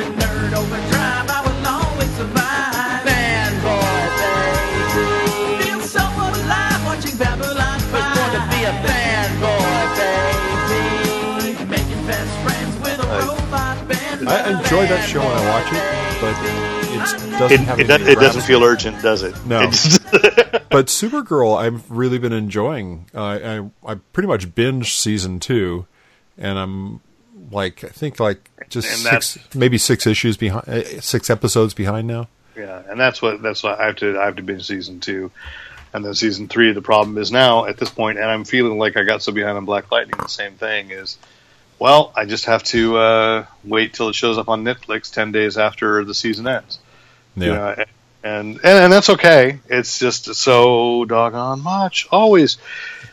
I 0.00 1.42
will 1.44 1.66
always 1.66 2.10
survive. 2.14 3.02
Fanboy, 3.04 4.08
baby. 4.22 5.64
Feel 5.64 5.80
so 5.82 6.04
alive 6.06 6.80
watching 6.86 7.16
Babylon 7.18 7.80
5. 7.80 7.92
Was 7.92 8.06
born 8.14 8.30
to 8.32 8.42
be 8.54 8.60
a 8.64 8.72
fanboy, 8.86 9.86
baby. 9.98 11.64
Making 11.70 12.06
best 12.06 12.32
friends 12.44 12.74
with 12.78 12.98
a 13.00 13.06
robot 13.26 13.88
band. 13.88 14.28
I 14.28 14.58
enjoy 14.60 14.86
that 14.86 15.04
show 15.08 15.20
when 15.20 15.28
I 15.32 15.44
watch 15.50 15.72
it, 15.72 15.82
but 16.20 16.34
it 16.94 17.38
doesn't 17.38 17.52
It, 17.52 17.60
have 17.66 17.80
it, 17.80 17.90
any 17.90 18.04
do- 18.04 18.10
it 18.10 18.18
doesn't 18.20 18.42
feel 18.42 18.62
urgent, 18.64 19.02
does 19.02 19.22
it? 19.22 19.34
No. 19.46 19.70
But 20.70 20.88
Supergirl, 20.88 21.56
I've 21.58 21.90
really 21.90 22.18
been 22.18 22.32
enjoying. 22.34 23.06
Uh, 23.14 23.22
I 23.22 23.70
I 23.90 23.94
pretty 24.12 24.26
much 24.26 24.48
binged 24.54 24.98
season 24.98 25.40
two, 25.40 25.86
and 26.36 26.58
I'm 26.58 27.00
like 27.50 27.84
I 27.84 27.88
think 27.88 28.20
like 28.20 28.50
just 28.68 28.88
six, 28.88 29.38
maybe 29.54 29.78
six 29.78 30.06
issues 30.06 30.36
behind, 30.36 30.68
uh, 30.68 31.00
six 31.00 31.30
episodes 31.30 31.74
behind 31.74 32.06
now. 32.06 32.28
Yeah, 32.56 32.82
and 32.88 32.98
that's 32.98 33.22
what 33.22 33.42
that's 33.42 33.62
why 33.62 33.76
I 33.76 33.86
have 33.86 33.96
to 33.96 34.18
I 34.18 34.26
have 34.26 34.36
to 34.36 34.42
binge 34.42 34.66
season 34.66 35.00
two, 35.00 35.30
and 35.92 36.04
then 36.04 36.14
season 36.14 36.48
three. 36.48 36.72
The 36.72 36.82
problem 36.82 37.18
is 37.18 37.30
now 37.30 37.66
at 37.66 37.76
this 37.76 37.90
point, 37.90 38.18
and 38.18 38.26
I'm 38.26 38.44
feeling 38.44 38.78
like 38.78 38.96
I 38.96 39.04
got 39.04 39.22
so 39.22 39.32
behind 39.32 39.56
on 39.56 39.64
Black 39.64 39.90
Lightning. 39.90 40.18
The 40.18 40.28
same 40.28 40.54
thing 40.54 40.90
is, 40.90 41.18
well, 41.78 42.12
I 42.16 42.24
just 42.24 42.46
have 42.46 42.64
to 42.64 42.96
uh, 42.98 43.46
wait 43.64 43.94
till 43.94 44.08
it 44.08 44.14
shows 44.14 44.38
up 44.38 44.48
on 44.48 44.64
Netflix 44.64 45.12
ten 45.12 45.32
days 45.32 45.56
after 45.56 46.04
the 46.04 46.14
season 46.14 46.48
ends. 46.48 46.78
Yeah, 47.36 47.44
You 47.46 47.52
know, 47.52 47.84
and, 48.22 48.56
and 48.56 48.64
and 48.64 48.92
that's 48.92 49.10
okay. 49.10 49.60
It's 49.68 49.98
just 49.98 50.34
so 50.34 51.04
doggone 51.04 51.60
much 51.60 52.08
always. 52.10 52.58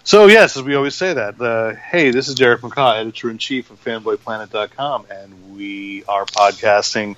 So 0.04 0.28
yes, 0.28 0.56
as 0.58 0.64
we 0.64 0.76
always 0.76 0.96
say 0.96 1.14
that. 1.14 1.40
Uh, 1.40 1.76
hey, 1.76 2.12
this 2.12 2.28
is 2.28 2.36
Derek 2.36 2.62
McCaw, 2.62 3.00
editor 3.00 3.30
in 3.30 3.38
chief 3.38 3.72
of 3.72 3.84
FanboyPlanet.com, 3.84 5.08
and 5.10 5.56
we 5.56 6.04
are 6.06 6.26
podcasting 6.26 7.16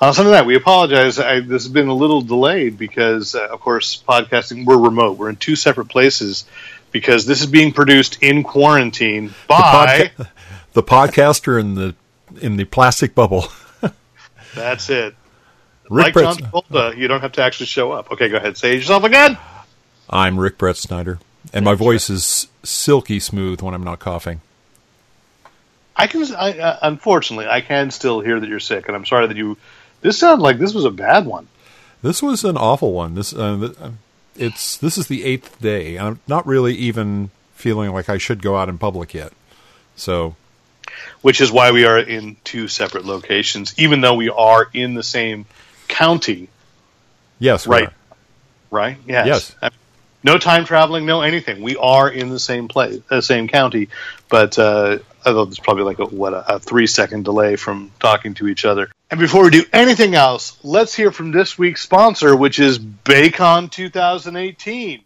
on 0.00 0.14
Sunday 0.14 0.30
night. 0.30 0.46
We 0.46 0.56
apologize. 0.56 1.18
I, 1.18 1.40
this 1.40 1.64
has 1.64 1.68
been 1.68 1.88
a 1.88 1.94
little 1.94 2.22
delayed 2.22 2.78
because, 2.78 3.34
uh, 3.34 3.48
of 3.48 3.60
course, 3.60 4.02
podcasting 4.08 4.64
we're 4.64 4.78
remote. 4.78 5.18
We're 5.18 5.30
in 5.30 5.36
two 5.36 5.56
separate 5.56 5.88
places 5.88 6.44
because 6.92 7.26
this 7.26 7.40
is 7.40 7.46
being 7.46 7.72
produced 7.72 8.22
in 8.22 8.42
quarantine 8.42 9.34
by. 9.46 10.10
Podca- 10.16 10.28
the 10.72 10.82
podcaster 10.82 11.58
in 11.58 11.74
the 11.74 11.94
in 12.40 12.56
the 12.56 12.64
plastic 12.64 13.14
bubble. 13.14 13.46
that's 14.54 14.88
it. 14.90 15.14
Rick 15.90 16.04
like 16.04 16.12
Brett, 16.14 16.38
John 16.38 16.50
Travolta, 16.50 16.96
you 16.96 17.08
don't 17.08 17.20
have 17.20 17.32
to 17.32 17.42
actually 17.42 17.66
show 17.66 17.90
up. 17.90 18.12
Okay, 18.12 18.28
go 18.28 18.36
ahead. 18.36 18.56
Say 18.56 18.76
yourself 18.76 19.02
again. 19.02 19.36
I'm 20.08 20.38
Rick 20.38 20.56
Brett 20.56 20.76
Snyder, 20.76 21.18
and 21.52 21.64
my 21.64 21.74
voice 21.74 22.08
is 22.08 22.46
silky 22.62 23.18
smooth 23.18 23.60
when 23.60 23.74
I'm 23.74 23.82
not 23.82 23.98
coughing. 23.98 24.40
I 25.96 26.06
can, 26.06 26.24
I, 26.34 26.58
uh, 26.58 26.78
unfortunately, 26.82 27.48
I 27.48 27.60
can 27.60 27.90
still 27.90 28.20
hear 28.20 28.38
that 28.38 28.48
you're 28.48 28.60
sick, 28.60 28.86
and 28.86 28.96
I'm 28.96 29.04
sorry 29.04 29.26
that 29.26 29.36
you. 29.36 29.58
This 30.00 30.18
sounded 30.18 30.42
like 30.42 30.58
this 30.58 30.72
was 30.72 30.84
a 30.84 30.90
bad 30.90 31.26
one. 31.26 31.48
This 32.02 32.22
was 32.22 32.44
an 32.44 32.56
awful 32.56 32.92
one. 32.92 33.16
This 33.16 33.34
uh, 33.34 33.72
uh, 33.78 33.90
it's 34.36 34.76
this 34.76 34.96
is 34.96 35.08
the 35.08 35.24
eighth 35.24 35.60
day. 35.60 35.96
and 35.96 36.06
I'm 36.06 36.20
not 36.28 36.46
really 36.46 36.74
even 36.74 37.30
feeling 37.54 37.92
like 37.92 38.08
I 38.08 38.16
should 38.16 38.42
go 38.42 38.56
out 38.56 38.68
in 38.68 38.78
public 38.78 39.12
yet. 39.12 39.32
So 39.96 40.36
which 41.20 41.40
is 41.40 41.50
why 41.50 41.72
we 41.72 41.84
are 41.84 41.98
in 41.98 42.36
two 42.44 42.68
separate 42.68 43.04
locations, 43.04 43.74
even 43.78 44.00
though 44.00 44.14
we 44.14 44.30
are 44.30 44.68
in 44.72 44.94
the 44.94 45.02
same 45.02 45.46
county, 45.90 46.48
yes, 47.38 47.66
right? 47.66 47.88
are. 47.88 47.92
Right? 48.70 48.96
Yes. 49.06 49.54
Yes. 49.60 49.72
No 50.22 50.38
time 50.38 50.64
traveling, 50.64 51.06
no 51.06 51.22
anything. 51.22 51.62
We 51.62 51.76
are 51.76 52.08
in 52.08 52.28
the 52.28 52.38
same 52.38 52.68
place, 52.68 53.00
the 53.08 53.22
same 53.22 53.48
county, 53.48 53.88
but 54.28 54.58
uh, 54.58 54.98
although 55.24 55.46
there's 55.46 55.58
probably 55.58 55.84
like 55.84 55.98
a 55.98 56.04
what 56.04 56.34
a, 56.34 56.56
a 56.56 56.58
three 56.58 56.86
second 56.86 57.24
delay 57.24 57.56
from 57.56 57.90
talking 58.00 58.34
to 58.34 58.48
each 58.48 58.64
other. 58.64 58.90
And 59.10 59.18
before 59.18 59.44
we 59.44 59.50
do 59.50 59.64
anything 59.72 60.14
else, 60.14 60.58
let's 60.62 60.94
hear 60.94 61.10
from 61.10 61.32
this 61.32 61.58
week's 61.58 61.82
sponsor, 61.82 62.36
which 62.36 62.58
is 62.58 62.78
Baycon 62.78 63.70
2018. 63.70 65.02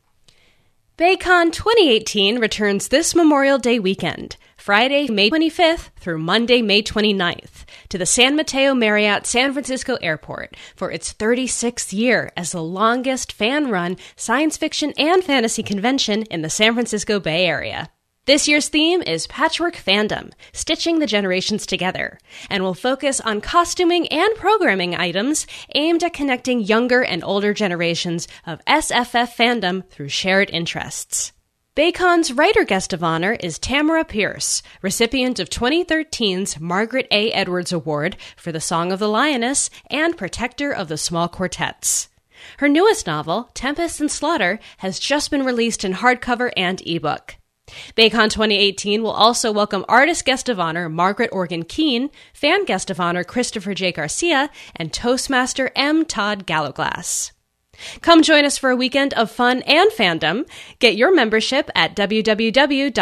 Baycon 0.99 1.53
2018 1.53 2.39
returns 2.39 2.89
this 2.89 3.15
Memorial 3.15 3.59
Day 3.59 3.79
weekend, 3.79 4.37
Friday, 4.57 5.09
May 5.09 5.31
25th 5.31 5.91
through 5.97 6.19
Monday, 6.19 6.63
May 6.63 6.83
29th, 6.83 7.65
to 7.95 7.99
the 7.99 8.05
San 8.05 8.35
Mateo 8.35 8.75
Marriott 8.75 9.25
San 9.25 9.53
Francisco 9.53 9.95
Airport 10.03 10.57
for 10.75 10.91
its 10.91 11.15
36th 11.15 11.93
year 11.93 12.33
as 12.37 12.51
the 12.51 12.61
longest 12.61 13.33
fan 13.33 13.71
run 13.71 13.97
science 14.17 14.57
fiction 14.57 14.93
and 14.99 15.23
fantasy 15.23 15.63
convention 15.63 16.23
in 16.25 16.43
the 16.43 16.51
San 16.51 16.75
Francisco 16.75 17.21
Bay 17.21 17.47
Area. 17.47 17.89
This 18.25 18.49
year's 18.49 18.69
theme 18.69 19.01
is 19.01 19.29
Patchwork 19.29 19.77
Fandom, 19.77 20.33
Stitching 20.53 20.99
the 20.99 21.07
Generations 21.07 21.67
Together, 21.67 22.19
and 22.51 22.65
will 22.65 22.75
focus 22.75 23.21
on 23.21 23.41
costuming 23.41 24.09
and 24.09 24.35
programming 24.35 24.97
items 24.97 25.47
aimed 25.77 26.03
at 26.03 26.15
connecting 26.15 26.63
younger 26.63 27.05
and 27.05 27.23
older 27.23 27.55
generations 27.55 28.27
of 28.45 28.65
SFF 28.65 29.37
fandom 29.37 29.89
through 29.89 30.09
shared 30.09 30.51
interests. 30.51 31.34
Baycon's 31.77 32.33
writer 32.33 32.63
guest 32.63 32.93
of 32.93 33.03
honor 33.03 33.33
is 33.41 33.59
Tamora 33.59 34.07
Pierce, 34.07 34.63
recipient 34.81 35.41
of 35.41 35.51
2013's 35.51 36.61
Margaret 36.61 37.09
A. 37.11 37.33
Edwards 37.33 37.73
Award 37.73 38.17
for 38.37 38.53
The 38.53 38.61
Song 38.61 38.93
of 38.93 39.01
the 39.01 39.09
Lioness 39.09 39.71
and 39.89 40.17
protector 40.17 40.71
of 40.71 40.87
the 40.87 40.97
small 40.97 41.27
quartets. 41.27 42.11
Her 42.59 42.69
newest 42.69 43.09
novel, 43.09 43.51
Tempest 43.55 44.01
and 44.01 44.09
Slaughter, 44.09 44.61
has 44.79 45.01
just 45.01 45.33
been 45.33 45.45
released 45.45 45.85
in 45.85 45.95
hardcover 45.95 46.53
and 46.57 46.81
ebook. 46.87 47.39
Baycon 47.97 48.31
2018 48.31 49.03
will 49.03 49.11
also 49.11 49.51
welcome 49.51 49.85
artist 49.89 50.25
guest 50.25 50.49
of 50.49 50.61
honor 50.61 50.89
Margaret 50.89 51.31
Organ 51.33 51.65
Keene, 51.65 52.11
fan 52.33 52.65
guest 52.65 52.89
of 52.89 53.01
honor 53.01 53.25
Christopher 53.25 53.75
J. 53.75 53.91
Garcia, 53.91 54.49
and 54.77 54.93
Toastmaster 54.93 55.73
M. 55.75 56.05
Todd 56.05 56.47
Gallowglass. 56.47 57.33
Come 58.03 58.23
join 58.23 58.45
us 58.45 58.59
for 58.59 58.71
a 58.71 58.77
weekend 58.77 59.15
of 59.15 59.31
fun 59.31 59.63
and 59.63 59.91
fandom. 59.91 60.47
Get 60.79 60.97
your 60.97 61.15
membership 61.15 61.71
at 61.75 61.97
www.baycon.org. 61.97 62.93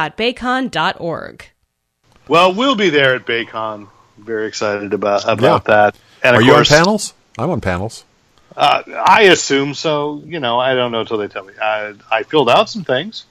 Well, 2.28 2.54
we'll 2.54 2.76
be 2.76 2.90
there 2.90 3.14
at 3.16 3.26
Baycon. 3.26 3.88
Very 4.18 4.46
excited 4.46 4.92
about 4.94 5.24
about 5.26 5.64
Yeah. 5.66 5.74
that. 5.74 5.96
And 6.22 6.36
are 6.36 6.40
of 6.40 6.46
you 6.46 6.52
course, 6.52 6.70
on 6.70 6.78
panels? 6.78 7.14
I'm 7.38 7.50
on 7.50 7.60
panels. 7.60 8.04
Uh, 8.56 8.82
I 9.06 9.22
assume 9.24 9.74
so. 9.74 10.22
You 10.24 10.38
know, 10.38 10.60
I 10.60 10.74
don't 10.74 10.92
know 10.92 11.00
until 11.00 11.18
they 11.18 11.28
tell 11.28 11.44
me. 11.44 11.52
I, 11.60 11.94
I 12.10 12.22
filled 12.22 12.48
out 12.50 12.68
some 12.70 12.84
things 12.84 13.24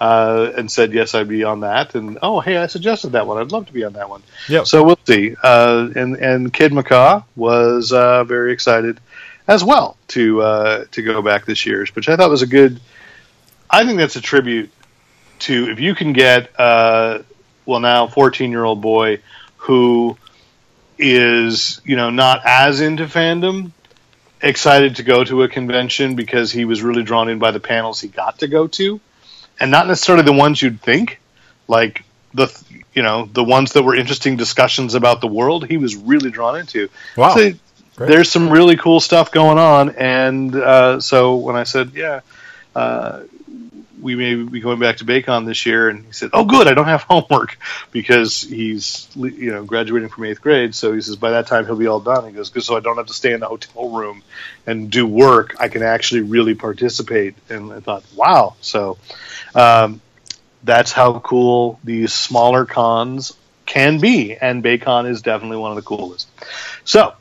uh, 0.00 0.52
and 0.56 0.70
said 0.70 0.92
yes, 0.92 1.14
I'd 1.14 1.26
be 1.28 1.42
on 1.42 1.60
that. 1.60 1.94
And 1.94 2.18
oh, 2.22 2.40
hey, 2.40 2.56
I 2.58 2.66
suggested 2.68 3.12
that 3.12 3.26
one. 3.26 3.38
I'd 3.38 3.50
love 3.50 3.66
to 3.66 3.72
be 3.72 3.82
on 3.84 3.94
that 3.94 4.08
one. 4.08 4.22
Yep. 4.48 4.66
So 4.66 4.84
we'll 4.84 4.98
see. 5.06 5.34
Uh, 5.42 5.88
and 5.96 6.16
and 6.16 6.52
Kid 6.52 6.72
McCaw 6.72 7.24
was 7.34 7.92
uh, 7.92 8.24
very 8.24 8.52
excited 8.52 9.00
as 9.48 9.64
well 9.64 9.96
to 10.08 10.42
uh, 10.42 10.84
to 10.92 11.02
go 11.02 11.22
back 11.22 11.46
this 11.46 11.66
year, 11.66 11.84
which 11.94 12.08
I 12.08 12.16
thought 12.16 12.30
was 12.30 12.42
a 12.42 12.46
good. 12.46 12.80
I 13.68 13.84
think 13.84 13.98
that's 13.98 14.16
a 14.16 14.20
tribute 14.20 14.70
to 15.40 15.70
if 15.70 15.80
you 15.80 15.94
can 15.94 16.12
get 16.12 16.50
uh, 16.60 17.22
well 17.66 17.80
now 17.80 18.06
fourteen 18.06 18.50
year 18.50 18.62
old 18.62 18.80
boy 18.80 19.20
who 19.56 20.16
is 20.98 21.80
you 21.84 21.96
know 21.96 22.10
not 22.10 22.42
as 22.44 22.80
into 22.80 23.04
fandom 23.04 23.72
excited 24.40 24.96
to 24.96 25.02
go 25.02 25.24
to 25.24 25.42
a 25.42 25.48
convention 25.48 26.14
because 26.14 26.52
he 26.52 26.64
was 26.64 26.82
really 26.82 27.02
drawn 27.02 27.28
in 27.28 27.38
by 27.38 27.50
the 27.50 27.60
panels 27.60 28.00
he 28.00 28.08
got 28.08 28.38
to 28.38 28.46
go 28.46 28.68
to 28.68 29.00
and 29.58 29.70
not 29.70 29.86
necessarily 29.86 30.24
the 30.24 30.32
ones 30.32 30.62
you'd 30.62 30.80
think 30.80 31.20
like 31.66 32.04
the 32.34 32.48
you 32.94 33.02
know 33.02 33.28
the 33.32 33.42
ones 33.42 33.72
that 33.72 33.82
were 33.82 33.94
interesting 33.94 34.36
discussions 34.36 34.94
about 34.94 35.20
the 35.20 35.26
world 35.26 35.66
he 35.66 35.76
was 35.76 35.96
really 35.96 36.30
drawn 36.30 36.58
into 36.58 36.88
Wow. 37.16 37.34
So 37.34 37.52
Great. 37.98 38.08
there's 38.08 38.30
some 38.30 38.48
really 38.48 38.76
cool 38.76 39.00
stuff 39.00 39.30
going 39.30 39.58
on 39.58 39.90
and 39.96 40.54
uh, 40.54 41.00
so 41.00 41.36
when 41.36 41.56
i 41.56 41.64
said 41.64 41.92
yeah 41.94 42.20
uh, 42.74 43.24
we 44.00 44.14
may 44.14 44.34
be 44.36 44.60
going 44.60 44.78
back 44.78 44.98
to 44.98 45.04
Baycon 45.04 45.46
this 45.46 45.66
year, 45.66 45.88
and 45.88 46.04
he 46.04 46.12
said, 46.12 46.30
"Oh, 46.32 46.44
good, 46.44 46.68
I 46.68 46.74
don't 46.74 46.86
have 46.86 47.02
homework 47.08 47.58
because 47.90 48.42
he's 48.42 49.08
you 49.16 49.50
know 49.50 49.64
graduating 49.64 50.08
from 50.08 50.24
eighth 50.24 50.40
grade." 50.40 50.74
So 50.74 50.92
he 50.92 51.00
says, 51.00 51.16
"By 51.16 51.32
that 51.32 51.46
time, 51.46 51.66
he'll 51.66 51.76
be 51.76 51.86
all 51.86 52.00
done." 52.00 52.26
He 52.26 52.32
goes, 52.32 52.50
"Good, 52.50 52.62
so 52.62 52.76
I 52.76 52.80
don't 52.80 52.96
have 52.96 53.06
to 53.06 53.14
stay 53.14 53.32
in 53.32 53.40
the 53.40 53.46
hotel 53.46 53.90
room 53.90 54.22
and 54.66 54.90
do 54.90 55.06
work. 55.06 55.56
I 55.58 55.68
can 55.68 55.82
actually 55.82 56.22
really 56.22 56.54
participate." 56.54 57.34
And 57.48 57.72
I 57.72 57.80
thought, 57.80 58.04
"Wow!" 58.14 58.54
So 58.60 58.98
um, 59.54 60.00
that's 60.62 60.92
how 60.92 61.18
cool 61.20 61.80
these 61.84 62.12
smaller 62.12 62.64
cons 62.64 63.36
can 63.66 63.98
be, 63.98 64.34
and 64.36 64.62
Baycon 64.62 65.08
is 65.08 65.22
definitely 65.22 65.58
one 65.58 65.72
of 65.72 65.76
the 65.76 65.82
coolest. 65.82 66.28
So, 66.84 67.14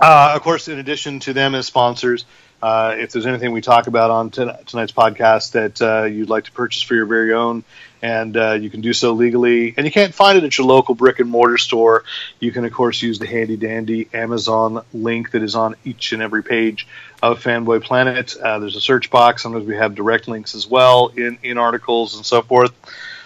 uh, 0.00 0.32
of 0.34 0.42
course, 0.42 0.68
in 0.68 0.78
addition 0.78 1.20
to 1.20 1.32
them 1.32 1.54
as 1.54 1.66
sponsors, 1.66 2.24
uh, 2.62 2.94
if 2.98 3.12
there's 3.12 3.26
anything 3.26 3.52
we 3.52 3.60
talk 3.60 3.86
about 3.86 4.10
on 4.10 4.30
tonight's 4.30 4.92
podcast 4.92 5.52
that 5.52 5.82
uh, 5.82 6.04
you'd 6.04 6.30
like 6.30 6.44
to 6.44 6.52
purchase 6.52 6.82
for 6.82 6.94
your 6.94 7.04
very 7.06 7.32
own, 7.32 7.64
and 8.00 8.36
uh, 8.36 8.52
you 8.52 8.70
can 8.70 8.80
do 8.80 8.92
so 8.92 9.12
legally, 9.12 9.74
and 9.76 9.84
you 9.84 9.92
can't 9.92 10.14
find 10.14 10.38
it 10.38 10.44
at 10.44 10.56
your 10.56 10.66
local 10.66 10.94
brick 10.94 11.18
and 11.18 11.28
mortar 11.28 11.58
store, 11.58 12.04
you 12.40 12.52
can, 12.52 12.64
of 12.64 12.72
course, 12.72 13.02
use 13.02 13.18
the 13.18 13.26
handy 13.26 13.56
dandy 13.56 14.08
Amazon 14.12 14.82
link 14.94 15.32
that 15.32 15.42
is 15.42 15.54
on 15.54 15.76
each 15.84 16.12
and 16.12 16.22
every 16.22 16.42
page 16.42 16.86
of 17.22 17.42
Fanboy 17.42 17.82
Planet. 17.82 18.34
Uh, 18.36 18.58
there's 18.58 18.76
a 18.76 18.80
search 18.80 19.10
box. 19.10 19.42
Sometimes 19.42 19.66
we 19.66 19.76
have 19.76 19.94
direct 19.94 20.26
links 20.26 20.54
as 20.54 20.66
well 20.66 21.08
in, 21.08 21.38
in 21.42 21.58
articles 21.58 22.16
and 22.16 22.24
so 22.24 22.42
forth. 22.42 22.72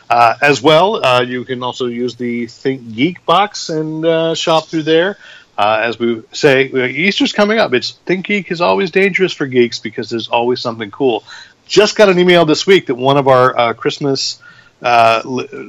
Uh, 0.09 0.35
as 0.43 0.61
well, 0.61 1.23
you 1.25 1.45
can 1.45 1.63
also 1.63 1.87
use 1.87 2.17
the 2.17 2.47
Think 2.47 2.97
Geek 2.97 3.25
box 3.25 3.69
and 3.69 4.37
shop 4.37 4.67
through 4.67 4.83
there. 4.83 5.17
Uh, 5.61 5.81
as 5.83 5.99
we 5.99 6.23
say, 6.33 6.65
Easter's 6.69 7.35
coming 7.35 7.59
up. 7.59 7.75
It's 7.75 7.91
Think 7.91 8.25
Geek 8.25 8.51
is 8.51 8.63
always 8.63 8.91
dangerous 8.91 9.35
for 9.35 9.47
geeks 9.47 9.79
because 9.79 10.09
there's 10.09 10.29
always 10.29 10.59
something 10.59 10.91
cool. 10.91 11.23
Just 11.67 11.97
got 11.97 12.09
an 12.09 12.19
email 12.19 12.47
this 12.47 12.67
week 12.67 12.87
that 12.87 12.95
one 12.95 13.19
of 13.19 13.29
our 13.29 13.59
uh, 13.59 13.73
Christmas 13.75 14.41
uh, 14.81 15.21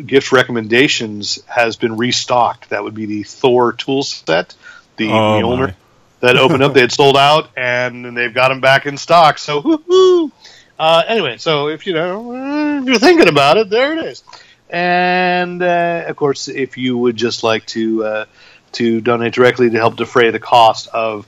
gift 0.06 0.32
recommendations 0.32 1.44
has 1.46 1.76
been 1.76 1.98
restocked. 1.98 2.70
That 2.70 2.86
would 2.86 2.96
be 2.96 3.06
the 3.06 3.24
Thor 3.24 3.74
tool 3.74 4.04
set, 4.04 4.56
the 4.96 5.10
oh 5.10 5.42
Mjolnir 5.42 5.76
that 6.22 6.38
opened 6.38 6.64
up. 6.64 6.74
They 6.74 6.80
had 6.80 6.94
sold 6.94 7.18
out, 7.18 7.50
and 7.58 8.16
they've 8.16 8.34
got 8.34 8.48
them 8.48 8.62
back 8.62 8.86
in 8.86 8.96
stock. 8.96 9.40
So, 9.40 9.60
whoo 9.60 10.32
uh, 10.80 11.04
anyway, 11.06 11.36
so 11.36 11.68
if 11.68 11.86
you 11.86 11.92
know 11.92 12.80
if 12.80 12.86
you're 12.86 12.98
thinking 12.98 13.28
about 13.28 13.58
it, 13.58 13.70
there 13.70 13.98
it 13.98 14.06
is. 14.06 14.24
And 14.70 15.62
uh, 15.62 16.06
of 16.08 16.16
course, 16.16 16.48
if 16.48 16.78
you 16.78 16.98
would 16.98 17.18
just 17.18 17.44
like 17.44 17.66
to 17.68 18.06
uh, 18.06 18.26
to 18.74 19.02
donate 19.02 19.34
directly 19.34 19.70
to 19.70 19.78
help 19.78 19.96
defray 19.96 20.32
the 20.32 20.40
cost 20.40 20.88
of 20.88 21.28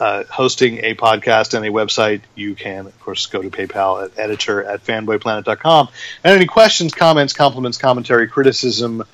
uh, 0.00 0.24
hosting 0.24 0.78
a 0.84 0.94
podcast 0.94 1.54
and 1.54 1.64
a 1.64 1.70
website, 1.70 2.22
you 2.34 2.54
can, 2.54 2.86
of 2.86 3.00
course, 3.00 3.26
go 3.26 3.40
to 3.40 3.50
PayPal 3.50 4.04
at 4.04 4.18
editor 4.18 4.64
at 4.64 4.84
fanboyplanet.com. 4.84 5.88
And 6.24 6.34
any 6.34 6.46
questions, 6.46 6.92
comments, 6.92 7.32
compliments, 7.32 7.78
commentary, 7.78 8.28
criticism, 8.28 9.04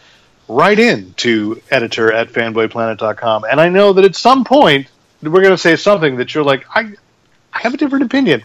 write 0.49 0.79
in 0.79 1.15
to 1.15 1.61
editor 1.71 2.13
at 2.13 2.29
fanboyplanet.com. 2.29 3.45
And 3.51 3.61
I 3.61 3.69
know 3.69 3.93
that 3.93 4.05
at 4.05 4.17
some 4.17 4.45
point 4.45 4.89
we're 5.23 5.31
going 5.31 5.51
to 5.51 5.59
say 5.59 5.77
something 5.77 6.17
that 6.17 6.35
you're 6.35 6.45
like, 6.45 6.65
I, 6.75 6.93
I 7.53 7.59
have 7.61 7.75
a 7.75 7.77
different 7.77 8.05
opinion. 8.05 8.43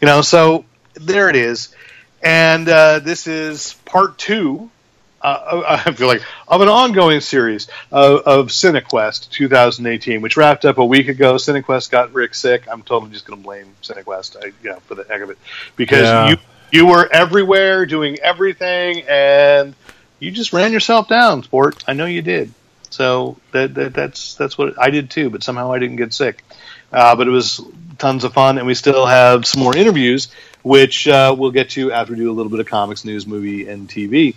You 0.00 0.06
know, 0.06 0.22
so 0.22 0.64
there 0.94 1.28
it 1.28 1.36
is. 1.36 1.74
And 2.22 2.68
uh, 2.68 2.98
this 2.98 3.26
is 3.26 3.74
part 3.86 4.18
two 4.18 4.70
uh, 5.20 5.80
I 5.86 5.92
feel 5.92 6.06
like 6.06 6.22
of 6.48 6.60
an 6.60 6.68
ongoing 6.68 7.20
series 7.20 7.68
of, 7.90 8.20
of 8.20 8.46
CineQuest 8.48 9.30
2018, 9.30 10.20
which 10.22 10.36
wrapped 10.36 10.64
up 10.64 10.78
a 10.78 10.84
week 10.84 11.08
ago. 11.08 11.34
CineQuest 11.34 11.90
got 11.90 12.12
Rick 12.12 12.34
sick. 12.34 12.68
I'm 12.70 12.82
totally 12.82 13.12
just 13.12 13.26
going 13.26 13.38
to 13.38 13.44
blame 13.44 13.74
CineQuest, 13.82 14.36
I, 14.42 14.52
you 14.62 14.70
know, 14.70 14.80
for 14.80 14.94
the 14.94 15.04
heck 15.04 15.20
of 15.20 15.30
it, 15.30 15.38
because 15.76 16.02
yeah. 16.02 16.30
you 16.30 16.36
you 16.72 16.86
were 16.86 17.08
everywhere 17.12 17.84
doing 17.86 18.18
everything, 18.20 19.02
and 19.08 19.74
you 20.18 20.30
just 20.30 20.52
ran 20.52 20.72
yourself 20.72 21.08
down, 21.08 21.42
sport. 21.42 21.84
I 21.88 21.94
know 21.94 22.06
you 22.06 22.22
did. 22.22 22.52
So 22.90 23.36
that, 23.52 23.74
that 23.74 23.94
that's 23.94 24.34
that's 24.34 24.58
what 24.58 24.80
I 24.80 24.90
did 24.90 25.10
too, 25.10 25.30
but 25.30 25.42
somehow 25.42 25.72
I 25.72 25.78
didn't 25.78 25.96
get 25.96 26.12
sick. 26.12 26.44
Uh, 26.92 27.14
but 27.14 27.28
it 27.28 27.30
was 27.30 27.60
tons 27.98 28.24
of 28.24 28.32
fun, 28.32 28.58
and 28.58 28.66
we 28.66 28.74
still 28.74 29.06
have 29.06 29.46
some 29.46 29.62
more 29.62 29.76
interviews, 29.76 30.28
which 30.62 31.06
uh, 31.06 31.34
we'll 31.38 31.52
get 31.52 31.70
to 31.70 31.92
after 31.92 32.14
we 32.14 32.18
do 32.18 32.30
a 32.30 32.34
little 32.34 32.50
bit 32.50 32.58
of 32.58 32.66
comics, 32.66 33.04
news, 33.04 33.26
movie, 33.26 33.68
and 33.68 33.88
TV 33.88 34.34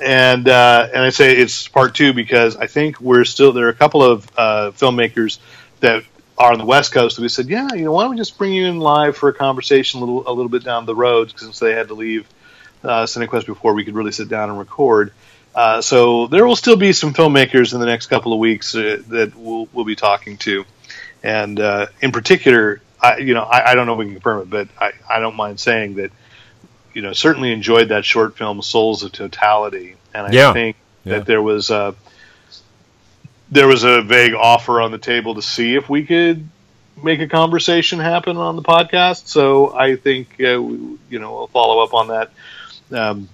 and 0.00 0.48
uh, 0.48 0.88
and 0.92 1.02
I 1.02 1.10
say 1.10 1.36
it's 1.36 1.68
part 1.68 1.94
two 1.94 2.12
because 2.12 2.56
I 2.56 2.66
think 2.66 3.00
we're 3.00 3.24
still 3.24 3.52
there 3.52 3.66
are 3.66 3.70
a 3.70 3.74
couple 3.74 4.02
of 4.02 4.28
uh, 4.36 4.70
filmmakers 4.72 5.38
that 5.80 6.04
are 6.38 6.52
on 6.52 6.58
the 6.58 6.64
West 6.64 6.92
Coast. 6.92 7.18
we 7.18 7.28
said, 7.28 7.48
yeah, 7.48 7.68
you 7.72 7.84
know, 7.84 7.92
why 7.92 8.02
don't 8.02 8.10
we 8.10 8.16
just 8.16 8.36
bring 8.36 8.52
you 8.52 8.66
in 8.66 8.78
live 8.78 9.16
for 9.16 9.28
a 9.28 9.34
conversation 9.34 10.00
a 10.00 10.04
little 10.04 10.28
a 10.28 10.32
little 10.32 10.48
bit 10.48 10.64
down 10.64 10.86
the 10.86 10.94
road 10.94 11.32
since 11.36 11.58
they 11.58 11.72
had 11.72 11.88
to 11.88 11.94
leave 11.94 12.26
uh, 12.84 13.04
CineQuest 13.04 13.46
before 13.46 13.74
we 13.74 13.84
could 13.84 13.94
really 13.94 14.12
sit 14.12 14.28
down 14.28 14.50
and 14.50 14.58
record. 14.58 15.12
Uh, 15.54 15.80
so 15.80 16.26
there 16.26 16.46
will 16.46 16.56
still 16.56 16.76
be 16.76 16.92
some 16.92 17.14
filmmakers 17.14 17.72
in 17.72 17.80
the 17.80 17.86
next 17.86 18.08
couple 18.08 18.32
of 18.32 18.38
weeks 18.38 18.74
uh, 18.74 19.02
that 19.08 19.34
we'll 19.34 19.68
we'll 19.72 19.86
be 19.86 19.96
talking 19.96 20.36
to, 20.36 20.64
and 21.22 21.58
uh, 21.58 21.86
in 22.02 22.12
particular, 22.12 22.82
I, 23.00 23.18
you 23.18 23.32
know, 23.32 23.42
I, 23.42 23.70
I 23.70 23.74
don't 23.74 23.86
know 23.86 23.94
if 23.94 23.98
we 23.98 24.04
can 24.04 24.14
confirm 24.14 24.42
it, 24.42 24.50
but 24.50 24.68
I, 24.78 24.92
I 25.08 25.20
don't 25.20 25.36
mind 25.36 25.58
saying 25.58 25.94
that 25.94 26.10
you 26.96 27.02
know 27.02 27.12
certainly 27.12 27.52
enjoyed 27.52 27.90
that 27.90 28.06
short 28.06 28.38
film 28.38 28.62
Souls 28.62 29.02
of 29.02 29.12
Totality, 29.12 29.96
and 30.14 30.28
I 30.28 30.30
yeah. 30.30 30.52
think 30.54 30.76
yeah. 31.04 31.18
that 31.18 31.26
there 31.26 31.42
was 31.42 31.68
a 31.68 31.94
there 33.50 33.68
was 33.68 33.84
a 33.84 34.00
vague 34.00 34.32
offer 34.32 34.80
on 34.80 34.92
the 34.92 34.98
table 34.98 35.34
to 35.34 35.42
see 35.42 35.74
if 35.74 35.90
we 35.90 36.06
could 36.06 36.48
make 37.02 37.20
a 37.20 37.28
conversation 37.28 37.98
happen 37.98 38.38
on 38.38 38.56
the 38.56 38.62
podcast. 38.62 39.26
So 39.26 39.76
I 39.76 39.96
think 39.96 40.40
uh, 40.40 40.60
we, 40.62 40.98
you 41.10 41.18
know 41.18 41.34
we'll 41.34 41.48
follow 41.48 41.84
up 41.84 41.92
on 41.92 42.08
that. 42.08 42.30
Um, 42.90 43.28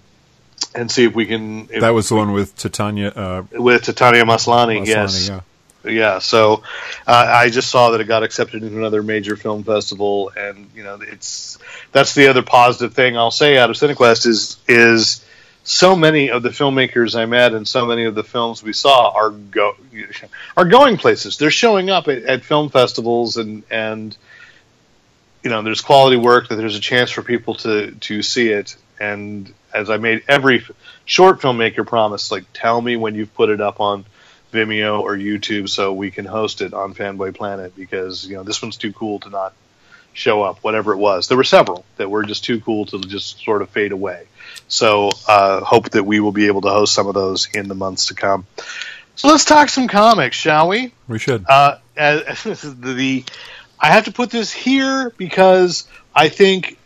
and 0.74 0.90
see 0.90 1.04
if 1.04 1.14
we 1.14 1.26
can. 1.26 1.68
If 1.70 1.82
that 1.82 1.94
was 1.94 2.08
the 2.08 2.16
one 2.16 2.32
with 2.32 2.56
Tatiana. 2.56 3.12
Uh, 3.14 3.42
with 3.52 3.82
Tatiana 3.82 4.24
Maslany, 4.24 4.80
Maslany 4.80 4.86
yes. 4.86 5.28
Yeah 5.28 5.40
yeah, 5.84 6.18
so 6.18 6.62
uh, 7.06 7.26
I 7.28 7.50
just 7.50 7.70
saw 7.70 7.90
that 7.90 8.00
it 8.00 8.04
got 8.04 8.22
accepted 8.22 8.62
into 8.62 8.76
another 8.76 9.02
major 9.02 9.36
film 9.36 9.64
festival, 9.64 10.32
and 10.36 10.70
you 10.74 10.82
know, 10.82 10.98
it's 11.00 11.58
that's 11.92 12.14
the 12.14 12.28
other 12.28 12.42
positive 12.42 12.94
thing 12.94 13.16
I'll 13.16 13.30
say 13.30 13.58
out 13.58 13.70
of 13.70 13.76
CineQuest 13.76 14.26
is 14.26 14.56
is 14.68 15.24
so 15.64 15.94
many 15.94 16.30
of 16.30 16.42
the 16.42 16.48
filmmakers 16.48 17.18
I 17.18 17.26
met 17.26 17.52
and 17.52 17.66
so 17.66 17.86
many 17.86 18.04
of 18.04 18.14
the 18.14 18.24
films 18.24 18.62
we 18.62 18.72
saw 18.72 19.10
are 19.10 19.30
go 19.30 19.76
are 20.56 20.64
going 20.64 20.96
places. 20.96 21.36
They're 21.36 21.50
showing 21.50 21.90
up 21.90 22.08
at, 22.08 22.22
at 22.24 22.44
film 22.44 22.70
festivals, 22.70 23.36
and 23.36 23.62
and 23.70 24.16
you 25.42 25.50
know, 25.50 25.62
there's 25.62 25.80
quality 25.80 26.16
work 26.16 26.48
that 26.48 26.56
there's 26.56 26.76
a 26.76 26.80
chance 26.80 27.10
for 27.10 27.22
people 27.22 27.54
to 27.56 27.92
to 27.92 28.22
see 28.22 28.48
it. 28.48 28.76
And 29.00 29.52
as 29.74 29.90
I 29.90 29.96
made 29.96 30.22
every 30.28 30.64
short 31.04 31.40
filmmaker 31.40 31.86
promise, 31.86 32.30
like 32.30 32.44
tell 32.52 32.80
me 32.80 32.96
when 32.96 33.14
you've 33.14 33.34
put 33.34 33.50
it 33.50 33.60
up 33.60 33.80
on 33.80 34.04
Vimeo 34.52 35.00
or 35.00 35.16
YouTube 35.16 35.68
so 35.68 35.92
we 35.92 36.10
can 36.10 36.24
host 36.24 36.60
it 36.60 36.74
on 36.74 36.94
Fanboy 36.94 37.34
Planet 37.34 37.74
because 37.74 38.26
you 38.26 38.36
know 38.36 38.42
this 38.42 38.60
one's 38.62 38.76
too 38.76 38.92
cool 38.92 39.18
to 39.20 39.30
not 39.30 39.54
show 40.12 40.42
up. 40.42 40.58
Whatever 40.62 40.92
it 40.92 40.98
was, 40.98 41.28
there 41.28 41.36
were 41.36 41.44
several 41.44 41.84
that 41.96 42.10
were 42.10 42.22
just 42.22 42.44
too 42.44 42.60
cool 42.60 42.86
to 42.86 43.00
just 43.00 43.42
sort 43.42 43.62
of 43.62 43.70
fade 43.70 43.92
away. 43.92 44.26
So 44.68 45.10
uh, 45.26 45.62
hope 45.62 45.90
that 45.90 46.04
we 46.04 46.20
will 46.20 46.32
be 46.32 46.46
able 46.46 46.60
to 46.62 46.68
host 46.68 46.94
some 46.94 47.06
of 47.06 47.14
those 47.14 47.48
in 47.54 47.68
the 47.68 47.74
months 47.74 48.06
to 48.06 48.14
come. 48.14 48.46
So 49.14 49.28
let's 49.28 49.44
talk 49.44 49.68
some 49.68 49.88
comics, 49.88 50.36
shall 50.36 50.68
we? 50.68 50.92
We 51.08 51.18
should. 51.18 51.44
Uh, 51.48 51.78
the 51.96 53.24
I 53.80 53.86
have 53.86 54.04
to 54.04 54.12
put 54.12 54.30
this 54.30 54.52
here 54.52 55.10
because 55.10 55.88
I 56.14 56.28
think 56.28 56.78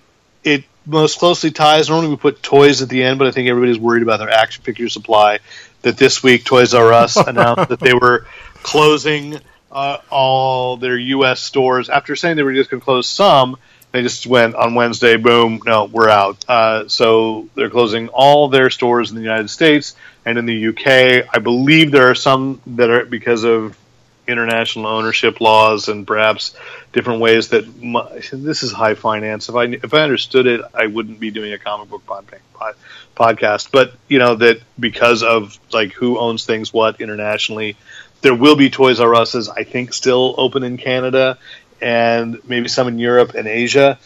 it 0.43 0.65
most 0.87 1.19
closely 1.19 1.51
ties. 1.51 1.89
Normally 1.89 2.11
we 2.11 2.17
put 2.17 2.43
toys 2.43 2.81
at 2.81 2.89
the 2.89 3.03
end, 3.03 3.19
but 3.19 3.29
I 3.29 3.33
think 3.33 3.49
everybody's 3.49 3.79
worried 3.79 4.03
about 4.03 4.19
their 4.19 4.31
action 4.31 4.63
figure 4.63 4.89
supply 4.89 5.41
that 5.87 5.97
this 5.97 6.21
week 6.21 6.45
Toys 6.45 6.75
R 6.75 6.93
Us 6.93 7.17
announced 7.29 7.69
that 7.69 7.79
they 7.79 7.95
were 7.95 8.27
closing 8.65 9.39
uh, 9.71 9.99
all 10.11 10.77
their 10.77 10.99
U.S. 10.99 11.41
stores 11.41 11.89
after 11.89 12.17
saying 12.17 12.35
they 12.35 12.43
were 12.43 12.55
just 12.55 12.71
going 12.71 12.81
to 12.81 12.85
close 12.85 13.09
some. 13.09 13.57
They 13.93 14.03
just 14.03 14.27
went 14.27 14.57
on 14.57 14.75
Wednesday, 14.75 15.17
boom, 15.17 15.61
no, 15.65 15.85
we're 15.85 16.09
out. 16.09 16.45
Uh, 16.49 16.89
so 16.89 17.49
they're 17.55 17.71
closing 17.71 18.09
all 18.09 18.49
their 18.49 18.69
stores 18.69 19.11
in 19.11 19.17
the 19.17 19.23
United 19.23 19.49
States 19.49 19.95
and 20.25 20.39
in 20.39 20.45
the 20.45 20.69
UK. 20.69 21.29
I 21.33 21.39
believe 21.39 21.93
there 21.93 22.11
are 22.11 22.17
some 22.17 22.61
that 22.67 22.91
are 22.91 23.05
because 23.05 23.45
of 23.45 23.79
international 24.27 24.87
ownership 24.87 25.41
laws 25.41 25.87
and 25.87 26.05
perhaps 26.05 26.57
different 26.93 27.21
ways 27.21 27.51
that 27.51 27.81
my, 27.81 28.09
this 28.33 28.65
is 28.65 28.73
high 28.73 28.95
finance. 28.95 29.49
If 29.49 29.55
I 29.55 29.67
if 29.67 29.95
I 29.95 30.01
understood 30.01 30.49
it, 30.49 30.63
I 30.75 30.89
wouldn't 30.89 31.21
be 31.21 31.31
doing 31.31 31.53
a 31.53 31.59
comic 31.59 31.89
book 31.89 32.05
podcast 32.05 32.75
podcast, 33.17 33.71
but 33.73 33.95
you 34.09 34.19
know 34.19 34.37
that 34.37 34.61
because 34.79 35.23
of 35.23 35.59
like 35.73 35.93
who 35.93 36.19
owns 36.19 36.45
things 36.45 36.73
what 36.73 37.01
internationally, 37.01 37.77
there 38.21 38.35
will 38.35 38.57
be 38.57 38.71
Toys 38.71 39.01
R 39.01 39.15
Us's 39.15 39.49
I 39.49 39.65
think 39.65 39.93
still 39.93 40.35
open 40.39 40.63
in 40.63 40.77
Canada 40.77 41.39
and 41.81 42.41
maybe 42.49 42.69
some 42.69 42.89
in 42.89 42.99
Europe 42.99 43.35
and 43.35 43.49
Asia. 43.49 43.99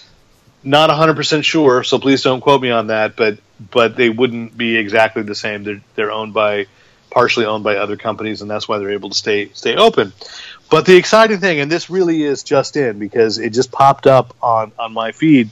Not 0.62 0.90
100% 0.90 1.42
sure, 1.42 1.82
so 1.84 1.98
please 1.98 2.22
don't 2.22 2.42
quote 2.42 2.60
me 2.60 2.70
on 2.70 2.88
that, 2.88 3.16
but 3.16 3.38
but 3.70 3.96
they 3.96 4.08
wouldn't 4.10 4.56
be 4.56 4.76
exactly 4.76 5.22
the 5.22 5.34
same. 5.34 5.64
They're 5.64 5.80
they're 5.94 6.12
owned 6.12 6.34
by 6.34 6.66
partially 7.10 7.44
owned 7.44 7.64
by 7.64 7.76
other 7.76 7.96
companies 7.96 8.40
and 8.40 8.50
that's 8.50 8.68
why 8.68 8.78
they're 8.78 8.92
able 8.92 9.10
to 9.10 9.16
stay 9.16 9.50
stay 9.52 9.74
open. 9.74 10.12
But 10.70 10.86
the 10.86 10.96
exciting 10.96 11.38
thing 11.38 11.60
and 11.60 11.70
this 11.70 11.90
really 11.90 12.22
is 12.22 12.42
just 12.42 12.76
in 12.76 12.98
because 12.98 13.38
it 13.38 13.50
just 13.50 13.72
popped 13.72 14.06
up 14.06 14.36
on 14.40 14.72
on 14.78 14.92
my 14.92 15.12
feed 15.12 15.50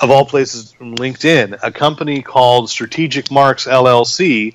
of 0.00 0.10
all 0.10 0.24
places 0.24 0.72
from 0.72 0.94
LinkedIn, 0.94 1.58
a 1.62 1.72
company 1.72 2.22
called 2.22 2.70
Strategic 2.70 3.30
Marks 3.30 3.66
LLC 3.66 4.54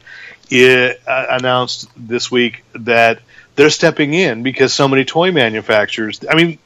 it, 0.49 1.01
uh, 1.07 1.25
announced 1.31 1.89
this 1.95 2.31
week 2.31 2.63
that 2.73 3.19
they're 3.55 3.69
stepping 3.69 4.13
in 4.13 4.43
because 4.43 4.73
so 4.73 4.87
many 4.87 5.05
toy 5.05 5.31
manufacturers. 5.31 6.19
I 6.29 6.35
mean, 6.35 6.59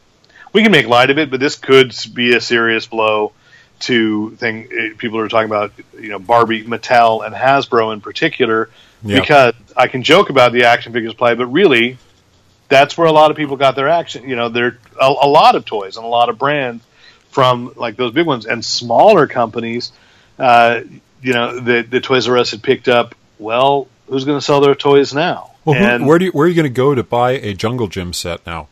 we 0.53 0.62
can 0.63 0.72
make 0.72 0.88
light 0.88 1.10
of 1.10 1.17
it, 1.17 1.29
but 1.29 1.39
this 1.39 1.55
could 1.55 1.93
be 2.13 2.36
a 2.36 2.41
serious 2.41 2.86
blow 2.88 3.34
to 3.81 4.31
thing. 4.31 4.67
Eh, 4.72 4.89
people 4.98 5.19
are 5.19 5.27
talking 5.27 5.48
about, 5.48 5.72
you 6.00 6.10
know, 6.10 6.19
Barbie, 6.19 6.63
Mattel, 6.63 7.25
and 7.25 7.36
Hasbro 7.36 7.93
in 7.93 8.01
particular 8.01 8.69
Yeah. 9.03 9.19
because 9.19 9.53
I 9.75 9.88
can 9.88 10.03
joke 10.03 10.29
about 10.29 10.51
the 10.53 10.63
action 10.65 10.93
figures 10.93 11.13
play, 11.13 11.36
but 11.36 11.48
really, 11.48 11.98
that's 12.69 12.98
where 12.98 13.07
a 13.07 13.12
lot 13.12 13.31
of 13.31 13.38
people 13.38 13.55
got 13.55 13.75
their 13.75 13.88
action. 13.89 14.27
You 14.27 14.36
know, 14.36 14.50
there 14.50 14.77
a, 15.00 15.05
a 15.05 15.27
lot 15.27 15.55
of 15.55 15.65
toys 15.65 15.98
and 15.98 16.05
a 16.05 16.10
lot 16.10 16.29
of 16.29 16.38
brands 16.38 16.84
from 17.38 17.72
like 17.75 17.98
those 17.98 18.13
big 18.13 18.25
ones 18.25 18.48
and 18.48 18.65
smaller 18.65 19.27
companies. 19.27 19.91
Uh, 20.39 20.82
you 21.22 21.34
know, 21.34 21.60
the 21.60 21.84
the 21.84 22.01
Toys 22.01 22.27
R 22.27 22.36
Us 22.39 22.50
had 22.50 22.63
picked 22.63 22.88
up. 22.88 23.13
Well, 23.38 23.88
who's 24.10 24.25
going 24.25 24.39
to 24.39 24.41
sell 24.44 24.60
their 24.60 24.74
toys 24.74 25.13
now? 25.13 25.51
Well, 25.63 26.00
who, 26.00 26.06
where 26.08 26.17
do 26.17 26.25
you, 26.25 26.32
where 26.32 26.46
are 26.46 26.50
you 26.50 26.56
going 26.56 26.63
to 26.63 26.70
go 26.74 26.96
to 26.96 27.03
buy 27.03 27.34
a 27.34 27.53
Jungle 27.53 27.88
Gym 27.88 28.12
set 28.12 28.44
now? 28.48 28.70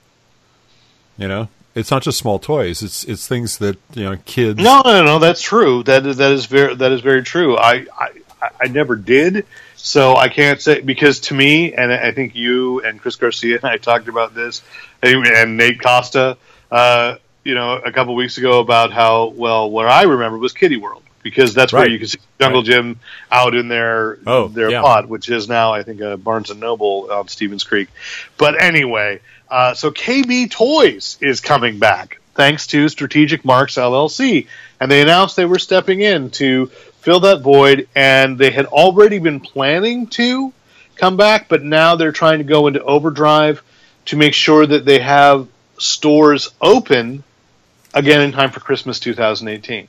You 1.20 1.28
know, 1.28 1.48
it's 1.76 1.92
not 1.92 2.02
just 2.02 2.18
small 2.18 2.40
toys. 2.40 2.82
It's 2.82 3.04
it's 3.04 3.28
things 3.28 3.60
that 3.60 3.78
you 3.94 4.04
know 4.06 4.18
kids. 4.26 4.60
No, 4.60 4.82
no, 4.84 5.04
no. 5.04 5.20
That's 5.20 5.42
true. 5.44 5.84
That 5.84 6.08
is 6.08 6.18
that 6.18 6.32
is 6.32 6.48
very 6.48 6.74
that 6.74 6.92
is 6.92 7.02
very 7.02 7.22
true. 7.22 7.56
I 7.56 7.86
I, 7.96 8.08
I- 8.42 8.50
I 8.62 8.68
never 8.68 8.96
did, 8.96 9.46
so 9.76 10.16
I 10.16 10.30
can't 10.30 10.62
say 10.62 10.80
because 10.82 11.20
to 11.22 11.34
me, 11.34 11.74
and 11.74 11.92
I 11.92 12.12
think 12.12 12.36
you 12.36 12.82
and 12.82 13.02
Chris 13.02 13.16
Garcia 13.16 13.56
and 13.56 13.66
I 13.66 13.78
talked 13.78 14.08
about 14.08 14.36
this, 14.36 14.62
and 15.02 15.26
and 15.28 15.58
Nate 15.58 15.82
Costa, 15.82 16.38
uh, 16.72 17.16
you 17.46 17.54
know, 17.56 17.74
a 17.78 17.92
couple 17.92 18.14
weeks 18.16 18.38
ago 18.38 18.60
about 18.60 18.92
how 18.92 19.28
well 19.28 19.70
what 19.70 19.88
I 19.88 20.04
remember 20.04 20.38
was 20.38 20.52
Kiddie 20.52 20.78
World 20.78 21.04
because 21.24 21.54
that's 21.54 21.72
where 21.72 21.88
you 21.90 21.98
can 21.98 22.08
see 22.08 22.20
Jungle 22.42 22.62
Gym 22.64 23.00
out 23.32 23.56
in 23.56 23.68
their 23.68 24.20
Oh, 24.28 24.48
their 24.48 24.70
yeah. 24.72 24.82
pod, 24.82 25.08
which 25.08 25.30
is 25.30 25.48
now 25.48 25.72
I 25.74 25.84
think 25.84 26.02
a 26.02 26.18
Barnes 26.18 26.50
and 26.50 26.60
Noble 26.60 27.08
on 27.12 27.28
Stevens 27.30 27.64
Creek. 27.64 27.88
But 28.38 28.62
anyway, 28.62 29.22
uh, 29.50 29.74
so 29.76 29.92
KB 29.92 30.52
Toys 30.52 31.18
is 31.22 31.40
coming 31.40 31.80
back 31.80 32.20
thanks 32.34 32.68
to 32.68 32.90
Strategic 32.90 33.46
Marks 33.46 33.76
LLC, 33.76 34.48
and 34.82 34.92
they 34.92 35.02
announced 35.02 35.36
they 35.38 35.46
were 35.46 35.58
stepping 35.60 36.02
in 36.02 36.32
to 36.32 36.66
fill 37.02 37.22
that 37.22 37.42
void, 37.42 37.88
and 37.96 38.38
they 38.38 38.52
had 38.52 38.66
already 38.66 39.20
been 39.20 39.40
planning 39.40 40.08
to 40.08 40.52
come 40.96 41.16
back, 41.16 41.48
but 41.48 41.64
now 41.64 41.96
they're 41.96 42.12
trying 42.12 42.40
to 42.40 42.44
go 42.44 42.68
into 42.68 42.84
overdrive 42.84 43.64
to 44.06 44.18
make 44.18 44.34
sure 44.34 44.66
that 44.66 44.84
they 44.86 45.00
have 45.00 45.48
stores 45.78 46.50
open 46.62 47.24
again 47.96 48.22
in 48.22 48.32
time 48.32 48.52
for 48.52 48.60
Christmas 48.60 49.00
2018. 49.00 49.88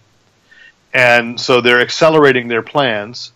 And 0.94 1.38
so 1.40 1.60
they're 1.60 1.80
accelerating 1.80 2.48
their 2.48 2.62
plans. 2.62 3.32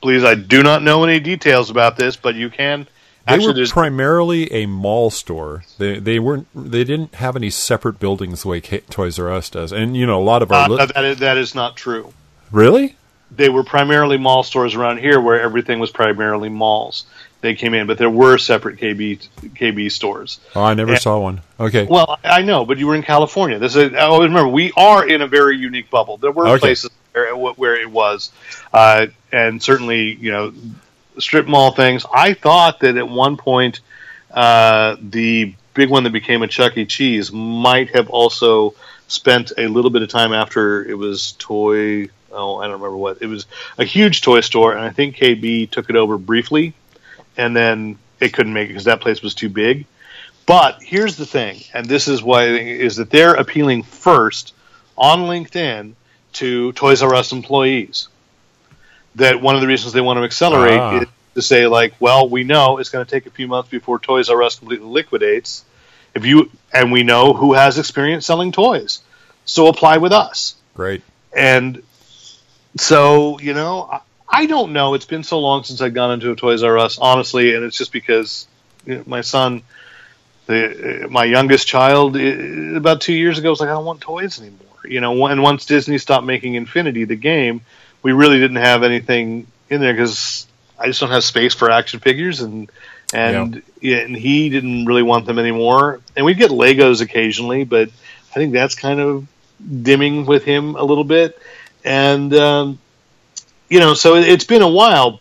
Please, 0.00 0.22
I 0.24 0.34
do 0.34 0.62
not 0.62 0.82
know 0.82 1.04
any 1.04 1.20
details 1.20 1.70
about 1.70 1.96
this, 1.96 2.16
but 2.16 2.34
you 2.34 2.48
can 2.50 2.86
They 3.26 3.34
actually 3.34 3.46
were 3.48 3.52
there's- 3.54 3.72
primarily 3.72 4.50
a 4.52 4.66
mall 4.66 5.10
store. 5.10 5.64
They 5.78 5.98
they 5.98 6.18
weren't. 6.18 6.46
They 6.54 6.84
didn't 6.84 7.16
have 7.16 7.36
any 7.36 7.50
separate 7.50 7.98
buildings 7.98 8.42
the 8.42 8.48
way 8.48 8.60
K- 8.60 8.80
Toys 8.90 9.18
R 9.18 9.30
Us 9.30 9.50
does. 9.50 9.72
And 9.72 9.96
you 9.96 10.06
know, 10.06 10.20
a 10.20 10.24
lot 10.24 10.42
of 10.42 10.52
our 10.52 10.64
uh, 10.64 10.68
li- 10.68 10.86
that, 10.94 11.04
is, 11.04 11.18
that 11.18 11.36
is 11.36 11.54
not 11.54 11.76
true. 11.76 12.12
really. 12.50 12.96
They 13.32 13.48
were 13.48 13.62
primarily 13.62 14.16
mall 14.18 14.42
stores 14.42 14.74
around 14.74 14.98
here, 14.98 15.20
where 15.20 15.40
everything 15.40 15.78
was 15.78 15.90
primarily 15.90 16.48
malls. 16.48 17.06
They 17.40 17.54
came 17.54 17.72
in, 17.72 17.86
but 17.86 17.96
there 17.96 18.10
were 18.10 18.36
separate 18.36 18.76
KB 18.78 19.18
KB 19.54 19.90
stores. 19.90 20.40
Oh, 20.54 20.62
I 20.62 20.74
never 20.74 20.92
Yeah. 20.92 20.98
saw 20.98 21.18
one. 21.20 21.40
Okay. 21.58 21.86
Well, 21.88 22.18
I 22.22 22.42
know, 22.42 22.64
but 22.66 22.76
you 22.78 22.86
were 22.86 22.94
in 22.94 23.02
California. 23.02 23.58
This 23.58 23.76
is, 23.76 23.94
I 23.94 24.00
always 24.00 24.28
remember 24.28 24.48
we 24.50 24.72
are 24.76 25.06
in 25.08 25.22
a 25.22 25.26
very 25.26 25.56
unique 25.56 25.90
bubble. 25.90 26.18
There 26.18 26.32
were 26.32 26.48
Okay. 26.48 26.60
places 26.60 26.90
where, 27.12 27.34
where 27.34 27.74
it 27.76 27.90
was, 27.90 28.30
uh, 28.74 29.06
and 29.32 29.62
certainly 29.62 30.18
you 30.20 30.30
know 30.30 30.52
strip 31.18 31.46
mall 31.46 31.70
things. 31.72 32.04
I 32.14 32.34
thought 32.34 32.80
that 32.80 32.96
at 32.98 33.08
one 33.08 33.36
point 33.38 33.80
uh, 34.32 34.96
the 35.00 35.54
big 35.74 35.88
one 35.88 36.04
that 36.04 36.12
became 36.12 36.42
a 36.42 36.46
Chuck 36.48 36.76
E. 36.76 36.84
Cheese 36.84 37.32
might 37.32 37.94
have 37.96 38.10
also 38.10 38.74
spent 39.08 39.52
a 39.58 39.66
little 39.66 39.90
bit 39.90 40.02
of 40.02 40.08
time 40.08 40.32
after 40.32 40.84
it 40.84 40.94
was 40.94 41.32
toy. 41.38 42.08
Oh, 42.32 42.58
I 42.58 42.64
don't 42.64 42.74
remember 42.74 42.96
what 42.96 43.18
it 43.22 43.26
was. 43.26 43.46
A 43.78 43.84
huge 43.84 44.20
toy 44.22 44.40
store, 44.40 44.72
and 44.72 44.82
I 44.82 44.90
think 44.90 45.16
KB 45.16 45.68
took 45.70 45.90
it 45.90 45.96
over 45.96 46.16
briefly, 46.16 46.74
and 47.40 47.56
then 47.56 47.98
it 48.20 48.32
couldn't 48.32 48.52
make 48.52 48.66
it 48.66 48.72
because 48.72 48.84
that 48.84 49.00
place 49.00 49.22
was 49.22 49.34
too 49.34 49.48
big. 49.48 49.86
But 50.46 50.82
here's 50.82 51.16
the 51.16 51.26
thing, 51.26 51.62
and 51.74 51.86
this 51.86 52.06
is 52.08 52.22
why 52.22 52.46
is 52.46 52.96
that 52.96 53.10
they're 53.10 53.34
appealing 53.34 53.82
first 53.82 54.52
on 54.96 55.20
LinkedIn 55.20 55.94
to 56.34 56.72
Toys 56.72 57.02
R 57.02 57.14
Us 57.14 57.32
employees. 57.32 58.08
That 59.16 59.40
one 59.40 59.54
of 59.54 59.60
the 59.60 59.66
reasons 59.66 59.92
they 59.92 60.00
want 60.00 60.18
to 60.18 60.24
accelerate 60.24 60.78
Ah. 60.78 61.00
is 61.00 61.08
to 61.34 61.42
say 61.42 61.66
like, 61.66 61.94
well, 62.00 62.28
we 62.28 62.44
know 62.44 62.78
it's 62.78 62.90
going 62.90 63.04
to 63.04 63.10
take 63.10 63.26
a 63.26 63.30
few 63.30 63.48
months 63.48 63.70
before 63.70 63.98
Toys 63.98 64.28
R 64.28 64.42
Us 64.42 64.58
completely 64.58 64.86
liquidates. 64.86 65.64
If 66.14 66.26
you 66.26 66.50
and 66.72 66.92
we 66.92 67.02
know 67.04 67.32
who 67.32 67.54
has 67.54 67.78
experience 67.78 68.26
selling 68.26 68.52
toys, 68.52 69.00
so 69.44 69.68
apply 69.68 69.98
with 69.98 70.12
us. 70.12 70.56
Great. 70.74 71.02
And 71.32 71.82
so, 72.76 73.38
you 73.40 73.54
know, 73.54 74.00
I, 74.30 74.46
don't 74.46 74.72
know. 74.72 74.94
It's 74.94 75.04
been 75.04 75.24
so 75.24 75.40
long 75.40 75.64
since 75.64 75.80
I've 75.80 75.94
gone 75.94 76.12
into 76.12 76.30
a 76.30 76.36
Toys 76.36 76.62
R 76.62 76.78
Us, 76.78 76.98
honestly, 76.98 77.54
and 77.54 77.64
it's 77.64 77.76
just 77.76 77.92
because 77.92 78.46
you 78.86 78.96
know, 78.96 79.04
my 79.06 79.20
son, 79.20 79.62
the, 80.46 81.04
uh, 81.04 81.08
my 81.08 81.24
youngest 81.24 81.66
child, 81.66 82.16
about 82.16 83.00
two 83.00 83.14
years 83.14 83.38
ago 83.38 83.50
was 83.50 83.60
like, 83.60 83.68
I 83.68 83.72
don't 83.72 83.84
want 83.84 84.00
toys 84.00 84.40
anymore. 84.40 84.66
You 84.84 85.00
know, 85.00 85.26
and 85.26 85.42
once 85.42 85.66
Disney 85.66 85.98
stopped 85.98 86.24
making 86.24 86.54
Infinity 86.54 87.04
the 87.04 87.16
game, 87.16 87.60
we 88.02 88.12
really 88.12 88.38
didn't 88.38 88.56
have 88.56 88.82
anything 88.82 89.46
in 89.68 89.80
there 89.80 89.92
because 89.92 90.46
I 90.78 90.86
just 90.86 91.00
don't 91.00 91.10
have 91.10 91.24
space 91.24 91.54
for 91.54 91.70
action 91.70 92.00
figures, 92.00 92.40
and 92.40 92.70
and 93.12 93.62
yeah, 93.80 93.98
and 93.98 94.16
he 94.16 94.48
didn't 94.48 94.86
really 94.86 95.02
want 95.02 95.26
them 95.26 95.38
anymore. 95.38 96.00
And 96.16 96.24
we'd 96.24 96.38
get 96.38 96.50
Legos 96.50 97.02
occasionally, 97.02 97.64
but 97.64 97.90
I 98.30 98.34
think 98.34 98.52
that's 98.52 98.74
kind 98.74 99.00
of 99.00 99.26
dimming 99.82 100.26
with 100.26 100.44
him 100.44 100.76
a 100.76 100.82
little 100.82 101.04
bit. 101.04 101.38
And 101.84 102.32
um, 102.34 102.78
you 103.70 103.80
know, 103.80 103.94
so 103.94 104.16
it, 104.16 104.28
it's 104.28 104.44
been 104.44 104.62
a 104.62 104.68
while, 104.68 105.20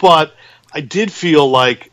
but 0.00 0.34
I 0.72 0.80
did 0.80 1.12
feel 1.12 1.48
like 1.48 1.90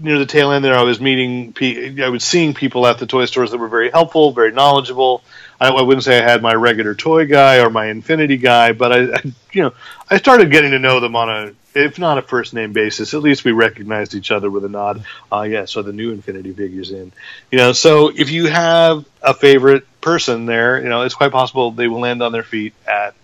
near 0.00 0.18
the 0.18 0.26
tail 0.26 0.50
end 0.52 0.64
there, 0.64 0.74
I 0.74 0.82
was 0.82 1.00
meeting, 1.00 1.54
I 2.02 2.08
was 2.08 2.24
seeing 2.24 2.54
people 2.54 2.86
at 2.86 2.98
the 2.98 3.06
toy 3.06 3.26
stores 3.26 3.50
that 3.50 3.58
were 3.58 3.68
very 3.68 3.90
helpful, 3.90 4.32
very 4.32 4.52
knowledgeable. 4.52 5.22
I, 5.60 5.68
I 5.68 5.82
wouldn't 5.82 6.04
say 6.04 6.18
I 6.18 6.22
had 6.22 6.42
my 6.42 6.54
regular 6.54 6.94
toy 6.94 7.26
guy 7.26 7.58
or 7.58 7.70
my 7.70 7.86
Infinity 7.86 8.38
guy, 8.38 8.72
but 8.72 8.92
I, 8.92 9.14
I, 9.16 9.22
you 9.52 9.62
know, 9.62 9.74
I 10.08 10.18
started 10.18 10.50
getting 10.50 10.72
to 10.72 10.78
know 10.78 11.00
them 11.00 11.14
on 11.16 11.30
a, 11.30 11.54
if 11.74 11.98
not 11.98 12.18
a 12.18 12.22
first 12.22 12.54
name 12.54 12.72
basis, 12.72 13.14
at 13.14 13.22
least 13.22 13.44
we 13.44 13.52
recognized 13.52 14.14
each 14.14 14.30
other 14.30 14.50
with 14.50 14.64
a 14.64 14.68
nod. 14.68 15.04
Uh, 15.30 15.42
yeah, 15.42 15.64
so 15.64 15.82
the 15.82 15.92
new 15.92 16.12
Infinity 16.12 16.52
figures 16.52 16.90
in, 16.90 17.12
you 17.50 17.58
know. 17.58 17.72
So 17.72 18.08
if 18.08 18.30
you 18.30 18.46
have 18.46 19.04
a 19.22 19.34
favorite 19.34 19.84
person 20.00 20.46
there, 20.46 20.80
you 20.82 20.88
know, 20.88 21.02
it's 21.02 21.14
quite 21.14 21.30
possible 21.30 21.70
they 21.70 21.86
will 21.86 22.00
land 22.00 22.22
on 22.22 22.32
their 22.32 22.42
feet 22.42 22.74
at 22.86 23.14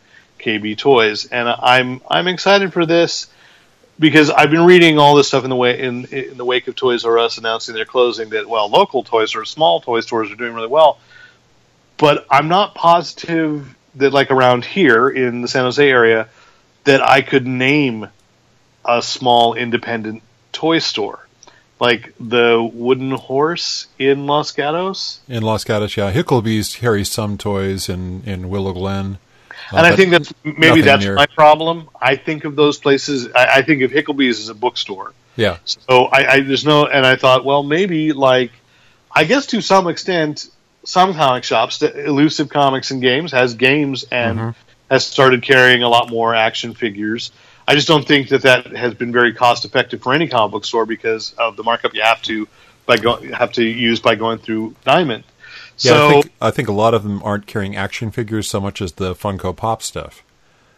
KB 0.45 0.77
Toys, 0.77 1.27
and 1.27 1.49
I'm 1.49 2.01
I'm 2.09 2.29
excited 2.29 2.73
for 2.73 2.85
this 2.85 3.29
because 3.99 4.31
I've 4.31 4.51
been 4.51 4.65
reading 4.65 4.99
all 4.99 5.15
this 5.15 5.29
stuff 5.29 5.45
in 5.45 5.51
the 5.51 5.57
way 5.57 5.81
in 5.81 6.05
in 6.07 6.37
the 6.37 6.45
wake 6.45 6.69
of 6.69 6.77
Toys 6.77 7.05
R 7.05 7.19
Us 7.19 7.39
announcing 7.39 7.75
their 7.75 7.85
closing 7.85 8.31
that 8.31 8.49
well 8.49 8.69
local 8.69 9.05
toys 9.05 9.35
or 9.35 9.45
small 9.45 9.81
toy 9.81 10.01
stores 10.01 10.31
are 10.31 10.37
doing 10.37 10.55
really 10.55 10.69
well, 10.69 10.99
but 11.97 12.27
I'm 12.31 12.49
not 12.49 12.75
positive 12.75 13.75
that 13.97 14.13
like 14.13 14.31
around 14.31 14.65
here 14.65 15.09
in 15.09 15.43
the 15.43 15.49
San 15.49 15.65
Jose 15.65 15.89
area 15.89 16.29
that 16.85 17.01
I 17.03 17.23
could 17.23 17.47
name 17.47 18.09
a 18.85 19.01
small 19.01 19.55
independent 19.55 20.23
toy 20.53 20.79
store 20.79 21.27
like 21.81 22.15
the 22.21 22.63
Wooden 22.73 23.13
Horse 23.13 23.87
in 23.99 24.27
Los 24.27 24.53
Gatos. 24.53 25.21
In 25.29 25.43
Los 25.43 25.65
Gatos, 25.65 25.97
yeah, 25.97 26.13
Hicklebee's 26.13 26.77
carries 26.77 27.11
some 27.11 27.39
toys 27.39 27.89
in 27.89 28.23
in 28.25 28.49
Willow 28.49 28.73
Glen. 28.73 29.19
Uh, 29.73 29.79
and 29.79 29.87
I 29.87 29.97
think 29.97 30.11
that's 30.11 30.33
maybe 30.45 30.81
that's 30.81 31.05
near- 31.05 31.15
my 31.15 31.27
problem. 31.27 31.89
I 32.01 32.17
think 32.17 32.45
of 32.45 32.57
those 32.57 32.79
places. 32.79 33.29
I, 33.35 33.59
I 33.59 33.63
think 33.63 33.83
of 33.83 33.91
Hicklebee's 33.91 34.41
as 34.41 34.49
a 34.49 34.55
bookstore. 34.55 35.13
yeah, 35.37 35.59
So 35.65 36.05
I, 36.05 36.33
I 36.33 36.41
there's 36.41 36.65
no, 36.65 36.87
and 36.87 37.05
I 37.05 37.17
thought, 37.17 37.45
well, 37.45 37.63
maybe 37.63 38.13
like, 38.13 38.53
I 39.11 39.25
guess 39.25 39.47
to 39.47 39.61
some 39.61 39.89
extent, 39.89 40.49
some 40.85 41.15
comic 41.15 41.45
shops, 41.45 41.79
the 41.79 42.07
Elusive 42.07 42.49
Comics 42.49 42.91
and 42.91 43.01
Games 43.01 43.33
has 43.33 43.55
games 43.55 44.05
and 44.11 44.55
has 44.91 45.07
started 45.07 45.43
carrying 45.43 45.83
a 45.83 45.89
lot 45.89 46.11
more 46.11 46.35
action 46.35 46.75
figures. 46.75 47.33
I 47.67 47.75
just 47.75 47.89
don't 47.89 48.07
think 48.07 48.29
that 48.29 48.43
that 48.43 48.77
has 48.77 48.95
been 48.95 49.13
very 49.13 49.33
cost 49.33 49.65
effective 49.65 50.03
for 50.03 50.13
any 50.13 50.29
comic 50.29 50.53
book 50.53 50.65
store 50.65 50.85
because 50.85 51.33
of 51.39 51.57
the 51.57 51.63
markup 51.63 51.95
you 51.95 52.03
have 52.03 52.21
to 52.23 52.47
by 52.87 52.99
go, 52.99 53.17
have 53.33 53.53
to 53.53 53.65
use 53.65 54.01
by 54.01 54.15
going 54.15 54.39
through 54.39 54.75
Diamond. 54.85 55.25
Yeah. 55.79 55.93
so 55.93 56.07
I 56.07 56.11
think 56.11 56.33
I 56.41 56.51
think 56.51 56.69
a 56.69 56.73
lot 56.73 56.95
of 56.95 57.03
them 57.03 57.23
aren't 57.23 57.47
carrying 57.47 57.77
action 57.77 58.11
figures 58.11 58.49
so 58.49 58.61
much 58.61 58.81
as 58.81 58.93
the 58.93 59.15
Funko 59.15 59.55
Pop 59.55 59.83
stuff. 59.83 60.23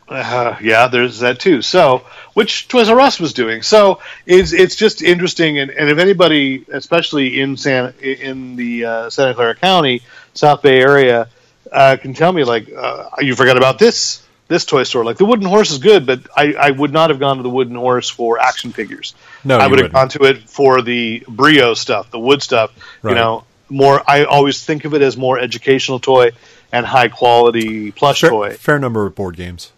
Uh, 0.08 0.56
yeah, 0.62 0.86
there's 0.86 1.18
that 1.18 1.40
too. 1.40 1.62
So, 1.62 2.04
which 2.34 2.68
Toys 2.68 2.88
R 2.88 3.00
Us 3.00 3.18
was 3.18 3.32
doing. 3.32 3.62
So, 3.62 4.00
it's 4.24 4.52
it's 4.52 4.76
just 4.76 5.02
interesting. 5.02 5.58
And, 5.58 5.70
and 5.70 5.90
if 5.90 5.98
anybody, 5.98 6.64
especially 6.72 7.40
in 7.40 7.56
San 7.56 7.92
in 8.00 8.54
the 8.54 8.84
uh, 8.84 9.10
Santa 9.10 9.34
Clara 9.34 9.56
County, 9.56 10.02
South 10.34 10.62
Bay 10.62 10.80
area, 10.80 11.28
uh, 11.72 11.96
can 12.00 12.14
tell 12.14 12.32
me 12.32 12.44
like 12.44 12.72
uh, 12.72 13.08
you 13.18 13.34
forgot 13.34 13.56
about 13.56 13.80
this 13.80 14.22
this 14.48 14.64
toy 14.64 14.84
store. 14.84 15.04
Like 15.04 15.16
the 15.16 15.24
Wooden 15.24 15.46
Horse 15.46 15.72
is 15.72 15.78
good, 15.78 16.06
but 16.06 16.20
I, 16.36 16.52
I 16.54 16.70
would 16.70 16.92
not 16.92 17.10
have 17.10 17.18
gone 17.18 17.38
to 17.38 17.42
the 17.42 17.50
Wooden 17.50 17.74
Horse 17.74 18.08
for 18.08 18.38
action 18.38 18.72
figures. 18.72 19.14
No, 19.44 19.58
I 19.58 19.66
would 19.66 19.80
have 19.80 19.92
gone 19.92 20.08
to 20.10 20.22
it 20.24 20.48
for 20.48 20.82
the 20.82 21.24
Brio 21.28 21.74
stuff, 21.74 22.10
the 22.10 22.18
wood 22.20 22.42
stuff. 22.42 22.72
Right. 23.02 23.10
You 23.10 23.16
know, 23.16 23.44
more. 23.68 24.02
I 24.08 24.24
always 24.24 24.62
think 24.64 24.84
of 24.84 24.94
it 24.94 25.02
as 25.02 25.16
more 25.16 25.38
educational 25.38 25.98
toy 26.00 26.30
and 26.72 26.84
high 26.86 27.08
quality 27.08 27.90
plush 27.92 28.20
Fair, 28.22 28.30
toy 28.30 28.50
fair 28.54 28.78
number 28.78 29.06
of 29.06 29.14
board 29.14 29.36
games. 29.36 29.72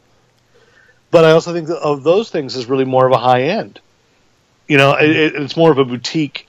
but 1.10 1.24
I 1.24 1.32
also 1.32 1.52
think 1.52 1.68
of 1.70 2.02
those 2.02 2.30
things 2.30 2.56
is 2.56 2.66
really 2.66 2.84
more 2.84 3.06
of 3.06 3.12
a 3.12 3.18
high 3.18 3.42
end. 3.44 3.80
you 4.68 4.76
know, 4.76 4.94
it, 4.96 5.10
it- 5.10 5.34
it's 5.36 5.56
more 5.56 5.70
of 5.70 5.78
a 5.78 5.84
boutique 5.84 6.46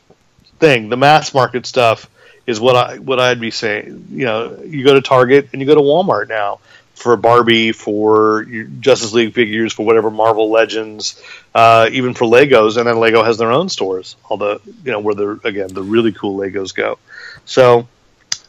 thing. 0.59 0.89
The 0.89 0.97
mass 0.97 1.33
market 1.33 1.65
stuff 1.65 2.09
is 2.45 2.59
what 2.59 2.75
I 2.75 2.97
what 2.97 3.19
I'd 3.19 3.39
be 3.39 3.51
saying. 3.51 4.07
You 4.11 4.25
know, 4.25 4.59
you 4.65 4.83
go 4.83 4.93
to 4.95 5.01
Target 5.01 5.49
and 5.53 5.61
you 5.61 5.67
go 5.67 5.75
to 5.75 5.81
Walmart 5.81 6.27
now 6.27 6.59
for 6.95 7.15
Barbie, 7.15 7.71
for 7.71 8.43
your 8.43 8.65
Justice 8.65 9.13
League 9.13 9.33
figures, 9.33 9.71
for 9.71 9.85
whatever 9.85 10.09
Marvel 10.11 10.49
Legends, 10.51 11.21
uh, 11.55 11.87
even 11.93 12.13
for 12.13 12.25
Legos, 12.25 12.75
and 12.75 12.85
then 12.85 12.97
Lego 12.99 13.23
has 13.23 13.37
their 13.37 13.51
own 13.51 13.69
stores. 13.69 14.17
The 14.29 14.59
you 14.83 14.91
know 14.91 14.99
where 14.99 15.15
the 15.15 15.39
again 15.45 15.67
the 15.73 15.83
really 15.83 16.11
cool 16.11 16.37
Legos 16.39 16.73
go. 16.75 16.97
So 17.45 17.87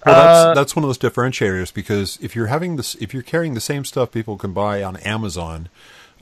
Well, 0.07 0.15
that's 0.15 0.47
Uh, 0.47 0.55
that's 0.55 0.77
one 0.77 0.85
of 0.85 0.89
those 0.89 0.99
differentiators 0.99 1.73
because 1.73 2.19
if 2.23 2.35
you're 2.35 2.47
having 2.47 2.77
this, 2.77 2.95
if 2.97 3.13
you're 3.13 3.23
carrying 3.23 3.55
the 3.55 3.61
same 3.61 3.85
stuff 3.85 4.11
people 4.11 4.37
can 4.37 4.53
buy 4.53 4.83
on 4.83 4.97
Amazon, 4.99 5.69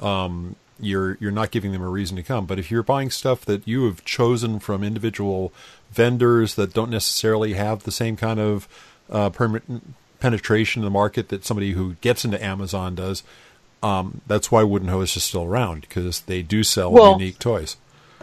um, 0.01 0.57
you're 0.81 1.17
you're 1.21 1.31
not 1.31 1.51
giving 1.51 1.73
them 1.73 1.83
a 1.83 1.89
reason 1.89 2.17
to 2.17 2.23
come. 2.23 2.47
But 2.47 2.59
if 2.59 2.71
you're 2.71 2.83
buying 2.83 3.11
stuff 3.11 3.45
that 3.45 3.67
you 3.67 3.85
have 3.87 4.05
chosen 4.05 4.59
from 4.59 4.83
individual 4.83 5.53
vendors 5.93 6.55
that 6.57 6.73
don't 6.75 6.91
necessarily 6.91 7.55
have 7.55 7.85
the 7.85 7.93
same 7.93 8.17
kind 8.17 8.41
of 8.41 8.69
uh, 9.11 9.31
permanent 9.31 9.95
penetration 10.21 10.83
in 10.83 10.85
the 10.85 10.91
market 10.91 11.29
that 11.29 11.45
somebody 11.45 11.73
who 11.73 11.95
gets 12.01 12.25
into 12.25 12.43
Amazon 12.45 12.95
does, 12.97 13.23
um, 13.83 14.21
that's 14.27 14.51
why 14.51 14.63
Wooden 14.65 14.89
Horse 14.89 15.17
is 15.17 15.23
still 15.23 15.45
around 15.45 15.83
because 15.83 16.23
they 16.23 16.43
do 16.43 16.63
sell 16.65 16.91
Well- 16.91 17.13
unique 17.13 17.39
toys. 17.39 17.77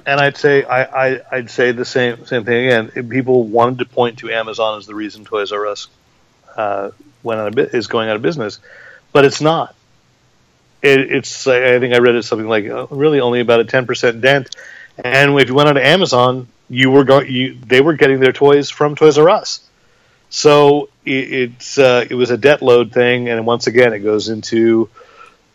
And 0.06 0.20
I'd 0.20 0.38
say 0.38 0.64
I, 0.64 0.84
I 0.84 1.22
I'd 1.32 1.50
say 1.50 1.72
the 1.72 1.86
same 1.86 2.26
same 2.26 2.46
thing 2.46 2.68
again. 2.68 3.10
People 3.10 3.44
wanted 3.44 3.80
to 3.80 3.86
point 3.86 4.20
to 4.20 4.32
Amazon 4.32 4.78
as 4.78 4.86
the 4.86 4.96
reason 4.96 5.26
Toys 5.26 5.52
R 5.52 5.66
Us 5.68 5.88
uh, 6.56 6.92
went 7.24 7.40
out 7.40 7.58
of 7.58 7.74
is 7.74 7.88
going 7.88 8.10
out 8.10 8.16
of 8.16 8.22
business, 8.22 8.60
but 9.12 9.26
it's 9.26 9.42
not. 9.42 9.76
It, 10.82 11.00
it's 11.00 11.48
I 11.48 11.80
think 11.80 11.94
I 11.94 11.98
read 11.98 12.16
it 12.16 12.24
something 12.24 12.48
like 12.48 12.66
uh, 12.66 12.88
really 12.90 13.20
only 13.20 13.40
about 13.40 13.60
a 13.60 13.66
ten 13.66 13.86
percent 13.86 14.22
dent, 14.22 14.56
and 14.98 15.40
if 15.40 15.48
you 15.48 15.56
went 15.56 15.70
on 15.70 15.76
to 15.76 15.86
Amazon, 15.86 16.48
you 16.70 16.92
were 16.92 17.04
going 17.04 17.32
you 17.32 17.58
they 17.66 17.82
were 17.82 17.94
getting 17.94 18.20
their 18.20 18.34
toys 18.34 18.70
from 18.70 18.96
Toys 18.96 19.18
R 19.18 19.30
Us. 19.30 19.62
So 20.30 20.90
it, 21.06 21.34
it's 21.34 21.78
uh, 21.78 22.06
it 22.10 22.16
was 22.16 22.30
a 22.30 22.38
debt 22.38 22.62
load 22.62 22.92
thing, 22.92 23.30
and 23.30 23.46
once 23.46 23.68
again, 23.68 23.94
it 23.94 24.00
goes 24.00 24.30
into 24.30 24.90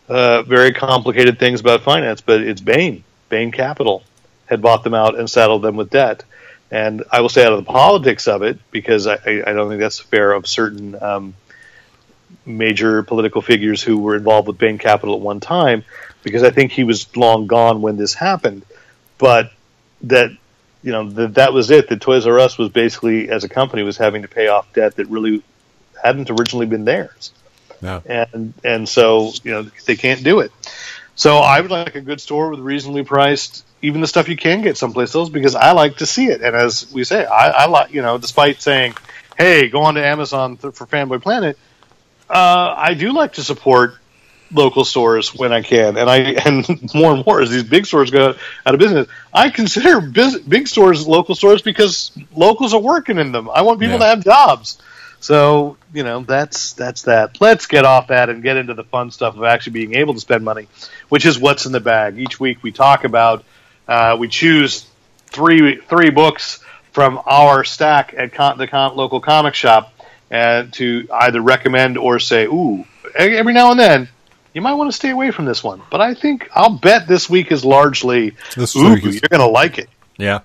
uh, 0.09 0.43
very 0.43 0.73
complicated 0.73 1.39
things 1.39 1.61
about 1.61 1.83
finance. 1.83 2.21
But 2.21 2.41
it's 2.41 2.61
Bain, 2.61 3.05
Bain 3.29 3.53
Capital, 3.53 4.03
had 4.51 4.61
bought 4.61 4.85
them 4.85 4.95
out 4.95 5.19
and 5.19 5.31
saddled 5.31 5.63
them 5.63 5.77
with 5.77 5.91
debt. 5.91 6.25
And 6.71 7.05
I 7.11 7.21
will 7.21 7.31
stay 7.31 7.45
out 7.45 7.53
of 7.53 7.65
the 7.65 7.71
politics 7.71 8.29
of 8.29 8.43
it 8.43 8.59
because 8.71 9.07
I, 9.07 9.15
I 9.15 9.53
don't 9.53 9.69
think 9.69 9.81
that's 9.81 9.99
fair 9.99 10.33
of 10.33 10.47
certain 10.47 11.01
um, 11.03 11.35
major 12.45 13.03
political 13.03 13.43
figures 13.43 13.83
who 13.83 13.99
were 13.99 14.15
involved 14.15 14.47
with 14.47 14.59
Bain 14.59 14.79
Capital 14.79 15.17
at 15.17 15.21
one 15.21 15.41
time, 15.41 15.85
because 16.23 16.43
I 16.43 16.51
think 16.51 16.73
he 16.73 16.85
was 16.85 17.17
long 17.17 17.47
gone 17.47 17.83
when 17.83 17.97
this 17.97 18.15
happened. 18.15 18.65
But 19.19 19.53
that 20.03 20.31
you 20.83 20.93
know 20.93 21.11
that 21.11 21.35
that 21.35 21.53
was 21.53 21.71
it. 21.71 21.89
That 21.89 22.01
Toys 22.01 22.27
R 22.27 22.39
Us 22.39 22.57
was 22.57 22.69
basically, 22.69 23.31
as 23.31 23.43
a 23.43 23.49
company, 23.49 23.83
was 23.83 23.97
having 23.97 24.23
to 24.23 24.29
pay 24.29 24.47
off 24.47 24.73
debt 24.73 24.97
that 24.97 25.09
really 25.09 25.43
hadn't 26.01 26.31
originally 26.31 26.67
been 26.67 26.85
theirs 26.85 27.33
and 28.07 28.55
and 28.65 28.89
so 28.89 29.33
you 29.43 29.53
know 29.53 29.63
they 29.87 29.97
can't 29.97 30.23
do 30.23 30.41
it. 30.41 30.53
So 31.15 31.39
I 31.39 31.61
would 31.61 31.71
like 31.71 31.95
a 31.95 32.01
good 32.01 32.21
store 32.21 32.51
with 32.51 32.61
reasonably 32.61 33.05
priced, 33.05 33.65
even 33.83 34.01
the 34.01 34.07
stuff 34.07 34.29
you 34.29 34.37
can 34.37 34.63
get 34.63 34.77
someplace 34.77 35.15
else, 35.15 35.29
because 35.31 35.55
I 35.55 35.73
like 35.73 35.97
to 35.99 36.07
see 36.07 36.27
it. 36.27 36.43
And 36.43 36.55
as 36.55 36.91
we 36.93 37.05
say, 37.05 37.25
I, 37.25 37.49
I 37.49 37.67
like 37.67 37.93
you 37.93 38.03
know, 38.03 38.19
despite 38.19 38.61
saying, 38.61 38.95
"Hey, 39.39 39.69
go 39.69 39.83
on 39.83 39.95
to 39.95 40.05
Amazon 40.05 40.57
th- 40.57 40.75
for 40.75 40.87
Fanboy 40.87 41.23
Planet," 41.23 41.59
uh, 42.29 42.75
I 42.77 42.95
do 42.95 43.13
like 43.13 43.35
to 43.35 43.43
support 43.43 43.95
local 44.53 44.85
stores 44.85 45.33
when 45.35 45.53
I 45.53 45.63
can, 45.63 45.97
and 45.97 46.11
I 46.11 46.17
and 46.45 46.67
more 46.95 47.15
and 47.15 47.25
more 47.25 47.41
as 47.41 47.51
these 47.51 47.65
big 47.65 47.87
stores 47.87 48.11
go 48.11 48.35
out 48.67 48.75
of 48.75 48.81
business, 48.81 49.07
I 49.33 49.51
consider 49.51 50.01
bus- 50.01 50.39
big 50.41 50.69
stores 50.69 51.07
local 51.07 51.35
stores 51.35 51.63
because 51.63 52.13
locals 52.35 52.75
are 52.75 52.81
working 52.81 53.19
in 53.19 53.33
them. 53.33 53.49
I 53.49 53.63
want 53.63 53.81
people 53.81 53.95
Yeah. 53.95 53.99
to 54.01 54.07
have 54.07 54.25
jobs. 54.25 54.81
So 55.23 55.77
you 55.93 56.03
know 56.03 56.21
that's 56.23 56.73
that's 56.73 57.03
that. 57.03 57.41
Let's 57.41 57.67
get 57.67 57.85
off 57.85 58.09
that 58.09 58.31
and 58.31 58.43
get 58.43 58.57
into 58.57 58.73
the 58.75 58.85
fun 58.85 59.11
stuff 59.11 59.37
of 59.37 59.45
actually 59.45 59.73
being 59.73 59.95
able 59.95 60.15
to 60.15 60.21
spend 60.21 60.45
money, 60.45 60.67
which 61.11 61.27
is 61.27 61.39
what's 61.39 61.67
in 61.67 61.73
the 61.73 61.81
bag. 61.81 62.19
Each 62.19 62.41
week 62.41 62.63
we 62.63 62.73
talk 62.73 63.05
about, 63.05 63.45
uh, 63.91 64.17
we 64.19 64.29
choose 64.29 64.87
three 65.27 65.77
three 65.77 66.11
books 66.11 66.61
from 66.93 67.21
our 67.27 67.63
stack 67.65 68.15
at 68.17 68.33
con- 68.33 68.57
the 68.59 68.67
con- 68.67 68.97
local 68.97 69.21
comic 69.21 69.55
shop, 69.55 69.93
and 70.31 70.73
to 70.75 71.07
either 71.13 71.41
recommend 71.43 71.99
or 71.99 72.19
say, 72.19 72.45
"Ooh, 72.47 72.87
every 73.15 73.53
now 73.53 73.71
and 73.73 73.79
then." 73.81 74.09
You 74.53 74.63
might 74.63 74.73
want 74.75 74.91
to 74.91 74.97
stay 74.97 75.11
away 75.11 75.31
from 75.31 75.45
this 75.45 75.63
one, 75.63 75.81
but 75.93 76.01
I 76.01 76.13
think 76.15 76.49
I'll 76.53 76.77
bet 76.77 77.07
this 77.07 77.31
week 77.31 77.53
is 77.53 77.65
largely, 77.65 78.35
This 78.57 78.75
ooh, 78.75 78.95
is- 78.97 79.03
you're 79.05 79.29
going 79.31 79.39
to 79.39 79.47
like 79.47 79.79
it. 79.79 79.89
Yeah. 80.19 80.41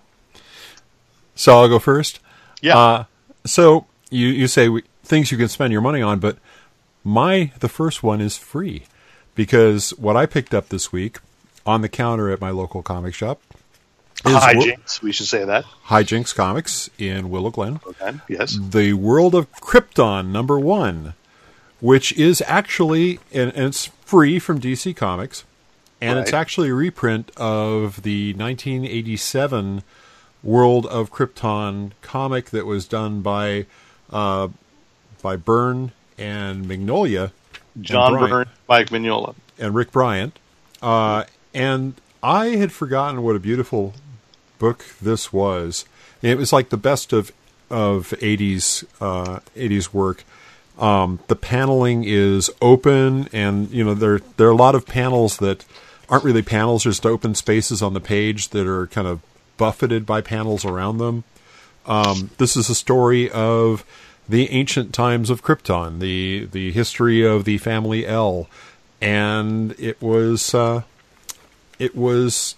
So 1.33 1.57
I'll 1.57 1.67
go 1.67 1.79
first. 1.79 2.19
Yeah. 2.61 2.77
Uh, 2.77 3.03
so 3.45 3.87
you 4.11 4.27
you 4.27 4.47
say 4.47 4.69
we, 4.69 4.83
things 5.03 5.31
you 5.31 5.39
can 5.39 5.47
spend 5.47 5.71
your 5.71 5.81
money 5.81 6.03
on, 6.03 6.19
but 6.19 6.37
my 7.03 7.51
the 7.59 7.67
first 7.67 8.03
one 8.03 8.21
is 8.21 8.37
free 8.37 8.83
because 9.33 9.89
what 9.97 10.15
I 10.15 10.27
picked 10.27 10.53
up 10.53 10.69
this 10.69 10.91
week 10.91 11.17
on 11.65 11.81
the 11.81 11.89
counter 11.89 12.29
at 12.29 12.39
my 12.39 12.49
local 12.51 12.81
comic 12.83 13.13
shop 13.13 13.41
is 14.25 14.33
Wo- 14.33 14.39
Hijinks, 14.39 15.01
we 15.01 15.11
should 15.11 15.27
say 15.27 15.43
that. 15.45 15.65
Hijinks 15.87 16.33
Comics 16.33 16.89
in 16.97 17.29
Willow 17.29 17.51
Glen. 17.51 17.79
Okay. 17.85 18.17
Yes. 18.27 18.57
The 18.59 18.93
World 18.93 19.35
of 19.35 19.51
Krypton 19.53 20.27
number 20.31 20.59
one, 20.59 21.13
which 21.79 22.11
is 22.13 22.41
actually 22.47 23.19
and, 23.33 23.51
and 23.53 23.65
it's 23.67 23.87
free 24.05 24.39
from 24.39 24.59
DC 24.59 24.95
Comics, 24.95 25.43
and 26.01 26.19
it's 26.19 26.33
actually 26.33 26.69
a 26.69 26.73
reprint 26.73 27.31
of 27.37 28.01
the 28.03 28.33
1987 28.33 29.83
World 30.43 30.85
of 30.87 31.11
Krypton 31.11 31.91
comic 32.01 32.51
that 32.51 32.65
was 32.65 32.85
done 32.87 33.21
by 33.21 33.65
uh, 34.11 34.49
by 35.21 35.35
Byrne 35.35 35.91
and 36.17 36.65
Mignola, 36.65 37.31
John 37.81 38.13
Bryant. 38.13 38.29
Byrne, 38.29 38.49
Mike 38.69 38.89
Mignola. 38.89 39.35
and 39.57 39.73
Rick 39.73 39.91
Bryant. 39.91 40.37
Uh, 40.81 41.23
and 41.55 41.93
I 42.21 42.57
had 42.57 42.71
forgotten 42.71 43.23
what 43.23 43.35
a 43.35 43.39
beautiful 43.39 43.93
book 44.59 44.85
this 45.01 45.31
was. 45.31 45.85
It 46.21 46.37
was 46.37 46.53
like 46.53 46.69
the 46.69 46.77
best 46.77 47.13
of 47.13 47.31
of 47.69 48.13
eighties 48.21 48.83
uh, 49.01 49.39
eighties 49.55 49.93
work. 49.93 50.23
Um, 50.77 51.19
the 51.27 51.35
paneling 51.35 52.03
is 52.03 52.51
open, 52.61 53.29
and 53.31 53.71
you 53.71 53.83
know 53.83 53.93
there 53.93 54.19
there 54.37 54.47
are 54.47 54.51
a 54.51 54.55
lot 54.55 54.75
of 54.75 54.85
panels 54.85 55.37
that 55.37 55.65
aren't 56.09 56.25
really 56.25 56.41
panels, 56.41 56.83
just 56.83 57.05
open 57.05 57.33
spaces 57.33 57.81
on 57.81 57.93
the 57.93 58.01
page 58.01 58.49
that 58.49 58.67
are 58.67 58.87
kind 58.87 59.07
of 59.07 59.21
buffeted 59.57 60.05
by 60.05 60.21
panels 60.21 60.65
around 60.65 60.97
them. 60.97 61.23
Um, 61.85 62.31
this 62.37 62.57
is 62.57 62.69
a 62.69 62.75
story 62.75 63.31
of 63.31 63.85
the 64.27 64.49
ancient 64.51 64.93
times 64.93 65.29
of 65.29 65.43
Krypton, 65.43 65.99
the 65.99 66.45
the 66.51 66.71
history 66.71 67.25
of 67.25 67.45
the 67.45 67.57
family 67.59 68.05
El, 68.05 68.47
and 68.99 69.79
it 69.79 70.01
was 70.01 70.53
uh, 70.53 70.81
it 71.79 71.95
was 71.95 72.55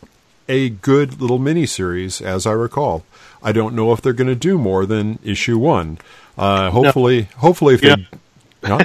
a 0.50 0.70
good 0.70 1.20
little 1.22 1.40
mini 1.40 1.66
series, 1.66 2.22
as 2.22 2.46
I 2.46 2.52
recall. 2.52 3.04
I 3.44 3.52
don't 3.52 3.76
know 3.76 3.92
if 3.94 4.02
they're 4.02 4.14
going 4.14 4.28
to 4.30 4.36
do 4.36 4.58
more 4.58 4.86
than 4.86 5.20
issue 5.24 5.58
one. 5.58 5.98
Uh, 6.38 6.70
hopefully, 6.72 7.24
hopefully, 7.38 7.76
if 7.76 7.84
Yeah. 7.84 7.96
they, 8.62 8.68
no? 8.70 8.80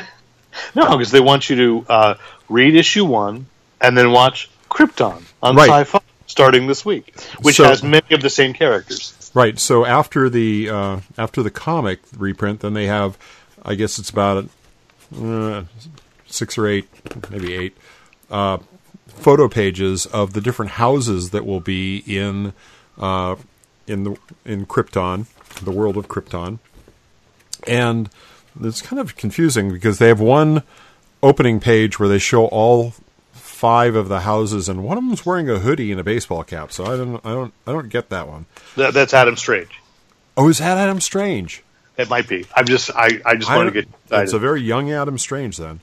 No, 0.74 0.96
because 0.96 1.10
they 1.10 1.20
want 1.20 1.48
you 1.48 1.56
to 1.56 1.86
uh, 1.92 2.14
read 2.48 2.74
issue 2.74 3.04
one 3.04 3.46
and 3.80 3.96
then 3.96 4.10
watch 4.12 4.50
Krypton 4.70 5.22
on 5.42 5.56
Right. 5.56 5.68
Sci-Fi 5.68 6.00
starting 6.26 6.66
this 6.66 6.84
week, 6.84 7.14
which 7.40 7.56
So- 7.56 7.64
has 7.64 7.82
many 7.82 8.06
of 8.14 8.20
the 8.22 8.30
same 8.30 8.52
characters. 8.54 9.30
Right. 9.34 9.58
So 9.58 9.86
after 9.86 10.28
the 10.28 10.68
uh, 10.68 11.00
after 11.16 11.42
the 11.42 11.50
comic 11.50 12.00
reprint, 12.18 12.60
then 12.60 12.74
they 12.74 12.86
have, 12.86 13.16
I 13.64 13.74
guess 13.76 13.98
it's 13.98 14.10
about 14.10 14.46
uh, 15.18 15.62
six 16.26 16.58
or 16.58 16.66
eight, 16.66 16.86
maybe 17.30 17.54
eight, 17.54 17.76
uh, 18.30 18.58
photo 19.22 19.48
pages 19.48 20.06
of 20.06 20.32
the 20.32 20.40
different 20.40 20.72
houses 20.72 21.30
that 21.30 21.46
will 21.46 21.60
be 21.60 22.02
in 22.06 22.52
uh, 22.98 23.36
in 23.86 24.04
the 24.04 24.16
in 24.44 24.66
Krypton, 24.66 25.26
the 25.62 25.70
world 25.70 25.96
of 25.96 26.08
Krypton, 26.08 26.58
and 27.66 28.10
it's 28.60 28.82
kind 28.82 29.00
of 29.00 29.16
confusing 29.16 29.72
because 29.72 29.98
they 29.98 30.08
have 30.08 30.20
one 30.20 30.62
opening 31.22 31.60
page 31.60 31.98
where 31.98 32.08
they 32.08 32.18
show 32.18 32.46
all 32.46 32.94
five 33.32 33.94
of 33.94 34.08
the 34.08 34.20
houses, 34.20 34.68
and 34.68 34.82
one 34.82 34.98
of 34.98 35.04
them's 35.04 35.24
wearing 35.24 35.48
a 35.48 35.60
hoodie 35.60 35.92
and 35.92 36.00
a 36.00 36.04
baseball 36.04 36.42
cap. 36.42 36.72
So 36.72 36.84
I 36.84 36.96
don't, 36.96 37.24
I 37.24 37.30
don't, 37.30 37.54
I 37.66 37.72
don't 37.72 37.88
get 37.88 38.08
that 38.08 38.26
one. 38.26 38.46
That, 38.76 38.92
that's 38.92 39.14
Adam 39.14 39.36
Strange. 39.36 39.70
Oh, 40.36 40.48
is 40.48 40.58
that 40.58 40.78
Adam 40.78 41.00
Strange? 41.00 41.62
It 41.96 42.08
might 42.10 42.26
be. 42.26 42.46
I'm 42.56 42.66
just. 42.66 42.90
I, 42.90 43.20
I 43.24 43.36
just 43.36 43.50
I 43.50 43.56
want 43.56 43.68
to 43.68 43.72
get 43.72 43.88
excited. 44.04 44.24
It's 44.24 44.32
a 44.32 44.38
very 44.38 44.62
young 44.62 44.90
Adam 44.90 45.18
Strange 45.18 45.58
then. 45.58 45.80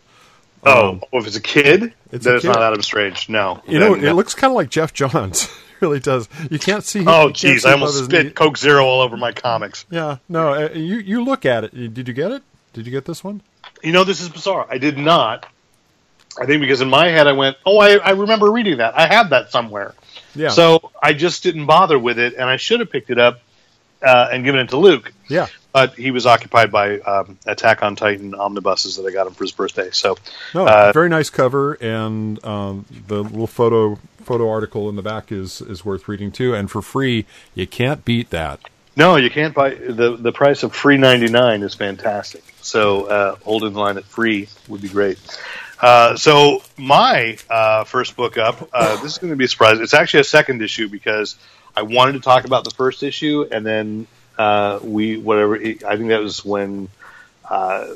Oh, 0.65 0.99
oh, 1.13 1.19
if 1.19 1.27
it's 1.27 1.35
a 1.37 1.41
kid, 1.41 1.93
It's 2.11 2.25
then 2.25 2.33
a 2.33 2.37
it's 2.37 2.45
kid. 2.45 2.49
not 2.51 2.61
Adam 2.61 2.81
Strange. 2.81 3.29
No. 3.29 3.61
You 3.67 3.79
know, 3.79 3.95
Then- 3.95 4.05
it 4.05 4.13
looks 4.13 4.33
kind 4.35 4.51
of 4.51 4.55
like 4.55 4.69
Geoff 4.69 4.93
Johns. 4.93 5.47
Really 5.79 6.01
does. 6.01 6.27
You 6.51 6.59
can't 6.59 6.83
see. 6.83 6.99
Oh, 7.07 7.29
jeez! 7.29 7.65
I 7.65 7.71
almost 7.71 8.03
spit 8.03 8.25
knee. 8.25 8.31
Coke 8.33 8.57
Zero 8.57 8.83
all 8.85 8.99
over 8.99 9.15
my 9.15 9.31
comics. 9.31 9.85
Yeah, 9.89 10.17
no. 10.27 10.53
Uh, 10.53 10.69
you 10.73 10.97
you 10.97 11.23
look 11.23 11.45
at 11.45 11.63
it. 11.63 11.93
Did 11.93 12.05
you 12.05 12.13
get 12.13 12.31
it? 12.33 12.43
Did 12.73 12.85
you 12.85 12.91
get 12.91 13.05
this 13.05 13.23
one? 13.23 13.41
You 13.81 13.93
know, 13.93 14.03
this 14.03 14.19
is 14.19 14.27
bizarre. 14.27 14.67
I 14.69 14.77
did 14.77 14.97
not. 14.97 15.45
I 16.37 16.45
think 16.45 16.59
because 16.59 16.81
in 16.81 16.89
my 16.89 17.07
head 17.07 17.27
I 17.27 17.31
went, 17.31 17.55
"Oh, 17.65 17.77
I, 17.79 17.91
I 17.95 18.09
remember 18.09 18.51
reading 18.51 18.79
that. 18.79 18.93
I 18.97 19.07
had 19.07 19.29
that 19.29 19.51
somewhere." 19.53 19.95
Yeah. 20.35 20.49
So 20.49 20.91
I 21.01 21.13
just 21.13 21.43
didn't 21.43 21.65
bother 21.65 21.97
with 21.97 22.19
it, 22.19 22.33
and 22.33 22.43
I 22.49 22.57
should 22.57 22.81
have 22.81 22.91
picked 22.91 23.09
it 23.09 23.17
up 23.17 23.39
uh, 24.01 24.29
and 24.31 24.43
given 24.43 24.61
it 24.61 24.69
to 24.69 24.77
Luke. 24.77 25.13
Yeah. 25.27 25.47
But 25.71 25.93
he 25.93 26.09
was 26.09 26.25
occupied 26.25 26.71
by 26.71 26.99
um, 26.99 27.37
Attack 27.45 27.83
on 27.83 27.95
Titan 27.95 28.33
omnibuses 28.33 28.95
that 28.95 29.05
I 29.05 29.11
got 29.11 29.27
him 29.27 29.33
for 29.33 29.43
his 29.43 29.51
birthday. 29.51 29.91
So 29.91 30.17
No, 30.55 30.67
uh, 30.67 30.91
very 30.91 31.09
nice 31.09 31.29
cover, 31.29 31.73
and 31.73 32.43
um, 32.43 32.85
the 33.07 33.23
little 33.23 33.45
photo 33.47 33.99
photo 34.23 34.49
article 34.49 34.89
in 34.89 34.95
the 34.95 35.03
back 35.03 35.31
is 35.31 35.61
is 35.61 35.85
worth 35.85 36.07
reading 36.07 36.31
too. 36.31 36.55
And 36.55 36.71
for 36.71 36.81
free, 36.81 37.25
you 37.53 37.67
can't 37.67 38.03
beat 38.03 38.31
that. 38.31 38.59
no, 38.95 39.15
you 39.17 39.29
can't 39.29 39.53
buy 39.53 39.75
the 39.75 40.17
the 40.17 40.31
price 40.31 40.63
of 40.63 40.73
free 40.73 40.97
ninety 40.97 41.27
nine 41.27 41.61
is 41.61 41.75
fantastic. 41.75 42.43
So 42.61 43.05
uh, 43.05 43.35
holding 43.43 43.73
the 43.73 43.79
line 43.79 43.97
at 43.97 44.05
free 44.05 44.49
would 44.67 44.81
be 44.81 44.89
great. 44.89 45.19
Uh, 45.79 46.17
so 46.17 46.61
my 46.77 47.37
uh, 47.49 47.83
first 47.85 48.17
book 48.17 48.37
up, 48.37 48.67
uh, 48.73 49.01
this 49.01 49.13
is 49.13 49.17
going 49.19 49.31
to 49.31 49.37
be 49.37 49.45
a 49.45 49.47
surprise. 49.47 49.79
It's 49.79 49.93
actually 49.93 50.21
a 50.21 50.25
second 50.25 50.61
issue 50.61 50.89
because 50.89 51.37
I 51.75 51.83
wanted 51.83 52.13
to 52.13 52.19
talk 52.19 52.45
about 52.45 52.63
the 52.63 52.71
first 52.71 53.03
issue, 53.03 53.47
and 53.51 53.65
then 53.65 54.07
uh, 54.37 54.79
we 54.81 55.17
whatever. 55.17 55.55
I 55.55 55.97
think 55.97 56.09
that 56.09 56.21
was 56.21 56.43
when 56.43 56.89
uh, 57.49 57.87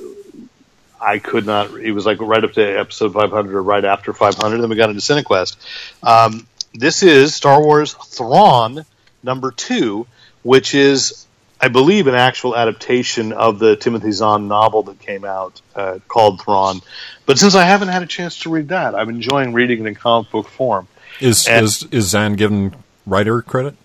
I 1.01 1.19
could 1.19 1.45
not. 1.45 1.71
It 1.71 1.91
was 1.91 2.05
like 2.05 2.19
right 2.21 2.43
up 2.43 2.53
to 2.53 2.79
episode 2.79 3.13
500 3.13 3.55
or 3.55 3.63
right 3.63 3.83
after 3.83 4.13
500. 4.13 4.57
Then 4.57 4.69
we 4.69 4.75
got 4.75 4.89
into 4.89 5.01
Cinequest. 5.01 5.57
Um, 6.01 6.47
this 6.73 7.03
is 7.03 7.35
Star 7.35 7.61
Wars 7.61 7.93
Thrawn 7.93 8.85
number 9.21 9.51
two, 9.51 10.07
which 10.43 10.73
is, 10.73 11.25
I 11.61 11.67
believe, 11.67 12.07
an 12.07 12.15
actual 12.15 12.55
adaptation 12.55 13.31
of 13.31 13.59
the 13.59 13.75
Timothy 13.75 14.11
Zahn 14.11 14.47
novel 14.47 14.83
that 14.83 14.99
came 14.99 15.23
out 15.23 15.61
uh, 15.75 15.99
called 16.07 16.41
Thrawn. 16.41 16.81
But 17.25 17.37
since 17.37 17.55
I 17.55 17.63
haven't 17.63 17.89
had 17.89 18.01
a 18.01 18.07
chance 18.07 18.39
to 18.39 18.49
read 18.49 18.69
that, 18.69 18.95
I'm 18.95 19.09
enjoying 19.09 19.53
reading 19.53 19.85
it 19.85 19.87
in 19.87 19.95
comic 19.95 20.31
book 20.31 20.47
form. 20.47 20.87
Is 21.19 21.47
And- 21.47 21.65
is 21.65 21.83
is 21.91 22.07
Zahn 22.09 22.35
given 22.35 22.75
writer 23.05 23.41
credit? 23.41 23.75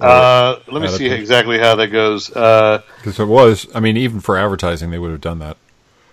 Uh, 0.00 0.56
let 0.66 0.82
me 0.82 0.88
see 0.88 1.06
exactly 1.06 1.58
how 1.58 1.76
that 1.76 1.88
goes. 1.88 2.34
Uh, 2.34 2.82
Because 2.98 3.20
it 3.20 3.24
was, 3.26 3.66
I 3.74 3.80
mean, 3.80 3.96
even 3.96 4.20
for 4.20 4.36
advertising, 4.36 4.90
they 4.90 4.98
would 4.98 5.12
have 5.12 5.20
done 5.20 5.38
that. 5.40 5.56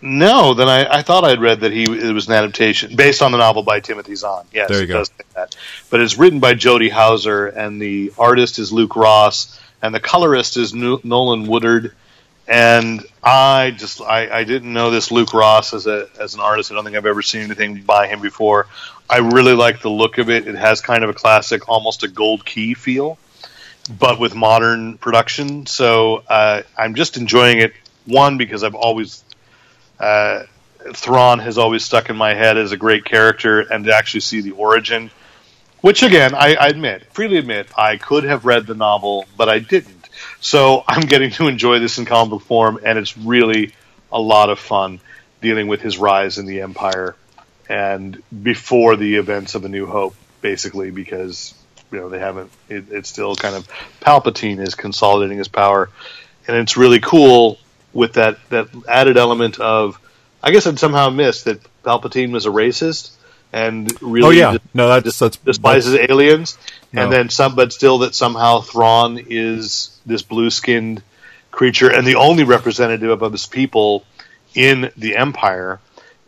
No, 0.02 0.54
then 0.54 0.70
I, 0.70 1.00
I 1.00 1.02
thought 1.02 1.26
I'd 1.26 1.42
read 1.42 1.62
that 1.62 1.74
he 1.74 1.84
it 1.84 2.14
was 2.14 2.28
an 2.28 2.34
adaptation 2.34 2.96
based 2.96 3.22
on 3.22 3.32
the 3.34 3.38
novel 3.38 3.64
by 3.64 3.80
Timothy 3.82 4.16
Zahn. 4.16 4.46
Yes, 4.54 4.70
There 4.70 4.78
you 4.78 4.84
it 4.86 4.88
go. 4.88 4.94
does 5.00 5.08
say 5.10 5.24
that. 5.36 5.56
But 5.90 6.00
it's 6.02 6.18
written 6.18 6.40
by 6.40 6.54
Jody 6.54 6.88
Houser, 6.90 7.48
and 7.48 7.82
the 7.82 8.14
artist 8.18 8.60
is 8.60 8.72
Luke 8.72 8.96
Ross, 8.96 9.60
and 9.82 9.94
the 9.94 10.00
colorist 10.00 10.56
is 10.56 10.74
Nolan 10.74 11.48
Woodard. 11.48 11.94
And 12.50 13.06
I 13.24 13.76
just 13.78 14.02
I, 14.02 14.40
I 14.40 14.44
didn't 14.44 14.74
know 14.74 14.90
this 14.90 15.12
Luke 15.12 15.34
Ross 15.34 15.74
as 15.74 15.86
a 15.86 16.10
as 16.20 16.34
an 16.34 16.40
artist. 16.40 16.72
I 16.72 16.76
don't 16.76 16.84
think 16.84 16.98
I've 16.98 17.06
ever 17.06 17.22
seen 17.22 17.42
anything 17.44 17.82
by 17.84 18.08
him 18.08 18.22
before. 18.22 18.66
I 19.08 19.20
really 19.20 19.54
like 19.54 19.82
the 19.82 19.90
look 19.90 20.18
of 20.18 20.30
it. 20.32 20.48
It 20.48 20.56
has 20.56 20.82
kind 20.82 21.04
of 21.04 21.12
a 21.12 21.14
classic, 21.14 21.70
almost 21.70 22.04
a 22.04 22.08
gold 22.08 22.44
key 22.46 22.74
feel, 22.74 23.20
but 24.00 24.20
with 24.20 24.34
modern 24.34 24.98
production. 24.98 25.68
So 25.68 26.24
uh, 26.28 26.64
I'm 26.76 26.96
just 26.96 27.18
enjoying 27.18 27.60
it. 27.60 27.74
One 28.06 28.40
because 28.40 28.64
I've 28.64 28.76
always 28.76 29.24
uh, 30.00 30.44
Thrawn 30.94 31.40
has 31.40 31.58
always 31.58 31.84
stuck 31.84 32.10
in 32.10 32.16
my 32.16 32.34
head 32.34 32.58
as 32.58 32.72
a 32.72 32.78
great 32.78 33.06
character, 33.06 33.60
and 33.60 33.86
to 33.86 33.96
actually 33.96 34.22
see 34.22 34.42
the 34.42 34.52
origin, 34.52 35.12
which 35.82 36.04
again, 36.04 36.34
I, 36.34 36.56
I 36.56 36.68
admit, 36.68 37.06
freely 37.14 37.38
admit, 37.38 37.68
I 37.78 37.98
could 37.98 38.24
have 38.24 38.46
read 38.46 38.66
the 38.66 38.76
novel, 38.76 39.26
but 39.38 39.50
I 39.50 39.60
didn't. 39.60 39.99
So 40.42 40.84
I'm 40.88 41.02
getting 41.02 41.32
to 41.32 41.48
enjoy 41.48 41.80
this 41.80 41.98
in 41.98 42.06
comic 42.06 42.32
book 42.32 42.42
form, 42.44 42.80
and 42.84 42.98
it's 42.98 43.18
really 43.18 43.74
a 44.12 44.20
lot 44.20 44.50
of 44.50 44.60
fun 44.60 45.00
dealing 45.42 45.68
with 45.68 45.82
his 45.82 45.98
rise 45.98 46.38
in 46.38 46.46
the 46.46 46.62
Empire 46.62 47.16
and 47.68 48.22
before 48.44 48.96
the 48.96 49.16
events 49.16 49.56
of 49.56 49.64
A 49.64 49.70
New 49.70 49.86
Hope, 49.86 50.16
basically, 50.42 50.92
because 50.92 51.54
you 51.92 52.00
know 52.00 52.10
they 52.10 52.20
haven't. 52.20 52.52
It, 52.68 52.86
it's 52.90 53.10
still 53.10 53.36
kind 53.36 53.56
of 53.56 53.68
Palpatine 54.02 54.60
is 54.60 54.76
consolidating 54.76 55.38
his 55.38 55.48
power, 55.48 55.90
and 56.48 56.58
it's 56.58 56.78
really 56.78 57.00
cool 57.00 57.60
with 57.94 58.14
that 58.14 58.38
that 58.50 58.70
added 58.88 59.18
element 59.18 59.60
of. 59.60 60.00
I 60.42 60.52
guess 60.52 60.66
I'd 60.66 60.80
somehow 60.80 61.10
missed 61.10 61.46
that 61.46 61.60
Palpatine 61.84 62.32
was 62.32 62.46
a 62.46 62.50
racist 62.50 63.12
and 63.52 63.92
oh, 63.92 64.08
really 64.08 64.28
Oh 64.28 64.32
yeah, 64.32 64.52
just 64.54 64.76
no, 64.76 64.88
that's 64.88 65.20
that's 65.20 65.38
despises 65.38 65.96
aliens, 65.96 66.58
and 66.94 67.12
then 67.12 67.30
some, 67.30 67.56
but 67.56 67.74
still 67.74 68.00
that 68.00 68.16
somehow 68.16 68.62
Thrawn 68.62 69.20
is 69.30 70.00
this 70.06 70.22
blue 70.22 70.50
skinned 70.50 71.04
creature 71.52 71.92
and 71.92 72.06
the 72.06 72.16
only 72.16 72.44
representative 72.44 73.22
of 73.22 73.32
his 73.32 73.46
people 73.46 74.06
in 74.54 74.92
the 74.98 75.16
Empire, 75.16 75.80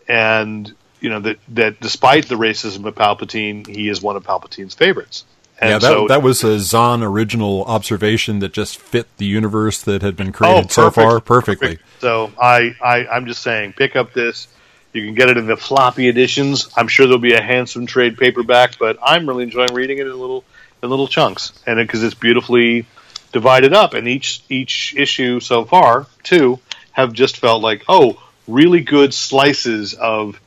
and 0.08 0.74
you 1.00 1.10
know 1.10 1.20
that 1.20 1.40
that 1.50 1.80
despite 1.80 2.28
the 2.28 2.36
racism 2.36 2.86
of 2.86 2.96
Palpatine, 2.96 3.68
he 3.68 3.90
is 3.90 4.02
one 4.02 4.16
of 4.16 4.24
Palpatine's 4.24 4.74
favorites. 4.74 5.26
And 5.60 5.70
yeah, 5.70 5.78
that, 5.78 5.88
so, 5.88 6.08
that 6.08 6.24
was 6.24 6.44
a 6.44 6.60
Zahn 6.60 7.04
original 7.04 7.64
observation 7.66 8.40
that 8.40 8.52
just 8.52 8.80
fit 8.80 9.06
the 9.18 9.26
universe 9.26 9.80
that 9.84 10.02
had 10.02 10.16
been 10.16 10.30
oh, 10.30 10.32
created 10.32 10.72
so 10.72 10.90
far 10.90 11.20
perfectly. 11.20 11.76
perfect. 11.76 12.02
So 12.02 12.32
I, 12.42 12.76
I 12.84 13.06
I'm 13.06 13.28
just 13.28 13.44
saying, 13.44 13.74
pick 13.74 13.96
up 13.96 14.12
this. 14.12 14.48
You 14.94 15.06
can 15.06 15.16
get 15.16 15.30
it 15.30 15.38
in 15.38 15.48
the 15.48 15.56
floppy 15.56 16.10
editions. 16.10 16.70
I'm 16.76 16.88
sure 16.88 17.06
there'll 17.06 17.20
be 17.20 17.34
a 17.34 17.42
handsome 17.42 17.86
trade 17.86 18.18
paperback, 18.18 18.78
but 18.78 18.98
I'm 19.02 19.28
really 19.28 19.44
enjoying 19.44 19.74
reading 19.74 20.00
it 20.00 20.08
in 20.08 20.20
little 20.20 20.44
in 20.84 20.90
little 20.90 21.08
chunks, 21.08 21.54
and 21.66 21.78
because 21.78 22.04
it's 22.04 22.16
beautifully 22.16 22.86
divided 23.32 23.74
up, 23.74 23.94
and 23.94 24.08
each 24.08 24.44
each 24.50 24.96
issue 24.98 25.40
so 25.40 25.64
far, 25.64 26.08
two, 26.24 26.60
have 26.92 27.14
just 27.14 27.38
felt 27.38 27.62
like 27.62 27.84
oh, 27.88 28.22
really 28.48 28.82
good 28.82 29.14
slices 29.14 29.94
of 29.94 30.40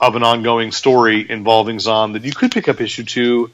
of 0.00 0.16
an 0.16 0.24
ongoing 0.24 0.72
story 0.72 1.30
involving 1.30 1.78
Zahn 1.78 2.12
that 2.12 2.24
you 2.24 2.32
could 2.32 2.50
pick 2.50 2.68
up 2.68 2.80
issue 2.80 3.04
two 3.04 3.50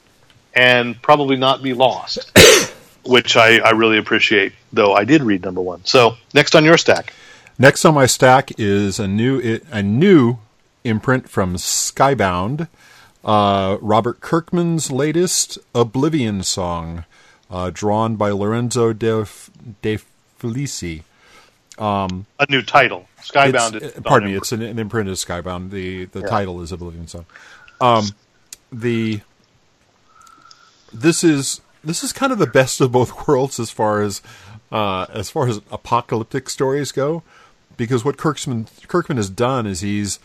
and 0.53 0.99
probably 1.01 1.37
not 1.37 1.61
be 1.61 1.73
lost, 1.73 2.31
which 3.05 3.37
I, 3.37 3.57
I 3.57 3.71
really 3.71 3.97
appreciate. 3.97 4.53
Though 4.73 4.93
I 4.93 5.05
did 5.05 5.21
read 5.21 5.43
number 5.43 5.61
one. 5.61 5.85
So 5.85 6.17
next 6.33 6.55
on 6.55 6.65
your 6.65 6.77
stack. 6.77 7.13
Next 7.61 7.85
on 7.85 7.93
my 7.93 8.07
stack 8.07 8.59
is 8.59 8.99
a 8.99 9.07
new 9.07 9.59
a 9.71 9.83
new 9.83 10.39
imprint 10.83 11.29
from 11.29 11.57
Skybound, 11.57 12.67
uh, 13.23 13.77
Robert 13.79 14.19
Kirkman's 14.19 14.89
latest 14.89 15.59
Oblivion 15.75 16.41
song, 16.41 17.05
uh, 17.51 17.69
drawn 17.71 18.15
by 18.15 18.31
Lorenzo 18.31 18.93
De, 18.93 19.27
De 19.83 19.99
Felici. 20.39 21.03
a 22.39 22.47
new 22.49 22.63
title. 22.63 23.07
Skybound. 23.21 23.79
Is 23.79 23.91
pardon 24.03 24.31
me, 24.31 24.35
it's 24.35 24.51
an, 24.51 24.63
an 24.63 24.79
imprint 24.79 25.07
of 25.07 25.17
Skybound. 25.17 25.69
The 25.69 26.05
the 26.05 26.23
title 26.23 26.63
is 26.63 26.71
Oblivion 26.71 27.07
Song. 27.07 27.27
Um, 27.79 28.05
the 28.71 29.21
this 30.91 31.23
is 31.23 31.61
this 31.83 32.03
is 32.03 32.11
kind 32.11 32.31
of 32.31 32.39
the 32.39 32.47
best 32.47 32.81
of 32.81 32.91
both 32.91 33.27
worlds 33.27 33.59
as 33.59 33.69
far 33.69 34.01
as 34.01 34.23
uh, 34.71 35.05
as 35.13 35.29
far 35.29 35.47
as 35.47 35.57
apocalyptic 35.71 36.49
stories 36.49 36.91
go, 36.91 37.21
because 37.87 38.05
what 38.05 38.17
Kirkman 38.17 38.67
Kirkman 38.87 39.17
has 39.17 39.29
done 39.29 39.65
is 39.65 39.81
he's 39.81 40.19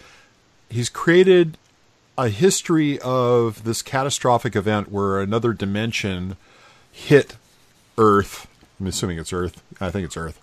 he's 0.68 0.88
created 0.88 1.58
a 2.18 2.28
history 2.28 2.98
of 3.00 3.64
this 3.64 3.82
catastrophic 3.82 4.56
event 4.56 4.90
where 4.90 5.20
another 5.20 5.52
dimension 5.52 6.36
hit 6.90 7.36
Earth. 7.98 8.46
I'm 8.80 8.86
assuming 8.86 9.18
it's 9.18 9.32
Earth. 9.32 9.62
I 9.80 9.90
think 9.90 10.06
it's 10.06 10.16
Earth 10.16 10.40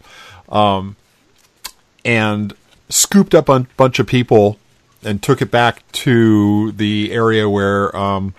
and 2.05 2.53
scooped 2.89 3.33
up 3.33 3.49
a 3.49 3.61
bunch 3.77 3.99
of 3.99 4.07
people 4.07 4.59
and 5.03 5.21
took 5.21 5.41
it 5.41 5.51
back 5.51 5.89
to 5.91 6.71
the 6.73 7.11
area 7.11 7.49
where 7.49 7.95
um, 7.95 8.33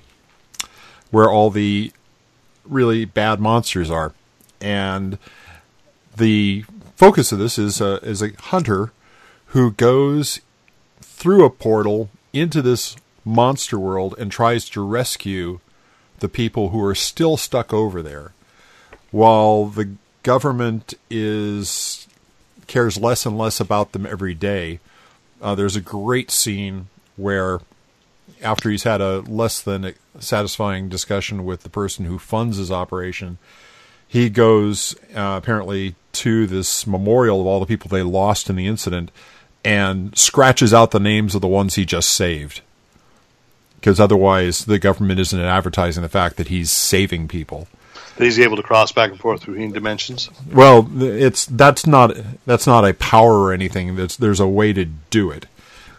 where 1.10 1.30
all 1.30 1.50
the 1.50 1.92
really 2.64 3.04
bad 3.04 3.40
monsters 3.40 3.90
are. 3.90 4.12
And 4.60 5.18
the 6.16 6.64
focus 7.04 7.32
of 7.32 7.38
this 7.38 7.58
is 7.58 7.82
a, 7.82 7.96
is 7.96 8.22
a 8.22 8.32
hunter 8.44 8.90
who 9.48 9.70
goes 9.72 10.40
through 11.02 11.44
a 11.44 11.50
portal 11.50 12.08
into 12.32 12.62
this 12.62 12.96
monster 13.26 13.78
world 13.78 14.14
and 14.18 14.32
tries 14.32 14.70
to 14.70 14.82
rescue 14.82 15.60
the 16.20 16.30
people 16.30 16.70
who 16.70 16.82
are 16.82 16.94
still 16.94 17.36
stuck 17.36 17.74
over 17.74 18.00
there 18.00 18.32
while 19.10 19.66
the 19.66 19.94
government 20.22 20.94
is 21.10 22.08
cares 22.68 22.96
less 22.96 23.26
and 23.26 23.36
less 23.36 23.60
about 23.60 23.92
them 23.92 24.06
every 24.06 24.32
day. 24.32 24.80
Uh, 25.42 25.54
there's 25.54 25.76
a 25.76 25.82
great 25.82 26.30
scene 26.30 26.86
where, 27.16 27.60
after 28.42 28.70
he's 28.70 28.84
had 28.84 29.02
a 29.02 29.18
less 29.20 29.60
than 29.60 29.92
satisfying 30.20 30.88
discussion 30.88 31.44
with 31.44 31.64
the 31.64 31.68
person 31.68 32.06
who 32.06 32.18
funds 32.18 32.56
his 32.56 32.70
operation, 32.70 33.36
he 34.14 34.30
goes 34.30 34.94
uh, 35.12 35.40
apparently 35.42 35.96
to 36.12 36.46
this 36.46 36.86
memorial 36.86 37.40
of 37.40 37.48
all 37.48 37.58
the 37.58 37.66
people 37.66 37.88
they 37.88 38.04
lost 38.04 38.48
in 38.48 38.54
the 38.54 38.68
incident 38.68 39.10
and 39.64 40.16
scratches 40.16 40.72
out 40.72 40.92
the 40.92 41.00
names 41.00 41.34
of 41.34 41.40
the 41.40 41.48
ones 41.48 41.74
he 41.74 41.84
just 41.84 42.10
saved. 42.10 42.60
Because 43.74 43.98
otherwise, 43.98 44.66
the 44.66 44.78
government 44.78 45.18
isn't 45.18 45.40
advertising 45.40 46.04
the 46.04 46.08
fact 46.08 46.36
that 46.36 46.46
he's 46.46 46.70
saving 46.70 47.26
people. 47.26 47.66
That 48.16 48.24
he's 48.26 48.38
able 48.38 48.56
to 48.56 48.62
cross 48.62 48.92
back 48.92 49.10
and 49.10 49.18
forth 49.18 49.40
between 49.40 49.72
dimensions. 49.72 50.30
Well, 50.52 50.88
it's 51.02 51.46
that's 51.46 51.84
not 51.84 52.16
that's 52.46 52.68
not 52.68 52.88
a 52.88 52.94
power 52.94 53.40
or 53.40 53.52
anything. 53.52 53.96
That's 53.96 54.16
there's 54.16 54.38
a 54.38 54.46
way 54.46 54.72
to 54.74 54.84
do 55.10 55.32
it, 55.32 55.46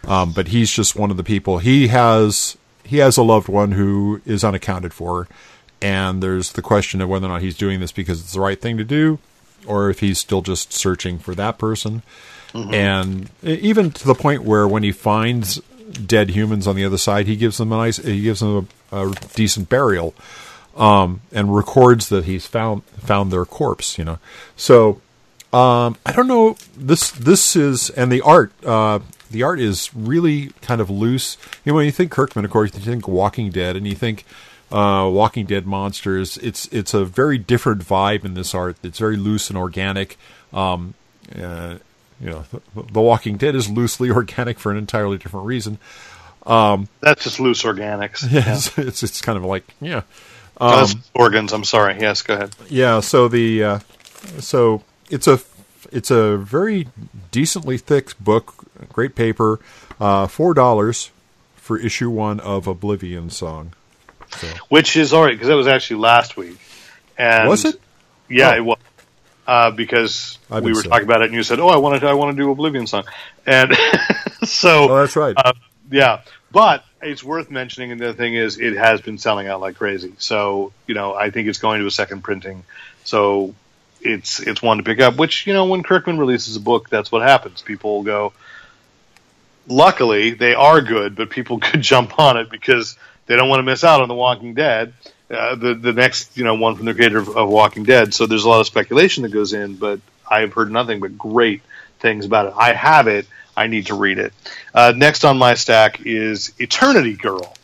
um, 0.04 0.32
but 0.32 0.48
he's 0.48 0.70
just 0.70 0.96
one 0.96 1.10
of 1.10 1.18
the 1.18 1.22
people. 1.22 1.58
He 1.58 1.88
has 1.88 2.56
he 2.82 2.96
has 2.96 3.18
a 3.18 3.22
loved 3.22 3.48
one 3.48 3.72
who 3.72 4.22
is 4.24 4.42
unaccounted 4.42 4.94
for, 4.94 5.28
and 5.80 6.22
there's 6.22 6.52
the 6.52 6.62
question 6.62 7.00
of 7.00 7.08
whether 7.08 7.26
or 7.26 7.30
not 7.30 7.42
he's 7.42 7.56
doing 7.56 7.80
this 7.80 7.92
because 7.92 8.20
it's 8.20 8.32
the 8.32 8.40
right 8.40 8.60
thing 8.60 8.76
to 8.76 8.84
do, 8.84 9.18
or 9.66 9.90
if 9.90 10.00
he's 10.00 10.18
still 10.18 10.42
just 10.42 10.72
searching 10.72 11.18
for 11.18 11.34
that 11.34 11.58
person. 11.58 12.02
And 12.72 13.30
e- 13.44 13.54
even 13.54 13.90
to 13.90 14.06
the 14.06 14.14
point 14.14 14.42
where 14.42 14.66
when 14.66 14.82
he 14.82 14.92
finds 14.92 15.56
dead 15.90 16.30
humans 16.30 16.66
on 16.66 16.76
the 16.76 16.84
other 16.84 16.98
side, 16.98 17.26
he 17.26 17.36
gives 17.36 17.58
them 17.58 17.72
a 17.72 17.76
nice, 17.76 17.98
he 17.98 18.22
gives 18.22 18.40
them 18.40 18.68
a, 18.90 19.08
a 19.08 19.14
decent 19.34 19.68
burial, 19.68 20.14
um, 20.76 21.20
and 21.32 21.54
records 21.54 22.08
that 22.08 22.24
he's 22.24 22.46
found 22.46 22.84
found 22.84 23.30
their 23.30 23.44
corpse. 23.44 23.98
You 23.98 24.04
know, 24.04 24.18
so 24.56 25.00
um, 25.52 25.96
I 26.06 26.12
don't 26.12 26.28
know. 26.28 26.56
This 26.76 27.10
this 27.10 27.56
is 27.56 27.90
and 27.90 28.10
the 28.10 28.22
art. 28.22 28.52
Uh, 28.64 29.00
the 29.30 29.42
art 29.42 29.60
is 29.60 29.90
really 29.94 30.50
kind 30.62 30.80
of 30.80 30.88
loose. 30.88 31.36
You 31.64 31.72
know, 31.72 31.76
when 31.76 31.86
you 31.86 31.92
think 31.92 32.12
Kirkman, 32.12 32.44
of 32.44 32.50
course, 32.50 32.72
you 32.74 32.80
think 32.80 33.08
Walking 33.08 33.50
Dead, 33.50 33.76
and 33.76 33.86
you 33.86 33.94
think 33.94 34.24
uh, 34.70 35.08
Walking 35.12 35.46
Dead 35.46 35.66
monsters. 35.66 36.36
It's 36.38 36.66
it's 36.68 36.94
a 36.94 37.04
very 37.04 37.38
different 37.38 37.82
vibe 37.82 38.24
in 38.24 38.34
this 38.34 38.54
art. 38.54 38.76
It's 38.82 38.98
very 38.98 39.16
loose 39.16 39.48
and 39.48 39.58
organic. 39.58 40.18
Um, 40.52 40.94
uh, 41.34 41.76
you 42.20 42.30
know, 42.30 42.44
the, 42.50 42.82
the 42.92 43.00
Walking 43.00 43.36
Dead 43.36 43.54
is 43.54 43.68
loosely 43.68 44.10
organic 44.12 44.58
for 44.58 44.72
an 44.72 44.78
entirely 44.78 45.18
different 45.18 45.46
reason. 45.46 45.78
That's 47.00 47.24
just 47.24 47.40
loose 47.40 47.62
organics. 47.62 48.26
Yeah, 48.30 48.54
it's, 48.54 48.78
it's 48.78 49.02
it's 49.02 49.20
kind 49.20 49.38
of 49.38 49.44
like 49.44 49.64
yeah. 49.80 50.02
Oh, 50.58 50.90
organs. 51.14 51.52
I'm 51.52 51.64
sorry. 51.64 51.98
Yes, 52.00 52.22
go 52.22 52.34
ahead. 52.34 52.56
Yeah, 52.70 53.00
so 53.00 53.28
the 53.28 53.62
uh, 53.62 53.78
so 54.38 54.82
it's 55.10 55.26
a 55.26 55.40
it's 55.92 56.10
a 56.10 56.36
very 56.36 56.88
decently 57.30 57.78
thick 57.78 58.18
book, 58.18 58.64
great 58.92 59.14
paper, 59.14 59.60
uh, 60.00 60.26
four 60.26 60.54
dollars 60.54 61.10
for 61.56 61.78
issue 61.78 62.10
one 62.10 62.40
of 62.40 62.66
Oblivion 62.66 63.28
Song. 63.28 63.72
So, 64.30 64.46
Which 64.68 64.96
is 64.96 65.12
all 65.12 65.22
right 65.24 65.32
because 65.32 65.48
that 65.48 65.54
was 65.56 65.66
actually 65.66 66.00
last 66.00 66.36
week. 66.36 66.58
And 67.18 67.48
was 67.48 67.64
it? 67.64 67.80
Yeah, 68.28 68.50
Oh. 68.52 68.56
it 68.56 68.64
was. 68.64 68.78
Uh, 69.46 69.70
because 69.70 70.38
we 70.50 70.72
were 70.72 70.82
talking 70.82 71.04
about 71.04 71.22
it, 71.22 71.26
and 71.26 71.34
you 71.34 71.44
said, 71.44 71.60
"Oh, 71.60 71.68
I 71.68 71.76
want 71.76 72.00
to, 72.00 72.08
I 72.08 72.14
want 72.14 72.36
to 72.36 72.42
do 72.42 72.50
Oblivion 72.50 72.88
song," 72.88 73.04
and 73.46 73.72
so 74.44 74.90
Oh, 74.90 74.96
that's 74.96 75.14
right. 75.14 75.34
Uh, 75.36 75.52
yeah, 75.88 76.22
but 76.50 76.84
it's 77.00 77.22
worth 77.22 77.48
mentioning. 77.48 77.92
And 77.92 78.00
the 78.00 78.12
thing 78.12 78.34
is, 78.34 78.58
it 78.58 78.76
has 78.76 79.00
been 79.00 79.18
selling 79.18 79.46
out 79.46 79.60
like 79.60 79.76
crazy. 79.76 80.14
So 80.18 80.72
you 80.88 80.96
know, 80.96 81.14
I 81.14 81.30
think 81.30 81.46
it's 81.46 81.58
going 81.58 81.80
to 81.80 81.86
a 81.86 81.92
second 81.92 82.22
printing. 82.24 82.64
So 83.04 83.54
it's 84.00 84.40
it's 84.40 84.60
one 84.60 84.78
to 84.78 84.82
pick 84.82 85.00
up. 85.00 85.16
Which 85.16 85.46
you 85.46 85.52
know, 85.52 85.66
when 85.66 85.84
Kirkman 85.84 86.18
releases 86.18 86.56
a 86.56 86.60
book, 86.60 86.90
that's 86.90 87.12
what 87.12 87.22
happens. 87.22 87.62
People 87.62 87.98
will 87.98 88.02
go. 88.02 88.32
Luckily, 89.68 90.30
they 90.30 90.54
are 90.54 90.80
good, 90.80 91.16
but 91.16 91.30
people 91.30 91.58
could 91.60 91.82
jump 91.82 92.18
on 92.18 92.36
it 92.36 92.50
because 92.50 92.96
they 93.26 93.36
don't 93.36 93.48
want 93.48 93.60
to 93.60 93.64
miss 93.64 93.84
out 93.84 94.00
on 94.00 94.08
The 94.08 94.14
Walking 94.14 94.54
Dead. 94.54 94.92
Uh, 95.28 95.56
the 95.56 95.74
the 95.74 95.92
next 95.92 96.36
you 96.36 96.44
know 96.44 96.54
one 96.54 96.76
from 96.76 96.86
the 96.86 96.94
creator 96.94 97.18
of, 97.18 97.36
of 97.36 97.48
Walking 97.48 97.84
Dead. 97.84 98.14
So 98.14 98.26
there's 98.26 98.44
a 98.44 98.48
lot 98.48 98.60
of 98.60 98.66
speculation 98.66 99.22
that 99.24 99.32
goes 99.32 99.52
in, 99.52 99.76
but 99.76 100.00
I've 100.28 100.52
heard 100.52 100.70
nothing 100.70 101.00
but 101.00 101.18
great 101.18 101.62
things 101.98 102.24
about 102.24 102.46
it. 102.46 102.54
I 102.56 102.72
have 102.72 103.08
it. 103.08 103.26
I 103.56 103.66
need 103.68 103.86
to 103.86 103.94
read 103.94 104.18
it. 104.18 104.32
Uh, 104.74 104.92
next 104.94 105.24
on 105.24 105.38
my 105.38 105.54
stack 105.54 106.00
is 106.04 106.52
Eternity 106.58 107.14
Girl 107.14 107.54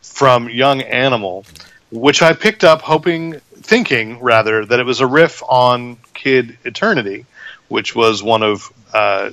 from 0.00 0.48
Young 0.48 0.80
Animal, 0.82 1.44
which 1.90 2.22
I 2.22 2.32
picked 2.34 2.62
up 2.62 2.82
hoping, 2.82 3.40
thinking 3.56 4.20
rather, 4.20 4.64
that 4.64 4.78
it 4.78 4.86
was 4.86 5.00
a 5.00 5.06
riff 5.06 5.42
on 5.42 5.96
Kid 6.14 6.56
Eternity, 6.64 7.26
which 7.68 7.96
was 7.96 8.22
one 8.22 8.42
of 8.42 8.72
uh, 8.94 9.30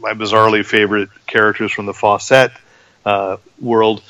my 0.00 0.12
bizarrely 0.12 0.64
favorite 0.64 1.08
characters 1.26 1.72
from 1.72 1.86
the 1.86 1.94
Fawcett 1.94 2.52
uh, 3.04 3.38
world. 3.60 4.02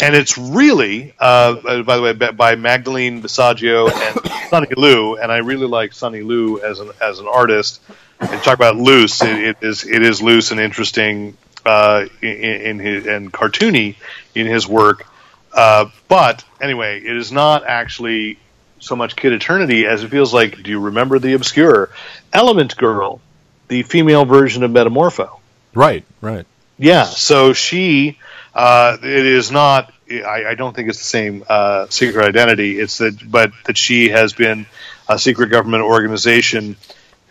And 0.00 0.14
it's 0.14 0.38
really, 0.38 1.12
uh, 1.18 1.56
uh, 1.66 1.82
by 1.82 1.96
the 1.96 2.02
way, 2.02 2.12
by- 2.12 2.54
Magdalene 2.54 3.20
Visaggio 3.20 3.90
and 3.90 4.32
Sonny 4.50 4.68
Liew, 4.68 5.20
and 5.20 5.32
I 5.32 5.38
really 5.38 5.66
like 5.66 5.92
Sonny 5.92 6.20
Liew 6.20 6.62
as 6.62 6.80
an 6.80 6.90
as 7.00 7.18
an 7.18 7.26
artist. 7.26 7.80
And 8.20 8.42
talk 8.42 8.54
about 8.54 8.76
loose, 8.76 9.22
it, 9.22 9.38
it 9.38 9.56
is 9.60 9.84
it 9.84 10.02
is 10.02 10.20
loose 10.20 10.50
and 10.50 10.60
interesting 10.60 11.36
uh, 11.64 12.06
in, 12.22 12.28
in 12.28 12.78
his 12.78 13.06
and 13.06 13.32
cartoony 13.32 13.96
in 14.34 14.46
his 14.46 14.66
work. 14.66 15.06
Uh, 15.52 15.86
but 16.08 16.44
anyway, 16.60 16.98
it 17.00 17.16
is 17.16 17.32
not 17.32 17.64
actually 17.66 18.38
so 18.80 18.94
much 18.96 19.16
Kid 19.16 19.32
Eternity 19.32 19.86
as 19.86 20.02
it 20.04 20.08
feels 20.08 20.32
like. 20.32 20.62
Do 20.62 20.70
you 20.70 20.80
remember 20.80 21.18
the 21.18 21.34
obscure 21.34 21.90
Element 22.32 22.76
Girl, 22.76 23.20
the 23.68 23.82
female 23.82 24.24
version 24.24 24.62
of 24.62 24.70
Metamorpho? 24.70 25.38
right, 25.74 26.04
right. 26.20 26.46
Yeah, 26.80 27.04
so 27.04 27.52
she, 27.54 28.18
uh, 28.58 28.96
it 29.00 29.26
is 29.26 29.52
not. 29.52 29.92
I, 30.10 30.46
I 30.48 30.54
don't 30.54 30.74
think 30.74 30.88
it's 30.88 30.98
the 30.98 31.04
same 31.04 31.44
uh, 31.48 31.86
secret 31.90 32.24
identity. 32.24 32.80
It's 32.80 32.98
that, 32.98 33.30
but 33.30 33.52
that 33.66 33.78
she 33.78 34.08
has 34.08 34.32
been 34.32 34.66
a 35.08 35.18
secret 35.18 35.50
government 35.50 35.84
organization 35.84 36.76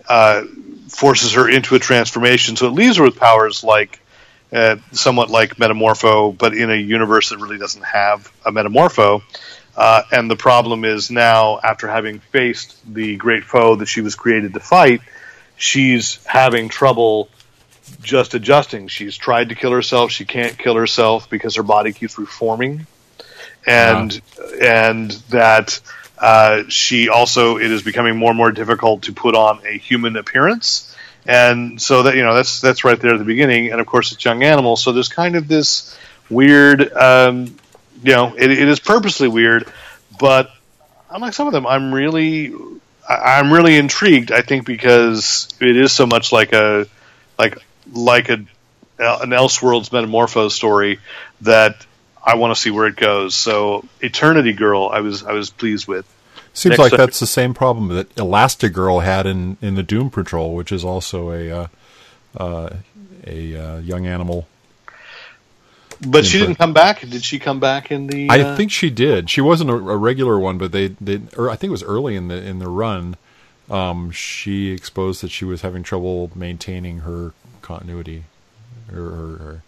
uh, 0.07 0.43
forces 0.87 1.33
her 1.33 1.49
into 1.49 1.75
a 1.75 1.79
transformation. 1.79 2.55
So 2.55 2.67
it 2.67 2.71
leaves 2.71 2.95
her 2.97 3.03
with 3.03 3.17
powers 3.17 3.61
like, 3.63 3.99
uh, 4.53 4.77
somewhat 4.93 5.29
like 5.29 5.57
Metamorpho, 5.57 6.37
but 6.37 6.55
in 6.55 6.71
a 6.71 6.75
universe 6.75 7.29
that 7.29 7.39
really 7.39 7.57
doesn't 7.57 7.83
have 7.83 8.31
a 8.45 8.51
Metamorpho. 8.51 9.21
Uh, 9.75 10.03
and 10.11 10.31
the 10.31 10.37
problem 10.37 10.85
is 10.85 11.11
now, 11.11 11.59
after 11.61 11.87
having 11.87 12.19
faced 12.19 12.77
the 12.91 13.17
great 13.17 13.43
foe 13.43 13.75
that 13.75 13.87
she 13.87 14.01
was 14.01 14.15
created 14.15 14.53
to 14.53 14.61
fight, 14.61 15.01
she's 15.57 16.23
having 16.25 16.69
trouble 16.69 17.29
just 18.02 18.34
adjusting. 18.34 18.88
She's 18.88 19.17
tried 19.17 19.50
to 19.50 19.56
kill 19.56 19.71
herself. 19.71 20.12
She 20.12 20.26
can't 20.26 20.58
kill 20.58 20.76
herself 20.76 21.30
because 21.30 21.56
her 21.56 21.63
body 21.63 21.93
keeps 21.93 22.17
reforming, 22.17 22.88
and 23.65 24.19
and 24.62 25.12
that 25.30 25.80
uh, 26.17 26.63
she 26.69 27.10
also 27.10 27.58
it 27.58 27.71
is 27.71 27.84
becoming 27.84 28.17
more 28.17 28.32
and 28.32 28.38
more 28.38 28.52
difficult 28.52 29.04
to 29.04 29.13
put 29.13 29.36
on 29.36 29.62
a 29.65 29.78
human 29.78 30.15
appearance. 30.15 30.95
And 31.26 31.82
so 31.82 32.04
that 32.04 32.15
you 32.15 32.23
know 32.23 32.34
that's 32.34 32.62
that's 32.62 32.84
right 32.84 33.00
there 33.00 33.13
at 33.13 33.19
the 33.19 33.26
beginning, 33.26 33.71
and 33.71 33.82
of 33.82 33.88
course 33.88 34.12
it's 34.12 34.23
young 34.23 34.43
animal. 34.43 34.78
So 34.78 34.93
there's 34.93 35.10
kind 35.10 35.36
of 35.36 35.47
this 35.47 35.97
weird, 36.30 36.91
um, 36.93 37.58
you 38.04 38.13
know, 38.13 38.34
it, 38.36 38.50
it 38.52 38.67
is 38.67 38.80
purposely 38.80 39.28
weird, 39.28 39.71
but 40.19 40.50
unlike 41.10 41.34
some 41.34 41.47
of 41.47 41.54
them, 41.54 41.67
I'm 41.67 41.93
really 41.93 42.54
I'm 43.08 43.52
really 43.52 43.78
intrigued. 43.78 44.32
I 44.32 44.41
think 44.41 44.65
because 44.65 45.50
it 45.60 45.76
is 45.76 45.91
so 45.91 46.06
much 46.06 46.32
like 46.32 46.54
a 46.54 46.88
like 47.38 47.58
like 47.93 48.30
a 48.30 48.45
an 49.00 49.30
Elseworlds 49.30 49.89
Metamorpho 49.89 50.50
story 50.50 51.00
that 51.41 51.86
I 52.23 52.36
want 52.36 52.56
to 52.56 52.62
see 52.62 52.71
where 52.71 52.88
it 52.88 52.95
goes. 52.95 53.36
So 53.36 53.86
Eternity 54.02 54.54
Girl, 54.54 54.89
I 54.91 55.02
was 55.02 55.23
I 55.23 55.34
was 55.34 55.50
pleased 55.50 55.88
with. 55.88 56.06
Seems 56.54 56.71
Next 56.71 56.80
like 56.80 56.93
up- 56.93 57.00
that's 57.00 57.19
the 57.19 57.28
same 57.28 57.54
problem 57.54 57.89
that 57.89 58.13
Elastigirl 58.15 59.04
had 59.04 59.28
in, 59.28 59.58
in 59.62 59.76
the 59.76 59.84
Doom 59.84 60.10
Patrol, 60.10 60.56
which 60.56 60.71
is 60.71 60.84
also 60.84 61.32
a 61.32 61.52
uh, 61.52 61.67
uh, 62.36 62.69
a 63.26 63.56
uh, 63.56 63.78
young 63.80 64.08
animal. 64.08 64.47
But 66.06 66.26
she 66.26 66.39
didn't 66.39 66.56
come 66.56 66.73
back. 66.73 67.02
Did 67.02 67.23
she 67.23 67.39
come 67.39 67.60
back 67.60 67.91
in 67.91 68.08
the? 68.08 68.30
I 68.30 68.41
uh, 68.41 68.56
think 68.56 68.71
she 68.71 68.89
did. 68.89 69.30
She 69.30 69.41
wasn't 69.41 69.69
a, 69.69 69.73
a 69.73 69.97
regular 69.97 70.38
one, 70.38 70.58
but 70.58 70.71
they 70.71 70.89
they 71.02 71.21
or 71.38 71.50
I 71.50 71.56
think 71.56 71.69
it 71.69 71.71
was 71.71 71.84
early 71.84 72.15
in 72.15 72.28
the 72.28 72.43
in 72.43 72.60
the 72.60 72.67
run. 72.67 73.15
Um, 73.69 74.12
she 74.12 74.71
exposed 74.71 75.21
that 75.21 75.32
she 75.32 75.43
was 75.43 75.62
having 75.62 75.84
trouble 75.84 76.32
maintaining 76.36 77.00
her 77.00 77.34
continuity. 77.67 78.23
Or, 78.93 78.99
or, 79.01 79.03
or 79.03 79.63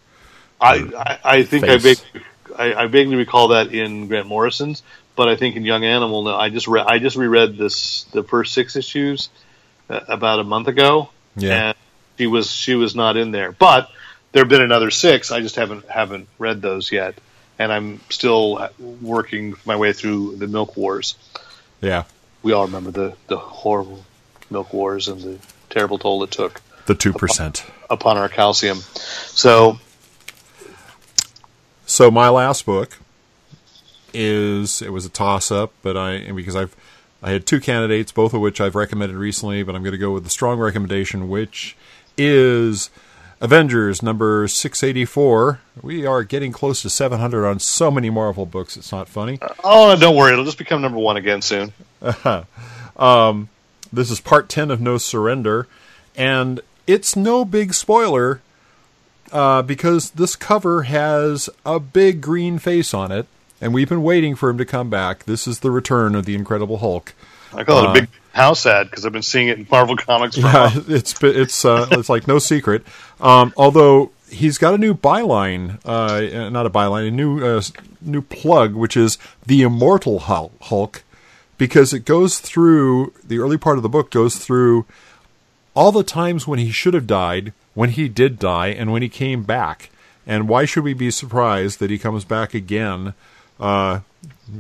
I, 0.62 0.76
I, 0.98 1.20
I 1.38 1.44
think 1.44 1.66
I, 1.66 1.78
vaguely, 1.78 2.22
I, 2.58 2.74
I 2.74 2.88
vaguely 2.88 3.16
recall 3.18 3.50
that 3.50 3.74
in 3.74 4.08
Grant 4.08 4.28
Morrison's, 4.28 4.82
but 5.18 5.28
I 5.28 5.36
think 5.36 5.56
in 5.58 5.66
Young 5.66 5.84
Animal, 5.84 6.24
no, 6.24 6.36
I 6.36 6.50
just 6.50 6.68
re- 6.68 6.84
I 6.86 7.00
just 7.00 7.18
reread 7.18 7.58
this 7.58 8.04
the 8.14 8.24
first 8.24 8.54
six 8.54 8.76
issues 8.78 9.30
uh, 9.90 10.00
about 10.08 10.40
a 10.40 10.44
month 10.46 10.68
ago, 10.70 11.10
Yeah. 11.36 11.70
and 11.70 11.78
she 12.18 12.28
was 12.28 12.50
she 12.50 12.76
was 12.76 12.96
not 12.96 13.18
in 13.18 13.32
there. 13.32 13.52
But 13.52 13.90
there 14.32 14.44
have 14.44 14.50
been 14.50 14.62
another 14.62 14.92
six. 14.92 15.32
I 15.32 15.42
just 15.42 15.56
haven't 15.58 15.86
haven't 15.90 16.28
read 16.38 16.62
those 16.62 16.92
yet, 16.92 17.16
and 17.58 17.72
I'm 17.74 18.00
still 18.10 18.70
working 19.02 19.56
my 19.66 19.76
way 19.76 19.92
through 19.92 20.38
the 20.38 20.48
Milk 20.48 20.78
Wars. 20.78 21.16
yeah, 21.82 22.04
We 22.44 22.54
all 22.54 22.66
remember 22.66 22.92
the 22.92 23.16
the 23.28 23.38
horrible 23.38 24.06
Milk 24.50 24.72
Wars 24.74 25.08
and 25.10 25.20
the 25.22 25.38
terrible 25.70 25.98
toll 26.00 26.24
it 26.24 26.32
took 26.32 26.62
the 26.86 26.96
two 26.96 27.12
percent. 27.14 27.66
Upon 27.90 28.18
our 28.18 28.30
calcium. 28.30 28.78
So 28.78 29.80
So 31.86 32.12
my 32.12 32.30
last 32.30 32.66
book 32.66 32.98
is 34.14 34.82
it 34.82 34.92
was 34.92 35.06
a 35.06 35.10
toss 35.10 35.52
up, 35.52 35.72
but 35.82 35.98
I 35.98 36.32
because 36.32 36.56
I've 36.56 36.76
I 37.22 37.32
had 37.32 37.46
two 37.46 37.60
candidates, 37.60 38.12
both 38.12 38.34
of 38.34 38.42
which 38.42 38.62
I've 38.62 38.76
recommended 38.76 39.18
recently, 39.18 39.62
but 39.64 39.76
I'm 39.76 39.84
going 39.84 39.92
to 39.92 39.98
go 39.98 40.12
with 40.12 40.24
the 40.24 40.30
strong 40.30 40.58
recommendation, 40.58 41.28
which 41.28 41.76
is 42.18 42.90
Avengers 43.42 44.02
number 44.02 44.48
684. 44.48 45.60
We 45.82 46.06
are 46.06 46.24
getting 46.24 46.54
close 46.54 46.82
to 46.84 46.90
700 46.90 47.46
on 47.46 47.60
so 47.60 47.92
many 47.92 48.10
Marvel 48.10 48.46
books. 48.46 48.78
It's 48.78 48.92
not 48.92 49.10
funny. 49.10 49.38
oh, 49.64 49.98
don't 49.98 50.16
worry, 50.16 50.32
it'll 50.32 50.46
just 50.46 50.58
become 50.58 50.82
number 50.82 50.98
one 51.00 51.18
again 51.18 51.42
soon. 51.42 51.74
Um, 53.00 53.48
this 53.94 54.12
is 54.12 54.20
part 54.20 54.50
10 54.50 54.72
of 54.72 54.82
No 54.82 54.98
Surrender, 54.98 55.68
and 56.18 56.60
it's 56.90 57.16
no 57.16 57.46
big 57.46 57.74
spoiler 57.74 58.42
uh, 59.32 59.62
because 59.62 60.12
this 60.12 60.36
cover 60.36 60.84
has 60.84 61.50
a 61.66 61.80
big 61.80 62.20
green 62.22 62.58
face 62.60 62.94
on 62.94 63.12
it, 63.12 63.28
and 63.62 63.74
we've 63.74 63.90
been 63.90 64.02
waiting 64.04 64.36
for 64.36 64.50
him 64.50 64.58
to 64.58 64.66
come 64.66 64.90
back. 64.90 65.26
This 65.26 65.48
is 65.48 65.60
the 65.60 65.72
return 65.72 66.16
of 66.16 66.26
the 66.26 66.36
Incredible 66.36 66.78
Hulk. 66.80 67.14
I 67.54 67.64
call 67.64 67.80
it 67.84 67.88
Uh, 67.88 67.92
a 67.92 67.94
big 67.94 68.08
house 68.34 68.66
ad 68.66 68.90
because 68.90 69.06
I've 69.06 69.12
been 69.12 69.22
seeing 69.22 69.48
it 69.50 69.58
in 69.60 69.68
Marvel 69.70 69.96
Comics 69.96 70.36
for 70.36 70.42
a 70.42 70.52
Yeah, 70.52 70.70
while. 70.76 70.84
it's 70.88 71.24
it's 71.24 71.66
uh, 71.66 71.88
it's 71.92 72.10
like 72.10 72.28
no 72.28 72.40
secret. 72.40 72.84
Um, 73.20 73.54
although 73.58 74.12
he's 74.30 74.58
got 74.58 74.74
a 74.74 74.78
new 74.78 74.94
byline, 74.96 75.80
uh, 75.86 76.50
not 76.50 76.66
a 76.66 76.70
byline, 76.70 77.08
a 77.08 77.12
new 77.12 77.46
uh, 77.46 77.62
new 78.02 78.22
plug, 78.22 78.74
which 78.76 78.96
is 78.98 79.18
the 79.46 79.62
Immortal 79.64 80.20
Hulk, 80.20 81.04
because 81.58 81.94
it 81.94 82.06
goes 82.06 82.40
through 82.40 83.14
the 83.24 83.40
early 83.40 83.58
part 83.58 83.78
of 83.78 83.84
the 83.84 83.90
book 83.90 84.10
goes 84.12 84.38
through 84.38 84.86
all 85.80 85.92
the 85.94 86.04
times 86.04 86.46
when 86.46 86.60
he 86.60 86.72
should 86.72 86.94
have 86.94 87.08
died, 87.08 87.54
when 87.74 87.92
he 87.92 88.10
did 88.10 88.38
die, 88.38 88.68
and 88.68 88.92
when 88.92 89.02
he 89.02 89.08
came 89.08 89.44
back. 89.44 89.90
And 90.28 90.50
why 90.50 90.66
should 90.66 90.84
we 90.84 90.94
be 90.94 91.10
surprised 91.10 91.80
that 91.80 91.90
he 91.90 91.98
comes 91.98 92.26
back 92.26 92.54
again? 92.54 93.14
Uh, 93.60 94.02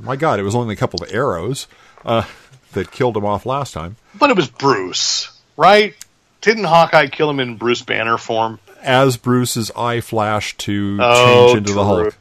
my 0.01 0.15
God, 0.15 0.39
it 0.39 0.43
was 0.43 0.55
only 0.55 0.73
a 0.73 0.77
couple 0.77 1.03
of 1.03 1.11
arrows 1.13 1.67
uh, 2.05 2.23
that 2.71 2.91
killed 2.91 3.17
him 3.17 3.25
off 3.25 3.45
last 3.45 3.73
time. 3.73 3.97
But 4.17 4.29
it 4.29 4.37
was 4.37 4.49
Bruce, 4.49 5.29
right? 5.57 5.93
Didn't 6.41 6.63
Hawkeye 6.63 7.07
kill 7.07 7.29
him 7.29 7.41
in 7.41 7.57
Bruce 7.57 7.81
Banner 7.81 8.17
form? 8.17 8.59
as 8.81 9.17
Bruce's 9.17 9.69
eye 9.75 9.99
flashed 9.99 10.57
to 10.59 10.97
Oh, 11.01 11.47
change 11.47 11.57
into 11.57 11.73
the 11.73 11.83
Hulk. 11.83 12.15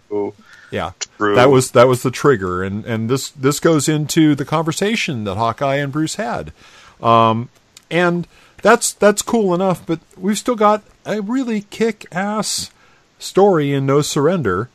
Yeah, 0.72 0.90
True. 1.16 1.36
that 1.36 1.50
was 1.50 1.70
that 1.70 1.86
was 1.86 2.02
the 2.02 2.10
trigger, 2.10 2.64
and 2.64 2.84
and 2.84 3.08
this 3.08 3.28
this 3.30 3.60
goes 3.60 3.88
into 3.88 4.34
the 4.34 4.44
conversation 4.44 5.22
that 5.24 5.36
Hawkeye 5.36 5.76
and 5.76 5.92
Bruce 5.92 6.16
had, 6.16 6.52
um, 7.00 7.48
and 7.92 8.26
that's 8.62 8.92
that's 8.92 9.22
cool 9.22 9.54
enough. 9.54 9.84
But 9.86 10.00
we've 10.16 10.38
still 10.38 10.56
got 10.56 10.82
a 11.04 11.20
really 11.20 11.62
kick 11.62 12.06
ass 12.12 12.70
story 13.18 13.72
in 13.72 13.86
No 13.86 14.02
Surrender. 14.02 14.68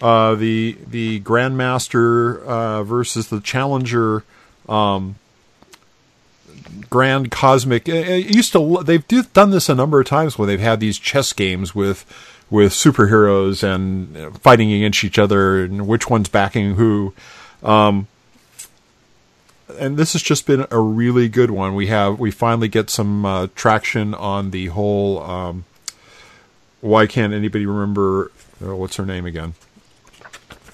Uh, 0.00 0.34
the 0.36 0.76
the 0.86 1.20
Grandmaster 1.20 2.42
uh, 2.44 2.84
versus 2.84 3.28
the 3.28 3.40
Challenger 3.40 4.22
grand 6.90 7.30
cosmic. 7.30 7.88
uh, 7.88 7.92
It 7.92 8.34
used 8.34 8.52
to. 8.52 8.82
They've 8.84 9.06
do- 9.06 9.22
done 9.24 9.50
this 9.50 9.68
a 9.68 9.74
number 9.74 10.00
of 10.00 10.06
times 10.06 10.38
where 10.38 10.46
they've 10.46 10.60
had 10.60 10.80
these 10.80 10.98
chess 10.98 11.32
games 11.32 11.74
with 11.74 12.04
with 12.50 12.72
superheroes 12.72 13.62
and 13.62 14.16
uh, 14.16 14.30
fighting 14.32 14.72
against 14.72 15.04
each 15.04 15.18
other, 15.18 15.64
and 15.64 15.86
which 15.86 16.08
one's 16.08 16.28
backing 16.28 16.74
who. 16.76 17.12
Um, 17.62 18.06
and 19.78 19.96
this 19.96 20.12
has 20.14 20.22
just 20.22 20.46
been 20.46 20.66
a 20.70 20.78
really 20.80 21.28
good 21.28 21.50
one. 21.50 21.74
We 21.74 21.88
have 21.88 22.18
we 22.18 22.30
finally 22.30 22.68
get 22.68 22.90
some 22.90 23.24
uh, 23.24 23.48
traction 23.54 24.14
on 24.14 24.50
the 24.50 24.66
whole. 24.66 25.20
Um, 25.22 25.64
why 26.80 27.06
can't 27.06 27.32
anybody 27.32 27.66
remember 27.66 28.30
uh, 28.64 28.74
what's 28.76 28.96
her 28.96 29.04
name 29.06 29.26
again? 29.26 29.54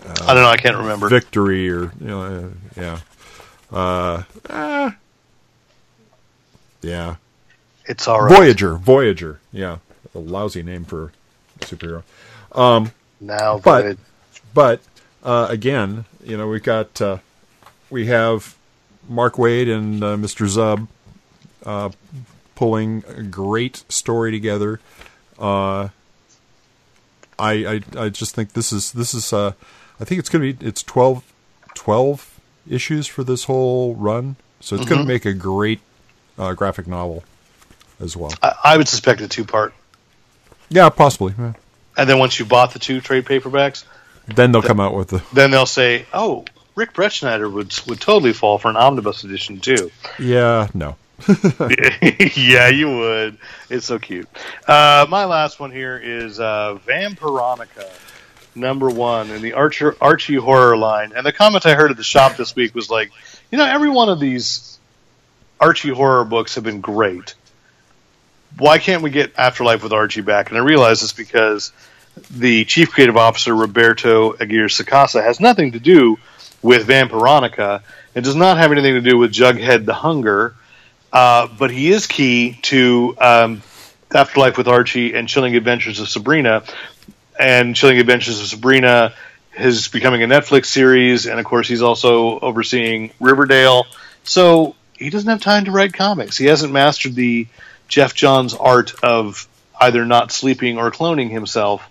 I 0.06 0.34
don't 0.34 0.42
know. 0.42 0.48
I 0.48 0.56
can't 0.58 0.76
remember. 0.76 1.08
Victory 1.08 1.68
or 1.70 1.84
you 2.00 2.06
know, 2.06 2.22
uh, 2.22 2.48
yeah, 2.80 2.98
uh, 3.72 4.22
ah, 4.50 4.96
yeah. 6.82 7.16
It's 7.86 8.06
all 8.08 8.22
right. 8.22 8.34
Voyager, 8.36 8.76
Voyager, 8.76 9.40
yeah, 9.52 9.78
a 10.14 10.18
lousy 10.18 10.62
name 10.62 10.84
for 10.84 11.12
a 11.60 11.64
superhero. 11.64 12.02
Now, 13.20 13.58
But- 13.58 13.82
that- 13.82 13.98
But 14.52 14.80
uh, 15.24 15.46
again, 15.50 16.04
you 16.22 16.36
know, 16.36 16.48
we've 16.48 16.62
got 16.62 17.00
uh, 17.00 17.18
we 17.90 18.06
have 18.06 18.56
Mark 19.08 19.34
Waid 19.34 19.74
and 19.74 20.02
uh, 20.02 20.16
Mr. 20.16 20.46
Zub 20.46 20.88
uh, 21.64 21.90
pulling 22.54 23.04
a 23.08 23.22
great 23.22 23.84
story 23.88 24.30
together. 24.30 24.80
Uh, 25.38 25.88
I, 27.38 27.52
I 27.96 28.04
I 28.04 28.08
just 28.08 28.34
think 28.34 28.52
this 28.52 28.72
is 28.72 28.92
this 28.92 29.14
is 29.14 29.32
uh, 29.32 29.52
I 30.00 30.04
think 30.04 30.18
it's 30.18 30.28
going 30.28 30.42
to 30.42 30.58
be 30.58 30.66
it's 30.66 30.82
12, 30.82 31.24
12 31.74 32.40
issues 32.70 33.06
for 33.06 33.24
this 33.24 33.44
whole 33.44 33.94
run, 33.94 34.36
so 34.60 34.76
it's 34.76 34.86
going 34.86 35.00
to 35.00 35.06
make 35.06 35.24
a 35.24 35.34
great 35.34 35.80
uh, 36.38 36.52
graphic 36.54 36.86
novel 36.86 37.24
as 38.00 38.16
well. 38.16 38.32
I, 38.42 38.54
I 38.64 38.76
would 38.76 38.88
suspect 38.88 39.20
a 39.20 39.28
two 39.28 39.44
part. 39.44 39.74
Yeah, 40.68 40.88
possibly. 40.88 41.34
Yeah. 41.38 41.54
And 41.96 42.08
then 42.08 42.18
once 42.18 42.38
you 42.38 42.44
bought 42.44 42.72
the 42.72 42.78
two 42.78 43.00
trade 43.00 43.24
paperbacks, 43.24 43.84
Then 44.26 44.52
they'll 44.52 44.62
come 44.62 44.80
out 44.80 44.94
with 44.94 45.08
the 45.08 45.22
then 45.32 45.50
they'll 45.50 45.66
say, 45.66 46.06
"Oh, 46.12 46.44
Rick 46.74 46.92
Bretschneider 46.92 47.50
would 47.50 47.74
would 47.86 48.00
totally 48.00 48.32
fall 48.32 48.58
for 48.58 48.68
an 48.68 48.76
omnibus 48.76 49.24
edition 49.24 49.60
too." 49.60 49.90
yeah 50.18 50.68
no. 50.74 50.96
yeah, 52.36 52.68
you 52.68 52.88
would. 52.88 53.38
It's 53.70 53.86
so 53.86 53.98
cute. 53.98 54.28
Uh, 54.66 55.06
my 55.08 55.24
last 55.24 55.60
one 55.60 55.70
here 55.70 55.96
is 55.96 56.40
uh, 56.40 56.78
Vampironica, 56.86 57.88
number 58.54 58.90
one 58.90 59.30
in 59.30 59.40
the 59.40 59.52
Archer, 59.52 59.96
Archie 60.00 60.36
horror 60.36 60.76
line. 60.76 61.12
And 61.14 61.24
the 61.24 61.32
comment 61.32 61.66
I 61.66 61.74
heard 61.74 61.90
at 61.90 61.96
the 61.96 62.04
shop 62.04 62.36
this 62.36 62.54
week 62.56 62.74
was 62.74 62.90
like, 62.90 63.12
you 63.50 63.58
know, 63.58 63.64
every 63.64 63.90
one 63.90 64.08
of 64.08 64.20
these 64.20 64.78
Archie 65.60 65.90
horror 65.90 66.24
books 66.24 66.56
have 66.56 66.64
been 66.64 66.80
great. 66.80 67.34
Why 68.58 68.78
can't 68.78 69.02
we 69.02 69.10
get 69.10 69.32
Afterlife 69.36 69.82
with 69.82 69.92
Archie 69.92 70.20
back? 70.20 70.50
And 70.50 70.58
I 70.58 70.62
realize 70.62 71.02
it's 71.02 71.12
because 71.12 71.72
the 72.30 72.64
chief 72.64 72.90
creative 72.90 73.16
officer, 73.16 73.54
Roberto 73.54 74.32
Aguirre 74.32 74.68
Sacasa, 74.68 75.22
has 75.22 75.40
nothing 75.40 75.72
to 75.72 75.80
do 75.80 76.18
with 76.64 76.88
Vampironica. 76.88 77.82
It 78.14 78.22
does 78.22 78.34
not 78.34 78.56
have 78.56 78.72
anything 78.72 78.94
to 78.94 79.02
do 79.02 79.18
with 79.18 79.32
Jughead 79.32 79.84
the 79.84 79.94
Hunger. 79.94 80.56
Uh, 81.12 81.46
but 81.46 81.70
he 81.70 81.92
is 81.92 82.08
key 82.08 82.58
to 82.62 83.14
um, 83.20 83.62
Afterlife 84.12 84.56
with 84.56 84.66
Archie 84.66 85.14
and 85.14 85.28
Chilling 85.28 85.54
Adventures 85.54 86.00
of 86.00 86.08
Sabrina. 86.08 86.64
And 87.38 87.76
Chilling 87.76 87.98
Adventures 87.98 88.40
of 88.40 88.46
Sabrina 88.46 89.14
is 89.56 89.88
becoming 89.88 90.22
a 90.22 90.26
Netflix 90.26 90.66
series, 90.66 91.26
and 91.26 91.38
of 91.38 91.44
course, 91.44 91.68
he's 91.68 91.82
also 91.82 92.40
overseeing 92.40 93.12
Riverdale. 93.20 93.86
So 94.24 94.74
he 94.94 95.10
doesn't 95.10 95.28
have 95.28 95.42
time 95.42 95.66
to 95.66 95.70
write 95.70 95.92
comics. 95.92 96.36
He 96.36 96.46
hasn't 96.46 96.72
mastered 96.72 97.14
the 97.14 97.46
Geoff 97.88 98.14
Johns 98.14 98.54
art 98.54 98.94
of 99.02 99.46
either 99.78 100.06
not 100.06 100.32
sleeping 100.32 100.78
or 100.78 100.90
cloning 100.90 101.30
himself 101.30 101.86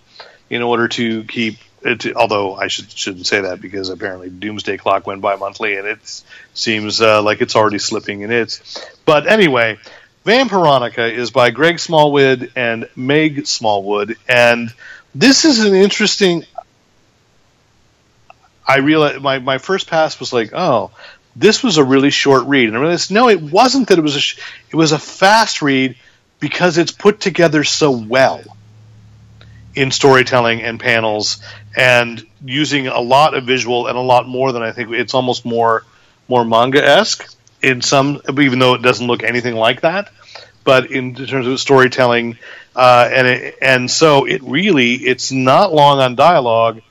in 0.49 0.63
order 0.63 0.87
to 0.89 1.23
keep. 1.25 1.57
It, 1.85 2.15
although 2.15 2.55
I 2.55 2.67
should, 2.67 2.89
shouldn't 2.91 3.27
say 3.27 3.41
that 3.41 3.59
because 3.59 3.89
apparently 3.89 4.29
Doomsday 4.29 4.77
Clock 4.77 5.05
went 5.05 5.21
by 5.21 5.35
monthly 5.35 5.75
and 5.75 5.85
it 5.85 6.23
seems 6.53 7.01
uh, 7.01 7.21
like 7.21 7.41
it's 7.41 7.55
already 7.55 7.79
slipping 7.79 8.21
in 8.21 8.31
its. 8.31 8.81
But 9.05 9.27
anyway, 9.27 9.77
Vampironica 10.25 11.11
is 11.11 11.31
by 11.31 11.51
Greg 11.51 11.79
Smallwood 11.79 12.53
and 12.55 12.87
Meg 12.95 13.45
Smallwood, 13.45 14.15
and 14.27 14.73
this 15.13 15.43
is 15.43 15.59
an 15.59 15.75
interesting. 15.75 16.45
I 18.65 18.77
realized 18.77 19.21
my, 19.21 19.39
my 19.39 19.57
first 19.57 19.89
pass 19.89 20.17
was 20.21 20.31
like, 20.31 20.51
oh, 20.53 20.91
this 21.35 21.61
was 21.61 21.77
a 21.77 21.83
really 21.83 22.11
short 22.11 22.45
read, 22.47 22.69
and 22.69 22.77
I 22.77 22.79
realized 22.79 23.11
no, 23.11 23.27
it 23.27 23.41
wasn't 23.41 23.89
that 23.89 23.97
it 23.97 24.01
was 24.01 24.15
a 24.15 24.21
sh- 24.21 24.39
it 24.69 24.75
was 24.75 24.93
a 24.93 24.99
fast 24.99 25.61
read 25.61 25.97
because 26.39 26.77
it's 26.77 26.91
put 26.91 27.19
together 27.19 27.65
so 27.65 27.91
well 27.91 28.41
in 29.75 29.91
storytelling 29.91 30.61
and 30.61 30.79
panels 30.79 31.41
and 31.75 32.25
using 32.45 32.87
a 32.87 32.99
lot 32.99 33.33
of 33.33 33.45
visual 33.45 33.87
and 33.87 33.97
a 33.97 34.01
lot 34.01 34.27
more 34.27 34.51
than 34.51 34.61
I 34.61 34.71
think 34.71 34.91
it's 34.91 35.13
almost 35.13 35.45
more 35.45 35.83
more 36.27 36.45
manga 36.45 36.83
esque 36.83 37.35
in 37.61 37.81
some 37.81 38.21
even 38.39 38.59
though 38.59 38.75
it 38.75 38.81
doesn't 38.81 39.07
look 39.07 39.23
anything 39.23 39.55
like 39.55 39.81
that. 39.81 40.11
But 40.63 40.91
in 40.91 41.15
terms 41.15 41.47
of 41.47 41.59
storytelling 41.59 42.37
uh, 42.75 43.09
and 43.11 43.27
it, 43.27 43.57
and 43.61 43.91
so 43.91 44.25
it 44.25 44.41
really 44.43 44.93
it's 44.93 45.31
not 45.31 45.73
long 45.73 45.99
on 45.99 46.15
dialogue. 46.15 46.81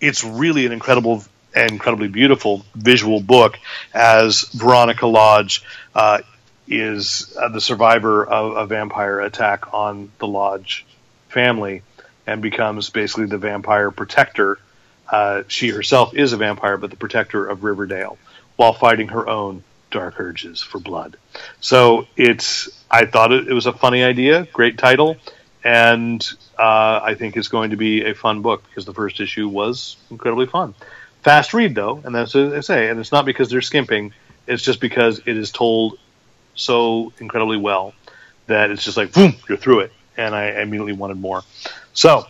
It's 0.00 0.24
really 0.24 0.66
an 0.66 0.72
incredible 0.72 1.24
incredibly 1.54 2.08
beautiful 2.08 2.64
visual 2.74 3.20
book 3.20 3.58
as 3.92 4.42
Veronica 4.54 5.06
Lodge 5.06 5.64
uh, 5.94 6.20
is 6.68 7.36
uh, 7.38 7.48
the 7.48 7.60
survivor 7.60 8.24
of 8.24 8.56
a 8.56 8.66
vampire 8.66 9.20
attack 9.20 9.74
on 9.74 10.12
the 10.18 10.28
Lodge 10.28 10.86
family 11.28 11.82
and 12.30 12.40
becomes 12.40 12.90
basically 12.90 13.26
the 13.26 13.38
vampire 13.38 13.90
protector. 13.90 14.58
Uh, 15.08 15.42
she 15.48 15.68
herself 15.70 16.14
is 16.14 16.32
a 16.32 16.36
vampire, 16.36 16.76
but 16.76 16.90
the 16.90 16.96
protector 16.96 17.44
of 17.44 17.64
Riverdale 17.64 18.16
while 18.54 18.72
fighting 18.72 19.08
her 19.08 19.28
own 19.28 19.64
dark 19.90 20.20
urges 20.20 20.62
for 20.62 20.78
blood. 20.78 21.16
So 21.60 22.06
it's, 22.16 22.68
I 22.90 23.06
thought 23.06 23.32
it, 23.32 23.48
it 23.48 23.52
was 23.52 23.66
a 23.66 23.72
funny 23.72 24.04
idea, 24.04 24.46
great 24.52 24.78
title, 24.78 25.16
and 25.64 26.24
uh, 26.56 27.00
I 27.02 27.14
think 27.14 27.36
it's 27.36 27.48
going 27.48 27.70
to 27.70 27.76
be 27.76 28.04
a 28.04 28.14
fun 28.14 28.42
book 28.42 28.62
because 28.68 28.84
the 28.84 28.94
first 28.94 29.18
issue 29.20 29.48
was 29.48 29.96
incredibly 30.10 30.46
fun. 30.46 30.74
Fast 31.22 31.52
read 31.52 31.74
though, 31.74 32.00
and 32.04 32.14
that's 32.14 32.34
what 32.34 32.54
I 32.54 32.60
say, 32.60 32.88
and 32.90 33.00
it's 33.00 33.12
not 33.12 33.24
because 33.24 33.50
they're 33.50 33.60
skimping, 33.60 34.12
it's 34.46 34.62
just 34.62 34.80
because 34.80 35.20
it 35.26 35.36
is 35.36 35.50
told 35.50 35.98
so 36.54 37.12
incredibly 37.18 37.56
well 37.56 37.94
that 38.46 38.70
it's 38.70 38.84
just 38.84 38.96
like, 38.96 39.12
boom, 39.12 39.34
you're 39.48 39.58
through 39.58 39.80
it. 39.80 39.92
And 40.16 40.34
I 40.34 40.60
immediately 40.60 40.92
wanted 40.92 41.18
more. 41.18 41.42
So, 41.92 42.26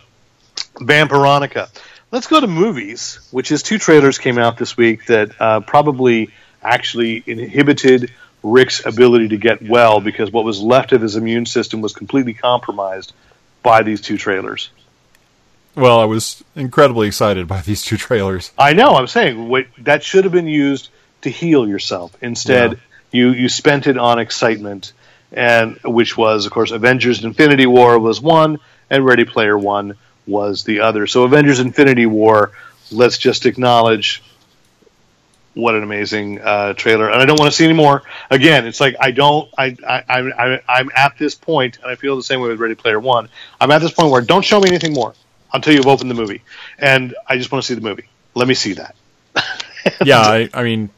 Vampironica. 0.75 1.69
Let's 2.11 2.27
go 2.27 2.39
to 2.41 2.47
movies, 2.47 3.19
which 3.31 3.51
is 3.51 3.63
two 3.63 3.77
trailers 3.77 4.17
came 4.17 4.37
out 4.37 4.57
this 4.57 4.75
week 4.75 5.05
that 5.05 5.31
uh, 5.39 5.59
probably 5.61 6.29
actually 6.61 7.23
inhibited 7.25 8.11
Rick's 8.43 8.85
ability 8.85 9.29
to 9.29 9.37
get 9.37 9.61
well 9.61 10.01
because 10.01 10.31
what 10.31 10.43
was 10.43 10.59
left 10.59 10.91
of 10.91 11.01
his 11.01 11.15
immune 11.15 11.45
system 11.45 11.79
was 11.81 11.93
completely 11.93 12.33
compromised 12.33 13.13
by 13.63 13.83
these 13.83 14.01
two 14.01 14.17
trailers. 14.17 14.69
Well, 15.75 15.99
I 15.99 16.05
was 16.05 16.43
incredibly 16.55 17.07
excited 17.07 17.47
by 17.47 17.61
these 17.61 17.81
two 17.81 17.95
trailers. 17.95 18.51
I 18.57 18.73
know. 18.73 18.95
I'm 18.95 19.07
saying 19.07 19.47
wait, 19.47 19.67
that 19.85 20.03
should 20.03 20.25
have 20.25 20.33
been 20.33 20.47
used 20.47 20.89
to 21.21 21.29
heal 21.29 21.65
yourself. 21.67 22.13
Instead, 22.21 22.71
Yeah. 22.73 22.77
you 23.11 23.29
you 23.29 23.47
spent 23.47 23.87
it 23.87 23.97
on 23.97 24.19
excitement, 24.19 24.91
and 25.31 25.77
which 25.85 26.17
was, 26.17 26.45
of 26.45 26.51
course, 26.51 26.71
Avengers: 26.71 27.23
Infinity 27.23 27.67
War 27.67 27.97
was 27.99 28.19
one, 28.19 28.59
and 28.91 29.03
Ready 29.03 29.25
Player 29.25 29.57
One 29.57 29.95
was 30.27 30.63
the 30.63 30.81
other. 30.81 31.07
So, 31.07 31.23
Avengers: 31.23 31.59
Infinity 31.59 32.05
War. 32.05 32.51
Let's 32.91 33.17
just 33.17 33.47
acknowledge 33.47 34.21
what 35.53 35.75
an 35.75 35.83
amazing 35.83 36.39
uh, 36.39 36.73
trailer, 36.73 37.09
and 37.09 37.21
I 37.21 37.25
don't 37.25 37.39
want 37.39 37.51
to 37.51 37.57
see 37.57 37.65
any 37.65 37.73
more. 37.73 38.03
Again, 38.29 38.67
it's 38.67 38.79
like 38.79 38.95
I 38.99 39.11
don't. 39.11 39.49
I, 39.57 39.75
I, 39.87 40.03
I, 40.07 40.19
I 40.19 40.61
I'm 40.67 40.91
at 40.95 41.17
this 41.17 41.35
point, 41.35 41.77
and 41.77 41.87
I 41.87 41.95
feel 41.95 42.15
the 42.15 42.23
same 42.23 42.41
way 42.41 42.49
with 42.49 42.59
Ready 42.59 42.75
Player 42.75 42.99
One. 42.99 43.29
I'm 43.59 43.71
at 43.71 43.79
this 43.79 43.91
point 43.91 44.11
where 44.11 44.21
don't 44.21 44.43
show 44.43 44.59
me 44.59 44.69
anything 44.69 44.93
more 44.93 45.15
until 45.53 45.73
you've 45.73 45.87
opened 45.87 46.09
the 46.11 46.15
movie, 46.15 46.41
and 46.77 47.15
I 47.27 47.37
just 47.37 47.51
want 47.51 47.63
to 47.63 47.67
see 47.67 47.75
the 47.75 47.81
movie. 47.81 48.07
Let 48.35 48.47
me 48.47 48.53
see 48.53 48.73
that. 48.73 48.95
yeah, 50.05 50.19
I, 50.19 50.49
I 50.53 50.63
mean, 50.63 50.89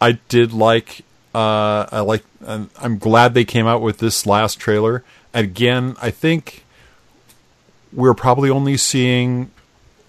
I 0.00 0.12
did 0.28 0.52
like. 0.52 1.02
Uh, 1.34 1.86
I 1.90 2.00
like. 2.00 2.22
I'm 2.46 2.98
glad 2.98 3.34
they 3.34 3.44
came 3.44 3.66
out 3.66 3.80
with 3.80 3.98
this 3.98 4.26
last 4.26 4.58
trailer. 4.58 5.02
Again, 5.32 5.96
I 6.00 6.10
think 6.10 6.64
we're 7.94 8.14
probably 8.14 8.50
only 8.50 8.76
seeing, 8.76 9.50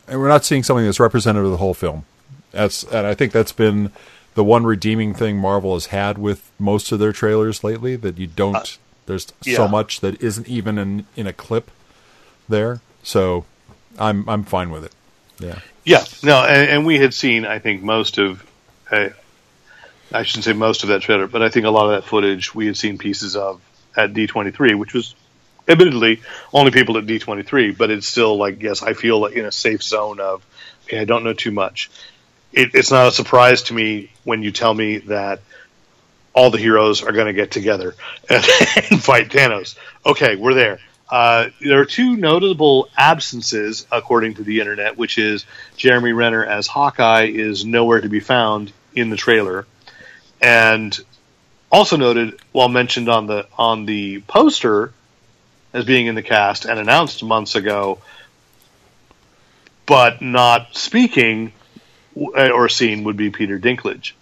and 0.07 0.19
we're 0.19 0.27
not 0.27 0.45
seeing 0.45 0.63
something 0.63 0.86
that's 0.86 0.99
representative 0.99 1.45
of 1.45 1.51
the 1.51 1.57
whole 1.57 1.73
film. 1.73 2.05
That's, 2.51 2.83
and 2.83 3.05
I 3.05 3.13
think 3.13 3.31
that's 3.31 3.51
been 3.51 3.91
the 4.33 4.43
one 4.43 4.65
redeeming 4.65 5.13
thing 5.13 5.38
Marvel 5.38 5.73
has 5.73 5.88
had 5.88 6.17
with 6.17 6.51
most 6.59 6.91
of 6.91 6.99
their 6.99 7.11
trailers 7.11 7.63
lately. 7.63 7.95
That 7.95 8.17
you 8.17 8.27
don't. 8.27 8.77
there's 9.05 9.27
yeah. 9.43 9.57
so 9.57 9.67
much 9.67 9.99
that 10.01 10.21
isn't 10.21 10.47
even 10.47 10.77
in 10.77 11.05
in 11.15 11.27
a 11.27 11.33
clip 11.33 11.71
there. 12.49 12.81
So, 13.03 13.45
I'm 13.99 14.27
I'm 14.29 14.43
fine 14.43 14.71
with 14.71 14.83
it. 14.83 14.93
Yeah. 15.39 15.59
Yeah, 15.86 16.03
no, 16.23 16.43
and, 16.43 16.69
and 16.69 16.86
we 16.86 16.97
had 16.97 17.13
seen, 17.13 17.45
I 17.45 17.59
think, 17.59 17.83
most 17.83 18.17
of, 18.17 18.43
uh, 18.89 19.09
I 20.11 20.23
shouldn't 20.23 20.45
say 20.45 20.53
most 20.53 20.81
of 20.81 20.89
that 20.89 21.03
trailer, 21.03 21.27
but 21.27 21.43
I 21.43 21.49
think 21.49 21.67
a 21.67 21.69
lot 21.69 21.86
of 21.86 21.91
that 21.91 22.09
footage 22.09 22.55
we 22.55 22.65
had 22.65 22.75
seen 22.75 22.97
pieces 22.97 23.36
of 23.36 23.61
at 23.95 24.11
D23, 24.11 24.79
which 24.79 24.95
was 24.95 25.13
admittedly 25.68 26.22
only 26.53 26.72
people 26.72 26.97
at 26.97 27.05
D23, 27.05 27.78
but 27.78 27.91
it's 27.91 28.07
still 28.07 28.38
like, 28.38 28.61
yes, 28.61 28.84
I 28.84 28.93
feel 28.93 29.20
like 29.20 29.34
in 29.34 29.45
a 29.45 29.51
safe 29.51 29.84
zone 29.84 30.20
of, 30.20 30.45
okay, 30.86 30.99
I 30.99 31.05
don't 31.05 31.24
know 31.24 31.34
too 31.34 31.51
much. 31.51 31.89
It, 32.53 32.72
it's 32.74 32.91
not 32.91 33.07
a 33.07 33.11
surprise 33.11 33.63
to 33.63 33.74
me 33.74 34.11
when 34.24 34.43
you 34.43 34.51
tell 34.51 34.74
me 34.74 34.99
that 34.99 35.41
all 36.34 36.51
the 36.51 36.57
heroes 36.57 37.01
are 37.01 37.11
going 37.11 37.28
to 37.28 37.34
get 37.34 37.51
together 37.51 37.95
and, 38.30 38.45
and 38.91 39.03
fight 39.03 39.30
Thanos. 39.30 39.78
Okay, 40.05 40.36
we're 40.36 40.53
there. 40.53 40.80
Uh, 41.09 41.49
there 41.61 41.80
are 41.80 41.86
two 41.86 42.16
notable 42.16 42.89
absences, 42.97 43.86
according 43.91 44.36
to 44.36 44.43
the 44.43 44.59
internet, 44.59 44.97
which 44.97 45.18
is 45.18 45.45
Jeremy 45.78 46.13
Renner 46.13 46.43
as 46.43 46.68
Hawkeye 46.68 47.26
is 47.26 47.63
nowhere 47.63 48.01
to 48.01 48.09
be 48.09 48.20
found 48.20 48.72
in 48.95 49.11
the 49.11 49.16
trailer, 49.16 49.68
and 50.41 50.97
also 51.72 51.95
noted 51.97 52.39
while 52.51 52.70
mentioned 52.70 53.07
on 53.07 53.28
the 53.28 53.47
on 53.55 53.86
the 53.86 54.22
poster 54.22 54.93
as 55.76 55.84
being 55.84 56.07
in 56.07 56.15
the 56.15 56.23
cast 56.23 56.65
and 56.65 56.80
announced 56.80 57.21
months 57.21 57.55
ago, 57.55 57.99
but 59.86 60.21
not 60.21 60.76
speaking 60.76 61.51
eh, 62.36 62.49
or 62.49 62.69
seen 62.69 63.03
would 63.03 63.17
be 63.17 63.30
Peter 63.30 63.59
Dinklage, 63.59 64.13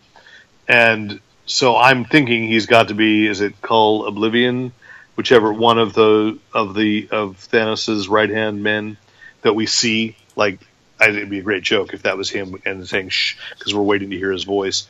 and 0.67 1.19
so 1.45 1.77
I'm 1.77 2.05
thinking 2.05 2.47
he's 2.47 2.65
got 2.65 2.87
to 2.87 2.95
be 2.95 3.27
is 3.27 3.39
it 3.41 3.61
Cull 3.61 4.07
Oblivion, 4.07 4.71
whichever 5.15 5.53
one 5.53 5.77
of 5.77 5.93
the 5.93 6.39
of 6.53 6.73
the 6.73 7.07
of 7.11 7.37
Thanos's 7.37 8.07
right 8.07 8.29
hand 8.29 8.63
men 8.63 8.97
that 9.43 9.53
we 9.53 9.67
see. 9.67 10.15
Like 10.35 10.59
I- 10.99 11.05
think 11.05 11.17
it'd 11.17 11.29
be 11.29 11.39
a 11.39 11.43
great 11.43 11.63
joke 11.63 11.93
if 11.93 12.03
that 12.03 12.17
was 12.17 12.29
him 12.29 12.59
and 12.65 12.87
saying 12.87 13.09
shh 13.09 13.35
because 13.57 13.75
we're 13.75 13.83
waiting 13.83 14.09
to 14.09 14.17
hear 14.17 14.31
his 14.31 14.43
voice. 14.43 14.87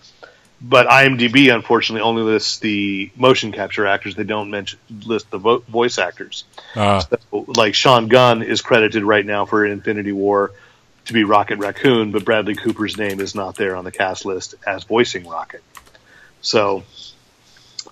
But 0.66 0.88
IMDb 0.88 1.53
unfortunately 1.53 2.01
only 2.01 2.22
lists 2.22 2.59
the 2.59 3.11
motion 3.18 3.51
capture 3.51 3.86
actors. 3.86 4.16
They 4.16 4.24
don't 4.24 4.49
mention 4.49 4.80
list 5.05 5.30
the 5.30 5.38
vo- 5.38 5.59
voice 5.59 5.97
actors. 5.97 6.45
Uh, 6.74 7.01
So, 7.01 7.45
like 7.57 7.76
Sean 7.76 8.07
Gunn 8.07 8.43
is 8.43 8.61
credited 8.61 9.03
right 9.03 9.26
now 9.26 9.45
for 9.45 9.66
Infinity 9.66 10.14
War 10.14 10.51
to 11.05 11.14
be 11.14 11.26
Rocket 11.26 11.59
Raccoon, 11.59 12.11
but 12.11 12.24
Bradley 12.24 12.55
Cooper's 12.55 12.97
name 12.97 13.20
is 13.20 13.36
not 13.36 13.55
there 13.57 13.76
on 13.76 13.84
the 13.84 13.91
cast 13.91 14.24
list 14.26 14.55
as 14.66 14.86
voicing 14.86 15.28
Rocket. 15.28 15.61
So 16.41 16.84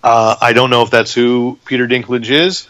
uh, 0.01 0.35
I 0.39 0.53
don't 0.53 0.69
know 0.69 0.83
if 0.83 0.89
that's 0.91 1.13
who 1.13 1.59
Peter 1.65 1.87
Dinklage 1.87 2.29
is, 2.29 2.69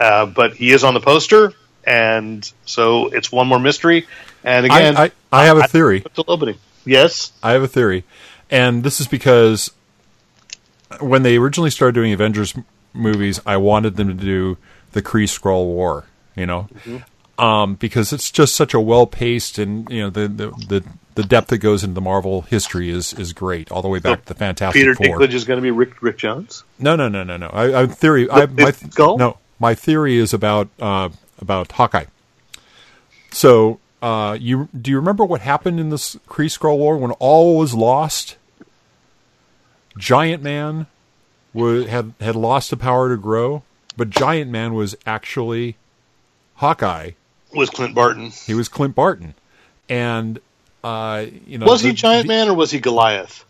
uh, 0.00 0.26
but 0.26 0.54
he 0.54 0.72
is 0.72 0.82
on 0.82 0.94
the 0.94 1.00
poster, 1.00 1.52
and 1.84 2.50
so 2.64 3.08
it's 3.08 3.30
one 3.30 3.46
more 3.48 3.58
mystery. 3.60 4.06
And 4.44 4.66
again, 4.66 4.96
I, 4.96 5.04
I, 5.04 5.12
I 5.32 5.44
have 5.44 5.58
a 5.58 5.68
theory. 5.68 6.02
Opening. 6.26 6.56
Yes. 6.84 7.32
I 7.42 7.52
have 7.52 7.62
a 7.62 7.68
theory, 7.68 8.04
and 8.52 8.84
this 8.84 9.00
is 9.00 9.08
because 9.08 9.72
when 11.00 11.24
they 11.24 11.36
originally 11.36 11.70
started 11.70 11.94
doing 11.94 12.12
Avengers 12.12 12.54
movies, 12.92 13.40
I 13.44 13.56
wanted 13.56 13.96
them 13.96 14.08
to 14.08 14.14
do 14.14 14.58
the 14.92 15.02
Kree 15.02 15.24
Skrull 15.24 15.64
War. 15.64 16.04
You 16.36 16.46
know, 16.46 16.68
um, 17.38 17.74
because 17.74 18.12
it's 18.12 18.30
just 18.30 18.54
such 18.54 18.72
a 18.72 18.80
well 18.80 19.06
paced 19.06 19.58
and 19.58 19.90
you 19.90 20.02
know 20.02 20.10
the, 20.10 20.28
the 20.28 20.50
the 20.68 20.84
the 21.14 21.22
depth 21.22 21.48
that 21.48 21.58
goes 21.58 21.82
into 21.82 21.94
the 21.94 22.00
Marvel 22.00 22.42
history 22.42 22.88
is 22.88 23.12
is 23.14 23.32
great 23.32 23.70
all 23.70 23.82
the 23.82 23.88
way 23.88 23.98
back 23.98 24.22
to 24.22 24.28
the 24.28 24.34
Fantastic 24.34 24.80
Peter 24.80 24.94
Four. 24.94 25.18
Dinklage 25.18 25.34
is 25.34 25.44
going 25.44 25.58
to 25.58 25.62
be 25.62 25.70
Rick 25.70 26.02
Rick 26.02 26.18
Jones. 26.18 26.64
No, 26.78 26.96
no, 26.96 27.08
no, 27.08 27.22
no, 27.24 27.36
no. 27.36 27.48
I, 27.48 27.82
I 27.82 27.86
theory. 27.86 28.30
I, 28.30 28.46
my 28.46 28.70
skull? 28.70 29.18
no. 29.18 29.38
My 29.58 29.74
theory 29.74 30.16
is 30.16 30.32
about 30.32 30.68
uh, 30.80 31.10
about 31.38 31.72
Hawkeye. 31.72 32.06
So, 33.30 33.78
uh, 34.00 34.36
you 34.40 34.68
do 34.78 34.90
you 34.90 34.96
remember 34.96 35.24
what 35.24 35.40
happened 35.40 35.80
in 35.80 35.90
this 35.90 36.16
Kree 36.28 36.46
Skrull 36.46 36.78
War 36.78 36.96
when 36.96 37.12
all 37.12 37.58
was 37.58 37.74
lost? 37.74 38.36
Giant 39.98 40.42
Man 40.42 40.86
had 41.54 42.14
had 42.20 42.36
lost 42.36 42.70
the 42.70 42.76
power 42.76 43.08
to 43.10 43.16
grow, 43.20 43.62
but 43.96 44.10
Giant 44.10 44.50
Man 44.50 44.74
was 44.74 44.96
actually 45.06 45.76
Hawkeye. 46.56 47.12
Was 47.54 47.68
Clint 47.70 47.94
Barton? 47.94 48.30
He 48.46 48.54
was 48.54 48.68
Clint 48.68 48.94
Barton, 48.94 49.34
and 49.88 50.40
uh, 50.82 51.26
you 51.46 51.58
know 51.58 51.66
Was 51.66 51.82
he 51.82 51.92
Giant 51.92 52.22
the- 52.24 52.28
Man 52.28 52.48
or 52.48 52.54
was 52.54 52.70
he 52.70 52.80
Goliath? 52.80 53.44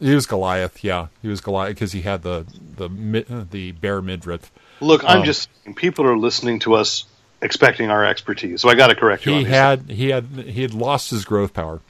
He 0.00 0.14
was 0.14 0.26
Goliath. 0.26 0.84
Yeah, 0.84 1.06
he 1.22 1.28
was 1.28 1.40
Goliath 1.40 1.74
because 1.74 1.92
he 1.92 2.02
had 2.02 2.22
the 2.22 2.46
the 2.76 3.24
uh, 3.30 3.44
the 3.50 3.72
bare 3.72 4.02
midriff. 4.02 4.50
Look, 4.80 5.02
I'm 5.04 5.20
Um, 5.20 5.24
just 5.24 5.48
people 5.74 6.04
are 6.06 6.18
listening 6.18 6.58
to 6.60 6.74
us 6.74 7.04
expecting 7.40 7.90
our 7.90 8.04
expertise, 8.04 8.60
so 8.60 8.68
I 8.68 8.74
got 8.74 8.88
to 8.88 8.94
correct 8.94 9.24
you. 9.24 9.32
he 9.32 9.44
had 9.44 9.90
he 9.90 10.08
had 10.10 10.24
he 10.46 10.62
had 10.62 10.74
lost 10.74 11.10
his 11.10 11.24
growth 11.24 11.54
power, 11.54 11.80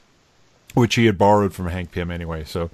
which 0.73 0.95
he 0.95 1.05
had 1.05 1.17
borrowed 1.17 1.53
from 1.53 1.67
Hank 1.67 1.91
Pym 1.91 2.09
anyway. 2.09 2.45
So, 2.45 2.69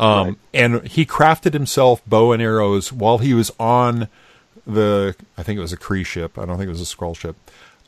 um, 0.00 0.26
Right. 0.28 0.36
and 0.54 0.88
he 0.88 1.06
crafted 1.06 1.52
himself 1.52 2.02
bow 2.06 2.32
and 2.32 2.42
arrows 2.42 2.92
while 2.92 3.18
he 3.18 3.34
was 3.34 3.52
on 3.60 4.08
the 4.66 5.14
I 5.38 5.42
think 5.44 5.58
it 5.58 5.60
was 5.60 5.72
a 5.72 5.76
Kree 5.76 6.04
ship. 6.06 6.38
I 6.38 6.44
don't 6.46 6.56
think 6.56 6.66
it 6.68 6.72
was 6.72 6.80
a 6.80 6.96
Skrull 6.96 7.16
ship. 7.16 7.36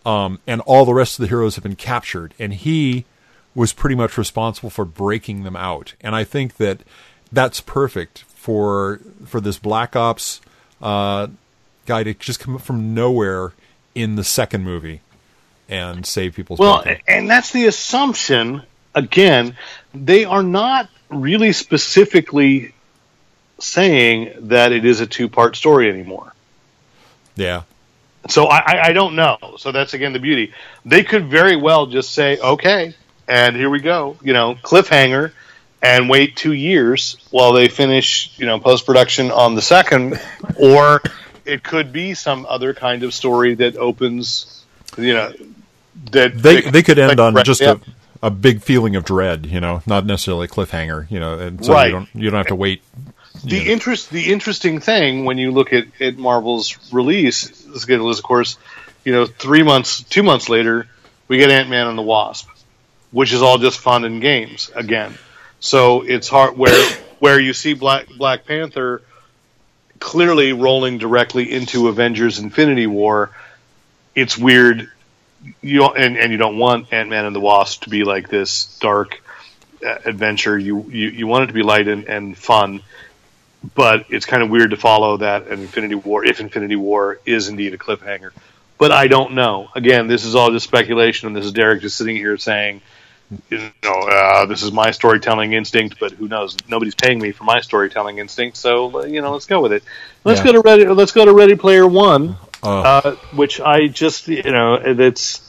Um, 0.05 0.39
and 0.47 0.61
all 0.63 0.85
the 0.85 0.95
rest 0.95 1.19
of 1.19 1.23
the 1.23 1.29
heroes 1.29 1.55
have 1.57 1.63
been 1.63 1.77
captured, 1.77 2.35
and 2.39 2.53
he 2.55 3.05
was 3.55 3.73
pretty 3.73 3.95
much 3.95 4.19
responsible 4.19 4.71
for 4.71 4.85
breaking 4.85 5.45
them 5.45 5.55
out. 5.57 5.95
And 6.01 6.15
I 6.17 6.25
think 6.25 6.57
that 6.57 6.81
that's 7.31 7.61
perfect 7.61 8.23
for 8.23 9.01
for 9.25 9.41
this 9.41 9.59
Black 9.59 9.95
Ops 9.95 10.41
uh, 10.81 11.29
guy 11.87 12.03
to 12.03 12.15
just 12.15 12.41
come 12.41 12.57
up 12.57 12.63
from 12.63 12.95
nowhere 12.95 13.53
in 13.95 14.17
the 14.17 14.25
second 14.25 14.65
movie 14.65 15.01
and 15.69 16.05
save 16.05 16.35
people's 16.35 16.59
Well, 16.59 16.83
bacon. 16.83 17.03
and 17.07 17.31
that's 17.31 17.53
the 17.53 17.67
assumption. 17.67 18.63
Again, 18.95 19.57
they 19.95 20.25
are 20.25 20.43
not 20.43 20.89
really 21.15 21.53
specifically 21.53 22.75
saying 23.59 24.33
that 24.49 24.73
it 24.73 24.85
is 24.85 25.01
a 25.01 25.07
two 25.07 25.29
part 25.29 25.57
story 25.57 25.89
anymore. 25.89 26.33
yeah 27.37 27.63
So 28.29 28.47
I, 28.47 28.59
I, 28.59 28.81
I 28.89 28.93
don't 28.93 29.15
know. 29.15 29.39
So 29.59 29.73
that's 29.73 29.95
again 29.95 30.13
the 30.13 30.19
beauty. 30.19 30.53
They 30.85 31.05
could 31.05 31.27
very 31.27 31.57
well 31.57 31.87
just 31.87 32.13
say, 32.13 32.39
okay, 32.39 32.95
and 33.29 33.57
here 33.57 33.71
we 33.71 33.81
go, 33.81 34.17
you 34.23 34.33
know, 34.33 34.55
cliffhanger, 34.55 35.33
and 35.83 36.09
wait 36.09 36.37
two 36.37 36.53
years 36.53 37.17
while 37.31 37.53
they 37.53 37.69
finish, 37.69 38.33
you 38.39 38.47
know, 38.47 38.59
post 38.59 38.87
production 38.87 39.31
on 39.31 39.55
the 39.55 39.63
second, 39.63 40.21
or 40.57 41.03
it 41.45 41.63
could 41.63 41.93
be 41.93 42.15
some 42.15 42.47
other 42.49 42.73
kind 42.73 43.03
of 43.03 43.13
story 43.13 43.55
that 43.55 43.77
opens, 43.77 44.65
you 44.97 45.15
know, 45.15 45.33
that 46.13 46.37
they 46.39 46.61
they 46.63 46.83
could 46.83 46.99
end 46.99 47.21
on 47.21 47.43
just 47.45 47.61
a, 47.61 47.81
a 48.23 48.31
big 48.31 48.63
feeling 48.63 48.95
of 48.97 49.05
dread 49.05 49.47
you 49.47 49.61
know 49.61 49.83
not 49.87 50.07
necessarily 50.07 50.45
a 50.45 50.49
cliffhanger 50.49 51.11
you 51.11 51.19
know 51.19 51.39
and 51.39 51.65
so 51.65 51.73
Right. 51.73 51.87
you 51.87 51.93
don't 51.93 52.09
you 52.15 52.31
don't 52.31 52.39
have 52.39 52.47
to 52.49 52.55
wait 52.55 52.83
the 53.45 53.59
know. 53.59 53.71
interest 53.73 54.11
the 54.11 54.33
interesting 54.33 54.79
thing 54.81 55.25
when 55.25 55.39
you 55.39 55.51
look 55.51 55.73
at, 55.73 55.87
at 56.01 56.17
Marvel's 56.19 56.79
release 56.93 57.67
schedule 57.77 58.11
is 58.11 58.19
of 58.19 58.25
course, 58.25 58.57
you 59.05 59.13
know, 59.13 59.27
three 59.27 59.63
months 59.65 60.03
two 60.05 60.23
months 60.23 60.49
later, 60.49 60.87
we 61.27 61.39
get 61.39 61.51
Ant 61.51 61.69
Man 61.69 61.89
and 61.89 61.99
the 61.99 62.03
Wasp, 62.03 62.49
which 63.11 63.33
is 63.33 63.43
all 63.43 63.59
just 63.59 63.81
fun 63.81 64.05
and 64.05 64.21
games 64.21 64.71
again. 64.75 65.15
So 65.59 66.03
it's 66.03 66.29
hard 66.29 66.57
where 66.57 66.93
where 67.19 67.41
you 67.41 67.53
see 67.53 67.75
Black 67.75 68.07
Black 68.17 68.45
Panther 68.47 69.03
clearly 69.99 70.53
rolling 70.53 70.99
directly 70.99 71.51
into 71.51 71.89
Avengers 71.89 72.39
Infinity 72.39 72.87
War, 72.87 73.31
it's 74.15 74.37
weird 74.39 74.89
you 75.61 75.85
and, 75.85 76.17
and 76.17 76.33
you 76.33 76.39
don't 76.39 76.59
want 76.59 76.93
Ant 76.93 77.09
Man 77.09 77.25
and 77.25 77.35
the 77.35 77.41
Wasp 77.41 77.85
to 77.85 77.91
be 77.91 78.05
like 78.05 78.29
this 78.29 78.77
dark 78.81 79.23
uh, 79.85 79.97
adventure. 80.05 80.59
You, 80.59 80.89
you 80.91 81.09
you 81.09 81.27
want 81.27 81.45
it 81.45 81.47
to 81.49 81.53
be 81.53 81.63
light 81.63 81.89
and, 81.89 82.05
and 82.05 82.37
fun, 82.37 82.83
but 83.75 84.07
it's 84.11 84.27
kind 84.27 84.43
of 84.43 84.51
weird 84.51 84.71
to 84.71 84.77
follow 84.77 85.19
that 85.19 85.49
an 85.49 85.61
Infinity 85.61 85.97
War 85.97 86.25
if 86.25 86.41
Infinity 86.41 86.77
War 86.77 87.19
is 87.27 87.49
indeed 87.49 87.75
a 87.75 87.79
cliffhanger. 87.79 88.31
But 88.79 88.91
I 88.93 89.07
don't 89.07 89.35
know. 89.35 89.69
Again, 89.75 90.09
this 90.09 90.25
is 90.25 90.35
all 90.35 90.51
just 90.51 90.67
speculation, 90.67 91.29
and 91.29 91.37
this 91.37 91.45
is 91.45 91.53
Derek 91.53 91.83
just 91.83 91.97
sitting 91.97 92.17
here 92.17 92.37
saying, 92.37 92.81
you 93.49 93.71
know, 93.85 93.93
uh, 93.93 94.47
this 94.47 94.63
is 94.63 94.73
my 94.73 94.91
storytelling 94.91 95.53
instinct. 95.53 96.01
But 96.01 96.13
who 96.13 96.27
knows? 96.27 96.57
Nobody's 96.69 96.95
paying 96.95 97.21
me 97.21 97.33
for 97.33 97.45
my 97.45 97.61
storytelling 97.61 98.19
instinct, 98.19 98.57
so 98.57 99.05
you 99.05 99.21
know, 99.23 99.33
let's 99.33 99.47
go 99.47 99.61
with 99.61 99.73
it. 99.73 99.85
Let's 100.25 100.41
Yeah. 100.41 100.47
go 100.47 100.53
to 100.53 100.61
Ready. 100.61 100.87
Let's 100.87 101.13
go 101.13 101.25
to 101.25 101.33
Ready 101.33 101.55
Player 101.55 101.87
One 101.87 102.37
Uh, 102.63 102.81
uh, 102.81 103.17
which 103.35 103.61
I 103.61 103.89
just 103.89 104.29
you 104.29 104.43
know 104.53 104.75
it's 104.75 105.41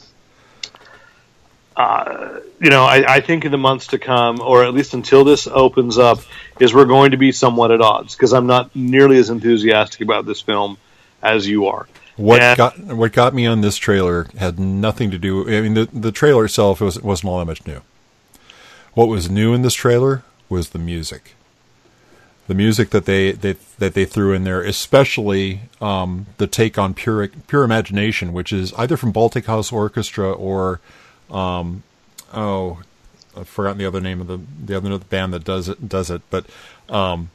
uh, 1.76 2.40
you 2.60 2.70
know 2.70 2.82
I, 2.84 3.16
I 3.16 3.20
think 3.20 3.44
in 3.44 3.52
the 3.52 3.58
months 3.58 3.88
to 3.88 3.98
come, 3.98 4.40
or 4.40 4.64
at 4.64 4.74
least 4.74 4.94
until 4.94 5.24
this 5.24 5.46
opens 5.46 5.98
up, 5.98 6.18
is 6.58 6.74
we're 6.74 6.84
going 6.86 7.12
to 7.12 7.16
be 7.16 7.32
somewhat 7.32 7.70
at 7.70 7.80
odds 7.80 8.14
because 8.14 8.32
I'm 8.32 8.46
not 8.46 8.74
nearly 8.74 9.18
as 9.18 9.30
enthusiastic 9.30 10.00
about 10.00 10.26
this 10.26 10.40
film 10.40 10.76
as 11.22 11.46
you 11.46 11.66
are. 11.66 11.86
What 12.16 12.42
And- 12.42 12.56
got 12.56 12.78
what 12.78 13.12
got 13.12 13.34
me 13.34 13.46
on 13.46 13.60
this 13.60 13.76
trailer 13.76 14.28
had 14.38 14.58
nothing 14.58 15.10
to 15.10 15.18
do. 15.18 15.48
I 15.48 15.60
mean, 15.60 15.74
the 15.74 15.88
the 15.92 16.12
trailer 16.12 16.44
itself 16.44 16.80
was 16.80 17.00
wasn't 17.00 17.30
all 17.30 17.38
that 17.38 17.46
much 17.46 17.66
new. 17.66 17.82
What 18.94 19.08
was 19.08 19.28
new 19.28 19.54
in 19.54 19.62
this 19.62 19.74
trailer 19.74 20.22
was 20.48 20.70
the 20.70 20.78
music. 20.78 21.34
The 22.46 22.54
music 22.54 22.90
that 22.90 23.06
they, 23.06 23.32
they 23.32 23.56
that 23.78 23.94
they 23.94 24.04
threw 24.04 24.34
in 24.34 24.44
there, 24.44 24.62
especially 24.62 25.62
um, 25.80 26.26
the 26.36 26.46
take 26.46 26.76
on 26.76 26.92
pure 26.92 27.28
pure 27.28 27.64
imagination, 27.64 28.34
which 28.34 28.52
is 28.52 28.74
either 28.74 28.98
from 28.98 29.12
Baltic 29.12 29.46
House 29.46 29.72
Orchestra 29.72 30.30
or 30.30 30.80
um, 31.30 31.82
oh, 32.34 32.82
I've 33.36 33.48
forgotten 33.48 33.78
the 33.78 33.86
other 33.86 34.00
name 34.00 34.20
of 34.20 34.26
the 34.26 34.40
the 34.64 34.76
other 34.76 34.98
band 34.98 35.32
that 35.32 35.44
does 35.44 35.68
it 35.68 35.88
does 35.88 36.10
it, 36.10 36.22
but 36.30 36.44
um, 36.88 37.30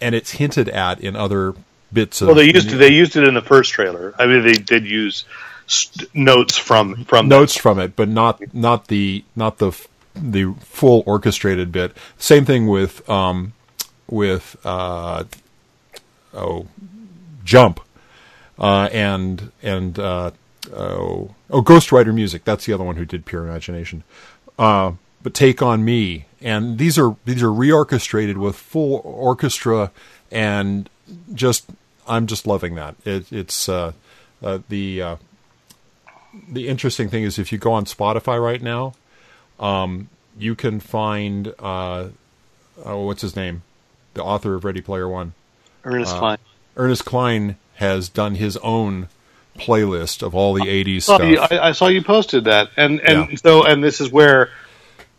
and 0.00 0.14
it's 0.14 0.32
hinted 0.32 0.68
at 0.68 1.00
in 1.00 1.16
other 1.16 1.54
bits 1.92 2.20
of 2.20 2.28
Well, 2.28 2.36
they 2.36 2.52
used 2.52 2.72
it, 2.72 2.76
they 2.76 2.92
used 2.92 3.16
it 3.16 3.24
in 3.24 3.34
the 3.34 3.42
first 3.42 3.72
trailer. 3.72 4.14
I 4.18 4.26
mean, 4.26 4.42
they 4.42 4.54
did 4.54 4.86
use 4.86 5.24
st- 5.66 6.14
notes 6.14 6.58
from 6.58 7.04
from 7.04 7.28
that. 7.28 7.36
notes 7.36 7.56
from 7.56 7.78
it, 7.78 7.96
but 7.96 8.08
not 8.08 8.54
not 8.54 8.88
the 8.88 9.24
not 9.34 9.58
the 9.58 9.72
the 10.14 10.54
full 10.60 11.02
orchestrated 11.06 11.72
bit. 11.72 11.96
Same 12.18 12.44
thing 12.44 12.66
with 12.66 13.08
um, 13.08 13.52
with 14.08 14.56
uh, 14.64 15.24
oh 16.32 16.66
jump 17.44 17.80
uh, 18.58 18.88
and 18.92 19.52
and 19.62 19.98
uh, 19.98 20.30
oh 20.72 21.34
oh 21.50 22.12
music. 22.12 22.44
That's 22.44 22.66
the 22.66 22.72
other 22.72 22.84
one 22.84 22.96
who 22.96 23.04
did 23.04 23.24
Pure 23.24 23.44
Imagination. 23.48 24.04
Uh, 24.58 24.92
but 25.22 25.34
Take 25.34 25.62
on 25.62 25.84
Me, 25.84 26.26
and 26.40 26.78
these 26.78 26.98
are 26.98 27.16
these 27.24 27.42
are 27.42 27.48
reorchestrated 27.48 28.36
with 28.36 28.56
full 28.56 29.00
orchestra, 29.04 29.90
and 30.30 30.88
just 31.32 31.70
I'm 32.06 32.26
just 32.26 32.46
loving 32.46 32.74
that. 32.74 32.94
It, 33.04 33.32
it's 33.32 33.68
uh, 33.68 33.92
uh, 34.42 34.58
the 34.68 35.16
the 36.48 36.68
interesting 36.68 37.08
thing 37.08 37.22
is 37.22 37.38
if 37.38 37.52
you 37.52 37.58
go 37.58 37.72
on 37.72 37.84
Spotify 37.84 38.42
right 38.42 38.60
now, 38.60 38.94
um, 39.58 40.08
you 40.38 40.54
can 40.54 40.78
find 40.80 41.54
oh, 41.58 42.10
what's 43.06 43.22
his 43.22 43.36
name, 43.36 43.62
the 44.14 44.22
author 44.24 44.54
of 44.54 44.64
Ready 44.64 44.80
Player 44.80 45.08
One. 45.08 45.34
Ernest 45.84 46.16
Cline. 46.16 46.38
Ernest 46.76 47.04
Cline 47.04 47.56
has 47.74 48.08
done 48.08 48.36
his 48.36 48.56
own 48.58 49.08
playlist 49.58 50.22
of 50.22 50.34
all 50.34 50.54
the 50.54 50.62
'80s 50.62 51.02
saw 51.02 51.16
stuff. 51.16 51.28
you, 51.28 51.38
I, 51.38 51.68
I 51.68 51.72
saw 51.72 51.88
you 51.88 52.02
posted 52.02 52.44
that, 52.44 52.70
and 52.76 53.00
and 53.00 53.30
Yeah. 53.30 53.36
so 53.36 53.64
and 53.64 53.82
this 53.84 54.00
is 54.00 54.10
where, 54.10 54.50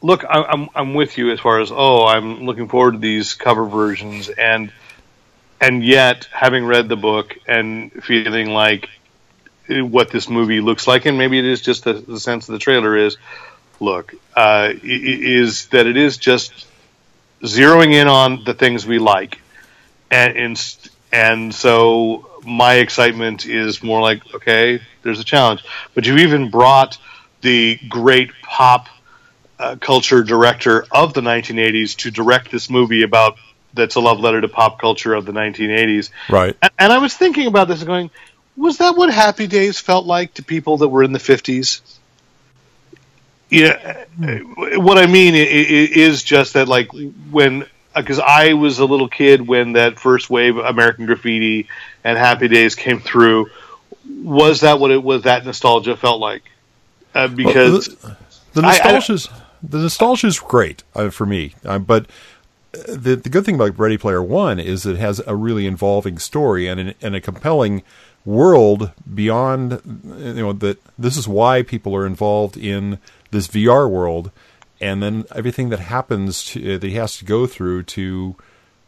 look, 0.02 0.26
I, 0.26 0.42
I'm 0.44 0.70
I'm 0.76 0.94
with 0.94 1.18
you 1.18 1.32
as 1.32 1.40
far 1.40 1.62
as 1.62 1.72
oh, 1.72 2.06
I'm 2.06 2.44
looking 2.46 2.68
forward 2.68 2.94
to 2.94 2.98
these 2.98 3.34
cover 3.34 3.66
versions, 3.66 4.28
and 4.30 4.72
and 5.62 5.84
yet 5.84 6.28
having 6.32 6.66
read 6.66 6.90
the 6.90 6.98
book 6.98 7.38
and 7.48 7.92
feeling 8.04 8.50
like 8.50 8.90
what 9.70 10.12
this 10.12 10.30
movie 10.30 10.60
looks 10.62 10.88
like, 10.88 11.06
and 11.06 11.18
maybe 11.18 11.40
it 11.40 11.46
is 11.46 11.62
just 11.62 11.86
the, 11.86 11.94
the 11.94 12.20
sense 12.20 12.48
of 12.48 12.54
the 12.54 12.60
trailer 12.60 12.96
is, 12.96 13.18
look, 13.80 14.14
uh, 14.36 14.40
i- 14.40 14.72
i- 14.74 14.78
is 14.84 15.68
that 15.68 15.88
it 15.88 15.98
is 15.98 16.18
just 16.18 16.68
zeroing 17.46 17.94
in 17.94 18.08
on 18.08 18.44
the 18.44 18.54
things 18.54 18.86
we 18.86 19.00
like, 19.00 19.42
and 20.12 20.38
and, 20.38 20.90
and 21.12 21.56
so 21.56 22.30
my 22.46 22.76
excitement 22.76 23.46
is 23.46 23.82
more 23.82 24.02
like 24.02 24.36
okay, 24.36 24.82
there's 25.04 25.20
a 25.20 25.24
challenge, 25.24 25.64
but 25.94 26.06
you 26.06 26.18
even 26.18 26.50
brought 26.50 26.98
the 27.42 27.80
great 27.90 28.32
pop 28.42 28.88
uh, 29.60 29.76
culture 29.80 30.24
director 30.24 30.86
of 30.92 31.14
the 31.14 31.22
1980s 31.22 31.96
to 31.96 32.12
direct 32.12 32.52
this 32.52 32.70
movie 32.70 33.04
about 33.04 33.38
that's 33.74 33.96
a 33.96 34.00
love 34.00 34.20
letter 34.20 34.42
to 34.42 34.48
pop 34.48 34.80
culture 34.80 35.14
of 35.14 35.26
the 35.26 35.32
1980s. 35.32 36.10
right. 36.30 36.56
And, 36.62 36.72
and 36.80 36.94
I 36.94 36.98
was 36.98 37.14
thinking 37.14 37.48
about 37.48 37.68
this 37.68 37.80
and 37.80 37.88
going, 37.88 38.10
was 38.58 38.78
that 38.78 38.96
what 38.96 39.14
Happy 39.14 39.48
Days 39.48 39.80
felt 39.80 40.06
like 40.06 40.36
to 40.36 40.44
people 40.44 40.78
that 40.78 40.88
were 40.88 41.04
in 41.04 41.12
the 41.12 41.20
50s? 41.20 41.82
Yeah, 43.50 44.04
what 44.78 44.98
I 44.98 45.06
mean 45.06 45.36
i- 45.36 45.38
i- 45.38 45.90
is 45.94 46.24
just 46.24 46.54
that, 46.54 46.68
like, 46.68 46.90
when 47.32 47.66
because 47.96 48.20
I 48.20 48.54
was 48.54 48.80
a 48.80 48.86
little 48.86 49.08
kid 49.08 49.48
when 49.48 49.74
that 49.74 50.00
first 50.00 50.30
wave 50.30 50.58
of 50.58 50.66
American 50.66 51.06
Graffiti 51.06 51.68
and 52.04 52.18
Happy 52.18 52.48
Days 52.50 52.76
came 52.76 53.00
through. 53.00 53.50
Was 54.24 54.62
that 54.62 54.80
what 54.80 54.92
it 54.92 55.02
was? 55.02 55.24
That 55.24 55.46
nostalgia 55.46 55.96
felt 55.96 56.20
like 56.20 56.44
uh, 57.14 57.28
because 57.28 57.88
the 58.54 58.62
I- 58.62 58.66
I- 58.66 58.70
nostalgia's 58.72 59.30
the 59.64 59.78
nostalgia's 59.80 60.40
great 60.40 60.84
uh, 60.96 61.10
for 61.10 61.26
me, 61.26 61.54
uh, 61.64 61.80
but 61.80 62.08
the 62.74 63.16
the 63.16 63.30
good 63.30 63.46
thing 63.46 63.56
about 63.56 63.78
Ready 63.80 63.98
Player 63.98 64.22
One 64.22 64.60
is 64.60 64.86
it 64.86 64.98
has 64.98 65.22
a 65.26 65.36
really 65.36 65.66
involving 65.66 66.18
story 66.20 66.68
and 66.68 66.80
an, 66.80 66.94
and 67.02 67.16
a 67.16 67.22
compelling 67.22 67.84
world 68.26 68.92
beyond 69.14 69.82
you 70.18 70.34
know 70.34 70.52
that 70.54 70.80
this 71.00 71.16
is 71.16 71.28
why 71.28 71.62
people 71.62 71.96
are 71.96 72.06
involved 72.06 72.58
in 72.58 72.98
this 73.36 73.48
VR 73.48 73.90
world, 73.90 74.32
and 74.82 75.04
then 75.04 75.26
everything 75.36 75.70
that 75.70 75.80
happens 75.80 76.44
to, 76.46 76.78
that 76.80 76.88
he 76.88 76.96
has 76.96 77.18
to 77.18 77.26
go 77.26 77.46
through 77.46 77.84
to 77.84 78.36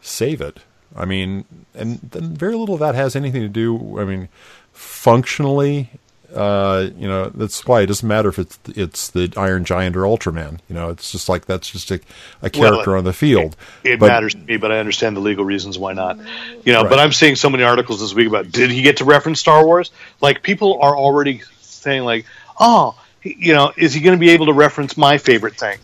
save 0.01 0.41
it. 0.41 0.59
I 0.95 1.05
mean, 1.05 1.45
and 1.75 1.99
then 2.01 2.33
very 2.33 2.55
little 2.55 2.75
of 2.75 2.79
that 2.81 2.95
has 2.95 3.15
anything 3.15 3.41
to 3.41 3.49
do. 3.49 3.99
I 3.99 4.05
mean, 4.05 4.29
functionally, 4.73 5.89
uh, 6.35 6.89
you 6.97 7.07
know, 7.07 7.29
that's 7.29 7.65
why 7.65 7.81
it 7.81 7.85
doesn't 7.85 8.07
matter 8.07 8.29
if 8.29 8.37
it's 8.39 8.59
it's 8.67 9.09
the 9.09 9.31
Iron 9.37 9.63
Giant 9.63 9.95
or 9.95 10.01
Ultraman. 10.01 10.59
You 10.67 10.75
know, 10.75 10.89
it's 10.89 11.11
just 11.11 11.29
like 11.29 11.45
that's 11.45 11.69
just 11.69 11.91
a, 11.91 11.99
a 12.41 12.49
character 12.49 12.91
Well, 12.91 12.99
on 12.99 13.03
the 13.05 13.13
field. 13.13 13.55
it 13.83 13.99
But- 13.99 14.07
matters 14.07 14.33
to 14.33 14.39
me, 14.39 14.57
but 14.57 14.71
I 14.71 14.79
understand 14.79 15.15
the 15.15 15.21
legal 15.21 15.45
reasons 15.45 15.77
why 15.79 15.93
not. 15.93 16.17
You 16.65 16.73
know, 16.73 16.81
Right. 16.81 16.89
but 16.89 16.99
I'm 16.99 17.11
seeing 17.13 17.35
so 17.35 17.49
many 17.49 17.63
articles 17.63 18.01
this 18.01 18.13
week 18.13 18.27
about 18.27 18.51
did 18.51 18.71
he 18.71 18.81
get 18.81 18.97
to 18.97 19.05
reference 19.05 19.39
Star 19.39 19.65
Wars? 19.65 19.91
Like 20.19 20.41
people 20.43 20.79
are 20.81 20.95
already 20.97 21.41
saying 21.61 22.03
like, 22.03 22.25
oh, 22.59 22.99
you 23.37 23.53
know, 23.53 23.73
is 23.75 23.93
he 23.93 24.01
going 24.01 24.15
to 24.15 24.19
be 24.19 24.31
able 24.31 24.47
to 24.47 24.53
reference 24.53 24.97
my 24.97 25.17
favorite 25.17 25.55
thing? 25.55 25.77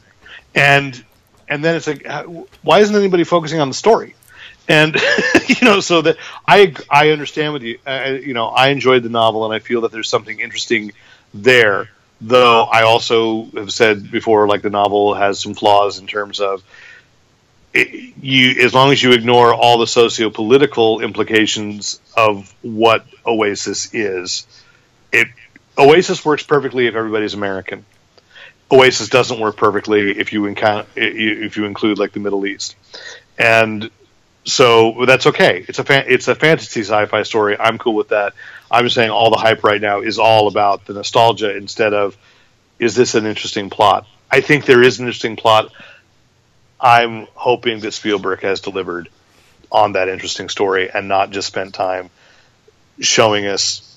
And 0.55 1.03
and 1.47 1.63
then 1.63 1.75
it's 1.75 1.87
like, 1.87 2.07
uh, 2.07 2.23
why 2.61 2.79
isn't 2.79 2.95
anybody 2.95 3.23
focusing 3.23 3.59
on 3.59 3.67
the 3.67 3.73
story? 3.73 4.15
And 4.67 4.95
you 5.47 5.55
know, 5.67 5.79
so 5.79 6.01
that 6.01 6.17
I 6.47 6.73
I 6.89 7.09
understand 7.09 7.53
with 7.53 7.63
you. 7.63 7.79
Uh, 7.85 8.17
you 8.21 8.33
know, 8.33 8.47
I 8.47 8.69
enjoyed 8.69 9.03
the 9.03 9.09
novel, 9.09 9.45
and 9.45 9.53
I 9.53 9.59
feel 9.59 9.81
that 9.81 9.91
there's 9.91 10.09
something 10.09 10.39
interesting 10.39 10.93
there. 11.33 11.89
Though 12.21 12.63
I 12.63 12.83
also 12.83 13.45
have 13.55 13.73
said 13.73 14.09
before, 14.09 14.47
like 14.47 14.61
the 14.61 14.69
novel 14.69 15.13
has 15.13 15.39
some 15.39 15.55
flaws 15.55 15.99
in 15.99 16.07
terms 16.07 16.39
of 16.39 16.63
it, 17.73 18.13
you 18.21 18.63
as 18.63 18.73
long 18.73 18.91
as 18.91 19.01
you 19.01 19.11
ignore 19.11 19.53
all 19.53 19.79
the 19.79 19.87
socio-political 19.87 21.01
implications 21.01 21.99
of 22.15 22.53
what 22.61 23.05
Oasis 23.25 23.93
is, 23.93 24.47
it 25.11 25.27
Oasis 25.77 26.23
works 26.23 26.43
perfectly 26.43 26.87
if 26.87 26.95
everybody's 26.95 27.33
American. 27.33 27.85
Oasis 28.71 29.09
doesn't 29.09 29.39
work 29.39 29.57
perfectly 29.57 30.17
if 30.17 30.33
you 30.33 30.45
encounter 30.45 30.87
if 30.95 31.57
you 31.57 31.65
include 31.65 31.99
like 31.99 32.11
the 32.11 32.19
Middle 32.19 32.45
East, 32.45 32.75
and 33.37 33.89
so 34.45 35.05
that's 35.05 35.27
okay. 35.27 35.63
It's 35.67 35.79
a 35.79 36.13
it's 36.13 36.27
a 36.27 36.35
fantasy 36.35 36.81
sci-fi 36.81 37.23
story. 37.23 37.57
I'm 37.59 37.77
cool 37.77 37.95
with 37.95 38.09
that. 38.09 38.33
I'm 38.69 38.89
saying 38.89 39.09
all 39.09 39.29
the 39.29 39.37
hype 39.37 39.63
right 39.63 39.81
now 39.81 40.01
is 40.01 40.19
all 40.19 40.47
about 40.47 40.85
the 40.85 40.93
nostalgia 40.93 41.55
instead 41.55 41.93
of 41.93 42.17
is 42.79 42.95
this 42.95 43.15
an 43.15 43.25
interesting 43.25 43.69
plot. 43.69 44.07
I 44.31 44.41
think 44.41 44.65
there 44.65 44.81
is 44.81 44.99
an 44.99 45.05
interesting 45.05 45.35
plot. 45.35 45.71
I'm 46.79 47.27
hoping 47.35 47.79
that 47.81 47.93
Spielberg 47.93 48.41
has 48.41 48.59
delivered 48.59 49.07
on 49.71 49.93
that 49.93 50.09
interesting 50.09 50.49
story 50.49 50.89
and 50.91 51.07
not 51.07 51.29
just 51.29 51.47
spent 51.47 51.73
time 51.73 52.09
showing 52.99 53.45
us 53.45 53.92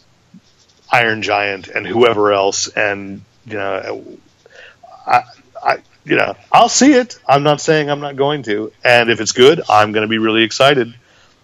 Iron 0.90 1.22
Giant 1.22 1.68
and 1.68 1.86
whoever 1.86 2.32
else. 2.32 2.68
And 2.68 3.22
you 3.46 3.54
know, 3.54 4.18
I, 5.06 5.22
I, 5.62 5.78
you 6.04 6.16
know, 6.16 6.36
I'll 6.52 6.68
see 6.68 6.92
it. 6.92 7.18
I'm 7.28 7.42
not 7.42 7.60
saying 7.60 7.90
I'm 7.90 8.00
not 8.00 8.16
going 8.16 8.42
to. 8.44 8.72
And 8.84 9.10
if 9.10 9.20
it's 9.20 9.32
good, 9.32 9.60
I'm 9.68 9.92
going 9.92 10.02
to 10.02 10.08
be 10.08 10.18
really 10.18 10.42
excited 10.42 10.94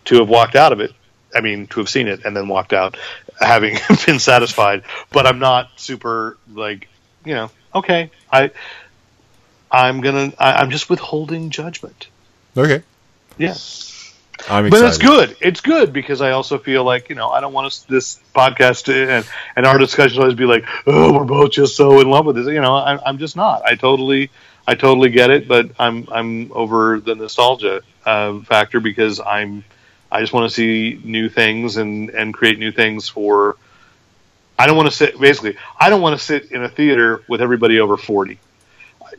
to 0.06 0.16
have 0.16 0.28
walked 0.28 0.56
out 0.56 0.72
of 0.72 0.80
it. 0.80 0.92
I 1.34 1.40
mean, 1.40 1.66
to 1.68 1.80
have 1.80 1.88
seen 1.88 2.08
it 2.08 2.24
and 2.24 2.36
then 2.36 2.48
walked 2.48 2.72
out. 2.72 2.96
having 3.40 3.78
been 4.06 4.18
satisfied, 4.18 4.84
but 5.10 5.26
I'm 5.26 5.38
not 5.38 5.70
super 5.76 6.36
like 6.52 6.88
you 7.24 7.34
know. 7.34 7.50
Okay, 7.74 8.10
I 8.30 8.50
I'm 9.70 10.00
gonna 10.00 10.32
I, 10.38 10.54
I'm 10.54 10.70
just 10.70 10.90
withholding 10.90 11.50
judgment. 11.50 12.08
Okay. 12.56 12.82
Yeah. 13.38 13.54
I'm 14.48 14.70
but 14.70 14.84
excited. 14.84 14.88
it's 14.88 14.98
good. 14.98 15.36
It's 15.40 15.60
good 15.60 15.92
because 15.92 16.20
I 16.20 16.32
also 16.32 16.58
feel 16.58 16.84
like 16.84 17.08
you 17.08 17.14
know 17.14 17.28
I 17.30 17.40
don't 17.40 17.52
want 17.52 17.66
us 17.66 17.80
this 17.80 18.20
podcast 18.34 18.84
to, 18.84 19.10
and 19.10 19.26
and 19.56 19.66
our 19.66 19.78
discussions 19.78 20.18
always 20.18 20.34
be 20.34 20.46
like, 20.46 20.64
oh, 20.86 21.12
we're 21.12 21.24
both 21.24 21.52
just 21.52 21.76
so 21.76 22.00
in 22.00 22.08
love 22.10 22.26
with 22.26 22.36
this. 22.36 22.46
You 22.46 22.60
know, 22.60 22.74
I, 22.74 22.98
I'm 23.04 23.18
just 23.18 23.36
not. 23.36 23.62
I 23.64 23.74
totally, 23.74 24.30
I 24.66 24.74
totally 24.74 25.10
get 25.10 25.30
it, 25.30 25.48
but 25.48 25.70
I'm 25.78 26.08
I'm 26.10 26.52
over 26.52 27.00
the 27.00 27.14
nostalgia 27.14 27.82
uh, 28.04 28.40
factor 28.40 28.80
because 28.80 29.20
I'm 29.20 29.64
I 30.10 30.20
just 30.20 30.32
want 30.32 30.48
to 30.48 30.54
see 30.54 31.00
new 31.02 31.28
things 31.28 31.76
and 31.76 32.10
and 32.10 32.34
create 32.34 32.58
new 32.58 32.72
things 32.72 33.08
for. 33.08 33.56
I 34.58 34.66
don't 34.66 34.76
want 34.76 34.90
to 34.90 34.94
sit 34.94 35.18
basically. 35.18 35.56
I 35.78 35.90
don't 35.90 36.02
want 36.02 36.18
to 36.18 36.24
sit 36.24 36.52
in 36.52 36.62
a 36.62 36.68
theater 36.68 37.22
with 37.28 37.40
everybody 37.40 37.80
over 37.80 37.96
forty. 37.96 38.38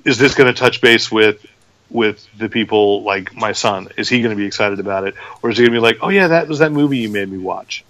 Is 0.05 0.17
this 0.17 0.35
going 0.35 0.53
to 0.53 0.59
touch 0.59 0.81
base 0.81 1.11
with 1.11 1.45
with 1.93 2.27
the 2.37 2.49
people 2.49 3.03
like 3.03 3.33
my 3.33 3.53
son? 3.53 3.87
Is 3.95 4.09
he 4.09 4.21
going 4.21 4.35
to 4.35 4.35
be 4.35 4.45
excited 4.45 4.79
about 4.79 5.07
it, 5.07 5.15
or 5.41 5.49
is 5.49 5.57
he 5.57 5.63
going 5.63 5.73
to 5.73 5.77
be 5.79 5.81
like, 5.81 5.99
"Oh 6.01 6.09
yeah, 6.09 6.27
that 6.27 6.47
was 6.47 6.59
that 6.59 6.71
movie 6.71 6.97
you 6.97 7.09
made 7.09 7.29
me 7.29 7.37
watch"? 7.37 7.85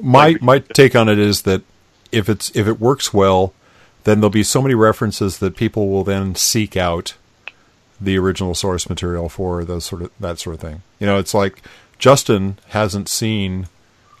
my 0.00 0.36
my 0.40 0.58
take 0.58 0.94
on 0.94 1.08
it 1.08 1.18
is 1.18 1.42
that 1.42 1.62
if 2.12 2.28
it's 2.28 2.54
if 2.54 2.66
it 2.66 2.80
works 2.80 3.12
well, 3.12 3.52
then 4.04 4.20
there'll 4.20 4.30
be 4.30 4.42
so 4.42 4.62
many 4.62 4.74
references 4.74 5.38
that 5.38 5.56
people 5.56 5.88
will 5.88 6.04
then 6.04 6.34
seek 6.34 6.76
out 6.76 7.14
the 8.00 8.18
original 8.18 8.54
source 8.54 8.88
material 8.88 9.28
for 9.28 9.64
those 9.64 9.84
sort 9.84 10.02
of 10.02 10.10
that 10.20 10.38
sort 10.38 10.54
of 10.54 10.60
thing. 10.60 10.82
You 10.98 11.06
know, 11.06 11.18
it's 11.18 11.34
like 11.34 11.62
Justin 11.98 12.58
hasn't 12.68 13.08
seen 13.08 13.68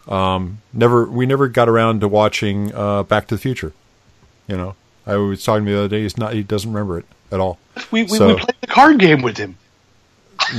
um 0.08 0.62
never 0.72 1.04
we 1.04 1.26
never 1.26 1.48
got 1.48 1.68
around 1.68 2.00
to 2.00 2.08
watching 2.08 2.74
uh 2.74 3.02
Back 3.02 3.28
to 3.28 3.34
the 3.34 3.40
Future. 3.40 3.72
You 4.46 4.56
know. 4.56 4.76
I 5.08 5.14
was 5.14 5.44
talking 5.44 5.64
to 5.66 5.70
him 5.70 5.76
the 5.76 5.84
other 5.84 5.88
day, 5.88 6.02
he's 6.02 6.18
not 6.18 6.32
he 6.32 6.42
doesn't 6.42 6.72
remember 6.72 6.98
it 6.98 7.06
at 7.32 7.40
all. 7.40 7.58
We 7.90 8.02
we, 8.02 8.08
So- 8.08 8.28
we 8.28 8.34
played 8.36 8.56
the 8.60 8.66
card 8.66 8.98
game 8.98 9.22
with 9.22 9.36
him. 9.36 9.56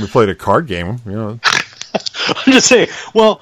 We 0.00 0.06
played 0.06 0.28
a 0.28 0.34
card 0.34 0.66
game, 0.66 1.00
you 1.06 1.12
know. 1.12 1.40
I'm 1.94 2.52
just 2.52 2.68
saying. 2.68 2.88
Well, 3.14 3.40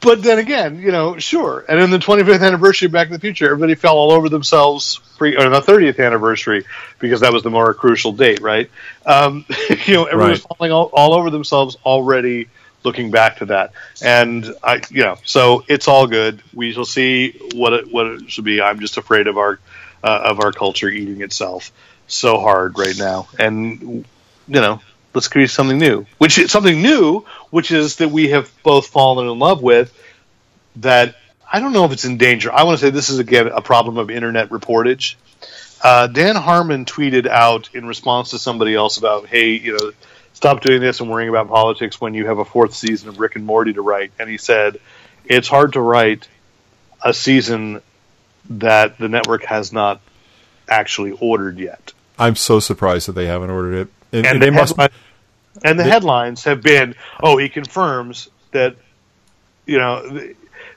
but 0.00 0.22
then 0.22 0.38
again, 0.38 0.78
you 0.78 0.90
know, 0.92 1.18
sure. 1.18 1.64
And 1.68 1.78
in 1.78 1.90
the 1.90 1.98
25th 1.98 2.42
anniversary 2.46 2.86
of 2.86 2.92
Back 2.92 3.08
to 3.08 3.14
the 3.14 3.20
Future, 3.20 3.46
everybody 3.46 3.74
fell 3.74 3.96
all 3.96 4.10
over 4.10 4.28
themselves. 4.28 5.00
Pre, 5.18 5.36
or 5.36 5.50
the 5.50 5.60
30th 5.60 6.04
anniversary 6.04 6.64
because 6.98 7.20
that 7.20 7.32
was 7.32 7.42
the 7.42 7.50
more 7.50 7.74
crucial 7.74 8.12
date, 8.12 8.40
right? 8.40 8.70
Um, 9.04 9.44
you 9.86 9.94
know, 9.94 10.04
everyone 10.04 10.30
was 10.30 10.40
falling 10.40 10.72
all, 10.72 10.86
all 10.94 11.12
over 11.12 11.30
themselves 11.30 11.76
already. 11.84 12.48
Looking 12.82 13.10
back 13.10 13.36
to 13.36 13.46
that, 13.46 13.72
and 14.00 14.54
I, 14.64 14.80
you 14.88 15.02
know, 15.02 15.18
so 15.22 15.64
it's 15.68 15.86
all 15.86 16.06
good. 16.06 16.42
We 16.54 16.72
shall 16.72 16.86
see 16.86 17.32
what 17.52 17.74
it 17.74 17.92
what 17.92 18.06
it 18.06 18.30
should 18.30 18.44
be. 18.44 18.62
I'm 18.62 18.80
just 18.80 18.96
afraid 18.96 19.26
of 19.26 19.36
our 19.36 19.58
uh, 20.02 20.22
of 20.24 20.40
our 20.40 20.50
culture 20.50 20.88
eating 20.88 21.20
itself 21.20 21.72
so 22.12 22.38
hard 22.38 22.78
right 22.78 22.96
now, 22.96 23.28
and 23.38 23.80
you 23.80 24.60
know, 24.60 24.80
let's 25.14 25.28
create 25.28 25.50
something 25.50 25.78
new. 25.78 26.06
Which 26.18 26.38
is 26.38 26.50
something 26.50 26.82
new, 26.82 27.24
which 27.50 27.70
is 27.70 27.96
that 27.96 28.10
we 28.10 28.30
have 28.30 28.50
both 28.62 28.88
fallen 28.88 29.28
in 29.28 29.38
love 29.38 29.62
with. 29.62 29.96
That 30.76 31.16
I 31.50 31.60
don't 31.60 31.72
know 31.72 31.84
if 31.84 31.92
it's 31.92 32.04
in 32.04 32.18
danger. 32.18 32.52
I 32.52 32.64
want 32.64 32.78
to 32.78 32.86
say 32.86 32.90
this 32.90 33.08
is 33.08 33.18
again 33.18 33.48
a 33.48 33.60
problem 33.60 33.98
of 33.98 34.10
internet 34.10 34.50
reportage. 34.50 35.16
Uh, 35.82 36.06
Dan 36.08 36.36
Harmon 36.36 36.84
tweeted 36.84 37.26
out 37.26 37.70
in 37.74 37.86
response 37.86 38.30
to 38.30 38.38
somebody 38.38 38.74
else 38.74 38.98
about, 38.98 39.26
hey, 39.26 39.52
you 39.52 39.78
know, 39.78 39.92
stop 40.34 40.60
doing 40.60 40.80
this 40.80 41.00
and 41.00 41.08
worrying 41.10 41.30
about 41.30 41.48
politics 41.48 42.00
when 42.00 42.12
you 42.12 42.26
have 42.26 42.38
a 42.38 42.44
fourth 42.44 42.74
season 42.74 43.08
of 43.08 43.18
Rick 43.18 43.36
and 43.36 43.46
Morty 43.46 43.72
to 43.72 43.80
write. 43.80 44.12
And 44.18 44.28
he 44.28 44.36
said, 44.36 44.78
it's 45.24 45.48
hard 45.48 45.72
to 45.72 45.80
write 45.80 46.28
a 47.02 47.14
season 47.14 47.80
that 48.50 48.98
the 48.98 49.08
network 49.08 49.44
has 49.44 49.72
not 49.72 50.02
actually 50.68 51.12
ordered 51.12 51.58
yet. 51.58 51.92
I'm 52.20 52.36
so 52.36 52.60
surprised 52.60 53.08
that 53.08 53.12
they 53.12 53.26
haven't 53.26 53.50
ordered 53.50 53.74
it. 53.74 53.88
And, 54.12 54.26
and 54.26 54.34
and 54.34 54.42
they 54.42 54.46
the 54.46 54.52
must 54.52 54.70
headline- 54.76 54.90
and 55.64 55.78
the 55.78 55.84
they- 55.84 55.90
headlines 55.90 56.44
have 56.44 56.62
been, 56.62 56.94
"Oh, 57.22 57.36
he 57.38 57.48
confirms 57.48 58.28
that 58.52 58.76
you 59.66 59.78
know 59.78 60.08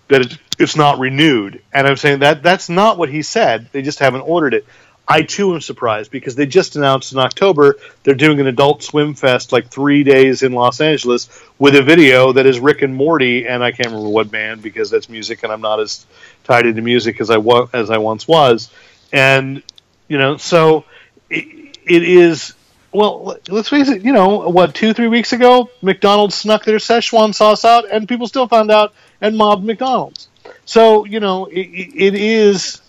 that 0.08 0.22
it's, 0.22 0.38
it's 0.58 0.76
not 0.76 1.00
renewed." 1.00 1.62
And 1.74 1.88
I'm 1.88 1.98
saying 1.98 2.20
that 2.20 2.42
that's 2.44 2.70
not 2.70 2.98
what 2.98 3.10
he 3.10 3.22
said. 3.22 3.68
They 3.72 3.82
just 3.82 4.00
haven't 4.00 4.22
ordered 4.22 4.54
it. 4.54 4.66
I 5.06 5.22
too 5.24 5.54
am 5.54 5.60
surprised 5.60 6.12
because 6.12 6.36
they 6.36 6.46
just 6.46 6.78
announced 6.78 7.12
in 7.12 7.20
October 7.20 7.76
they're 8.04 8.16
doing 8.16 8.40
an 8.40 8.48
Adult 8.48 8.84
Swim 8.84 9.16
Fest 9.16 9.52
like 9.52 9.68
three 9.70 10.04
days 10.04 10.44
in 10.44 10.54
Los 10.54 10.80
Angeles 10.80 11.28
with 11.60 11.76
a 11.76 11.82
video 11.84 12.32
that 12.32 12.46
is 12.46 12.58
Rick 12.60 12.84
and 12.84 12.96
Morty, 12.96 13.46
and 13.46 13.62
I 13.62 13.72
can't 13.72 13.88
remember 13.90 14.08
what 14.10 14.32
band 14.32 14.62
because 14.62 14.90
that's 14.90 15.10
music, 15.10 15.44
and 15.44 15.52
I'm 15.52 15.60
not 15.60 15.82
as 15.82 16.06
tied 16.46 16.66
into 16.68 16.82
music 16.82 17.20
as 17.20 17.30
I 17.30 17.38
wa- 17.38 17.68
as 17.74 17.90
I 17.90 17.98
once 17.98 18.28
was, 18.30 18.72
and 19.12 19.62
you 20.08 20.18
know, 20.18 20.38
so 20.38 20.86
it, 21.34 21.78
it 21.86 22.04
is. 22.04 22.54
Well, 22.92 23.38
let's 23.50 23.70
face 23.70 23.90
it. 23.90 24.04
You 24.04 24.14
know, 24.14 24.50
what 24.50 24.76
two, 24.76 24.94
three 24.94 25.08
weeks 25.08 25.34
ago, 25.34 25.70
McDonald's 25.82 26.36
snuck 26.36 26.64
their 26.64 26.78
Szechuan 26.78 27.34
sauce 27.34 27.66
out, 27.66 27.90
and 27.90 28.08
people 28.08 28.28
still 28.28 28.48
found 28.48 28.70
out 28.70 28.94
and 29.20 29.38
mobbed 29.38 29.66
McDonald's. 29.66 30.28
So 30.66 31.06
you 31.06 31.20
know, 31.20 31.46
it, 31.46 31.60
it 31.60 32.16
is. 32.16 32.82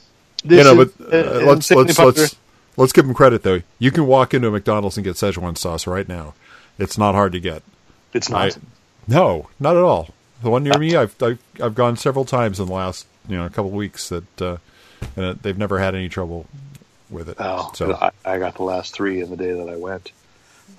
This 0.45 0.59
you 0.59 0.65
know, 0.65 0.85
but 0.85 1.13
uh, 1.13 1.39
an 1.41 1.47
let's 1.47 1.71
let's 1.71 1.95
popular- 1.97 2.23
let's 2.23 2.37
let's 2.77 2.93
give 2.93 3.07
them 3.07 3.15
credit 3.15 3.43
though. 3.43 3.63
You 3.79 3.91
can 3.91 4.07
walk 4.07 4.35
into 4.35 4.49
a 4.49 4.51
McDonald's 4.51 4.99
and 4.99 5.05
get 5.05 5.17
Szechuan 5.17 5.57
sauce 5.57 5.87
right 5.87 6.07
now. 6.07 6.35
It's 6.79 6.99
not 6.99 7.15
hard 7.15 7.33
to 7.33 7.41
get. 7.41 7.63
It's 8.13 8.31
I, 8.31 8.49
not. 8.49 8.59
no, 9.09 9.49
not 9.59 9.77
at 9.77 9.83
all. 9.83 10.11
The 10.43 10.51
one 10.51 10.65
near 10.65 10.79
me, 10.79 10.95
I've, 10.95 11.21
I've 11.23 11.39
I've 11.63 11.75
gone 11.75 11.97
several 11.97 12.27
times 12.27 12.61
in 12.61 12.67
the 12.67 12.73
last 12.73 13.07
you 13.27 13.37
know 13.37 13.47
a 13.47 13.51
couple 13.51 13.69
of 13.69 13.75
weeks 13.75 14.11
that 14.11 14.43
uh, 14.43 14.57
and 15.17 15.39
they've 15.41 15.57
never 15.57 15.79
had 15.79 15.95
any 15.95 16.11
trouble 16.11 16.47
with 17.11 17.29
it. 17.29 17.37
Oh, 17.39 17.71
so 17.75 17.95
I, 17.95 18.11
I 18.25 18.39
got 18.39 18.55
the 18.57 18.63
last 18.63 18.95
three 18.95 19.21
in 19.21 19.31
the 19.31 19.37
day 19.37 19.53
that 19.53 19.69
I 19.69 19.77
went. 19.77 20.13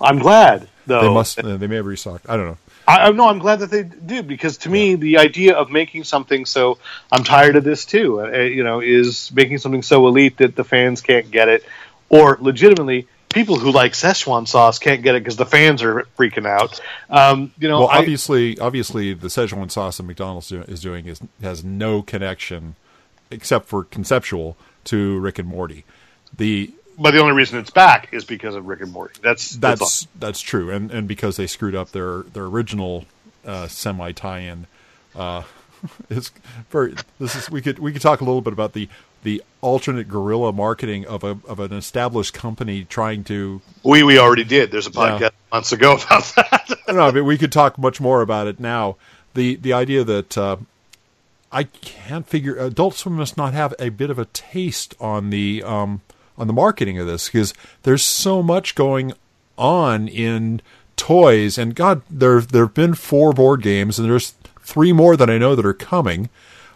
I'm 0.00 0.18
glad 0.18 0.68
though. 0.86 1.02
they 1.02 1.14
must 1.14 1.38
uh, 1.38 1.56
they 1.56 1.66
may 1.66 1.76
have 1.76 1.86
restocked. 1.86 2.28
I 2.28 2.36
don't 2.36 2.46
know. 2.46 2.58
I, 2.88 3.08
I 3.08 3.10
no, 3.12 3.28
I'm 3.28 3.38
glad 3.38 3.60
that 3.60 3.70
they 3.70 3.82
do 3.84 4.22
because 4.22 4.58
to 4.58 4.68
me, 4.68 4.94
the 4.96 5.18
idea 5.18 5.54
of 5.54 5.70
making 5.70 6.04
something 6.04 6.44
so 6.44 6.78
I'm 7.10 7.24
tired 7.24 7.56
of 7.56 7.64
this 7.64 7.84
too. 7.84 8.20
Uh, 8.20 8.38
you 8.40 8.64
know, 8.64 8.80
is 8.80 9.30
making 9.32 9.58
something 9.58 9.82
so 9.82 10.06
elite 10.06 10.38
that 10.38 10.56
the 10.56 10.64
fans 10.64 11.00
can't 11.00 11.30
get 11.30 11.48
it, 11.48 11.64
or 12.08 12.36
legitimately 12.40 13.06
people 13.32 13.58
who 13.58 13.70
like 13.70 13.92
Szechuan 13.92 14.48
sauce 14.48 14.78
can't 14.78 15.02
get 15.02 15.14
it 15.14 15.22
because 15.22 15.36
the 15.36 15.46
fans 15.46 15.82
are 15.82 16.06
freaking 16.18 16.46
out. 16.46 16.80
Um, 17.10 17.52
you 17.58 17.68
know, 17.68 17.80
Well, 17.80 17.88
I- 17.88 17.98
obviously, 17.98 18.58
obviously, 18.58 19.14
the 19.14 19.28
Szechuan 19.28 19.70
sauce 19.70 19.98
that 19.98 20.04
McDonald's 20.04 20.48
do, 20.48 20.62
is 20.62 20.80
doing 20.80 21.06
is 21.06 21.20
has 21.42 21.62
no 21.64 22.02
connection, 22.02 22.74
except 23.30 23.66
for 23.68 23.84
conceptual, 23.84 24.56
to 24.84 25.18
Rick 25.18 25.38
and 25.38 25.48
Morty. 25.48 25.84
The 26.38 26.72
but 26.98 27.10
the 27.10 27.18
only 27.18 27.34
reason 27.34 27.58
it's 27.58 27.70
back 27.70 28.08
is 28.12 28.24
because 28.24 28.54
of 28.54 28.66
Rick 28.66 28.80
and 28.80 28.92
Morty. 28.92 29.18
That's 29.22 29.50
that's, 29.56 29.80
that's 29.80 30.08
that's 30.18 30.40
true, 30.40 30.70
and 30.70 30.90
and 30.90 31.06
because 31.08 31.36
they 31.36 31.46
screwed 31.46 31.74
up 31.74 31.90
their 31.92 32.22
their 32.22 32.44
original 32.44 33.04
uh, 33.44 33.68
semi 33.68 34.12
tie-in. 34.12 34.66
Uh, 35.14 35.42
it's 36.10 36.30
very. 36.70 36.94
This 37.18 37.34
is 37.36 37.50
we 37.50 37.60
could 37.62 37.78
we 37.78 37.92
could 37.92 38.02
talk 38.02 38.20
a 38.20 38.24
little 38.24 38.40
bit 38.40 38.52
about 38.52 38.72
the 38.72 38.88
the 39.22 39.42
alternate 39.60 40.08
guerrilla 40.08 40.52
marketing 40.52 41.04
of 41.06 41.24
a 41.24 41.38
of 41.48 41.58
an 41.60 41.72
established 41.72 42.32
company 42.32 42.84
trying 42.84 43.24
to. 43.24 43.60
we 43.82 44.02
we 44.02 44.18
already 44.18 44.44
did. 44.44 44.70
There's 44.70 44.86
a 44.86 44.90
podcast 44.90 45.20
Yeah. 45.20 45.30
months 45.52 45.72
ago 45.72 45.92
about 46.06 46.24
that. 46.36 46.78
I 46.88 46.92
don't 46.92 47.14
know, 47.14 47.22
we 47.22 47.36
could 47.36 47.52
talk 47.52 47.76
much 47.78 48.00
more 48.00 48.22
about 48.22 48.46
it 48.46 48.60
now. 48.60 48.96
The 49.34 49.56
the 49.56 49.72
idea 49.72 50.04
that 50.04 50.38
uh, 50.38 50.56
I 51.50 51.64
can't 51.64 52.26
figure 52.26 52.56
Adult 52.56 52.94
Swim 52.94 53.16
must 53.16 53.36
not 53.36 53.52
have 53.52 53.74
a 53.78 53.88
bit 53.88 54.10
of 54.10 54.18
a 54.18 54.26
taste 54.26 54.94
on 55.00 55.30
the 55.30 55.62
um, 55.62 56.00
on 56.38 56.46
the 56.46 56.52
marketing 56.52 56.98
of 56.98 57.06
this 57.06 57.28
because 57.28 57.54
there's 57.82 58.02
so 58.02 58.42
much 58.42 58.74
going 58.74 59.12
on 59.58 60.08
in 60.08 60.60
toys 60.96 61.58
and 61.58 61.74
God 61.74 62.02
there 62.10 62.40
there 62.40 62.64
have 62.64 62.74
been 62.74 62.94
four 62.94 63.32
board 63.32 63.62
games 63.62 63.98
and 63.98 64.08
there's 64.08 64.34
three 64.60 64.92
more 64.92 65.16
that 65.16 65.30
I 65.30 65.38
know 65.38 65.54
that 65.54 65.64
are 65.64 65.74
coming. 65.74 66.28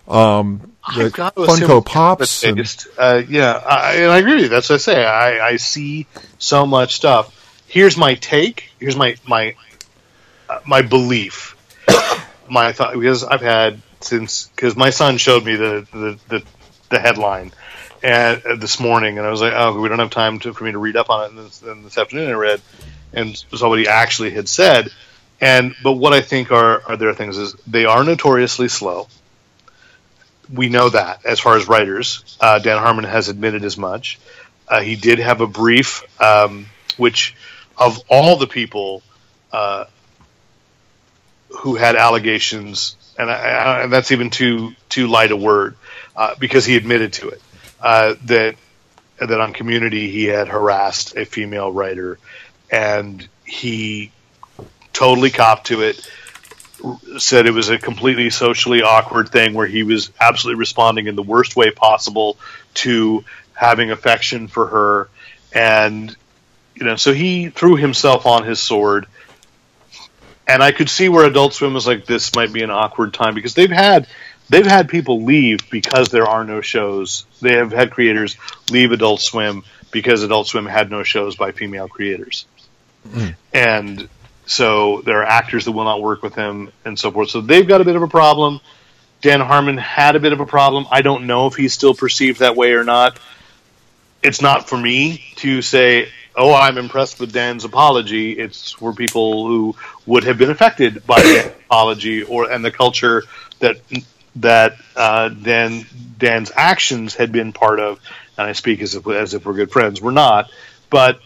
Um, 0.08 0.72
the 0.96 1.04
I've 1.04 1.12
got 1.12 1.36
to 1.36 1.42
Funko 1.42 1.84
Pops 1.84 2.42
and. 2.42 2.86
Uh, 2.98 3.22
yeah, 3.28 3.52
I, 3.52 3.96
and 3.96 4.10
I 4.10 4.18
agree 4.18 4.34
with 4.34 4.42
you. 4.44 4.48
That's 4.48 4.68
what 4.68 4.76
I 4.76 4.78
say. 4.78 5.04
I, 5.04 5.48
I 5.48 5.56
see 5.56 6.06
so 6.38 6.66
much 6.66 6.94
stuff. 6.94 7.36
Here's 7.66 7.96
my 7.96 8.14
take. 8.14 8.70
Here's 8.80 8.96
my 8.96 9.16
my 9.26 9.54
uh, 10.48 10.60
my 10.66 10.82
belief. 10.82 11.56
my 12.50 12.72
thought 12.72 12.94
because 12.94 13.22
I've 13.22 13.42
had 13.42 13.80
since 14.00 14.48
because 14.48 14.76
my 14.76 14.90
son 14.90 15.18
showed 15.18 15.44
me 15.44 15.56
the 15.56 15.86
the 15.92 16.18
the, 16.28 16.42
the 16.88 16.98
headline 16.98 17.52
and 18.02 18.60
this 18.60 18.80
morning, 18.80 19.18
and 19.18 19.26
I 19.26 19.30
was 19.30 19.40
like, 19.40 19.52
oh, 19.54 19.80
we 19.80 19.88
don't 19.88 19.98
have 19.98 20.10
time 20.10 20.38
to, 20.40 20.52
for 20.52 20.64
me 20.64 20.72
to 20.72 20.78
read 20.78 20.96
up 20.96 21.10
on 21.10 21.24
it. 21.24 21.28
And 21.30 21.46
this, 21.46 21.62
and 21.62 21.84
this 21.84 21.98
afternoon, 21.98 22.30
I 22.30 22.34
read 22.34 22.60
and 23.12 23.44
he 23.78 23.88
actually 23.88 24.30
had 24.30 24.48
said. 24.48 24.88
And 25.40 25.74
but 25.82 25.92
what 25.92 26.12
I 26.12 26.20
think 26.20 26.52
are 26.52 26.82
are 26.86 26.96
their 26.96 27.14
things 27.14 27.38
is 27.38 27.54
they 27.66 27.86
are 27.86 28.04
notoriously 28.04 28.68
slow 28.68 29.08
we 30.52 30.68
know 30.68 30.88
that 30.88 31.24
as 31.24 31.40
far 31.40 31.56
as 31.56 31.68
writers. 31.68 32.36
Uh, 32.40 32.58
Dan 32.58 32.78
Harmon 32.78 33.04
has 33.04 33.28
admitted 33.28 33.64
as 33.64 33.76
much. 33.76 34.18
Uh, 34.68 34.80
he 34.80 34.96
did 34.96 35.18
have 35.18 35.40
a 35.40 35.46
brief, 35.46 36.02
um, 36.20 36.66
which 36.96 37.34
of 37.76 38.02
all 38.08 38.36
the 38.36 38.46
people 38.46 39.02
uh, 39.52 39.84
who 41.48 41.76
had 41.76 41.96
allegations, 41.96 42.96
and, 43.18 43.30
I, 43.30 43.34
I, 43.34 43.82
and 43.82 43.92
that's 43.92 44.12
even 44.12 44.30
too 44.30 44.74
too 44.88 45.06
light 45.06 45.30
a 45.30 45.36
word 45.36 45.76
uh, 46.16 46.34
because 46.38 46.64
he 46.64 46.76
admitted 46.76 47.14
to 47.14 47.28
it 47.28 47.42
uh, 47.80 48.14
that 48.26 48.56
that 49.18 49.40
on 49.40 49.52
Community 49.52 50.10
he 50.10 50.24
had 50.24 50.48
harassed 50.48 51.16
a 51.16 51.24
female 51.24 51.70
writer, 51.70 52.18
and 52.70 53.26
he 53.44 54.12
totally 54.92 55.30
copped 55.30 55.68
to 55.68 55.82
it. 55.82 56.08
Said 57.18 57.46
it 57.46 57.52
was 57.52 57.68
a 57.68 57.76
completely 57.76 58.30
socially 58.30 58.82
awkward 58.82 59.28
thing 59.28 59.52
where 59.52 59.66
he 59.66 59.82
was 59.82 60.10
absolutely 60.18 60.58
responding 60.58 61.08
in 61.08 61.14
the 61.14 61.22
worst 61.22 61.54
way 61.54 61.70
possible 61.70 62.38
to 62.74 63.22
having 63.52 63.90
affection 63.90 64.48
for 64.48 64.66
her, 64.68 65.08
and 65.52 66.16
you 66.74 66.86
know, 66.86 66.96
so 66.96 67.12
he 67.12 67.50
threw 67.50 67.76
himself 67.76 68.26
on 68.26 68.44
his 68.44 68.60
sword. 68.60 69.06
And 70.48 70.62
I 70.64 70.72
could 70.72 70.88
see 70.88 71.08
where 71.08 71.26
Adult 71.26 71.54
Swim 71.54 71.74
was 71.74 71.86
like, 71.86 72.06
this 72.06 72.34
might 72.34 72.52
be 72.52 72.62
an 72.62 72.70
awkward 72.70 73.14
time 73.14 73.34
because 73.34 73.54
they've 73.54 73.70
had 73.70 74.08
they've 74.50 74.66
had 74.66 74.88
people 74.88 75.22
leave 75.22 75.70
because 75.70 76.08
there 76.08 76.26
are 76.26 76.44
no 76.44 76.60
shows. 76.60 77.24
They 77.40 77.54
have 77.54 77.72
had 77.72 77.90
creators 77.90 78.36
leave 78.70 78.92
Adult 78.92 79.22
Swim 79.22 79.64
because 79.90 80.22
Adult 80.22 80.48
Swim 80.48 80.66
had 80.66 80.90
no 80.90 81.02
shows 81.02 81.36
by 81.36 81.52
female 81.52 81.88
creators. 81.88 82.44
Mm. 83.08 83.34
And 83.54 84.08
so 84.44 85.00
there 85.02 85.20
are 85.20 85.24
actors 85.24 85.64
that 85.64 85.72
will 85.72 85.84
not 85.84 86.02
work 86.02 86.22
with 86.22 86.34
him 86.34 86.70
and 86.84 86.98
so 86.98 87.10
forth. 87.10 87.30
So 87.30 87.40
they've 87.40 87.66
got 87.66 87.80
a 87.80 87.84
bit 87.84 87.96
of 87.96 88.02
a 88.02 88.08
problem. 88.08 88.60
Dan 89.22 89.40
Harmon 89.40 89.78
had 89.78 90.16
a 90.16 90.20
bit 90.20 90.32
of 90.32 90.40
a 90.40 90.46
problem. 90.46 90.86
I 90.90 91.02
don't 91.02 91.26
know 91.26 91.46
if 91.46 91.54
he's 91.54 91.72
still 91.72 91.94
perceived 91.94 92.40
that 92.40 92.56
way 92.56 92.72
or 92.72 92.84
not. 92.84 93.18
It's 94.22 94.42
not 94.42 94.68
for 94.68 94.76
me 94.76 95.24
to 95.36 95.62
say, 95.62 96.08
oh, 96.36 96.54
I'm 96.54 96.78
impressed 96.78 97.20
with 97.20 97.32
Dan's 97.32 97.64
apology. 97.64 98.32
It's 98.32 98.72
for 98.72 98.92
people 98.92 99.46
who 99.46 99.76
would 100.06 100.24
have 100.24 100.36
been 100.38 100.50
affected 100.50 101.06
by 101.06 101.22
Dan's 101.22 101.52
apology 101.66 102.22
or 102.22 102.50
and 102.50 102.64
the 102.64 102.70
culture 102.70 103.24
that 103.60 103.78
that 104.36 104.76
uh, 104.96 105.28
Dan 105.28 105.84
Dan's 106.18 106.52
actions 106.54 107.14
had 107.14 107.32
been 107.32 107.52
part 107.52 107.80
of. 107.80 108.00
And 108.38 108.46
I 108.46 108.52
speak 108.52 108.80
as 108.80 108.94
if 108.94 109.06
as 109.06 109.34
if 109.34 109.44
we're 109.44 109.54
good 109.54 109.70
friends. 109.70 110.00
We're 110.00 110.12
not, 110.12 110.50
but 110.88 111.20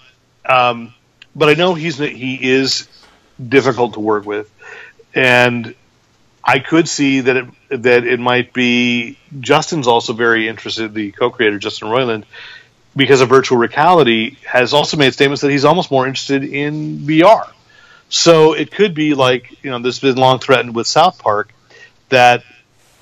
um, 0.45 0.93
but 1.35 1.49
I 1.49 1.55
know 1.55 1.75
he's 1.75 1.99
he 1.99 2.39
is 2.53 2.89
difficult 3.49 3.95
to 3.95 4.01
work 4.01 4.25
with, 4.25 4.51
and 5.15 5.75
I 6.43 6.59
could 6.59 6.89
see 6.89 7.21
that 7.21 7.37
it 7.37 7.47
that 7.71 8.05
it 8.05 8.21
might 8.21 8.53
be 8.53 9.19
Justin's 9.41 9.87
also 9.87 10.13
very 10.13 10.49
interested. 10.49 10.93
The 10.93 11.13
co-creator 11.13 11.59
Justin 11.59 11.89
Roiland, 11.89 12.25
because 12.95 13.21
of 13.21 13.29
virtual 13.29 13.59
reality, 13.59 14.37
has 14.47 14.75
also 14.75 14.97
made 14.97 15.15
statements 15.15 15.43
that 15.43 15.51
he's 15.51 15.65
almost 15.65 15.91
more 15.91 16.07
interested 16.07 16.45
in 16.45 16.99
VR. 16.99 17.51
So 18.09 18.53
it 18.53 18.71
could 18.71 18.95
be 18.95 19.15
like 19.15 19.65
you 19.65 19.71
know 19.71 19.79
this 19.79 20.01
has 20.01 20.13
been 20.13 20.21
long 20.21 20.39
threatened 20.39 20.75
with 20.75 20.87
South 20.87 21.19
Park 21.19 21.53
that 22.11 22.45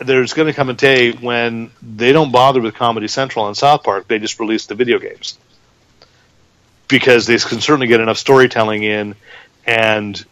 there's 0.03 0.33
going 0.33 0.47
to 0.47 0.55
come 0.55 0.69
a 0.69 0.75
day 0.75 1.13
when 1.13 1.71
they 1.83 2.13
don't 2.13 2.33
bother 2.33 2.61
with 2.61 2.75
Comedy 2.75 3.09
Central 3.09 3.47
and 3.47 3.57
South 3.57 3.83
Park; 3.83 4.09
they 4.09 4.19
just 4.19 4.41
release 4.41 4.67
the 4.67 4.75
video 4.75 4.99
games 4.99 5.39
because 6.89 7.27
they 7.27 7.39
can 7.39 7.61
certainly 7.61 7.87
get 7.87 8.01
enough 8.01 8.19
storytelling 8.19 8.83
in, 8.83 9.15
and 9.67 10.25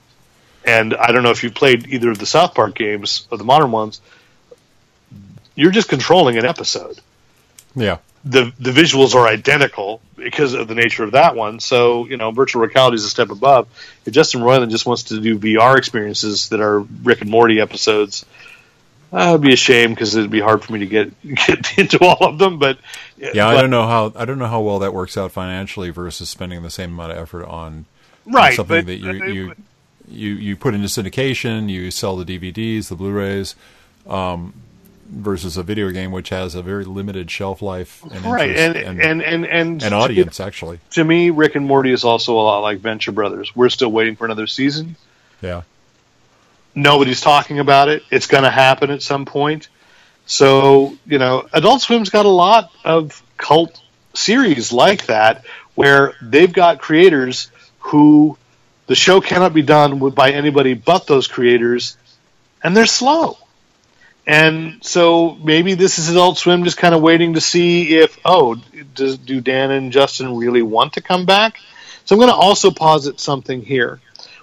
and 0.65 0.95
I 0.95 1.13
don't 1.13 1.23
know 1.23 1.31
if 1.31 1.43
you've 1.43 1.55
played 1.55 1.87
either 1.89 2.11
of 2.11 2.19
the 2.19 2.27
South 2.27 2.55
Park 2.55 2.75
games 2.75 3.27
or 3.31 3.39
the 3.39 3.45
modern 3.45 3.71
ones. 3.71 4.01
You're 5.55 5.71
just 5.71 5.89
controlling 5.89 6.37
an 6.37 6.45
episode. 6.45 7.01
Yeah. 7.75 7.99
The 8.25 8.53
the 8.59 8.71
visuals 8.71 9.15
are 9.15 9.27
identical 9.27 10.03
because 10.17 10.53
of 10.53 10.69
the 10.69 10.75
nature 10.75 11.03
of 11.03 11.13
that 11.13 11.35
one. 11.35 11.61
So 11.61 12.07
you 12.07 12.19
know, 12.19 12.31
virtual 12.31 12.67
reality 12.67 12.97
is 12.97 13.05
a 13.05 13.11
step 13.11 13.31
above. 13.31 13.69
If 14.05 14.13
Justin 14.13 14.43
Roiland 14.43 14.71
just 14.71 14.85
wants 14.85 15.05
to 15.05 15.21
do 15.21 15.39
VR 15.39 15.79
experiences 15.79 16.51
that 16.51 16.61
are 16.61 16.81
Rick 16.81 17.23
and 17.23 17.31
Morty 17.31 17.61
episodes, 17.61 18.27
that 19.13 19.33
would 19.33 19.41
be 19.41 19.53
a 19.53 19.57
shame 19.57 19.91
because 19.91 20.15
it'd 20.15 20.31
be 20.31 20.41
hard 20.41 20.63
for 20.63 20.73
me 20.73 20.81
to 20.81 20.87
get 20.87 21.23
get 21.47 21.79
into 21.79 21.99
all 22.05 22.25
of 22.27 22.39
them. 22.39 22.59
But 22.59 22.79
yeah, 23.17 23.31
but, 23.33 23.57
I 23.57 23.61
don't 23.61 23.71
know 23.71 23.87
how 23.87 24.13
I 24.15 24.25
don't 24.25 24.39
know 24.39 24.47
how 24.47 24.61
well 24.61 24.79
that 24.81 24.95
works 24.95 25.17
out 25.17 25.33
financially 25.33 25.91
versus 25.91 26.29
spending 26.29 26.63
the 26.63 26.71
same 26.71 26.93
amount 26.93 27.13
of 27.13 27.19
effort 27.19 27.45
on, 27.47 27.87
right, 28.27 28.51
on 28.51 28.57
something 28.57 28.85
but, 28.85 28.87
that 28.87 28.97
you, 28.97 29.25
you 29.33 29.55
you 30.09 30.35
you 30.35 30.57
put 30.57 30.75
into 30.75 30.87
syndication, 30.87 31.69
you 31.69 31.91
sell 31.91 32.17
the 32.17 32.25
DVDs, 32.25 32.89
the 32.89 32.97
Blu-rays. 32.97 33.55
Um, 34.07 34.55
versus 35.11 35.57
a 35.57 35.63
video 35.63 35.91
game 35.91 36.13
which 36.13 36.29
has 36.29 36.55
a 36.55 36.63
very 36.63 36.85
limited 36.85 37.31
shelf 37.31 37.61
life 37.61 38.05
and 38.13 38.25
right 38.25 38.57
and 38.57 38.77
and 38.77 39.01
and 39.01 39.23
and, 39.23 39.45
and, 39.45 39.83
and 39.83 39.95
audience 39.95 40.39
actually 40.39 40.79
to 40.91 41.03
me 41.03 41.31
rick 41.31 41.57
and 41.57 41.67
morty 41.67 41.91
is 41.91 42.05
also 42.05 42.35
a 42.35 42.41
lot 42.41 42.61
like 42.61 42.79
venture 42.79 43.11
brothers 43.11 43.55
we're 43.57 43.69
still 43.69 43.91
waiting 43.91 44.15
for 44.15 44.25
another 44.25 44.47
season 44.47 44.95
yeah 45.43 45.63
nobody's 46.75 47.21
talking 47.21 47.59
about 47.59 47.89
it. 47.89 48.03
It's 48.11 48.27
going 48.27 48.45
to 48.45 48.51
happen 48.51 48.91
at 48.91 49.03
some 49.03 49.25
point. 49.25 49.69
So, 50.27 50.97
you 51.07 51.19
know, 51.19 51.49
Adult 51.53 51.83
Swim's 51.83 52.11
got 52.11 52.27
a 52.27 52.31
lot 52.31 52.71
of 52.85 53.23
cult 53.37 53.81
series 54.15 54.73
like 54.73 55.07
that 55.07 55.45
where 55.75 56.15
they've 56.23 56.53
got 56.53 56.81
creators 56.81 57.51
who 57.81 58.37
the 58.87 58.95
show 58.95 59.21
cannot 59.21 59.55
be 59.55 59.63
done 59.63 59.99
by 60.11 60.33
anybody 60.33 60.75
but 60.75 61.07
those 61.07 61.29
creators, 61.29 61.97
and 62.63 62.77
they're 62.77 62.87
slow. 62.87 63.39
And 64.27 64.85
so 64.85 65.35
maybe 65.43 65.75
this 65.75 65.99
is 65.99 66.11
Adult 66.11 66.39
Swim 66.39 66.65
just 66.65 66.77
kind 66.77 66.95
of 66.95 67.01
waiting 67.01 67.35
to 67.35 67.41
see 67.41 67.97
if, 67.97 68.19
oh, 68.25 68.57
does, 68.95 69.19
do 69.19 69.41
Dan 69.41 69.71
and 69.71 69.93
Justin 69.93 70.37
really 70.37 70.63
want 70.63 70.93
to 70.93 71.01
come 71.01 71.25
back? 71.25 71.59
So 72.05 72.15
I'm 72.15 72.21
going 72.21 72.31
to 72.31 72.37
also 72.37 72.71
posit 72.71 73.21
something 73.21 73.63
here 73.63 74.01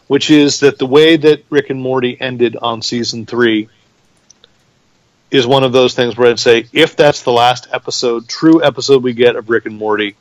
which 0.08 0.32
is 0.32 0.62
that 0.62 0.78
the 0.78 0.86
way 0.86 1.18
that 1.18 1.44
Rick 1.50 1.70
and 1.70 1.82
Morty 1.82 2.20
ended 2.20 2.56
on 2.56 2.82
season 2.82 3.26
three 3.26 3.70
is 5.30 5.46
one 5.46 5.64
of 5.64 5.74
those 5.74 5.94
things 5.94 6.16
where 6.16 6.30
I'd 6.30 6.40
say, 6.40 6.68
if 6.72 6.96
that's 6.96 7.24
the 7.24 7.32
last 7.32 7.68
episode, 7.72 8.28
true 8.28 8.64
episode 8.64 9.04
we 9.04 9.14
get 9.14 9.36
of 9.36 9.50
Rick 9.50 9.66
and 9.66 9.78
Morty, 9.78 10.16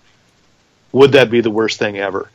would 0.92 1.12
that 1.12 1.30
be 1.30 1.40
the 1.40 1.50
worst 1.50 1.78
thing 1.78 1.96
ever? 1.96 2.28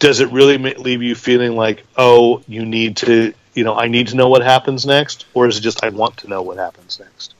Does 0.00 0.18
it 0.18 0.32
really 0.32 0.58
leave 0.58 1.02
you 1.02 1.14
feeling 1.14 1.54
like, 1.54 1.84
oh, 1.96 2.42
you 2.48 2.64
need 2.64 2.96
to, 2.98 3.32
you 3.54 3.62
know, 3.62 3.76
I 3.76 3.86
need 3.86 4.08
to 4.08 4.16
know 4.16 4.28
what 4.28 4.42
happens 4.42 4.84
next, 4.84 5.26
or 5.34 5.46
is 5.46 5.58
it 5.58 5.60
just 5.60 5.84
I 5.84 5.90
want 5.90 6.16
to 6.18 6.28
know 6.28 6.42
what 6.42 6.56
happens 6.56 6.98
next? 6.98 7.34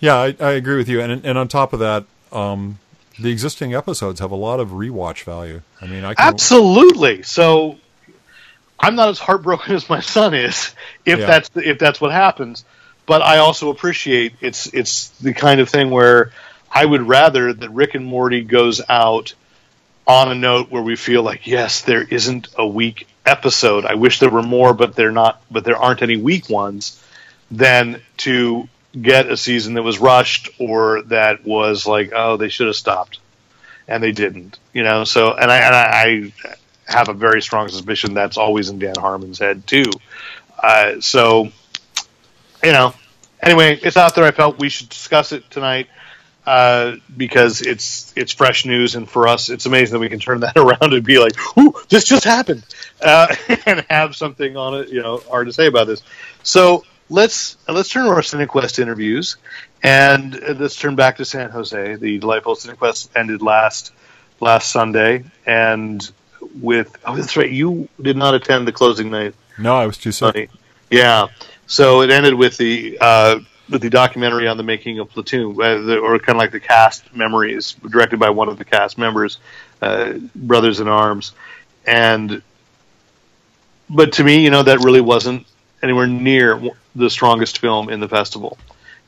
Yeah, 0.00 0.16
I, 0.16 0.36
I 0.38 0.50
agree 0.52 0.76
with 0.76 0.88
you, 0.88 1.00
and 1.00 1.24
and 1.24 1.38
on 1.38 1.48
top 1.48 1.72
of 1.72 1.80
that, 1.80 2.04
um, 2.30 2.78
the 3.18 3.30
existing 3.30 3.74
episodes 3.74 4.20
have 4.20 4.30
a 4.30 4.36
lot 4.36 4.60
of 4.60 4.68
rewatch 4.68 5.24
value. 5.24 5.62
I 5.80 5.86
mean, 5.86 6.04
I 6.04 6.14
can... 6.14 6.26
absolutely. 6.26 7.22
So 7.22 7.78
I'm 8.80 8.94
not 8.94 9.08
as 9.08 9.18
heartbroken 9.18 9.74
as 9.74 9.88
my 9.88 10.00
son 10.00 10.34
is 10.34 10.74
if 11.04 11.20
yeah. 11.20 11.26
that's 11.26 11.50
if 11.54 11.78
that's 11.78 12.00
what 12.00 12.12
happens. 12.12 12.64
But 13.06 13.22
I 13.22 13.38
also 13.38 13.70
appreciate 13.70 14.34
it's 14.40 14.66
it's 14.72 15.08
the 15.20 15.32
kind 15.32 15.60
of 15.60 15.68
thing 15.68 15.90
where 15.90 16.32
I 16.70 16.84
would 16.84 17.02
rather 17.02 17.52
that 17.52 17.70
Rick 17.70 17.94
and 17.94 18.04
Morty 18.04 18.42
goes 18.42 18.82
out 18.88 19.34
on 20.06 20.30
a 20.30 20.34
note 20.34 20.70
where 20.70 20.82
we 20.82 20.96
feel 20.96 21.22
like 21.22 21.46
yes, 21.46 21.82
there 21.82 22.02
isn't 22.02 22.48
a 22.56 22.66
weak 22.66 23.06
episode. 23.24 23.84
I 23.84 23.94
wish 23.94 24.18
there 24.18 24.30
were 24.30 24.42
more, 24.42 24.74
but 24.74 24.94
they're 24.94 25.12
not. 25.12 25.42
But 25.50 25.64
there 25.64 25.76
aren't 25.76 26.02
any 26.02 26.16
weak 26.16 26.48
ones. 26.48 27.02
Than 27.50 28.02
to 28.18 28.68
get 29.00 29.30
a 29.30 29.36
season 29.36 29.74
that 29.74 29.82
was 29.82 29.98
rushed 29.98 30.50
or 30.58 31.02
that 31.02 31.46
was 31.46 31.86
like, 31.86 32.12
oh, 32.14 32.36
they 32.36 32.50
should 32.50 32.66
have 32.66 32.76
stopped, 32.76 33.20
and 33.86 34.02
they 34.02 34.12
didn't. 34.12 34.58
You 34.74 34.82
know. 34.82 35.04
So 35.04 35.32
and 35.32 35.50
I 35.50 35.56
and 35.58 35.74
I, 35.74 36.32
have 36.88 37.08
a 37.08 37.14
very 37.14 37.42
strong 37.42 37.68
suspicion 37.68 38.14
that's 38.14 38.38
always 38.38 38.70
in 38.70 38.78
Dan 38.78 38.94
Harmon's 38.96 39.38
head 39.38 39.66
too. 39.66 39.90
Uh, 40.60 41.00
so, 41.00 41.50
you 42.64 42.72
know, 42.72 42.94
anyway, 43.42 43.78
it's 43.82 43.96
out 43.96 44.14
there. 44.14 44.24
I 44.24 44.30
felt 44.30 44.58
we 44.58 44.70
should 44.70 44.88
discuss 44.88 45.32
it 45.32 45.48
tonight 45.50 45.88
uh, 46.46 46.96
because 47.14 47.60
it's 47.60 48.12
it's 48.16 48.32
fresh 48.32 48.64
news, 48.64 48.94
and 48.94 49.08
for 49.08 49.28
us, 49.28 49.50
it's 49.50 49.66
amazing 49.66 49.92
that 49.92 50.00
we 50.00 50.08
can 50.08 50.18
turn 50.18 50.40
that 50.46 50.56
around 50.56 50.94
and 50.94 51.04
be 51.04 51.18
like, 51.18 51.34
"Ooh, 51.58 51.74
this 51.90 52.04
just 52.04 52.24
happened," 52.24 52.64
uh, 53.02 53.34
and 53.66 53.84
have 53.90 54.16
something 54.16 54.56
on 54.56 54.74
it, 54.80 54.88
you 54.88 55.02
know, 55.02 55.18
hard 55.28 55.46
to 55.46 55.52
say 55.52 55.66
about 55.66 55.86
this. 55.86 56.02
So 56.42 56.84
let's 57.10 57.58
let's 57.68 57.90
turn 57.90 58.06
to 58.06 58.10
our 58.10 58.22
CineQuest 58.22 58.78
interviews, 58.78 59.36
and 59.82 60.40
let's 60.58 60.76
turn 60.76 60.96
back 60.96 61.18
to 61.18 61.26
San 61.26 61.50
Jose. 61.50 61.96
The 61.96 62.18
delightful 62.18 62.56
CineQuest 62.56 63.10
ended 63.14 63.42
last 63.42 63.92
last 64.40 64.70
Sunday, 64.70 65.24
and 65.44 66.10
with 66.60 66.96
oh 67.04 67.16
that's 67.16 67.36
right 67.36 67.50
you 67.50 67.88
did 68.00 68.16
not 68.16 68.34
attend 68.34 68.66
the 68.66 68.72
closing 68.72 69.10
night. 69.10 69.34
No 69.58 69.76
i 69.76 69.86
was 69.86 69.98
too 69.98 70.12
sick. 70.12 70.50
Yeah. 70.90 71.28
So 71.66 72.00
it 72.02 72.10
ended 72.10 72.34
with 72.34 72.56
the 72.56 72.98
uh, 73.00 73.40
with 73.68 73.82
the 73.82 73.90
documentary 73.90 74.48
on 74.48 74.56
the 74.56 74.62
making 74.62 74.98
of 74.98 75.10
platoon 75.10 75.52
uh, 75.60 75.78
the, 75.78 75.98
or 75.98 76.18
kind 76.18 76.36
of 76.36 76.38
like 76.38 76.52
the 76.52 76.60
cast 76.60 77.14
memories 77.14 77.72
directed 77.88 78.18
by 78.18 78.30
one 78.30 78.48
of 78.48 78.58
the 78.58 78.64
cast 78.64 78.98
members 78.98 79.38
uh, 79.82 80.14
brothers 80.34 80.80
in 80.80 80.88
arms. 80.88 81.32
And 81.86 82.42
but 83.90 84.12
to 84.14 84.24
me 84.24 84.42
you 84.42 84.50
know 84.50 84.62
that 84.62 84.80
really 84.80 85.00
wasn't 85.00 85.46
anywhere 85.82 86.06
near 86.06 86.60
the 86.94 87.10
strongest 87.10 87.58
film 87.58 87.88
in 87.90 88.00
the 88.00 88.08
festival. 88.08 88.58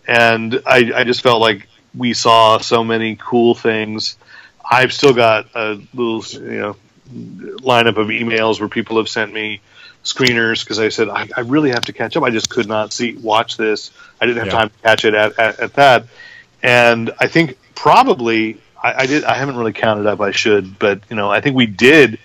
And 0.07 0.63
i, 0.67 0.93
I 0.95 1.05
just 1.05 1.23
felt 1.23 1.41
like 1.41 1.69
we 1.95 2.15
saw 2.15 2.59
so 2.59 2.85
many 2.85 3.17
cool 3.17 3.55
things. 3.55 4.17
I've 4.69 4.93
still 4.93 5.13
got 5.13 5.49
a 5.55 5.81
little, 5.95 6.25
you 6.43 6.59
know, 6.61 6.77
lineup 7.13 7.97
of 7.97 8.09
emails 8.09 8.61
where 8.61 8.69
people 8.69 8.97
have 8.99 9.09
sent 9.09 9.33
me 9.33 9.61
screeners 10.05 10.65
because 10.65 10.79
I 10.79 10.89
said 10.89 11.09
I, 11.09 11.29
I 11.37 11.41
really 11.41 11.71
have 11.71 11.85
to 11.87 11.93
catch 11.93 12.17
up. 12.17 12.23
I 12.23 12.31
just 12.31 12.49
could 12.51 12.67
not 12.69 12.93
see 12.93 13.15
watch 13.15 13.57
this. 13.57 13.91
I 14.21 14.27
didn't 14.27 14.39
have 14.39 14.47
Yeah. 14.53 14.59
time 14.61 14.71
to 14.71 14.79
catch 14.83 15.05
it 15.05 15.15
at, 15.15 15.39
at, 15.39 15.61
at 15.61 15.73
that. 15.75 16.07
And 16.63 17.13
I 17.19 17.27
think 17.27 17.59
probably 17.75 18.59
I, 18.83 19.03
I 19.03 19.07
did. 19.07 19.25
I 19.25 19.35
haven't 19.35 19.57
really 19.57 19.73
counted 19.73 20.07
up. 20.07 20.21
I 20.21 20.31
should, 20.31 20.79
but 20.79 21.01
you 21.11 21.17
know, 21.17 21.31
I 21.31 21.41
think 21.41 21.57
we 21.57 21.67
did 21.67 22.19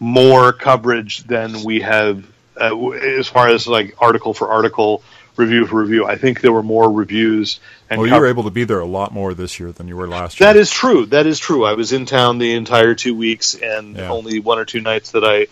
more 0.00 0.52
coverage 0.52 1.24
than 1.24 1.64
we 1.64 1.80
have 1.80 2.24
uh, 2.60 2.88
as 2.90 3.28
far 3.28 3.48
as 3.48 3.66
like 3.66 3.94
article 3.98 4.32
for 4.34 4.48
article, 4.48 5.02
review 5.38 5.66
for 5.66 5.80
review. 5.80 6.04
I 6.04 6.16
think 6.16 6.40
there 6.40 6.52
were 6.52 6.62
more 6.62 6.90
reviews. 6.90 7.60
And 7.88 8.00
Well, 8.00 8.08
you 8.10 8.14
were 8.16 8.26
able 8.26 8.42
to 8.44 8.50
be 8.50 8.64
there 8.64 8.80
a 8.80 8.86
lot 8.86 9.12
more 9.14 9.32
this 9.34 9.58
year 9.58 9.72
than 9.72 9.88
you 9.88 9.96
were 9.96 10.08
last 10.08 10.38
year. 10.40 10.52
that 10.52 10.58
is 10.58 10.70
true. 10.70 11.06
That 11.06 11.26
is 11.26 11.38
true. 11.38 11.64
I 11.64 11.72
was 11.74 11.92
in 11.92 12.04
town 12.06 12.38
the 12.38 12.52
entire 12.54 12.94
two 12.94 13.14
weeks, 13.14 13.54
and 13.54 13.96
Yeah. 13.96 14.10
only 14.10 14.40
one 14.40 14.58
or 14.58 14.64
two 14.64 14.80
nights 14.80 15.12
that 15.12 15.24
I 15.24 15.46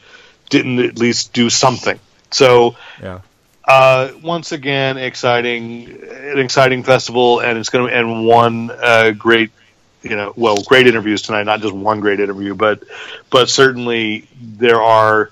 didn't 0.50 0.80
at 0.80 0.98
least 0.98 1.32
do 1.32 1.48
something. 1.48 1.98
So 2.32 2.76
yeah. 3.00 3.20
uh, 3.66 4.10
once 4.22 4.52
again, 4.52 4.98
exciting, 4.98 6.02
an 6.12 6.38
exciting 6.40 6.82
festival, 6.82 7.40
and 7.40 7.56
it's 7.58 7.68
going 7.70 7.88
to 7.88 7.96
and 7.96 8.26
one 8.26 8.70
uh, 8.70 9.12
great, 9.12 9.50
you 10.02 10.16
know, 10.16 10.32
well, 10.36 10.56
great 10.62 10.86
interviews 10.88 11.22
tonight. 11.22 11.44
Not 11.44 11.60
just 11.60 11.72
one 11.74 12.00
great 12.00 12.20
interview, 12.20 12.54
but 12.54 12.82
but 13.30 13.48
certainly 13.48 14.28
there 14.40 14.82
are. 14.82 15.30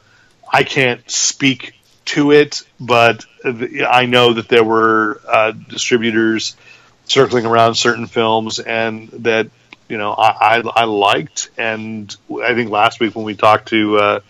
I 0.52 0.62
can't 0.62 1.08
speak 1.10 1.74
to 2.06 2.32
it, 2.32 2.62
but 2.80 3.24
I 3.44 4.06
know 4.06 4.34
that 4.34 4.48
there 4.48 4.64
were 4.64 5.20
uh, 5.26 5.52
distributors 5.52 6.56
circling 7.04 7.46
around 7.46 7.74
certain 7.74 8.06
films, 8.06 8.58
and 8.58 9.08
that 9.10 9.50
you 9.88 9.98
know 9.98 10.12
I, 10.12 10.58
I, 10.58 10.62
I 10.74 10.84
liked. 10.84 11.50
And 11.56 12.14
I 12.42 12.54
think 12.54 12.70
last 12.70 13.00
week 13.00 13.14
when 13.14 13.24
we 13.24 13.34
talked 13.34 13.68
to 13.68 13.96
uh, 13.96 14.20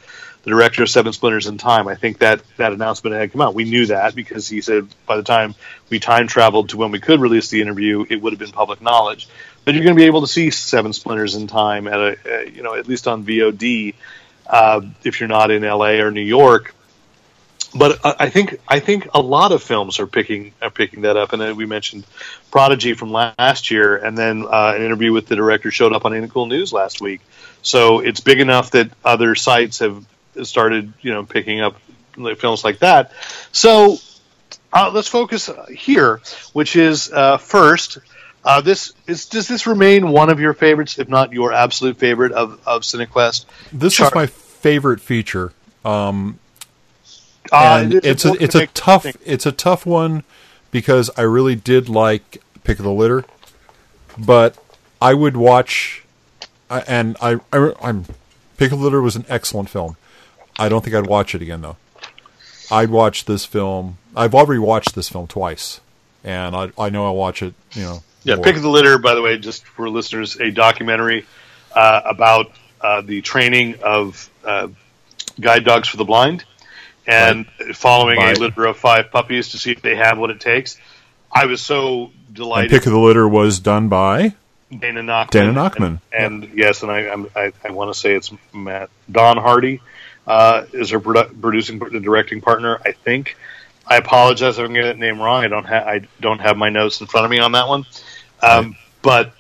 the 0.43 0.51
director 0.51 0.83
of 0.83 0.91
Seven 0.91 1.12
Splinters 1.12 1.47
in 1.47 1.59
Time, 1.59 1.89
I 1.89 1.95
think 1.95 2.18
that 2.18 2.43
that 2.57 2.72
announcement 2.72 3.16
had 3.16 3.33
come 3.33 3.41
out. 3.41 3.55
We 3.55 3.64
knew 3.64 3.87
that 3.87 4.14
because 4.14 4.49
he 4.49 4.61
said 4.61 4.89
by 5.07 5.16
the 5.16 5.22
time 5.22 5.55
we 5.91 5.99
time 5.99 6.27
traveled 6.27 6.70
to 6.70 6.77
when 6.77 6.91
we 6.91 7.01
could 7.01 7.20
release 7.20 7.49
the 7.49 7.61
interview, 7.61 8.05
it 8.09 8.20
would 8.20 8.33
have 8.33 8.41
been 8.41 8.53
public 8.53 8.81
knowledge. 8.81 9.29
But 9.64 9.75
you're 9.75 9.85
going 9.85 9.97
to 9.97 10.01
be 10.01 10.07
able 10.07 10.20
to 10.20 10.27
see 10.27 10.51
Seven 10.51 10.93
Splinters 10.93 11.35
in 11.35 11.47
Time 11.47 11.87
at 11.89 11.99
a, 11.99 12.16
uh, 12.27 12.41
you 12.43 12.62
know 12.62 12.75
at 12.75 12.87
least 12.87 13.09
on 13.09 13.25
VOD 13.25 13.95
uh, 14.47 14.83
if 15.05 15.20
you're 15.20 15.29
not 15.29 15.51
in 15.51 15.62
LA 15.62 16.01
or 16.01 16.11
New 16.11 16.20
York 16.20 16.75
but 17.75 18.01
I 18.05 18.31
think 18.31 18.61
I 18.68 18.79
think 18.79 19.09
a 19.14 19.20
lot 19.20 19.53
of 19.53 19.62
films 19.62 19.99
are 19.99 20.07
picking 20.07 20.53
are 20.62 20.70
picking 20.70 21.03
that 21.03 21.16
up, 21.16 21.33
and 21.33 21.57
we 21.57 21.66
mentioned 21.66 22.07
Prodigy 22.51 22.95
from 22.95 23.11
last 23.11 23.70
year, 23.70 23.97
and 23.97 24.16
then 24.16 24.45
uh, 24.45 24.75
an 24.77 24.83
interview 24.83 25.12
with 25.12 25.27
the 25.27 25.37
director 25.37 25.70
showed 25.70 25.93
up 25.93 26.05
on 26.05 26.29
Cool 26.29 26.47
News 26.47 26.72
last 26.72 27.01
week. 27.01 27.20
So 27.62 28.01
it's 28.01 28.20
big 28.20 28.41
enough 28.41 28.72
that 28.72 28.91
other 29.05 29.35
sites 29.35 29.81
have 29.81 30.05
started, 30.43 30.93
you 31.01 31.12
know, 31.12 31.25
picking 31.25 31.61
up 31.61 31.77
films 32.39 32.62
like 32.62 32.79
that. 32.79 33.12
So 33.51 33.99
uh, 34.72 34.91
let's 34.95 35.09
focus 35.09 35.51
here, 35.75 36.20
which 36.53 36.77
is 36.77 37.11
uh, 37.12 37.39
first. 37.39 37.99
Uh, 38.45 38.61
this 38.61 38.93
is 39.07 39.27
does 39.27 39.49
this 39.49 39.66
remain 39.66 40.11
one 40.11 40.31
of 40.31 40.39
your 40.39 40.53
favorites, 40.53 40.99
if 40.99 41.09
not 41.09 41.33
your 41.33 41.53
absolute 41.53 41.97
favorite 41.97 42.33
of 42.33 42.61
of 42.66 42.83
CineQuest? 42.83 43.47
This 43.72 43.95
Char- 43.95 44.09
is 44.09 44.14
my 44.14 44.27
favorite 44.27 45.01
feature. 45.01 45.53
Um, 45.85 46.39
Uh, 47.53 47.80
and 47.82 47.95
it's 47.95 48.24
a, 48.24 48.32
it's 48.42 48.55
a 48.55 48.66
tough 48.68 49.07
it's 49.24 49.47
a 49.47 49.53
tough 49.53 49.84
one 49.86 50.24
because 50.70 51.11
I 51.16 51.22
really 51.22 51.55
did 51.55 51.88
like 51.88 52.42
Pick 52.64 52.78
of 52.78 52.84
the 52.84 52.92
Litter, 52.92 53.24
but 54.18 54.57
I 55.01 55.14
would 55.14 55.36
watch, 55.36 56.05
and 56.70 57.16
I, 57.20 57.40
I 57.53 57.72
I'm 57.82 58.07
Pick 58.57 58.72
of 58.72 58.78
the 58.78 58.84
Litter 58.84 59.03
was 59.03 59.16
an 59.16 59.26
excellent 59.28 59.68
film. 59.68 59.97
I 60.59 60.68
don't 60.68 60.82
think 60.82 60.97
I'd 60.97 61.07
watch 61.07 61.34
it 61.34 61.42
again 61.42 61.61
though. 61.61 61.76
I'd 62.70 62.90
watch 62.90 63.26
this 63.26 63.45
film. 63.45 63.99
I've 64.16 64.34
already 64.34 64.61
watched 64.61 64.95
this 64.95 65.09
film 65.11 65.26
twice, 65.26 65.80
and 66.22 66.57
I 66.57 66.70
I 66.78 66.88
know 66.90 67.05
I'll 67.07 67.16
watch 67.16 67.42
it. 67.42 67.55
You 67.72 67.82
know, 67.82 68.03
Yeah. 68.22 68.36
Pick 68.42 68.57
of 68.57 68.62
the 68.62 68.70
Litter, 68.70 68.97
by 68.99 69.14
the 69.14 69.20
way, 69.22 69.36
just 69.38 69.66
for 69.66 69.88
listeners, 69.90 70.40
a 70.40 70.51
documentary 70.51 71.26
uh, 71.74 72.01
about 72.07 72.53
uh, 72.80 73.03
the 73.03 73.20
training 73.20 73.76
of 73.82 74.30
uh, 74.45 74.68
guide 75.38 75.64
dogs 75.64 75.88
for 75.88 75.99
the 75.99 76.05
blind 76.05 76.45
and 77.07 77.46
following 77.74 78.16
By- 78.16 78.32
a 78.32 78.34
litter 78.34 78.64
of 78.66 78.76
five 78.76 79.11
puppies 79.11 79.50
to 79.50 79.59
see 79.59 79.70
if 79.72 79.82
they 79.82 79.96
have 79.96 80.18
what 80.18 80.30
it 80.30 80.40
takes. 80.40 80.78
I 81.30 81.46
was 81.46 81.61
so 81.61 82.12
And 82.26 82.34
delighted. 82.34 82.70
Pick 82.70 82.86
of 82.86 82.92
the 82.92 82.98
Litter 82.98 83.28
was 83.28 83.59
done 83.59 83.88
by 83.88 84.34
Dana 84.70 85.02
Nachman. 85.02 85.30
Dana 85.30 85.52
Nachman. 85.52 86.00
And, 86.12 86.44
and 86.44 86.59
yes, 86.59 86.82
and 86.82 86.90
I, 86.90 87.12
I, 87.36 87.52
I 87.64 87.70
want 87.72 87.92
to 87.92 87.98
say 87.98 88.14
it's 88.14 88.32
Matt 88.52 88.90
Don 89.11 89.36
Hardy 89.36 89.80
uh, 90.26 90.64
is 90.72 90.90
her 90.90 91.00
produ- 91.00 91.40
producing, 91.40 91.78
the 91.78 92.00
directing 92.00 92.40
partner. 92.40 92.80
I 92.84 92.92
think. 92.92 93.36
I 93.86 93.96
apologize 93.98 94.59
if 94.59 94.64
I'm 94.64 94.72
getting 94.72 94.88
that 94.92 94.98
name 94.98 95.20
wrong. 95.20 95.44
I 95.44 95.48
don't 95.48 95.64
have 95.66 95.86
I 95.86 96.00
don't 96.20 96.40
have 96.40 96.57
my 96.57 96.70
notes 96.70 97.00
in 97.02 97.07
front 97.07 97.26
of 97.26 97.30
me 97.30 97.38
on 97.40 97.52
that 97.52 97.68
one. 97.68 97.84
Um, 98.42 98.76
But 99.02 99.34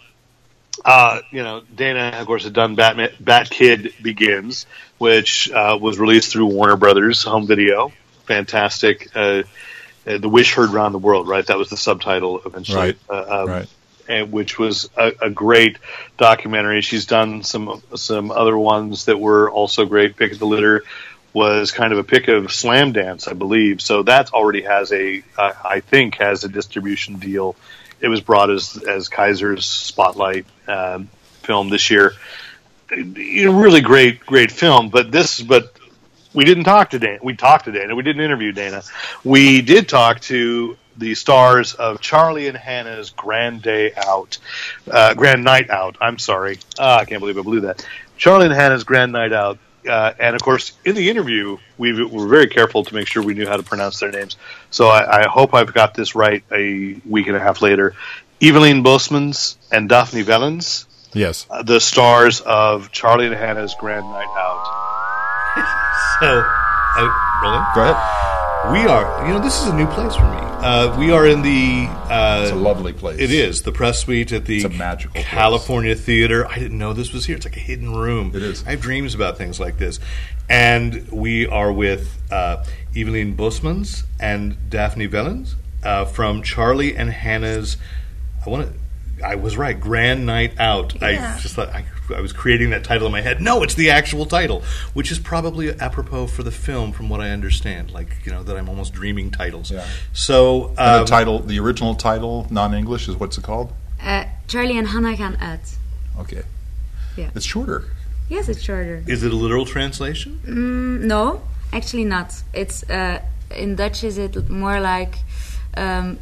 uh, 0.84 1.20
you 1.30 1.42
know, 1.42 1.62
Dana, 1.74 2.18
of 2.20 2.26
course, 2.26 2.44
had 2.44 2.52
done 2.52 2.74
Batman, 2.74 3.10
Batkid 3.22 4.02
Begins, 4.02 4.66
which 4.98 5.50
uh, 5.50 5.78
was 5.80 5.98
released 5.98 6.32
through 6.32 6.46
Warner 6.46 6.76
Brothers 6.76 7.22
Home 7.22 7.46
Video. 7.46 7.92
Fantastic. 8.26 9.10
Uh, 9.14 9.42
uh, 10.06 10.18
the 10.18 10.28
Wish 10.28 10.54
Heard 10.54 10.70
Round 10.70 10.92
the 10.94 10.98
World, 10.98 11.28
right? 11.28 11.46
That 11.46 11.56
was 11.56 11.70
the 11.70 11.76
subtitle 11.76 12.40
eventually. 12.44 12.78
Right. 12.78 12.98
Uh, 13.08 13.42
um, 13.42 13.48
Right. 13.48 13.68
and 14.08 14.32
which 14.32 14.58
was 14.58 14.90
a, 14.96 15.12
a 15.22 15.30
great 15.30 15.78
documentary. 16.18 16.82
She's 16.82 17.06
done 17.06 17.42
some 17.42 17.82
some 17.96 18.30
other 18.30 18.56
ones 18.56 19.06
that 19.06 19.18
were 19.18 19.50
also 19.50 19.86
great. 19.86 20.16
Pick 20.16 20.32
of 20.32 20.38
the 20.38 20.46
Litter 20.46 20.84
was 21.32 21.72
kind 21.72 21.92
of 21.92 21.98
a 21.98 22.04
pick 22.04 22.28
of 22.28 22.44
Slamdance, 22.44 23.26
I 23.28 23.32
believe. 23.32 23.80
So 23.80 24.02
that 24.04 24.32
already 24.32 24.62
has 24.62 24.92
a, 24.92 25.22
uh, 25.36 25.52
I 25.64 25.80
think, 25.80 26.16
has 26.16 26.44
a 26.44 26.48
distribution 26.48 27.18
deal. 27.18 27.56
It 28.04 28.08
was 28.08 28.20
brought 28.20 28.50
as 28.50 28.76
as 28.86 29.08
Kaiser's 29.08 29.64
spotlight 29.64 30.44
um, 30.68 31.08
film 31.42 31.70
this 31.70 31.88
year. 31.88 32.12
Really 32.90 33.80
great, 33.80 34.20
great 34.20 34.52
film. 34.52 34.90
But 34.90 35.10
this, 35.10 35.40
but 35.40 35.74
we 36.34 36.44
didn't 36.44 36.64
talk 36.64 36.90
to 36.90 36.98
Dana. 36.98 37.18
We 37.22 37.34
talked 37.34 37.64
to 37.64 37.72
Dana. 37.72 37.94
We 37.94 38.02
didn't 38.02 38.20
interview 38.20 38.52
Dana. 38.52 38.82
We 39.24 39.62
did 39.62 39.88
talk 39.88 40.20
to 40.22 40.76
the 40.98 41.14
stars 41.14 41.72
of 41.72 42.00
Charlie 42.00 42.46
and 42.46 42.56
Hannah's 42.56 43.08
Grand 43.10 43.62
Day 43.62 43.92
Out, 43.96 44.36
uh, 44.90 45.14
Grand 45.14 45.42
Night 45.42 45.70
Out. 45.70 45.96
I'm 46.00 46.18
sorry. 46.18 46.58
Ah, 46.78 46.98
I 46.98 47.04
can't 47.06 47.20
believe 47.20 47.38
I 47.38 47.42
blew 47.42 47.60
that. 47.60 47.86
Charlie 48.18 48.46
and 48.46 48.54
Hannah's 48.54 48.84
Grand 48.84 49.12
Night 49.12 49.32
Out. 49.32 49.58
Uh, 49.88 50.12
and 50.18 50.34
of 50.34 50.42
course, 50.42 50.72
in 50.84 50.94
the 50.94 51.10
interview, 51.10 51.58
we 51.78 52.04
were 52.04 52.26
very 52.26 52.48
careful 52.48 52.84
to 52.84 52.94
make 52.94 53.06
sure 53.06 53.22
we 53.22 53.34
knew 53.34 53.46
how 53.46 53.56
to 53.56 53.62
pronounce 53.62 54.00
their 54.00 54.10
names. 54.10 54.36
So 54.70 54.88
I, 54.88 55.22
I 55.22 55.28
hope 55.28 55.54
I've 55.54 55.74
got 55.74 55.94
this 55.94 56.14
right 56.14 56.42
a 56.52 57.00
week 57.08 57.26
and 57.26 57.36
a 57.36 57.40
half 57.40 57.60
later. 57.62 57.94
Evelien 58.40 58.82
Bosmans 58.82 59.56
and 59.70 59.88
Daphne 59.88 60.24
Wellens, 60.24 60.86
yes. 61.12 61.46
uh, 61.50 61.62
the 61.62 61.80
stars 61.80 62.40
of 62.40 62.90
Charlie 62.92 63.26
and 63.26 63.34
Hannah's 63.34 63.74
Grand 63.78 64.06
Night 64.06 64.28
Out. 64.36 64.80
So, 66.20 66.26
uh, 66.26 67.40
rolling. 67.42 67.64
Go 67.74 67.82
ahead. 67.82 68.72
We 68.72 68.86
are, 68.86 69.26
you 69.26 69.34
know, 69.34 69.40
this 69.40 69.60
is 69.60 69.66
a 69.66 69.74
new 69.74 69.86
place 69.86 70.14
for 70.14 70.30
me. 70.30 70.43
Uh, 70.64 70.96
we 70.98 71.10
are 71.10 71.26
in 71.26 71.42
the. 71.42 71.86
Uh, 71.90 72.40
It's 72.44 72.52
a 72.52 72.54
lovely 72.54 72.94
place. 72.94 73.20
It 73.20 73.30
is 73.30 73.62
the 73.62 73.70
press 73.72 73.98
suite 73.98 74.32
at 74.32 74.46
the 74.46 74.56
It's 74.56 74.64
a 74.64 74.70
magical 74.70 75.12
place. 75.12 75.26
California 75.26 75.94
Theater. 75.94 76.46
I 76.46 76.58
didn't 76.58 76.78
know 76.78 76.94
this 76.94 77.12
was 77.12 77.26
here. 77.26 77.36
It's 77.36 77.44
like 77.44 77.58
a 77.58 77.60
hidden 77.60 77.94
room. 77.94 78.32
It 78.34 78.42
is. 78.42 78.64
I 78.66 78.70
have 78.70 78.80
dreams 78.80 79.14
about 79.14 79.36
things 79.36 79.60
like 79.60 79.76
this, 79.76 80.00
and 80.48 81.06
we 81.12 81.46
are 81.46 81.70
with 81.70 82.16
uh, 82.32 82.64
Evelien 82.94 83.36
Bosmans 83.36 84.04
and 84.18 84.56
Daphne 84.70 85.06
Wellens 85.06 85.54
uh, 85.82 86.06
from 86.06 86.42
Charlie 86.42 86.96
and 86.96 87.10
Hannah's. 87.10 87.76
I 88.46 88.48
want 88.48 88.66
to. 88.66 88.83
I 89.22 89.34
was 89.36 89.56
right. 89.56 89.78
Grand 89.78 90.26
Night 90.26 90.58
Out. 90.58 91.02
I 91.02 91.14
just 91.40 91.54
thought 91.54 91.68
I, 91.68 91.84
I 92.14 92.20
was 92.20 92.32
creating 92.32 92.70
that 92.70 92.84
title 92.84 93.06
in 93.06 93.12
my 93.12 93.20
head. 93.20 93.40
No, 93.40 93.62
it's 93.62 93.74
the 93.74 93.90
actual 93.90 94.26
title, 94.26 94.62
which 94.94 95.10
is 95.12 95.18
probably 95.18 95.70
apropos 95.80 96.26
for 96.28 96.42
the 96.42 96.50
film, 96.50 96.92
from 96.92 97.08
what 97.08 97.20
I 97.20 97.30
understand. 97.30 97.90
Like 97.90 98.08
you 98.24 98.32
know 98.32 98.42
that 98.42 98.56
I'm 98.56 98.68
almost 98.68 98.92
dreaming 98.92 99.30
titles. 99.30 99.70
Yeah. 99.70 99.86
So 100.12 100.68
And 100.70 100.78
um, 100.78 101.00
the 101.00 101.06
title, 101.06 101.38
the 101.40 101.58
original 101.60 101.94
title, 101.94 102.46
non-English, 102.50 103.08
is 103.08 103.16
what's 103.16 103.38
it 103.38 103.44
called? 103.44 103.72
Uh, 104.02 104.24
Charlie 104.48 104.76
en 104.78 104.86
Hannah 104.86 105.16
gaan 105.16 105.36
uit. 105.40 105.78
Okay. 106.18 106.42
Yeah. 107.16 107.30
It's 107.34 107.46
shorter. 107.46 107.84
Yes, 108.28 108.48
it's 108.48 108.62
shorter. 108.62 109.02
is 109.06 109.22
it 109.22 109.32
a 109.32 109.36
literal 109.36 109.66
translation? 109.66 110.40
Mm, 110.46 111.06
no, 111.06 111.42
actually 111.72 112.04
not. 112.04 112.42
It's 112.52 112.82
uh, 112.90 113.20
in 113.50 113.76
Dutch. 113.76 114.02
Is 114.02 114.18
it 114.18 114.48
more 114.48 114.80
like 114.80 115.18
um, 115.76 116.18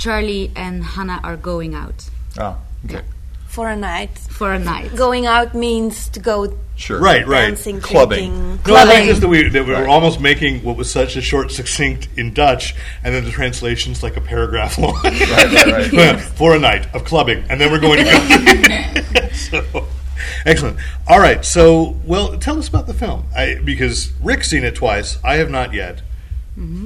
Charlie 0.00 0.50
and 0.56 0.82
Hannah 0.82 1.20
are 1.22 1.36
going 1.36 1.74
out 1.74 2.08
Ah, 2.38 2.56
okay. 2.86 3.02
for 3.46 3.68
a 3.68 3.76
night. 3.76 4.16
for 4.18 4.52
a 4.54 4.58
night? 4.58 4.96
Going 4.96 5.26
out 5.26 5.54
means 5.54 6.08
to 6.10 6.20
go 6.20 6.56
Sure. 6.76 6.98
Right, 6.98 7.26
right. 7.26 7.42
dancing, 7.48 7.78
Clubbing. 7.78 8.30
drinking, 8.30 8.60
No, 8.66 8.74
I 8.74 8.84
like 8.84 8.86
clubbing. 8.86 9.06
this 9.08 9.18
that 9.18 9.28
we 9.28 9.48
that 9.50 9.66
we 9.66 9.74
were 9.74 9.86
almost 9.86 10.18
making 10.18 10.64
what 10.64 10.76
was 10.78 10.90
such 10.90 11.14
a 11.16 11.20
short, 11.20 11.52
succinct 11.52 12.08
in 12.16 12.32
Dutch, 12.32 12.74
and 13.04 13.14
then 13.14 13.24
the 13.26 13.30
translation's 13.30 14.02
like 14.02 14.16
a 14.16 14.20
paragraph 14.22 14.78
long. 14.78 14.94
Right, 15.04 15.66
right, 15.66 15.92
right. 15.92 16.20
For 16.38 16.56
a 16.56 16.58
night 16.58 16.88
of 16.94 17.04
clubbing, 17.04 17.44
and 17.50 17.60
then 17.60 17.70
we're 17.70 17.80
going 17.80 17.98
to 18.02 18.10
go. 18.10 19.28
so, 19.34 19.86
Excellent. 20.46 20.78
All 21.06 21.18
right. 21.20 21.44
So, 21.44 21.96
well, 22.06 22.38
tell 22.38 22.58
us 22.58 22.66
about 22.68 22.86
the 22.86 22.94
film. 22.94 23.24
I, 23.36 23.56
because 23.62 24.12
Rick's 24.22 24.48
seen 24.48 24.64
it 24.64 24.74
twice. 24.74 25.18
I 25.22 25.34
have 25.36 25.50
not 25.50 25.74
yet. 25.74 26.00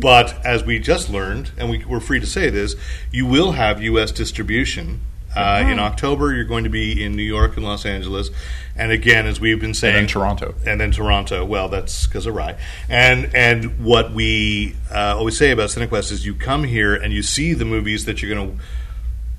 But 0.01 0.45
as 0.45 0.65
we 0.65 0.79
just 0.79 1.11
learned, 1.11 1.51
and 1.59 1.69
we, 1.69 1.85
we're 1.85 2.01
free 2.01 2.21
to 2.21 2.27
say 2.27 2.49
this, 2.51 2.77
you 3.11 3.27
will 3.27 3.53
have 3.53 3.83
U.S. 3.83 4.13
distribution. 4.13 5.01
Uh, 5.37 5.65
In 5.67 5.81
October, 5.81 6.33
you're 6.33 6.45
going 6.45 6.63
to 6.63 6.71
be 6.71 7.03
in 7.03 7.17
New 7.17 7.25
York 7.25 7.57
and 7.57 7.65
Los 7.67 7.85
Angeles. 7.85 8.31
And 8.77 8.93
again, 8.93 9.27
as 9.27 9.41
we've 9.41 9.61
been 9.61 9.75
saying, 9.75 9.95
then 9.95 10.07
Toronto. 10.07 10.55
And 10.65 10.81
then 10.81 10.93
Toronto. 10.93 11.45
Well, 11.45 11.69
that's 11.69 12.07
because 12.07 12.27
of 12.27 12.35
Rye. 12.37 12.57
And 12.89 13.35
and 13.35 13.85
what 13.85 14.13
we 14.13 14.77
uh, 14.93 15.17
always 15.17 15.37
say 15.37 15.51
about 15.51 15.71
CineQuest 15.71 16.13
is 16.13 16.25
you 16.25 16.35
come 16.35 16.63
here 16.63 16.95
and 16.95 17.13
you 17.13 17.23
see 17.23 17.53
the 17.53 17.65
movies 17.65 18.05
that 18.05 18.23
you're 18.23 18.33
going 18.33 18.49
to 18.49 18.63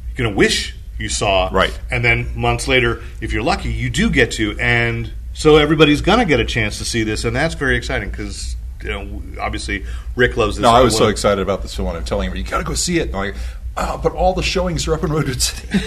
you're 0.08 0.26
going 0.26 0.32
to 0.32 0.38
wish 0.38 0.76
you 0.98 1.10
saw. 1.10 1.50
Right. 1.52 1.78
And 1.92 2.04
then 2.04 2.38
months 2.38 2.68
later, 2.68 3.02
if 3.22 3.34
you're 3.34 3.44
lucky, 3.44 3.72
you 3.72 3.90
do 3.90 4.10
get 4.10 4.32
to. 4.32 4.58
And 4.60 5.14
so 5.34 5.58
everybody's 5.58 6.02
going 6.02 6.20
to 6.20 6.26
get 6.26 6.40
a 6.40 6.46
chance 6.46 6.78
to 6.78 6.86
see 6.86 7.04
this. 7.04 7.26
And 7.26 7.36
that's 7.36 7.56
very 7.56 7.76
exciting 7.76 8.10
because, 8.10 8.56
you 8.86 8.92
know, 8.92 9.22
obviously 9.42 9.86
Rick 10.16 10.38
loves 10.38 10.56
this. 10.58 10.62
No, 10.64 10.70
I 10.70 10.82
was 10.82 10.94
so 10.96 11.02
wanna- 11.02 11.12
excited 11.12 11.42
about 11.42 11.62
this 11.62 11.74
film. 11.76 11.90
and 11.90 11.98
I'm 11.98 12.06
telling 12.06 12.30
him, 12.30 12.36
you 12.38 12.44
got 12.44 12.60
to 12.60 12.64
go 12.64 12.74
see 12.76 13.00
it. 13.00 13.08
And 13.08 13.16
I'm 13.16 13.26
like, 13.28 13.36
oh, 13.78 14.00
but 14.02 14.14
all 14.14 14.34
the 14.34 14.44
showings 14.44 14.88
are 14.88 14.94
up 14.94 15.04
in 15.04 15.12
Redwood 15.12 15.42
City. 15.42 15.80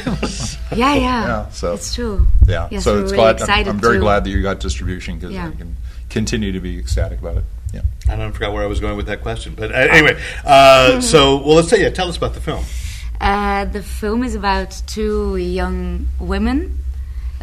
Yeah, 0.76 0.94
yeah, 0.94 0.96
Yeah, 0.96 1.48
so- 1.50 1.74
it's 1.74 1.94
true. 1.94 2.26
yeah, 2.46 2.68
Yes, 2.70 2.84
so 2.84 2.94
we're 2.94 3.02
it's 3.04 3.12
really 3.12 3.34
glad. 3.34 3.50
I'm, 3.50 3.68
I'm 3.68 3.78
very 3.80 3.96
to- 3.96 4.00
glad 4.00 4.24
that 4.24 4.30
you 4.30 4.42
got 4.42 4.60
distribution 4.60 5.18
because 5.18 5.32
Yeah. 5.34 5.48
I 5.48 5.50
can 5.52 5.76
continue 6.10 6.52
to 6.52 6.60
be 6.60 6.78
ecstatic 6.78 7.20
about 7.20 7.36
it. 7.38 7.44
Yeah. 7.72 7.82
I 8.08 8.16
don't 8.16 8.32
forgot 8.32 8.52
where 8.54 8.62
I 8.62 8.66
was 8.66 8.80
going 8.80 8.96
with 8.96 9.06
that 9.06 9.20
question. 9.22 9.54
But 9.54 9.70
uh, 9.72 9.74
anyway, 9.74 10.18
uh, 10.44 11.00
so, 11.12 11.36
well, 11.36 11.56
let's 11.56 11.68
tell 11.70 11.78
you, 11.78 11.90
tell 11.90 12.08
us 12.08 12.16
about 12.16 12.34
the 12.34 12.40
film. 12.40 12.64
Uh, 13.20 13.64
the 13.66 13.82
film 13.82 14.22
is 14.24 14.34
about 14.34 14.80
two 14.86 15.36
young 15.36 16.08
women 16.18 16.78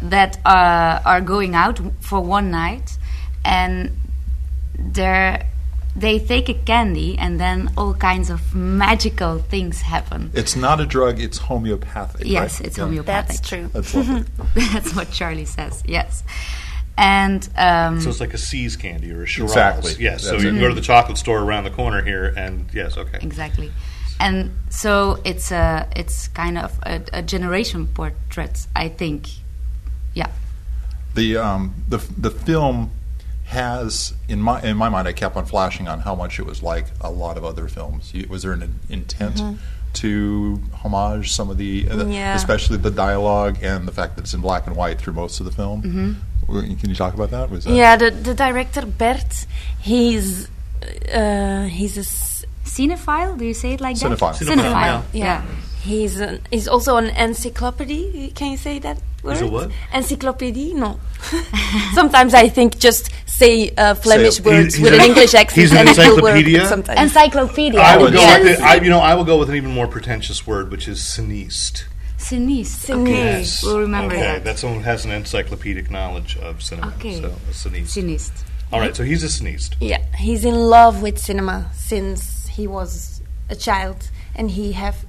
that 0.02 0.38
uh, 0.44 1.00
are 1.04 1.20
going 1.20 1.54
out 1.54 1.80
for 2.00 2.20
one 2.20 2.50
night, 2.50 2.98
and 3.44 3.96
they're 4.78 5.46
they 5.94 6.18
take 6.18 6.50
a 6.50 6.54
candy, 6.54 7.16
and 7.18 7.40
then 7.40 7.72
all 7.76 7.94
kinds 7.94 8.28
of 8.28 8.54
magical 8.54 9.38
things 9.38 9.80
happen. 9.80 10.30
It's 10.34 10.54
not 10.54 10.80
a 10.80 10.86
drug; 10.86 11.18
it's 11.20 11.38
homeopathic. 11.38 12.26
Yes, 12.26 12.60
right? 12.60 12.66
it's 12.66 12.78
Yeah. 12.78 12.84
homeopathic. 12.84 13.36
That's 13.36 13.48
true. 13.48 13.70
That's. 13.72 13.92
That's 14.72 14.94
what 14.94 15.10
Charlie 15.10 15.46
says. 15.46 15.82
Yes, 15.86 16.22
and 16.98 17.48
um, 17.56 18.00
So 18.00 18.10
it's 18.10 18.20
like 18.20 18.34
a 18.34 18.38
See's 18.38 18.76
candy 18.76 19.10
or 19.10 19.22
a 19.22 19.26
Shiraz. 19.26 19.50
Exactly. 19.50 20.04
Yes. 20.04 20.22
So 20.22 20.34
you 20.36 20.50
can 20.50 20.60
go 20.60 20.68
to 20.68 20.74
the 20.74 20.80
chocolate 20.82 21.18
store 21.18 21.40
around 21.40 21.64
the 21.64 21.70
corner 21.70 22.02
here, 22.02 22.32
and 22.36 22.68
yes, 22.74 22.96
okay. 22.98 23.18
exactly 23.22 23.72
and 24.18 24.50
so 24.70 25.20
it's 25.24 25.50
a 25.52 25.86
it's 25.94 26.28
kind 26.28 26.56
of 26.56 26.78
a, 26.84 27.02
a 27.12 27.22
generation 27.22 27.86
portrait 27.86 28.66
i 28.74 28.88
think 28.88 29.28
yeah 30.14 30.30
the 31.14 31.36
um, 31.36 31.74
the 31.88 31.98
the 32.18 32.30
film 32.30 32.90
has 33.46 34.12
in 34.28 34.40
my 34.40 34.60
in 34.62 34.76
my 34.76 34.88
mind 34.88 35.06
I 35.08 35.12
kept 35.12 35.36
on 35.36 35.46
flashing 35.46 35.86
on 35.88 36.00
how 36.00 36.14
much 36.14 36.38
it 36.38 36.46
was 36.46 36.62
like 36.62 36.86
a 37.00 37.10
lot 37.10 37.36
of 37.36 37.44
other 37.44 37.68
films. 37.68 38.12
Was 38.28 38.42
there 38.42 38.52
an 38.52 38.78
intent 38.88 39.40
to 39.94 40.60
homage 40.82 41.32
some 41.32 41.48
of 41.48 41.56
the, 41.56 41.88
uh, 41.90 42.04
Yeah. 42.06 42.34
especially 42.36 42.76
the 42.76 42.90
dialogue 42.90 43.56
and 43.62 43.88
the 43.88 43.92
fact 43.92 44.16
that 44.16 44.22
it's 44.24 44.34
in 44.34 44.40
black 44.42 44.66
and 44.66 44.76
white 44.76 44.98
through 45.00 45.14
most 45.14 45.40
of 45.40 45.46
the 45.46 45.52
film? 45.52 46.20
W- 46.46 46.76
Can 46.76 46.90
you 46.90 46.94
talk 46.96 47.14
about 47.14 47.30
that? 47.30 47.50
Was 47.50 47.64
that 47.64 47.72
Yeah, 47.74 47.96
the, 47.96 48.10
the 48.10 48.34
director 48.34 48.84
Bert, 48.84 49.46
he's 49.80 50.48
uh, 51.14 51.64
he's 51.64 51.96
a 51.96 52.00
s- 52.00 52.44
cinephile 52.64 53.38
do 53.38 53.44
you 53.46 53.54
say 53.54 53.72
it 53.72 53.80
like 53.80 53.96
Cinephile. 53.96 54.38
that 54.38 54.46
Cinephile, 54.46 54.56
cinephile 54.56 55.02
yeah. 55.12 55.24
yeah, 55.24 55.42
he's 55.82 56.20
an, 56.20 56.40
he's 56.50 56.68
also 56.68 56.96
an 56.98 57.06
encyclopedia. 57.06 58.30
Can 58.32 58.50
you 58.50 58.58
say 58.58 58.78
that 58.80 58.98
word? 59.22 59.32
He's 59.32 59.40
a 59.42 59.46
what? 59.46 59.70
Encyclopedia? 59.94 60.74
No. 60.74 61.00
Sometimes 61.94 62.34
I 62.34 62.48
think 62.48 62.78
just 62.78 63.10
say 63.36 63.70
uh, 63.76 63.94
Flemish 63.94 64.36
Say- 64.36 64.42
words 64.42 64.74
He's 64.74 64.82
with 64.84 64.94
an- 64.94 65.00
an 65.00 65.06
English 65.06 65.34
accent. 65.34 65.60
he's 65.60 65.72
an 65.72 65.78
and 65.78 65.88
it 65.90 65.96
will 65.98 66.04
work 66.22 66.36
encyclopedia? 66.36 66.66
Sometimes. 66.66 67.00
encyclopedia 67.00 67.80
I 67.80 67.96
would 67.96 68.12
go 68.12 68.20
yes. 68.20 68.42
with 68.42 68.58
it, 68.58 68.62
I, 68.62 68.74
you 68.76 68.90
know, 68.90 69.00
I 69.00 69.14
will 69.14 69.24
go 69.24 69.36
with 69.38 69.50
an 69.50 69.56
even 69.56 69.70
more 69.72 69.86
pretentious 69.86 70.46
word, 70.46 70.70
which 70.70 70.88
is 70.88 70.98
cineast. 71.00 71.84
Siniste. 72.18 72.86
Siniste. 72.86 73.02
Okay, 73.02 73.12
Yes. 73.12 73.62
we'll 73.62 73.80
remember 73.80 74.14
okay. 74.14 74.22
that. 74.22 74.44
That's 74.44 74.60
someone 74.62 74.80
who 74.80 74.84
has 74.86 75.04
an 75.04 75.10
encyclopedic 75.12 75.90
knowledge 75.90 76.36
of 76.38 76.62
cinema. 76.62 76.94
Okay. 76.96 77.20
So 77.20 77.28
a 77.28 77.52
cineast. 77.52 77.92
Siniste. 77.96 78.44
All 78.72 78.80
right. 78.80 78.96
So 78.96 79.04
he's 79.04 79.22
a 79.22 79.28
cineast. 79.28 79.74
Yeah, 79.80 80.02
he's 80.16 80.44
in 80.44 80.54
love 80.54 81.02
with 81.02 81.18
cinema 81.18 81.70
since 81.74 82.48
he 82.48 82.66
was 82.66 83.20
a 83.50 83.54
child, 83.54 84.10
and 84.34 84.50
he 84.50 84.72
have, 84.72 85.04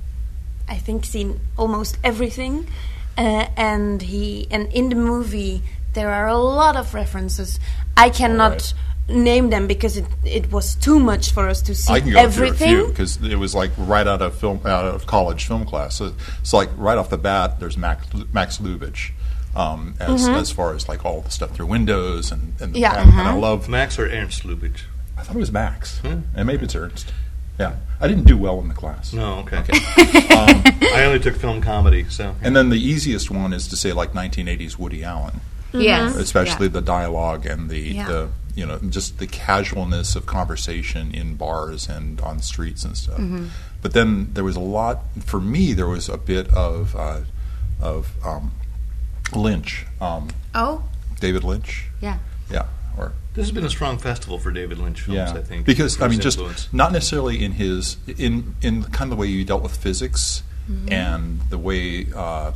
I 0.68 0.76
think, 0.76 1.06
seen 1.06 1.40
almost 1.58 1.98
everything. 2.04 2.68
Uh, 3.18 3.48
and 3.58 4.02
he 4.04 4.46
and 4.52 4.72
in 4.74 4.90
the 4.90 4.96
movie 4.96 5.64
there 5.98 6.12
are 6.14 6.28
a 6.28 6.38
lot 6.38 6.76
of 6.76 6.94
references. 6.94 7.60
I 7.98 8.10
cannot 8.10 8.52
Alright. 8.52 8.74
name 9.10 9.50
them 9.50 9.68
because 9.68 9.98
it 9.98 10.06
it 10.24 10.52
was 10.52 10.76
too 10.76 11.00
much 11.00 11.32
for 11.32 11.48
us 11.50 11.62
to 11.64 11.74
see 11.76 11.92
I 11.94 12.00
can 12.02 12.12
go 12.14 12.20
everything. 12.20 12.58
through 12.70 12.82
a 12.82 12.86
few 12.86 12.88
because 12.90 13.18
it 13.24 13.36
was 13.40 13.54
like 13.56 13.72
right 13.78 14.08
out 14.08 14.22
of 14.22 14.38
film 14.38 14.60
out 14.66 14.86
of 14.86 15.06
college 15.08 15.46
film 15.48 15.66
class. 15.66 15.96
So 15.96 16.14
it's 16.42 16.54
like 16.54 16.70
right 16.78 16.98
off 16.98 17.10
the 17.10 17.18
bat, 17.18 17.60
there's 17.60 17.78
Max, 17.78 18.06
Max 18.34 18.60
Lubitsch. 18.60 19.12
Um, 19.56 19.96
as, 20.00 20.28
as 20.28 20.52
far 20.52 20.76
as 20.76 20.88
like 20.88 21.04
all 21.04 21.22
the 21.22 21.32
stuff 21.32 21.56
through 21.56 21.66
windows 21.66 22.32
and 22.32 22.54
and, 22.62 22.74
Mm-hmm. 22.74 22.84
Yeah. 22.84 23.02
and, 23.02 23.10
and 23.10 23.28
I 23.28 23.34
love 23.34 23.68
Max 23.68 23.98
or 23.98 24.06
Ernst 24.08 24.44
Lubitsch? 24.44 24.82
I 25.18 25.24
thought 25.24 25.36
it 25.36 25.40
was 25.40 25.52
Max, 25.52 25.98
Hmm. 26.00 26.20
and 26.36 26.46
maybe 26.46 26.66
it's 26.66 26.76
Ernst. 26.76 27.12
Yeah, 27.60 27.78
I 28.00 28.08
didn't 28.08 28.26
do 28.26 28.38
well 28.38 28.60
in 28.60 28.68
the 28.68 28.76
class. 28.76 29.14
No. 29.14 29.40
Okay. 29.40 29.58
um, 30.38 30.62
I 30.94 31.02
only 31.08 31.18
took 31.20 31.36
film 31.36 31.60
comedy, 31.60 32.06
so. 32.08 32.36
And 32.44 32.56
then 32.56 32.70
the 32.70 32.78
easiest 32.80 33.32
one 33.32 33.52
is 33.52 33.68
to 33.70 33.76
say 33.76 33.94
like 33.94 34.12
1980s 34.14 34.78
Woody 34.78 35.04
Allen, 35.04 35.42
Yes. 35.74 36.16
especially 36.16 36.68
yeah. 36.68 36.74
the 36.74 36.82
dialogue 36.82 37.46
and 37.46 37.70
the, 37.70 37.80
Yeah. 37.80 38.08
the 38.08 38.30
you 38.56 38.66
know 38.66 38.80
just 38.90 39.20
the 39.20 39.28
casualness 39.28 40.16
of 40.16 40.26
conversation 40.26 41.14
in 41.14 41.36
bars 41.36 41.88
and 41.88 42.20
on 42.22 42.42
streets 42.42 42.84
and 42.86 42.98
stuff. 42.98 43.18
Mm-hmm. 43.20 43.48
But 43.82 43.94
then 43.94 44.30
there 44.34 44.44
was 44.44 44.56
a 44.56 44.60
lot 44.62 45.02
for 45.24 45.40
me. 45.40 45.74
There 45.74 45.88
was 45.88 46.10
a 46.10 46.18
bit 46.18 46.48
of 46.54 46.96
uh, 46.96 47.20
of 47.82 48.12
um, 48.26 48.52
Lynch, 49.36 49.86
um, 50.02 50.30
Oh, 50.56 50.84
David 51.20 51.44
Lynch. 51.44 51.86
yeah. 52.02 52.18
Yeah, 52.50 52.66
or 52.98 53.12
This 53.36 53.46
has 53.48 53.52
been 53.52 53.66
a 53.66 53.70
strong 53.70 53.98
festival 54.00 54.40
for 54.40 54.52
David 54.52 54.78
Lynch 54.80 55.02
films, 55.02 55.18
yeah, 55.18 55.34
I 55.38 55.44
think. 55.44 55.66
because 55.66 56.00
I 56.02 56.06
his 56.06 56.12
mean, 56.12 56.22
just 56.22 56.38
influence. 56.40 56.70
not 56.72 56.92
necessarily 56.94 57.44
in 57.44 57.52
his 57.52 57.98
in 58.08 58.56
in 58.62 58.84
kind 58.86 59.12
of 59.12 59.18
the 59.18 59.22
way 59.22 59.28
you 59.28 59.44
dealt 59.44 59.62
with 59.62 59.76
physics 59.78 60.42
and 60.90 61.42
the 61.50 61.58
way 61.58 62.08
uh, 62.16 62.52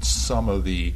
some 0.00 0.48
of 0.48 0.64
the 0.64 0.94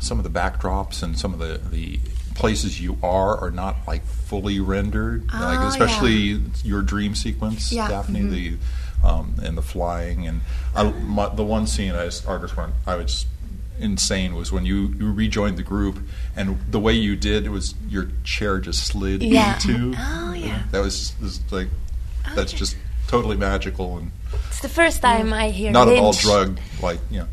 some 0.00 0.18
of 0.18 0.24
the 0.24 0.30
backdrops 0.30 1.02
and 1.02 1.18
some 1.18 1.32
of 1.32 1.38
the 1.40 1.58
the 1.70 1.98
places 2.34 2.80
you 2.80 2.96
are 3.02 3.36
are 3.38 3.50
not 3.50 3.76
like 3.88 4.04
fully 4.04 4.60
rendered, 4.60 5.22
like 5.26 5.58
Ah, 5.58 5.68
especially 5.68 6.40
your 6.62 6.82
dream 6.82 7.14
sequence, 7.14 7.72
Yeah. 7.72 7.88
Daphne, 7.88 8.22
the 8.22 8.56
um, 9.04 9.34
and 9.42 9.56
the 9.56 9.62
flying. 9.62 10.26
And 10.26 10.40
I, 10.74 10.84
my, 10.84 11.28
the 11.34 11.44
one 11.44 11.66
scene 11.66 11.92
I 11.92 12.04
just, 12.06 12.28
I 12.28 12.38
just 12.38 12.56
went, 12.56 12.74
I 12.86 12.96
was 12.96 13.26
insane 13.80 14.34
was 14.34 14.50
when 14.52 14.66
you, 14.66 14.88
you 14.98 15.12
rejoined 15.12 15.56
the 15.56 15.62
group 15.62 15.98
and 16.36 16.58
the 16.70 16.80
way 16.80 16.92
you 16.92 17.14
did 17.14 17.46
it 17.46 17.50
was 17.50 17.74
your 17.88 18.08
chair 18.24 18.58
just 18.58 18.84
slid 18.86 19.22
Yeah. 19.22 19.54
into. 19.54 19.94
Oh, 19.96 20.32
yeah. 20.32 20.62
that 20.72 20.80
was, 20.80 21.14
was 21.20 21.40
like 21.52 21.68
that's 22.34 22.52
just 22.52 22.76
totally 23.06 23.36
magical 23.36 23.96
and 23.98 24.10
It's 24.48 24.60
the 24.60 24.68
first 24.68 25.00
time 25.00 25.32
I 25.32 25.50
hear 25.50 25.70
not 25.70 25.88
at 25.88 25.96
all 25.98 26.12
drugged 26.12 26.58
like 26.82 26.98
you 27.10 27.20
know 27.20 27.28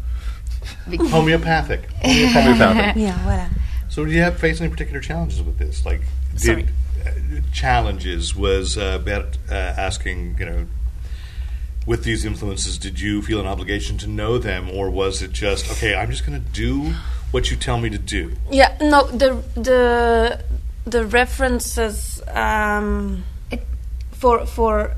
homeopathic. 1.09 1.89
homeopathic. 2.01 2.95
Yeah, 3.01 3.17
voilà. 3.25 3.49
So, 3.89 4.05
do 4.05 4.11
you 4.11 4.21
have 4.21 4.37
face 4.39 4.59
any 4.61 4.69
particular 4.69 4.99
challenges 4.99 5.41
with 5.41 5.57
this? 5.57 5.85
Like, 5.85 6.01
did 6.31 6.41
Sorry. 6.41 6.67
uh, 7.05 7.41
challenges 7.53 8.35
was 8.35 8.77
uh, 8.77 8.97
Bert 8.99 9.37
uh, 9.49 9.53
asking, 9.53 10.37
you 10.39 10.45
know, 10.45 10.67
with 11.85 12.03
these 12.03 12.25
influences, 12.25 12.77
did 12.77 12.99
you 12.99 13.21
feel 13.21 13.39
an 13.39 13.45
obligation 13.45 13.97
to 13.99 14.07
know 14.07 14.37
them, 14.37 14.69
or 14.69 14.89
was 14.89 15.21
it 15.21 15.31
just 15.31 15.69
okay? 15.71 15.95
I'm 15.95 16.09
just 16.09 16.25
going 16.25 16.41
to 16.41 16.49
do 16.49 16.93
what 17.31 17.51
you 17.51 17.57
tell 17.57 17.77
me 17.77 17.89
to 17.89 17.97
do. 17.97 18.33
Yeah, 18.51 18.75
no, 18.81 19.05
the 19.07 19.43
the 19.55 20.43
the 20.85 21.05
references 21.05 22.21
um, 22.27 23.23
for 24.11 24.45
for 24.45 24.95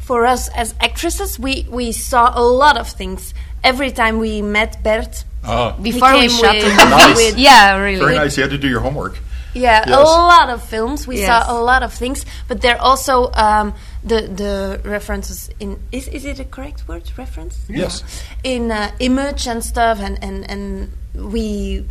for 0.00 0.26
us 0.26 0.48
as 0.48 0.74
actresses, 0.80 1.38
we 1.38 1.66
we 1.70 1.92
saw 1.92 2.32
a 2.34 2.42
lot 2.42 2.76
of 2.76 2.88
things 2.88 3.34
every 3.62 3.90
time 3.92 4.18
we 4.18 4.42
met 4.42 4.82
Bert. 4.82 5.24
Oh, 5.44 5.72
Before 5.80 6.12
we 6.12 6.20
came 6.28 6.30
shot 6.30 6.54
with- 6.54 6.64
the 6.64 6.70
movie. 6.70 6.90
Nice. 7.06 7.16
with- 7.16 7.38
Yeah, 7.38 7.76
really. 7.78 7.98
very 8.04 8.16
nice 8.16 8.36
you 8.36 8.42
had 8.42 8.50
to 8.52 8.58
do 8.58 8.68
your 8.68 8.80
homework 8.80 9.16
Yeah, 9.54 9.82
Yes. 9.86 9.98
a 9.98 10.02
lot 10.02 10.48
of 10.50 10.62
films. 10.62 11.06
We 11.08 11.16
Yes. 11.18 11.26
saw 11.26 11.38
a 11.50 11.58
lot 11.70 11.82
of 11.82 11.92
things, 11.92 12.24
but 12.48 12.60
there 12.60 12.78
also 12.80 13.32
um, 13.34 13.72
the 14.04 14.20
the 14.42 14.78
references 14.84 15.50
in 15.58 15.76
is 15.90 16.06
is 16.08 16.24
it 16.24 16.38
a 16.38 16.44
correct 16.44 16.86
word 16.88 17.02
reference? 17.18 17.54
Yes. 17.68 18.04
In 18.44 18.70
uh, 18.70 18.90
image 19.00 19.48
and 19.50 19.60
stuff, 19.64 19.98
and 20.06 20.18
and 20.22 20.46
and 20.52 20.92
we 21.34 21.82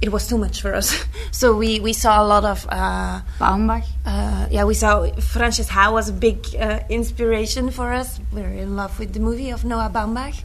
it 0.00 0.10
was 0.10 0.26
too 0.28 0.38
much 0.38 0.60
for 0.62 0.74
us. 0.74 1.04
so 1.30 1.56
we, 1.56 1.80
we 1.80 1.92
saw 1.92 2.22
a 2.22 2.26
lot 2.26 2.44
of 2.44 2.66
uh, 2.70 3.20
Baumbach. 3.38 3.84
uh, 4.06 4.46
yeah, 4.50 4.64
we 4.64 4.74
saw 4.74 5.06
Frances 5.20 5.68
Ha 5.68 5.90
was 5.90 6.08
a 6.08 6.12
big 6.12 6.46
uh, 6.58 6.80
inspiration 6.88 7.70
for 7.70 7.92
us. 7.92 8.20
We 8.32 8.42
are 8.42 8.48
in 8.48 8.76
love 8.76 8.98
with 8.98 9.12
the 9.12 9.20
movie 9.20 9.50
of 9.50 9.64
Noah 9.64 9.90
Baumbach. 9.92 10.42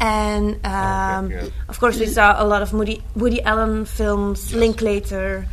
And 0.00 0.54
um, 0.66 1.30
yeah. 1.30 1.46
of 1.68 1.78
course, 1.78 2.00
we 2.00 2.06
saw 2.06 2.42
a 2.42 2.44
lot 2.44 2.60
of 2.62 2.72
Woody, 2.72 3.02
Woody 3.14 3.40
Allen 3.42 3.84
films, 3.84 4.52
Linklater, 4.52 5.46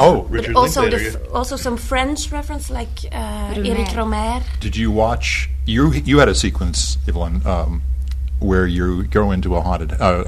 Oh, 0.00 0.26
Richard 0.28 0.52
but 0.54 0.60
also 0.60 0.82
the, 0.82 0.90
Linklater, 0.96 1.24
f- 1.26 1.32
also 1.34 1.56
some 1.56 1.76
French 1.78 2.30
reference 2.32 2.68
like 2.70 2.88
uh, 3.12 3.54
Rohmer. 3.54 3.68
Eric 3.68 3.88
Rohmer. 3.88 4.42
did 4.60 4.76
you 4.76 4.90
watch? 4.90 5.48
You 5.64 5.90
you 5.92 6.18
had 6.18 6.28
a 6.28 6.34
sequence, 6.34 6.96
Evelien, 7.06 7.44
um, 7.46 7.82
where 8.40 8.66
you 8.66 9.04
go 9.04 9.30
into 9.30 9.56
a 9.56 9.60
haunted 9.62 9.92
uh, 10.00 10.24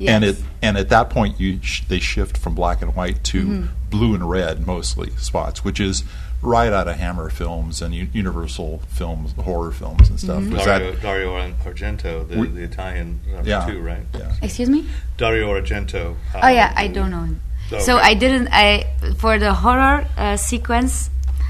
a 0.00 0.04
house, 0.04 0.08
and 0.14 0.24
it 0.24 0.42
and 0.62 0.76
at 0.78 0.88
that 0.90 1.10
point 1.10 1.38
you 1.40 1.60
sh- 1.62 1.82
they 1.88 1.98
shift 2.00 2.36
from 2.38 2.54
black 2.54 2.82
and 2.82 2.94
white 2.96 3.22
to 3.24 3.68
blue 3.90 4.14
and 4.14 4.28
red 4.28 4.66
mostly 4.66 5.10
spots, 5.16 5.64
which 5.64 5.78
is 5.80 6.02
right 6.42 6.72
out 6.72 6.86
of 6.88 6.96
Hammer 6.96 7.30
films 7.30 7.80
and 7.80 7.94
U- 7.94 8.08
Universal 8.12 8.82
films, 8.88 9.32
horror 9.32 9.70
films 9.72 10.08
and 10.10 10.20
stuff. 10.20 10.42
Was 10.50 10.64
Dario, 10.64 10.92
that 10.92 11.00
Dario 11.02 11.32
Ar- 11.34 11.50
Argento, 11.64 12.28
the, 12.28 12.38
We- 12.38 12.48
the 12.48 12.62
Italian 12.64 13.20
number 13.32 13.48
yeah? 13.48 13.66
two, 13.66 13.80
right? 13.80 14.02
Yeah. 14.14 14.34
Excuse 14.42 14.68
me? 14.68 14.84
Dario 15.16 15.48
Argento. 15.58 16.16
uh, 16.34 16.40
Oh 16.42 16.48
yeah, 16.48 16.72
I 16.76 16.88
don't 16.88 17.10
know 17.10 17.22
him. 17.22 17.40
Oh, 17.72 17.78
so 17.78 17.96
okay. 17.96 18.08
I 18.08 18.14
didn't. 18.14 18.48
I 18.52 18.86
for 19.16 19.38
the 19.38 19.54
horror 19.54 20.06
uh, 20.18 20.36
sequence. 20.36 21.08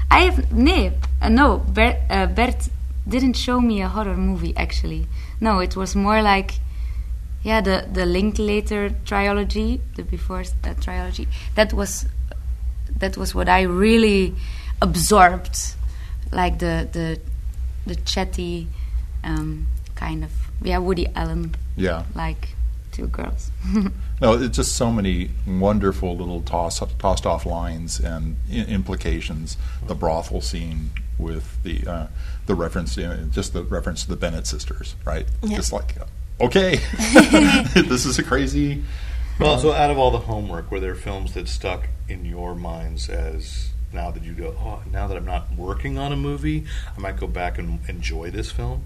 I 0.09 0.19
have 0.21 0.49
no, 0.53 0.91
uh, 1.21 1.27
no. 1.29 1.57
Bert, 1.57 1.97
uh, 2.09 2.27
Bert 2.27 2.69
didn't 3.07 3.33
show 3.33 3.59
me 3.59 3.81
a 3.81 3.89
horror 3.89 4.15
movie 4.15 4.53
actually. 4.55 5.07
No, 5.41 5.59
it 5.59 5.75
was 5.75 5.93
more 5.95 6.21
like, 6.21 6.59
yeah, 7.45 7.61
the 7.61 7.87
the 7.93 8.07
Linklater 8.07 8.89
trilogy, 9.05 9.79
the 9.95 10.03
before 10.03 10.43
uh, 10.63 10.73
trilogy. 10.81 11.27
That 11.53 11.73
was, 11.73 12.07
that 12.97 13.17
was 13.17 13.35
what 13.35 13.47
I 13.47 13.61
really 13.61 14.33
absorbed, 14.81 15.75
like 16.31 16.57
the 16.57 16.89
the 16.91 17.19
the 17.85 17.95
chatty, 18.01 18.67
um, 19.23 19.67
kind 19.93 20.23
of 20.23 20.31
yeah 20.63 20.79
Woody 20.79 21.07
Allen 21.15 21.53
yeah. 21.77 22.05
like 22.15 22.55
two 22.91 23.07
girls. 23.07 23.51
No, 24.21 24.31
it's 24.31 24.55
just 24.55 24.77
so 24.77 24.91
many 24.93 25.31
wonderful 25.45 26.15
little 26.15 26.41
toss, 26.41 26.81
tossed 26.99 27.25
off 27.25 27.45
lines 27.45 27.99
and 27.99 28.37
I- 28.49 28.63
implications. 28.63 29.57
The 29.87 29.93
brothel 29.93 30.39
scene 30.39 30.91
with 31.19 31.61
the 31.63 31.85
uh, 31.85 32.07
the 32.45 32.55
reference, 32.55 32.95
you 32.95 33.03
know, 33.03 33.17
just 33.29 33.51
the 33.51 33.63
reference 33.63 34.03
to 34.03 34.09
the 34.09 34.15
Bennett 34.15 34.47
sisters, 34.47 34.95
right? 35.03 35.27
Just 35.45 35.73
like, 35.73 35.97
okay, 36.41 36.75
this 37.75 38.05
is 38.05 38.19
a 38.19 38.23
crazy. 38.23 38.83
Well, 39.39 39.57
so 39.59 39.73
out 39.73 39.91
of 39.91 39.97
all 39.97 40.11
the 40.11 40.19
homework, 40.19 40.71
were 40.71 40.79
there 40.79 40.95
films 40.95 41.33
that 41.33 41.47
stuck 41.49 41.87
in 42.07 42.23
your 42.25 42.55
minds 42.55 43.09
as 43.09 43.69
now 43.91 44.09
that 44.11 44.23
you 44.23 44.31
go, 44.33 44.55
oh, 44.59 44.81
now 44.91 45.07
that 45.07 45.17
I'm 45.17 45.25
not 45.25 45.51
working 45.57 45.97
on 45.97 46.11
a 46.13 46.15
movie, 46.15 46.65
I 46.97 47.01
might 47.01 47.17
go 47.17 47.27
back 47.27 47.57
and 47.57 47.79
enjoy 47.89 48.31
this 48.31 48.49
film? 48.51 48.83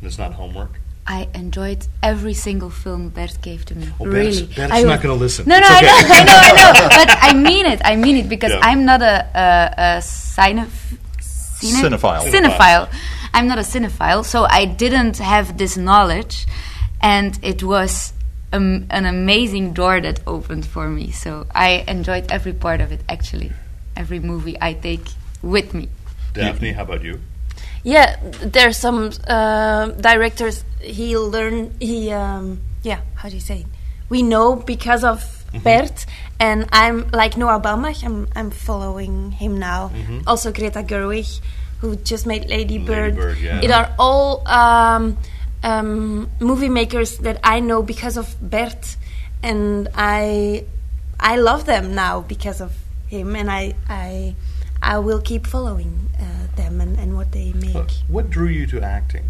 And 0.00 0.06
it's 0.06 0.18
not 0.18 0.34
homework? 0.34 0.80
I 1.06 1.28
enjoyed 1.34 1.86
every 2.02 2.32
single 2.34 2.70
film 2.70 3.08
Bert 3.10 3.38
gave 3.42 3.64
to 3.66 3.74
me. 3.74 3.88
Oh, 4.00 4.04
Bert's- 4.04 4.40
really, 4.40 4.46
Bert's 4.54 4.72
I 4.72 4.82
not 4.82 5.02
gonna 5.02 5.14
listen. 5.14 5.46
No, 5.46 5.58
no, 5.58 5.66
It's 5.66 5.70
I 5.70 5.80
know, 5.82 5.88
I 6.14 6.24
know, 6.24 6.40
I 6.42 6.52
know. 6.80 6.88
But 7.04 7.18
I 7.22 7.34
mean 7.34 7.66
it. 7.66 7.80
I 7.84 7.96
mean 7.96 8.16
it 8.16 8.28
because 8.28 8.52
Yeah. 8.52 8.60
I'm 8.62 8.84
not 8.86 9.02
a 9.02 9.28
a, 9.34 9.74
a 9.76 9.98
cineph- 10.00 10.96
cine- 11.20 11.82
Cinephile. 11.90 12.30
Cinephile. 12.30 12.88
I'm 13.34 13.46
not 13.46 13.58
a 13.58 13.62
cinephile, 13.62 14.24
so 14.24 14.46
I 14.48 14.64
didn't 14.64 15.18
have 15.18 15.58
this 15.58 15.76
knowledge, 15.76 16.46
and 17.02 17.38
it 17.42 17.62
was 17.62 18.12
um, 18.52 18.86
an 18.90 19.04
amazing 19.04 19.74
door 19.74 20.00
that 20.00 20.20
opened 20.26 20.64
for 20.64 20.88
me. 20.88 21.10
So 21.10 21.46
I 21.54 21.84
enjoyed 21.86 22.30
every 22.30 22.52
part 22.54 22.80
of 22.80 22.92
it. 22.92 23.00
Actually, 23.08 23.52
every 23.96 24.20
movie 24.20 24.56
I 24.60 24.72
take 24.72 25.06
with 25.42 25.74
me. 25.74 25.88
Daphne, 26.32 26.72
how 26.72 26.84
about 26.84 27.02
you? 27.02 27.20
Yeah, 27.82 28.16
there's 28.40 28.78
some 28.78 29.10
uh, 29.28 29.88
directors 29.88 30.64
he 30.84 31.16
learn 31.16 31.74
he 31.80 32.10
um, 32.12 32.60
yeah 32.82 33.00
how 33.14 33.28
do 33.28 33.34
you 33.34 33.40
say 33.40 33.60
it? 33.60 33.66
we 34.08 34.22
know 34.22 34.54
because 34.54 35.02
of 35.02 35.44
Bert 35.62 36.04
and 36.38 36.68
I'm 36.72 37.08
like 37.10 37.36
Noah 37.36 37.60
Baumbach 37.60 38.04
I'm 38.04 38.28
I'm 38.36 38.50
following 38.50 39.30
him 39.32 39.58
now 39.58 39.90
also 40.26 40.52
Greta 40.52 40.82
Gerwig 40.82 41.40
who 41.84 41.96
just 41.96 42.24
made 42.24 42.48
Lady 42.48 42.78
Bird, 42.78 43.14
Bird, 43.14 43.36
yeah. 43.38 43.60
it 43.60 43.70
are 43.70 43.94
all 43.98 44.40
um, 44.48 45.18
um, 45.62 46.30
movie 46.40 46.70
makers 46.70 47.18
that 47.18 47.38
I 47.44 47.60
know 47.60 47.82
because 47.82 48.16
of 48.16 48.34
Bert 48.40 48.96
and 49.42 49.88
I 49.94 50.64
I 51.20 51.36
love 51.36 51.66
them 51.66 51.94
now 51.94 52.22
because 52.22 52.62
of 52.62 52.72
him 53.08 53.36
and 53.36 53.50
I 53.50 53.74
I 53.86 54.34
I 54.80 54.98
will 54.98 55.20
keep 55.20 55.46
following 55.46 56.08
uh, 56.18 56.56
them 56.56 56.80
and, 56.80 56.98
and 56.98 57.16
what 57.16 57.32
they 57.32 57.52
make. 57.52 57.74
What, 57.74 58.02
what 58.08 58.30
drew 58.30 58.48
you 58.48 58.66
to 58.68 58.80
acting? 58.80 59.28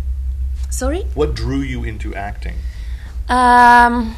Sorry? 0.71 1.03
What 1.15 1.35
drew 1.35 1.59
you 1.59 1.83
into 1.83 2.15
acting? 2.15 2.55
Um, 3.29 4.15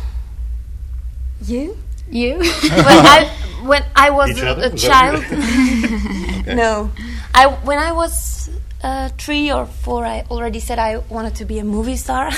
you? 1.41 1.78
You? 2.11 2.39
when 2.89 3.01
I 3.16 3.32
when 3.64 3.84
I 3.97 4.11
was 4.11 4.30
Each 4.30 4.45
a, 4.45 4.68
a 4.68 4.70
Was 4.70 4.82
child, 4.82 5.24
you- 5.30 6.55
no. 6.55 6.91
I 7.37 7.49
when 7.49 7.78
I 7.78 7.93
was 7.93 8.49
uh, 8.82 9.11
three 9.18 9.53
or 9.53 9.66
four, 9.66 10.07
I 10.07 10.24
already 10.30 10.59
said 10.59 10.78
I 10.78 10.97
wanted 10.97 11.34
to 11.37 11.45
be 11.45 11.59
a 11.59 11.64
movie 11.64 11.97
star. 11.97 12.30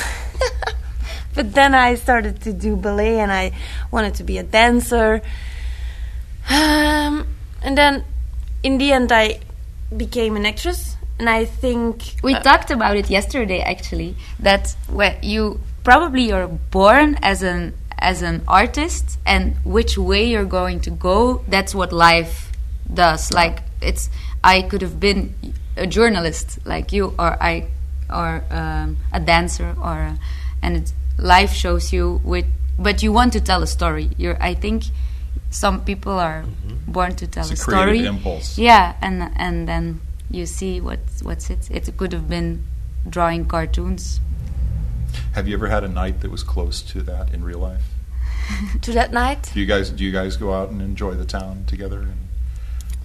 but 1.36 1.54
then 1.54 1.72
I 1.72 1.94
started 1.94 2.42
to 2.42 2.52
do 2.52 2.74
ballet, 2.74 3.20
and 3.20 3.30
I 3.30 3.52
wanted 3.92 4.16
to 4.16 4.24
be 4.24 4.38
a 4.38 4.42
dancer. 4.42 5.22
Um, 6.50 7.28
and 7.62 7.78
then, 7.78 8.04
in 8.64 8.78
the 8.78 8.90
end, 8.90 9.12
I 9.12 9.38
became 9.96 10.34
an 10.34 10.44
actress, 10.44 10.96
and 11.20 11.30
I 11.30 11.44
think 11.44 12.16
We 12.24 12.34
uh, 12.34 12.42
talked 12.42 12.72
about 12.72 12.96
it 12.96 13.08
yesterday, 13.08 13.60
actually. 13.60 14.16
That 14.40 14.74
where 14.88 15.16
you 15.22 15.60
probably 15.84 16.22
you're 16.26 16.48
born 16.48 17.18
as 17.22 17.44
an 17.44 17.74
as 17.96 18.22
an 18.22 18.42
artist, 18.48 19.20
and 19.24 19.54
which 19.64 19.96
way 19.96 20.24
you're 20.24 20.50
going 20.60 20.80
to 20.80 20.90
go. 20.90 21.44
That's 21.46 21.72
what 21.72 21.92
life 21.92 22.50
does. 22.92 23.32
Like 23.32 23.60
it's, 23.80 24.10
I 24.42 24.62
could 24.62 24.82
have 24.82 24.98
been 25.00 25.34
a 25.76 25.86
journalist 25.86 26.58
like 26.64 26.92
you, 26.92 27.14
or 27.18 27.42
I, 27.42 27.68
or 28.10 28.44
um, 28.50 28.96
a 29.12 29.20
dancer, 29.20 29.74
or 29.80 29.92
a, 29.92 30.18
and 30.62 30.76
it's, 30.76 30.92
life 31.18 31.52
shows 31.52 31.92
you 31.92 32.20
with. 32.24 32.46
But 32.78 33.02
you 33.02 33.12
want 33.12 33.32
to 33.32 33.40
tell 33.40 33.62
a 33.62 33.66
story. 33.66 34.10
You're. 34.16 34.40
I 34.42 34.54
think 34.54 34.84
some 35.50 35.84
people 35.84 36.12
are 36.12 36.44
born 36.86 37.16
to 37.16 37.26
tell 37.26 37.50
It's 37.50 37.60
a 37.60 37.62
a 37.62 37.64
creative 37.64 37.96
story. 37.96 38.06
impulse. 38.06 38.58
Yeah, 38.58 38.94
and 39.02 39.32
and 39.36 39.66
then 39.68 40.00
you 40.30 40.46
see 40.46 40.80
what's 40.80 41.22
what's 41.22 41.50
it. 41.50 41.68
It 41.70 41.96
could 41.96 42.12
have 42.12 42.28
been 42.28 42.64
drawing 43.08 43.46
cartoons. 43.46 44.20
Have 45.32 45.48
you 45.48 45.54
ever 45.54 45.68
had 45.68 45.84
a 45.84 45.88
night 45.88 46.20
that 46.20 46.30
was 46.30 46.42
close 46.42 46.82
to 46.82 47.02
that 47.02 47.32
in 47.34 47.42
real 47.44 47.58
life? 47.58 47.82
to 48.82 48.92
that 48.92 49.12
night. 49.12 49.50
Do 49.52 49.60
you 49.60 49.66
guys 49.66 49.90
do 49.90 50.04
you 50.04 50.12
guys 50.12 50.36
go 50.36 50.52
out 50.52 50.70
and 50.70 50.80
enjoy 50.80 51.14
the 51.14 51.24
town 51.24 51.64
together? 51.66 52.08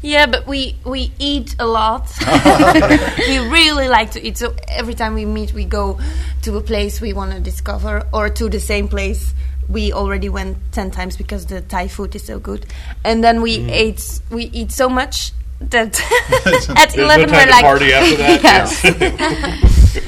Yeah, 0.03 0.25
but 0.25 0.45
we 0.45 0.75
we 0.83 1.13
eat 1.17 1.55
a 1.59 1.65
lot. 1.65 2.11
we 3.17 3.37
really 3.37 3.87
like 3.87 4.11
to 4.11 4.21
eat. 4.21 4.37
So 4.37 4.53
every 4.67 4.93
time 4.93 5.13
we 5.13 5.23
meet, 5.25 5.53
we 5.53 5.63
go 5.63 5.97
to 6.41 6.57
a 6.57 6.61
place 6.61 6.99
we 6.99 7.13
want 7.13 7.31
to 7.31 7.39
discover, 7.39 8.05
or 8.11 8.29
to 8.29 8.49
the 8.49 8.59
same 8.59 8.89
place 8.89 9.33
we 9.69 9.93
already 9.93 10.27
went 10.27 10.57
ten 10.73 10.91
times 10.91 11.15
because 11.15 11.45
the 11.45 11.61
Thai 11.61 11.87
food 11.87 12.13
is 12.15 12.25
so 12.25 12.37
good. 12.37 12.65
And 13.05 13.23
then 13.23 13.41
we 13.41 13.63
ate 13.71 14.19
we 14.29 14.45
eat 14.51 14.73
so 14.73 14.89
much 14.89 15.31
that 15.61 15.97
at 16.75 16.91
There's 16.91 16.97
no 16.97 17.03
eleven 17.05 17.29
time 17.29 17.47
we're 17.47 17.51
like 17.51 17.63
party 17.63 17.93
after 17.93 18.17
that. 18.17 18.43
Yes. 19.63 19.99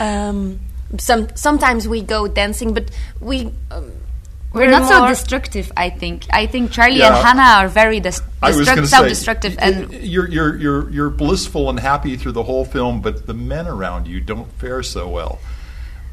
um, 0.00 0.58
some 0.98 1.28
sometimes 1.36 1.86
we 1.86 2.02
go 2.02 2.26
dancing, 2.26 2.74
but 2.74 2.90
we. 3.20 3.52
Um, 3.70 3.92
We're 4.56 4.64
we're 4.66 4.70
not 4.70 4.88
so 4.88 5.06
destructive. 5.06 5.70
I 5.76 5.90
think. 5.90 6.26
I 6.32 6.46
think 6.46 6.72
Charlie 6.72 6.98
Yeah. 6.98 7.14
and 7.16 7.26
Hannah 7.26 7.62
are 7.64 7.68
very 7.68 8.00
dis- 8.00 8.22
I 8.42 8.48
was 8.50 8.66
destruct- 8.66 8.74
going 8.76 8.86
self-destructive, 8.88 9.56
y- 9.56 9.62
and 9.66 9.92
you're 9.92 10.28
you're 10.28 10.56
you're 10.56 10.90
you're 10.90 11.10
blissful 11.10 11.68
and 11.70 11.78
happy 11.78 12.16
through 12.16 12.32
the 12.32 12.42
whole 12.42 12.64
film, 12.64 13.00
but 13.00 13.26
the 13.26 13.34
men 13.34 13.66
around 13.66 14.06
you 14.08 14.20
don't 14.20 14.50
fare 14.58 14.82
so 14.82 15.08
well. 15.08 15.38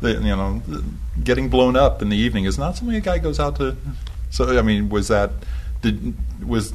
The, 0.01 0.11
you 0.13 0.35
know, 0.35 0.61
the- 0.67 0.83
getting 1.23 1.49
blown 1.49 1.75
up 1.75 2.01
in 2.01 2.09
the 2.09 2.17
evening 2.17 2.45
is 2.45 2.57
not 2.57 2.75
something 2.77 2.95
a 2.95 3.01
guy 3.01 3.17
goes 3.19 3.39
out 3.39 3.55
to. 3.57 3.75
So 4.29 4.57
I 4.57 4.61
mean, 4.61 4.89
was 4.89 5.07
that 5.07 5.31
did 5.81 6.13
was? 6.45 6.73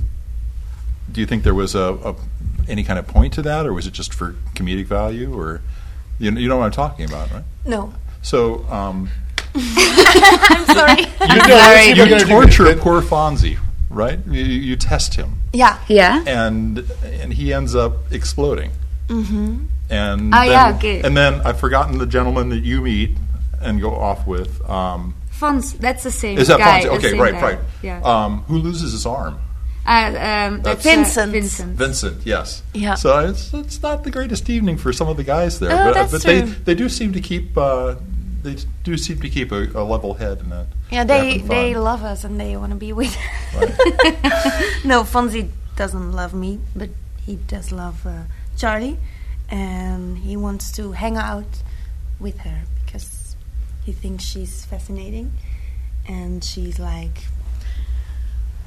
Do 1.13 1.21
you 1.21 1.27
think 1.27 1.43
there 1.43 1.55
was 1.55 1.75
a, 1.75 1.95
a 2.05 2.15
any 2.69 2.85
kind 2.85 2.99
of 2.99 3.07
point 3.07 3.33
to 3.35 3.43
that, 3.43 3.67
or 3.67 3.73
was 3.73 3.87
it 3.87 3.93
just 3.93 4.13
for 4.15 4.35
comedic 4.55 4.87
value, 4.87 5.35
or 5.39 5.61
you 6.19 6.31
know, 6.31 6.41
you 6.41 6.49
know 6.49 6.57
what 6.59 6.65
I'm 6.67 6.71
talking 6.71 7.05
about, 7.07 7.31
right? 7.33 7.45
no. 7.65 7.93
So 8.23 8.65
um, 8.71 9.09
I'm 9.61 10.67
sorry. 10.67 11.05
You, 11.29 11.41
sorry. 11.41 11.89
you 11.89 11.95
you're 11.95 12.07
gonna 12.09 12.21
do 12.21 12.27
torture 12.27 12.75
poor 12.77 13.03
Fonzie, 13.03 13.59
right? 13.91 14.19
You, 14.27 14.43
you 14.43 14.77
test 14.77 15.15
him. 15.15 15.39
yeah. 15.53 15.79
yeah. 15.89 16.25
and 16.27 16.79
and 17.05 17.33
he 17.35 17.53
ends 17.53 17.75
up 17.75 18.13
exploding. 18.13 18.71
Mm-hmm. 19.09 19.65
And 19.91 20.35
Ah, 20.35 20.41
then, 20.45 20.51
yeah, 20.51 20.77
okay. 20.77 21.03
And 21.03 21.17
then 21.17 21.41
I've 21.43 21.59
forgotten 21.61 21.99
the 21.99 22.07
gentleman 22.07 22.49
that 22.51 22.61
you 22.61 22.81
meet 22.81 23.17
and 23.61 23.81
go 23.81 23.95
off 23.95 24.27
with. 24.27 24.61
Um, 24.69 25.15
Fons, 25.31 25.75
that's 25.75 26.03
the 26.03 26.11
same 26.11 26.37
guy. 26.37 26.43
Is 26.43 26.49
that 26.49 26.59
guy. 26.59 26.81
Fonzie? 26.85 26.97
Okay, 26.99 27.19
right, 27.19 27.33
guy. 27.35 27.41
right. 27.43 27.59
Yeah. 27.83 28.01
Um, 28.03 28.43
who 28.49 28.59
loses 28.59 28.93
his 28.93 29.05
arm? 29.07 29.39
Uh, 29.87 29.91
um, 29.91 30.63
that's 30.63 30.85
uh, 30.85 30.91
Vincent. 30.91 31.33
Vincent. 31.33 31.73
Vincent, 31.77 32.27
yes. 32.27 32.63
Yeah. 32.75 32.95
So 32.95 33.19
it's 33.29 33.53
it's 33.55 33.83
not 33.83 34.05
the 34.05 34.11
greatest 34.11 34.49
evening 34.51 34.77
for 34.79 34.93
some 34.93 35.09
of 35.09 35.17
the 35.17 35.25
guys 35.25 35.59
there, 35.61 35.71
Oh, 35.73 35.85
but, 35.87 35.95
that's 35.95 36.13
but 36.13 36.23
they 36.23 36.41
they 36.43 36.75
do 36.75 36.89
seem 36.89 37.13
to 37.15 37.21
keep 37.21 37.57
uh, 37.57 37.95
they 38.49 38.63
do 38.85 38.97
seem 38.97 39.21
to 39.21 39.29
keep 39.29 39.53
a, 39.53 39.65
a 39.75 39.85
level 39.85 40.15
head 40.15 40.41
in 40.41 40.51
that. 40.51 40.67
Yeah, 40.91 41.05
they 41.05 41.39
they 41.39 41.75
love 41.75 42.03
us 42.03 42.25
and 42.25 42.41
they 42.41 42.57
want 42.57 42.73
to 42.73 42.77
be 42.77 42.93
with. 42.93 43.15
no, 44.85 45.05
Fonzie 45.05 45.51
doesn't 45.77 46.13
love 46.13 46.35
me, 46.35 46.61
but 46.75 46.91
he 47.25 47.37
does 47.37 47.73
love 47.73 48.07
uh, 48.07 48.23
Charlie, 48.57 48.99
and 49.51 50.19
he 50.19 50.37
wants 50.37 50.73
to 50.73 50.93
hang 50.93 51.17
out 51.17 51.63
with 52.19 52.39
her 52.41 52.63
because 52.85 53.37
he 53.85 53.93
thinks 53.93 54.25
she's 54.25 54.65
fascinating, 54.65 55.33
and 56.07 56.43
she's 56.43 56.79
like. 56.79 57.19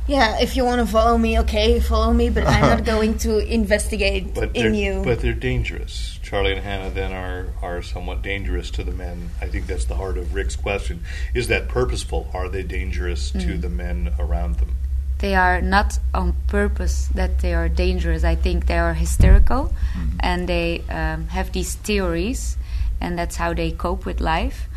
Yeah, 0.07 0.39
if 0.41 0.55
you 0.57 0.65
want 0.65 0.81
to 0.85 0.91
follow 0.91 1.17
me, 1.17 1.39
okay, 1.39 1.79
follow 1.79 2.11
me, 2.11 2.29
but 2.29 2.45
I'm 2.47 2.61
not 2.61 2.83
going 2.85 3.17
to 3.19 3.37
investigate 3.37 4.33
But 4.33 4.55
in 4.55 4.73
you. 4.73 5.01
but 5.05 5.19
they're 5.21 5.33
dangerous. 5.33 6.19
Charlie 6.23 6.53
and 6.53 6.61
Hannah 6.63 6.89
then 6.89 7.11
are 7.13 7.47
are 7.61 7.81
somewhat 7.81 8.21
dangerous 8.21 8.71
to 8.71 8.83
the 8.83 8.91
men. 8.91 9.29
I 9.41 9.47
think 9.47 9.67
that's 9.67 9.85
the 9.85 9.95
heart 9.95 10.17
of 10.17 10.33
Rick's 10.33 10.55
question: 10.55 11.03
Is 11.33 11.47
that 11.49 11.67
purposeful? 11.67 12.29
Are 12.33 12.49
they 12.49 12.63
dangerous 12.63 13.31
to 13.31 13.37
Mm. 13.57 13.61
the 13.61 13.69
men 13.69 14.13
around 14.19 14.55
them? 14.57 14.75
they 15.19 15.35
are 15.35 15.61
not 15.61 15.99
on 16.15 16.33
purpose 16.47 17.07
that 17.13 17.41
they 17.41 17.53
are 17.53 17.69
dangerous. 17.69 18.23
I 18.23 18.33
think 18.33 18.65
they 18.65 18.79
are 18.79 18.95
hysterical 18.95 19.71
and 20.19 20.49
they 20.49 20.81
um, 20.89 21.27
have 21.27 21.51
these 21.51 21.75
theories, 21.75 22.57
and 22.99 23.19
that's 23.19 23.35
how 23.35 23.53
they 23.53 23.69
cope 23.71 24.03
with 24.03 24.19
life. 24.19 24.67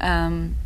Um, 0.00 0.56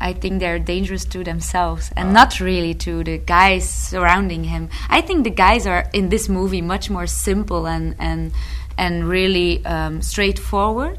I 0.00 0.12
think 0.12 0.40
they're 0.40 0.58
dangerous 0.58 1.04
to 1.06 1.24
themselves 1.24 1.90
and 1.96 2.12
not 2.12 2.38
really 2.40 2.74
to 2.74 3.02
the 3.02 3.18
guys 3.18 3.68
surrounding 3.68 4.44
him. 4.44 4.68
I 4.88 5.00
think 5.00 5.24
the 5.24 5.30
guys 5.30 5.66
are 5.66 5.88
in 5.92 6.10
this 6.10 6.28
movie 6.28 6.60
much 6.60 6.90
more 6.90 7.06
simple 7.06 7.66
and 7.66 7.96
and 7.98 8.32
and 8.78 9.08
really 9.08 9.64
um, 9.64 10.02
straightforward, 10.02 10.98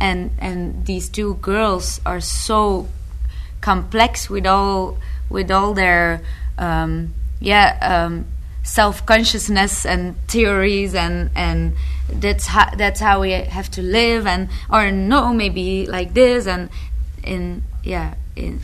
and 0.00 0.30
and 0.38 0.86
these 0.86 1.08
two 1.08 1.34
girls 1.34 2.00
are 2.06 2.20
so 2.20 2.88
complex 3.60 4.30
with 4.30 4.46
all 4.46 4.96
with 5.28 5.50
all 5.50 5.74
their 5.74 6.22
um, 6.58 7.12
yeah 7.40 7.78
um, 7.82 8.26
self 8.62 9.04
consciousness 9.04 9.84
and 9.84 10.16
theories 10.28 10.94
and 10.94 11.30
and 11.34 11.74
that's 12.08 12.46
how 12.46 12.70
that's 12.76 13.00
how 13.00 13.20
we 13.20 13.32
have 13.32 13.70
to 13.70 13.82
live 13.82 14.26
and 14.26 14.48
or 14.70 14.90
no 14.90 15.32
maybe 15.32 15.86
like 15.86 16.14
this 16.14 16.46
and 16.46 16.68
in 17.22 17.62
yeah 17.84 18.14
in 18.40 18.60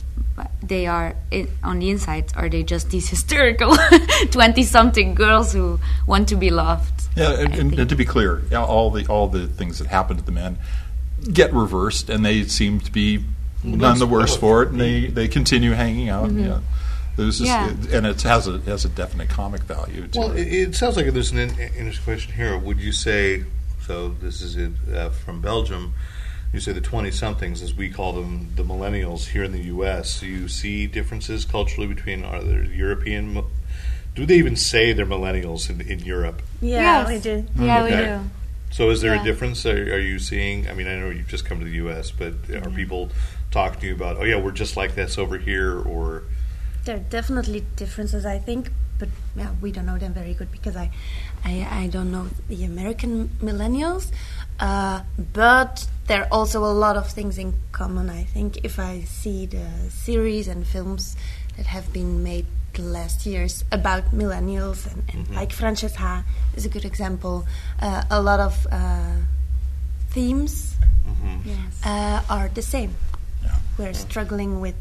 they 0.62 0.86
are 0.86 1.14
in, 1.30 1.48
on 1.62 1.78
the 1.78 1.88
inside 1.90 2.24
are 2.36 2.48
they 2.48 2.62
just 2.62 2.90
these 2.90 3.08
hysterical 3.08 3.74
20 4.30 4.62
something 4.64 5.14
girls 5.14 5.52
who 5.54 5.78
want 6.06 6.28
to 6.28 6.36
be 6.36 6.50
loved 6.50 6.92
Yeah, 7.16 7.40
and, 7.40 7.54
and, 7.54 7.78
and 7.78 7.88
to 7.88 7.96
be 7.96 8.04
clear, 8.04 8.42
all 8.54 8.90
the 8.90 9.06
all 9.06 9.28
the 9.28 9.46
things 9.46 9.78
that 9.78 9.88
happen 9.88 10.16
to 10.18 10.22
the 10.22 10.32
men 10.32 10.58
get 11.32 11.52
reversed, 11.54 12.10
and 12.10 12.24
they 12.24 12.44
seem 12.44 12.80
to 12.80 12.92
be 12.92 13.24
none 13.64 13.98
the 13.98 14.06
worse 14.06 14.36
for 14.36 14.62
it, 14.62 14.68
and 14.70 14.80
they, 14.80 15.06
they 15.06 15.26
continue 15.28 15.72
hanging 15.72 16.08
out. 16.10 16.30
Yeah, 16.30 16.60
there's 17.16 17.38
this, 17.38 17.48
Mm-hmm. 17.48 17.90
Yeah. 17.90 17.96
and 17.96 18.06
it 18.06 18.20
has 18.22 18.46
a 18.46 18.56
it 18.56 18.64
has 18.64 18.84
a 18.84 18.90
definite 18.90 19.30
comic 19.30 19.62
value. 19.62 20.06
To 20.08 20.18
Well, 20.20 20.32
it. 20.32 20.46
it, 20.46 20.68
it 20.68 20.74
sounds 20.74 20.96
like 20.96 21.06
there's 21.12 21.32
an 21.32 21.38
interesting 21.38 22.04
question 22.04 22.34
here. 22.34 22.58
Would 22.58 22.78
you 22.78 22.92
say 22.92 23.44
so? 23.86 24.10
This 24.20 24.42
is 24.42 24.56
it, 24.56 24.72
uh, 24.94 25.08
from 25.10 25.40
Belgium. 25.40 25.94
You 26.56 26.60
say 26.60 26.72
the 26.72 26.80
twenty 26.80 27.10
somethings, 27.10 27.60
as 27.60 27.74
we 27.74 27.90
call 27.90 28.14
them, 28.14 28.50
the 28.56 28.62
millennials 28.64 29.26
here 29.26 29.44
in 29.44 29.52
the 29.52 29.64
U.S. 29.64 30.20
Do 30.20 30.26
you 30.26 30.48
see 30.48 30.86
differences 30.86 31.44
culturally 31.44 31.86
between 31.86 32.24
are 32.24 32.42
there 32.42 32.64
European? 32.64 33.44
Do 34.14 34.24
they 34.24 34.36
even 34.36 34.56
say 34.56 34.94
they're 34.94 35.04
millennials 35.04 35.68
in, 35.68 35.82
in 35.82 35.98
Europe? 35.98 36.40
yeah, 36.62 37.02
Yes. 37.02 37.08
we 37.08 37.18
do. 37.20 37.46
yeah 37.62 37.84
we 37.84 37.90
do 37.90 38.30
So 38.70 38.88
is 38.88 39.02
there 39.02 39.14
Yeah. 39.14 39.20
a 39.20 39.24
difference? 39.26 39.66
Are, 39.66 39.76
are 39.96 39.98
you 39.98 40.18
seeing? 40.18 40.66
I 40.66 40.72
mean, 40.72 40.86
I 40.88 40.96
know 40.98 41.10
you've 41.10 41.28
just 41.28 41.44
come 41.44 41.58
to 41.58 41.66
the 41.66 41.76
U.S., 41.84 42.10
but 42.10 42.28
are 42.28 42.32
mm-hmm. 42.32 42.74
people 42.74 43.10
talking 43.50 43.78
to 43.80 43.86
you 43.88 43.94
about? 43.94 44.16
Oh 44.16 44.24
yeah, 44.24 44.40
we're 44.40 44.50
just 44.52 44.78
like 44.78 44.94
this 44.94 45.18
over 45.18 45.36
here, 45.36 45.78
or 45.78 46.22
There 46.86 46.96
are 46.96 47.06
definitely 47.10 47.66
differences, 47.76 48.24
I 48.24 48.38
think, 48.38 48.70
but 48.98 49.08
yeah, 49.36 49.50
we 49.60 49.72
don't 49.72 49.86
know 49.86 49.98
them 49.98 50.14
very 50.14 50.34
good 50.34 50.50
because 50.50 50.76
I, 50.76 50.90
I, 51.44 51.66
I 51.70 51.86
don't 51.88 52.10
know 52.10 52.28
the 52.48 52.64
American 52.64 53.30
millennials. 53.42 54.10
Uh, 54.58 55.02
but 55.32 55.86
there 56.06 56.22
are 56.22 56.28
also 56.30 56.64
a 56.64 56.72
lot 56.72 56.96
of 56.96 57.10
things 57.10 57.38
in 57.38 57.54
common. 57.72 58.08
I 58.08 58.24
think 58.24 58.64
if 58.64 58.78
I 58.78 59.02
see 59.02 59.46
the 59.46 59.68
series 59.90 60.48
and 60.48 60.66
films 60.66 61.16
that 61.56 61.66
have 61.66 61.92
been 61.92 62.22
made 62.22 62.46
the 62.72 62.82
last 62.82 63.26
years 63.26 63.64
about 63.72 64.12
millennials, 64.12 64.90
and, 64.92 65.02
and 65.12 65.34
like 65.34 65.52
Frances 65.52 65.94
Ha 65.96 66.24
is 66.54 66.66
a 66.66 66.68
good 66.68 66.84
example. 66.84 67.46
Uh, 67.80 68.04
a 68.10 68.20
lot 68.20 68.40
of 68.40 68.66
uh, 68.70 69.16
themes 70.10 70.74
yes 71.44 71.80
uh, 71.84 72.22
are 72.28 72.48
the 72.48 72.62
same. 72.62 72.94
Yeah. 73.42 73.56
We're 73.78 73.94
struggling 73.94 74.60
with 74.60 74.76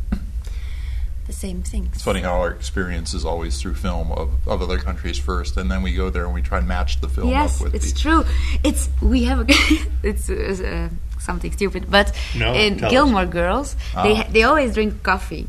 the 1.26 1.34
same 1.34 1.62
things. 1.64 1.90
It's 1.94 2.04
funny 2.04 2.22
how 2.22 2.40
our 2.42 2.52
experience 2.52 3.14
is 3.14 3.26
always 3.26 3.60
through 3.60 3.76
film 3.76 4.12
of, 4.12 4.30
of 4.48 4.62
other 4.62 4.78
countries 4.78 5.18
first, 5.18 5.58
and 5.58 5.70
then 5.72 5.82
we 5.82 5.94
go 5.94 6.10
there 6.10 6.26
and 6.26 6.34
we 6.34 6.42
try 6.42 6.60
and 6.60 6.68
match 6.68 7.02
the 7.02 7.10
film 7.10 7.30
yes 7.30 7.58
up 7.58 7.64
with 7.66 7.76
it's 7.76 7.92
the. 7.94 8.00
true 8.00 8.24
it's 8.64 8.90
we 9.02 9.24
have 9.24 9.40
a 9.40 9.46
it's 10.04 10.30
uh, 10.30 10.90
something 11.20 11.52
stupid 11.52 11.90
but 11.90 12.12
No, 12.38 12.54
in 12.54 12.78
tell 12.78 12.86
us. 12.86 12.92
gilmore 12.92 13.26
girls 13.26 13.76
they 14.04 14.14
Ah. 14.22 14.28
they 14.32 14.44
always 14.44 14.76
drink 14.76 15.02
coffee 15.02 15.48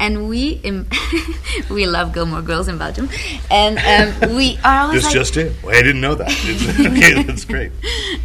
and 0.00 0.28
we 0.30 0.60
in 0.64 0.86
we 1.70 1.84
love 1.86 2.14
gilmore 2.14 2.40
girls 2.40 2.66
in 2.68 2.78
belgium 2.78 3.10
and 3.50 3.76
um, 3.78 4.34
we 4.36 4.56
are 4.64 4.78
always 4.84 5.02
this 5.02 5.04
like 5.04 5.12
just 5.14 5.36
it. 5.36 5.52
Well, 5.62 5.76
I 5.76 5.82
didn't 5.82 6.00
know 6.00 6.14
that. 6.14 6.30
It's, 6.48 6.80
okay, 6.80 7.22
that's 7.22 7.44
great. 7.44 7.72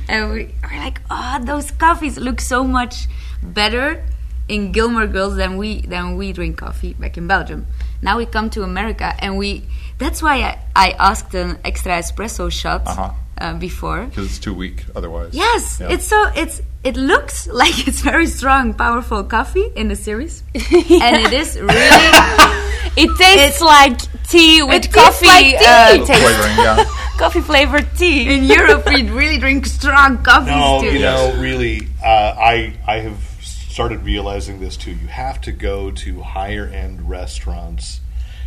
and 0.07 0.31
we 0.31 0.41
are 0.63 0.77
like 0.77 1.01
oh 1.11 1.39
those 1.43 1.71
coffees 1.71 2.17
look 2.17 2.39
so 2.39 2.63
much 2.63 3.07
better 3.41 4.05
in 4.48 4.72
Gilmore 4.72 5.07
Girls 5.07 5.36
than 5.36 5.57
we 5.57 5.82
than 5.82 6.18
we 6.18 6.34
drink 6.34 6.57
coffee 6.57 6.94
back 6.94 7.18
in 7.18 7.28
Belgium. 7.28 7.65
Now 8.02 8.18
we 8.18 8.26
come 8.26 8.49
to 8.52 8.64
America 8.64 9.14
and 9.20 9.38
we 9.38 9.64
that's 9.98 10.22
why 10.22 10.41
I, 10.41 10.60
I 10.76 10.88
asked 10.99 11.34
an 11.36 11.57
extra 11.64 11.94
espresso 11.99 12.52
shot 12.52 12.82
Uh-huh. 12.88 13.11
uh, 13.40 13.53
before. 13.56 14.06
because 14.06 14.26
it's 14.28 14.40
too 14.40 14.53
weak 14.53 14.84
otherwise. 14.95 15.34
Yes, 15.34 15.80
Yeah. 15.80 15.94
it's 15.94 16.06
so 16.06 16.30
it's 16.36 16.61
it 16.84 16.98
looks 16.98 17.48
like 17.61 17.88
it's 17.88 18.02
very 18.02 18.28
strong, 18.28 18.74
powerful 18.74 19.24
coffee 19.24 19.68
in 19.76 19.88
the 19.88 19.95
series, 19.95 20.44
and 20.53 21.15
it 21.26 21.32
is 21.34 21.56
really 21.60 22.10
It 22.95 23.10
tastes 23.18 23.60
like 23.61 23.98
tea 24.30 24.61
with 24.61 24.91
coffee 24.94 25.26
like 25.26 25.57
tea. 25.57 25.65
uh, 25.65 26.06
taste. 26.06 26.22
flavoring, 26.22 26.57
yeah. 26.61 26.84
coffee 27.18 27.41
flavored 27.41 27.88
tea. 27.98 28.30
in 28.36 28.44
Europe 28.44 28.86
we 28.86 29.02
really 29.10 29.40
drink 29.40 29.65
strong 29.65 30.22
coffees 30.22 30.53
No, 30.53 30.82
too. 30.82 30.91
you 30.94 30.99
know, 30.99 31.34
really, 31.40 31.88
uh, 32.03 32.36
I 32.38 32.74
I 32.86 32.99
have 32.99 33.18
started 33.74 34.06
realizing 34.06 34.60
this 34.60 34.78
too. 34.78 34.91
You 34.91 35.08
have 35.08 35.41
to 35.41 35.52
go 35.52 35.90
to 35.90 36.22
higher 36.22 36.68
end 36.68 37.10
restaurants 37.10 38.02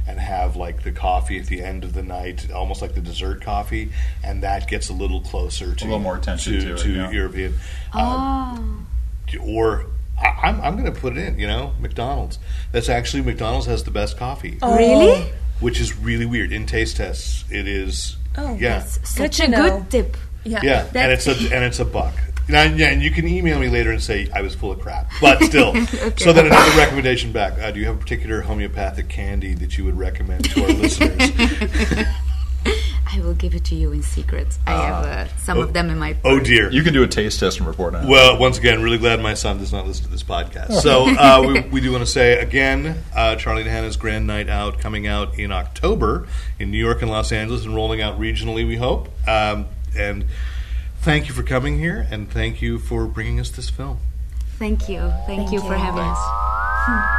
and 0.06 0.20
have 0.20 0.54
like 0.54 0.84
the 0.84 0.92
coffee 0.92 1.36
at 1.40 1.46
the 1.46 1.62
end 1.62 1.82
of 1.82 1.94
the 1.94 2.02
night, 2.02 2.48
almost 2.52 2.80
like 2.80 2.94
the 2.94 3.00
dessert 3.00 3.42
coffee, 3.42 3.90
and 4.22 4.44
that 4.44 4.68
gets 4.68 4.88
a 4.88 4.92
little 4.92 5.20
closer 5.20 5.74
to 5.74 5.84
a 5.84 5.86
little 5.86 5.98
more 5.98 6.16
attention 6.16 6.52
to, 6.52 6.60
to 6.60 6.74
it, 6.74 6.78
to 6.78 6.90
yeah. 6.92 7.10
European. 7.10 7.54
Oh. 7.92 8.00
Um, 8.00 8.86
or 9.40 9.86
I, 10.16 10.28
I'm 10.44 10.60
I'm 10.60 10.72
going 10.78 10.92
to 10.92 10.98
put 10.98 11.16
it 11.16 11.26
in. 11.26 11.40
You 11.40 11.48
know, 11.48 11.74
McDonald's. 11.80 12.38
That's 12.70 12.88
actually 12.88 13.24
McDonald's 13.24 13.66
has 13.66 13.82
the 13.82 13.90
best 13.90 14.16
coffee, 14.16 14.58
Really? 14.62 15.28
which 15.58 15.80
is 15.80 15.98
really 15.98 16.26
weird 16.26 16.52
in 16.52 16.66
taste 16.66 16.98
tests. 16.98 17.44
It 17.50 17.66
is. 17.66 18.16
Oh, 18.38 18.54
yeah. 18.54 18.84
Such 18.84 19.40
a 19.40 19.48
good 19.48 19.90
tip. 19.90 20.16
Yeah. 20.44 20.60
Yeah, 20.62 20.86
and 20.94 21.10
it's 21.10 21.26
a 21.26 21.32
and 21.32 21.64
it's 21.64 21.80
a 21.80 21.84
buck. 21.84 22.14
Now, 22.48 22.62
yeah, 22.62 22.90
and 22.90 23.02
you 23.02 23.10
can 23.10 23.26
email 23.26 23.58
me 23.58 23.68
later 23.68 23.90
and 23.90 24.00
say 24.00 24.28
I 24.32 24.40
was 24.40 24.54
full 24.54 24.70
of 24.70 24.80
crap, 24.80 25.10
but 25.20 25.42
still. 25.42 25.74
So 26.18 26.32
then 26.32 26.46
another 26.46 26.76
recommendation 26.78 27.32
back. 27.32 27.58
Uh, 27.58 27.70
do 27.70 27.80
you 27.80 27.86
have 27.86 27.96
a 27.96 27.98
particular 27.98 28.40
homeopathic 28.40 29.08
candy 29.08 29.54
that 29.54 29.76
you 29.76 29.84
would 29.84 29.98
recommend 29.98 30.44
to 30.50 30.62
our 30.62 30.68
listeners? 30.68 32.06
I 33.12 33.20
will 33.20 33.34
give 33.34 33.54
it 33.54 33.64
to 33.66 33.74
you 33.74 33.92
in 33.92 34.02
secret. 34.02 34.46
I 34.66 34.72
have 34.72 35.04
uh, 35.04 35.36
some 35.38 35.58
of 35.58 35.72
them 35.72 35.88
in 35.90 35.98
my. 35.98 36.16
Oh 36.24 36.40
dear. 36.40 36.70
You 36.70 36.82
can 36.82 36.92
do 36.92 37.02
a 37.02 37.08
taste 37.08 37.40
test 37.40 37.58
and 37.58 37.66
report 37.66 37.94
on. 37.94 38.08
Well, 38.08 38.38
once 38.38 38.58
again, 38.58 38.82
really 38.82 38.98
glad 38.98 39.20
my 39.20 39.34
son 39.34 39.58
does 39.58 39.72
not 39.72 39.86
listen 39.86 40.04
to 40.04 40.10
this 40.10 40.22
podcast. 40.22 40.72
So 40.80 41.06
uh, 41.08 41.42
we, 41.46 41.60
we 41.70 41.80
do 41.80 41.92
want 41.92 42.04
to 42.04 42.10
say 42.10 42.38
again, 42.38 43.02
uh, 43.14 43.36
Charlie 43.36 43.62
and 43.62 43.70
Hannah's 43.70 43.96
Grand 43.96 44.26
Night 44.26 44.48
Out 44.48 44.80
coming 44.80 45.06
out 45.06 45.38
in 45.38 45.52
October 45.52 46.26
in 46.58 46.70
New 46.70 46.78
York 46.78 47.02
and 47.02 47.10
Los 47.10 47.32
Angeles 47.32 47.64
and 47.64 47.74
rolling 47.74 48.00
out 48.00 48.18
regionally. 48.18 48.66
We 48.66 48.76
hope. 48.76 49.08
Um, 49.28 49.66
and 49.96 50.26
thank 51.06 51.28
you 51.28 51.34
for 51.34 51.44
coming 51.44 51.78
here, 51.78 52.04
and 52.10 52.28
thank 52.28 52.60
you 52.60 52.80
for 52.80 53.06
bringing 53.06 53.38
us 53.38 53.48
this 53.50 53.70
film. 53.70 54.00
Thank 54.58 54.88
you. 54.88 55.12
Thank, 55.24 55.52
you 55.52 55.60
for 55.60 55.76
having 55.76 56.02
us. 56.02 56.18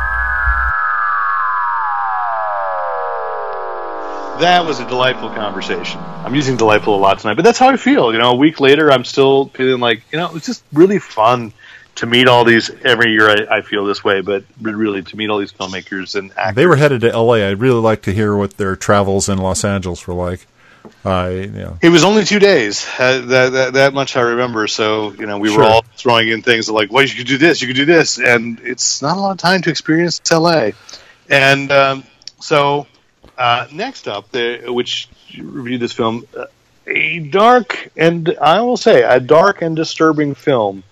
That 4.40 4.66
was 4.66 4.80
a 4.80 4.88
delightful 4.88 5.30
conversation. 5.30 6.00
I'm 6.00 6.34
using 6.34 6.56
delightful 6.56 6.96
a 6.96 6.98
lot 6.98 7.20
tonight, 7.20 7.34
but 7.34 7.44
that's 7.44 7.58
how 7.58 7.68
I 7.68 7.76
feel. 7.76 8.12
You 8.12 8.18
know, 8.18 8.32
a 8.32 8.34
week 8.34 8.58
later, 8.58 8.90
I'm 8.90 9.04
still 9.04 9.46
feeling 9.50 9.80
like, 9.80 10.02
you 10.10 10.18
know, 10.18 10.26
it 10.26 10.32
was 10.32 10.44
just 10.44 10.64
really 10.72 10.98
fun 10.98 11.52
to 11.94 12.06
meet 12.06 12.26
all 12.26 12.44
these 12.44 12.68
every 12.84 13.12
year. 13.12 13.30
I, 13.30 13.58
I 13.58 13.62
feel 13.62 13.84
this 13.84 14.02
way, 14.02 14.22
but 14.22 14.42
really 14.60 15.02
to 15.02 15.16
meet 15.16 15.30
all 15.30 15.38
these 15.38 15.52
filmmakers 15.52 16.16
and 16.16 16.32
actors. 16.36 16.56
They 16.56 16.66
were 16.66 16.74
headed 16.74 17.02
to 17.02 17.12
L.A. 17.12 17.48
I'd 17.48 17.60
really 17.60 17.80
like 17.80 18.02
to 18.02 18.12
hear 18.12 18.36
what 18.36 18.56
their 18.56 18.74
travels 18.74 19.28
in 19.28 19.38
Los 19.38 19.62
Angeles 19.62 20.04
were 20.08 20.14
like. 20.14 20.48
I 21.04 21.30
you 21.30 21.46
know. 21.48 21.78
It 21.82 21.88
was 21.88 22.04
only 22.04 22.24
two 22.24 22.38
days. 22.38 22.86
Uh, 22.98 23.20
that, 23.20 23.48
that 23.50 23.72
that 23.74 23.94
much 23.94 24.16
I 24.16 24.20
remember. 24.20 24.66
So 24.66 25.12
you 25.12 25.26
know, 25.26 25.38
we 25.38 25.48
Sure. 25.48 25.58
were 25.58 25.64
all 25.64 25.84
throwing 25.96 26.28
in 26.28 26.42
things 26.42 26.68
like, 26.68 26.92
"Well, 26.92 27.04
you 27.04 27.14
could 27.14 27.26
do 27.26 27.38
this, 27.38 27.60
you 27.62 27.68
could 27.68 27.76
do 27.76 27.84
this," 27.84 28.18
and 28.18 28.60
it's 28.62 29.02
not 29.02 29.16
a 29.16 29.20
lot 29.20 29.32
of 29.32 29.38
time 29.38 29.62
to 29.62 29.70
experience 29.70 30.20
LA. 30.30 30.70
And 31.28 31.72
um, 31.72 32.04
so, 32.40 32.86
uh, 33.38 33.66
next 33.72 34.08
up, 34.08 34.30
the, 34.30 34.64
which 34.68 35.08
reviewed 35.38 35.80
this 35.80 35.92
film, 35.92 36.26
uh, 36.36 36.46
a 36.86 37.18
dark 37.20 37.90
and 37.96 38.36
I 38.40 38.60
will 38.60 38.76
say 38.76 39.02
a 39.02 39.20
dark 39.20 39.62
and 39.62 39.74
disturbing 39.74 40.34
film, 40.34 40.84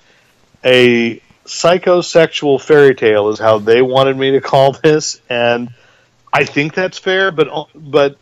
a 0.64 1.20
psychosexual 1.44 2.60
fairy 2.60 2.94
tale 2.94 3.28
is 3.28 3.38
how 3.38 3.58
they 3.58 3.82
wanted 3.82 4.16
me 4.16 4.32
to 4.32 4.40
call 4.40 4.72
this, 4.82 5.20
and 5.28 5.68
I 6.32 6.44
think 6.44 6.74
that's 6.74 6.98
fair, 6.98 7.30
but 7.30 7.68
but 7.74 8.16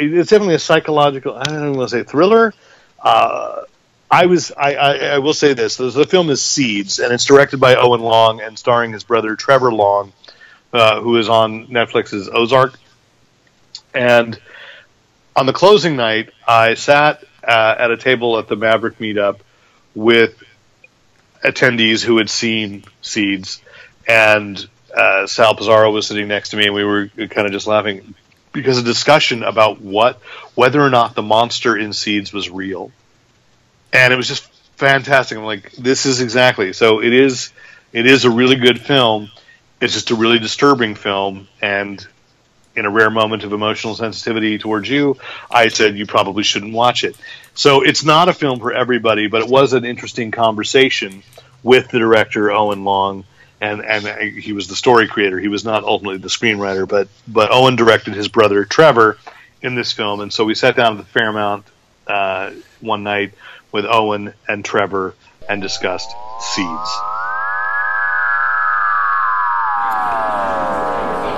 it's 0.00 0.30
definitely 0.30 0.54
a 0.54 0.58
psychological. 0.58 1.36
I 1.36 1.44
don't 1.44 1.74
want 1.74 1.90
to 1.90 1.98
say 1.98 2.02
thriller. 2.04 2.54
Uh, 2.98 3.62
I 4.10 4.26
was. 4.26 4.50
I, 4.56 4.74
I, 4.74 4.92
I 4.94 5.18
will 5.18 5.34
say 5.34 5.52
this: 5.54 5.76
the, 5.76 6.06
film 6.06 6.30
is 6.30 6.42
Seeds, 6.42 6.98
and 6.98 7.12
it's 7.12 7.24
directed 7.24 7.60
by 7.60 7.76
Owen 7.76 8.00
Long 8.00 8.40
and 8.40 8.58
starring 8.58 8.92
his 8.92 9.04
brother 9.04 9.36
Trevor 9.36 9.72
Long, 9.72 10.12
uh, 10.72 11.00
who 11.00 11.16
is 11.16 11.28
on 11.28 11.68
Netflix's 11.68 12.28
Ozark. 12.28 12.78
And 13.94 14.40
on 15.36 15.46
the 15.46 15.52
closing 15.52 15.96
night, 15.96 16.30
I 16.46 16.74
sat 16.74 17.24
uh, 17.46 17.74
at 17.78 17.90
a 17.90 17.96
table 17.96 18.38
at 18.38 18.48
the 18.48 18.56
Maverick 18.56 18.98
meetup 18.98 19.40
with 19.94 20.42
attendees 21.44 22.02
who 22.02 22.18
had 22.18 22.30
seen 22.30 22.84
Seeds, 23.02 23.62
and 24.08 24.68
uh, 24.94 25.26
Sal 25.26 25.54
Pizarro 25.54 25.90
was 25.92 26.06
sitting 26.06 26.28
next 26.28 26.50
to 26.50 26.56
me, 26.56 26.66
and 26.66 26.74
we 26.74 26.84
were 26.84 27.08
kind 27.08 27.46
of 27.46 27.52
just 27.52 27.66
laughing 27.66 28.14
because 28.52 28.78
a 28.78 28.82
discussion 28.82 29.42
about 29.42 29.80
what 29.80 30.20
whether 30.54 30.80
or 30.80 30.90
not 30.90 31.14
the 31.14 31.22
monster 31.22 31.76
in 31.76 31.92
Seeds 31.92 32.32
was 32.32 32.50
real, 32.50 32.90
and 33.92 34.12
it 34.12 34.16
was 34.16 34.28
just 34.28 34.44
fantastic. 34.76 35.38
I'm 35.38 35.44
like, 35.44 35.72
this 35.72 36.06
is 36.06 36.20
exactly 36.20 36.72
so. 36.72 37.02
It 37.02 37.12
is. 37.12 37.52
It 37.92 38.06
is 38.06 38.24
a 38.24 38.30
really 38.30 38.56
good 38.56 38.80
film. 38.80 39.30
It's 39.80 39.94
just 39.94 40.10
a 40.10 40.14
really 40.14 40.38
disturbing 40.38 40.94
film, 40.94 41.48
and 41.60 42.06
in 42.76 42.86
a 42.86 42.90
rare 42.90 43.10
moment 43.10 43.42
of 43.44 43.52
emotional 43.52 43.94
sensitivity 43.94 44.58
towards 44.58 44.88
you, 44.88 45.16
I 45.50 45.68
said 45.68 45.98
you 45.98 46.06
probably 46.06 46.44
shouldn't 46.44 46.72
watch 46.72 47.02
it. 47.02 47.16
So 47.54 47.82
it's 47.82 48.04
not 48.04 48.28
a 48.28 48.32
film 48.32 48.60
for 48.60 48.72
everybody, 48.72 49.26
but 49.26 49.42
it 49.42 49.48
was 49.48 49.72
an 49.72 49.84
interesting 49.84 50.30
conversation 50.30 51.22
with 51.62 51.88
the 51.88 51.98
director 51.98 52.50
Owen 52.50 52.84
Long, 52.84 53.24
and 53.60 53.84
and 53.84 54.38
he 54.38 54.52
was 54.52 54.68
the 54.68 54.76
story 54.76 55.06
creator. 55.06 55.38
He 55.38 55.48
was 55.48 55.64
not 55.64 55.84
ultimately 55.84 56.18
the 56.18 56.28
screenwriter, 56.28 56.88
but 56.88 57.08
but 57.28 57.52
Owen 57.52 57.76
directed 57.76 58.14
his 58.14 58.28
brother 58.28 58.64
Trevor 58.64 59.18
in 59.62 59.74
this 59.74 59.92
film, 59.92 60.20
and 60.20 60.32
so 60.32 60.44
we 60.44 60.54
sat 60.54 60.76
down 60.76 60.98
at 60.98 60.98
the 60.98 61.10
Fairmont 61.10 61.66
uh, 62.06 62.52
one 62.80 63.02
night 63.02 63.34
with 63.72 63.84
Owen 63.84 64.32
and 64.48 64.64
Trevor 64.64 65.14
and 65.48 65.60
discussed 65.60 66.10
Seeds. 66.40 66.90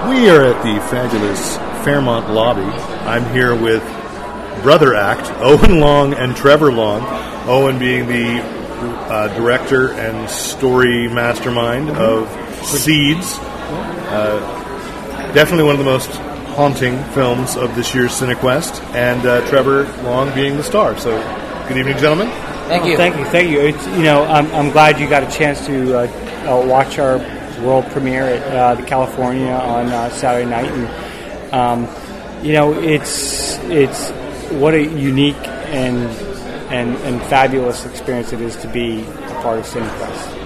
We 0.08 0.28
are 0.28 0.44
at 0.44 0.62
the 0.62 0.78
fabulous 0.88 1.56
Fairmont 1.84 2.30
lobby. 2.30 2.62
I'm 2.62 3.24
here 3.34 3.56
with 3.56 3.82
Brother 4.62 4.94
Act, 4.94 5.30
Owen 5.38 5.80
Long 5.80 6.14
and 6.14 6.36
Trevor 6.36 6.70
Long. 6.72 7.02
Owen 7.48 7.78
being 7.78 8.06
the 8.06 8.61
uh, 8.84 9.28
director 9.36 9.92
and 9.92 10.28
story 10.28 11.08
mastermind 11.08 11.90
of 11.90 12.28
Seeds. 12.64 13.38
Uh, 13.38 14.40
definitely 15.34 15.64
one 15.64 15.74
of 15.74 15.78
the 15.78 15.84
most 15.84 16.10
haunting 16.54 17.02
films 17.12 17.56
of 17.56 17.74
this 17.74 17.94
year's 17.94 18.12
Cinequest, 18.12 18.82
and 18.94 19.26
uh, 19.26 19.46
Trevor 19.48 19.84
Long 20.02 20.34
being 20.34 20.56
the 20.56 20.62
star. 20.62 20.98
So, 20.98 21.10
good 21.68 21.78
evening, 21.78 21.96
gentlemen. 21.98 22.28
Thank 22.68 22.86
you. 22.86 22.96
thank 22.96 23.16
you. 23.16 23.24
Thank 23.26 23.50
you. 23.50 23.60
It's, 23.60 23.86
you 23.88 24.02
know, 24.02 24.24
I'm, 24.24 24.50
I'm 24.54 24.70
glad 24.70 25.00
you 25.00 25.08
got 25.08 25.22
a 25.22 25.30
chance 25.30 25.64
to 25.66 25.98
uh, 25.98 26.02
uh, 26.46 26.66
watch 26.66 26.98
our 26.98 27.18
world 27.62 27.86
premiere 27.90 28.24
at 28.24 28.42
uh, 28.54 28.74
the 28.74 28.82
California 28.82 29.52
on 29.52 29.86
uh, 29.86 30.10
Saturday 30.10 30.48
night, 30.48 30.70
and 30.70 31.54
um, 31.54 32.44
you 32.44 32.52
know, 32.52 32.72
it's 32.80 33.58
it's 33.64 34.10
what 34.52 34.74
a 34.74 34.82
unique 34.82 35.36
and 35.72 36.10
and 36.72 36.96
and 36.98 37.20
fabulous 37.22 37.84
experience 37.84 38.32
it 38.32 38.40
is 38.40 38.56
to 38.56 38.68
be 38.68 39.02
a 39.02 39.40
part 39.42 39.58
of 39.58 39.66
Cinequest. 39.66 40.38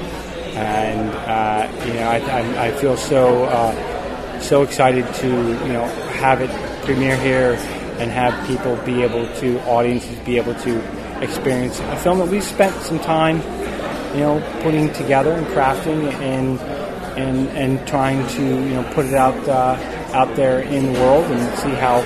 And 0.56 1.10
uh, 1.10 1.86
you 1.86 1.94
know, 1.94 2.08
I, 2.08 2.18
I, 2.18 2.66
I 2.66 2.72
feel 2.72 2.96
so 2.96 3.44
uh, 3.44 4.40
so 4.40 4.62
excited 4.62 5.06
to 5.14 5.28
you 5.28 5.72
know 5.72 5.84
have 6.18 6.40
it 6.40 6.50
premiere 6.84 7.16
here 7.16 7.52
and 7.98 8.10
have 8.10 8.46
people 8.46 8.76
be 8.84 9.02
able 9.02 9.26
to 9.36 9.60
audiences 9.62 10.18
be 10.20 10.36
able 10.36 10.54
to 10.54 10.78
experience 11.22 11.80
a 11.80 11.96
film 11.96 12.18
that 12.18 12.28
we 12.28 12.40
spent 12.40 12.74
some 12.82 12.98
time 13.00 13.36
you 14.14 14.20
know 14.20 14.42
putting 14.62 14.92
together 14.92 15.32
and 15.32 15.46
crafting 15.48 16.12
and 16.20 16.60
and 17.18 17.48
and 17.50 17.88
trying 17.88 18.26
to 18.28 18.42
you 18.42 18.74
know 18.74 18.84
put 18.92 19.06
it 19.06 19.14
out 19.14 19.36
uh, 19.48 19.76
out 20.12 20.34
there 20.36 20.60
in 20.60 20.92
the 20.92 21.00
world 21.00 21.24
and 21.24 21.58
see 21.58 21.70
how 21.70 22.00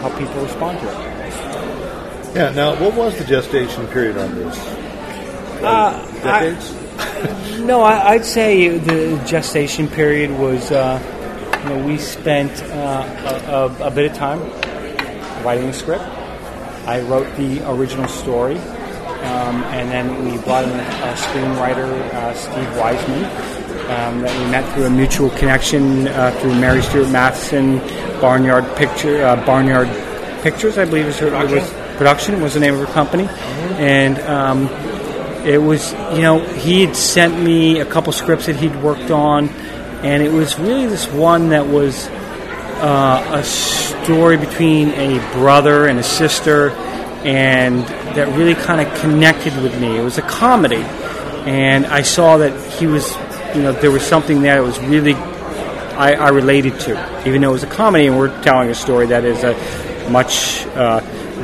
how 0.00 0.08
people 0.18 0.42
respond 0.42 0.78
to 0.80 0.86
it. 0.86 1.15
Yeah. 2.36 2.50
Now, 2.50 2.78
what 2.78 2.92
was 2.94 3.16
the 3.16 3.24
gestation 3.24 3.86
period 3.88 4.18
on 4.18 4.34
this? 4.34 4.58
Uh, 5.62 6.20
Decades. 6.22 6.74
No, 7.60 7.80
I, 7.80 8.10
I'd 8.10 8.26
say 8.26 8.76
the 8.76 9.16
gestation 9.26 9.88
period 9.88 10.30
was, 10.30 10.70
uh, 10.70 11.00
you 11.64 11.68
know, 11.70 11.86
we 11.86 11.96
spent 11.96 12.52
uh, 12.64 13.72
a, 13.80 13.84
a, 13.84 13.88
a 13.88 13.90
bit 13.90 14.10
of 14.10 14.16
time 14.16 14.40
writing 15.42 15.66
the 15.66 15.72
script. 15.72 16.04
I 16.86 17.00
wrote 17.00 17.34
the 17.36 17.68
original 17.70 18.06
story, 18.06 18.58
um, 18.58 19.64
and 19.72 19.90
then 19.90 20.24
we 20.26 20.36
brought 20.42 20.64
in 20.64 20.70
a 20.70 21.14
screenwriter, 21.14 21.90
uh, 22.12 22.34
Steve 22.34 22.76
Wiseman, 22.76 23.24
um, 23.90 24.20
that 24.20 24.38
we 24.38 24.50
met 24.50 24.74
through 24.74 24.84
a 24.84 24.90
mutual 24.90 25.30
connection 25.30 26.08
uh, 26.08 26.38
through 26.40 26.54
Mary 26.60 26.82
Stuart 26.82 27.10
Masterson, 27.10 27.78
Barnyard 28.20 28.66
Picture, 28.76 29.24
uh, 29.24 29.36
Barnyard 29.46 29.88
Pictures, 30.42 30.76
I 30.76 30.84
believe 30.84 31.06
is 31.06 31.18
her 31.18 31.28
it 31.28 31.50
was 31.50 31.85
production 31.96 32.40
was 32.40 32.54
the 32.54 32.60
name 32.60 32.74
of 32.74 32.80
her 32.80 32.92
company, 32.92 33.28
and. 33.78 34.18
Um, 34.20 34.68
it 35.46 35.62
was 35.62 35.92
you 35.92 36.22
know 36.22 36.40
he 36.40 36.84
had 36.84 36.96
sent 36.96 37.38
me 37.40 37.78
a 37.78 37.84
couple 37.84 38.12
scripts 38.12 38.46
that 38.46 38.56
he'd 38.56 38.74
worked 38.82 39.12
on 39.12 39.48
and 40.02 40.20
it 40.20 40.32
was 40.32 40.58
really 40.58 40.86
this 40.86 41.06
one 41.12 41.50
that 41.50 41.64
was 41.64 42.08
uh, 42.80 43.30
a 43.32 43.44
story 43.44 44.36
between 44.36 44.88
a 44.90 45.18
brother 45.34 45.86
and 45.86 46.00
a 46.00 46.02
sister 46.02 46.70
and 47.24 47.84
that 48.16 48.26
really 48.36 48.56
kind 48.56 48.80
of 48.80 48.92
connected 48.98 49.56
with 49.62 49.80
me 49.80 49.96
it 49.96 50.02
was 50.02 50.18
a 50.18 50.22
comedy 50.22 50.82
and 51.46 51.86
i 51.86 52.02
saw 52.02 52.36
that 52.36 52.52
he 52.72 52.88
was 52.88 53.14
you 53.54 53.62
know 53.62 53.72
there 53.72 53.92
was 53.92 54.02
something 54.02 54.42
there 54.42 54.56
that 54.56 54.66
was 54.66 54.80
really 54.80 55.14
I, 55.14 56.14
I 56.14 56.28
related 56.30 56.80
to 56.80 57.26
even 57.26 57.40
though 57.40 57.50
it 57.50 57.52
was 57.52 57.62
a 57.62 57.68
comedy 57.68 58.08
and 58.08 58.18
we're 58.18 58.42
telling 58.42 58.68
a 58.68 58.74
story 58.74 59.06
that 59.06 59.24
is 59.24 59.44
a 59.44 59.54
much 60.10 60.66
uh, 60.74 61.00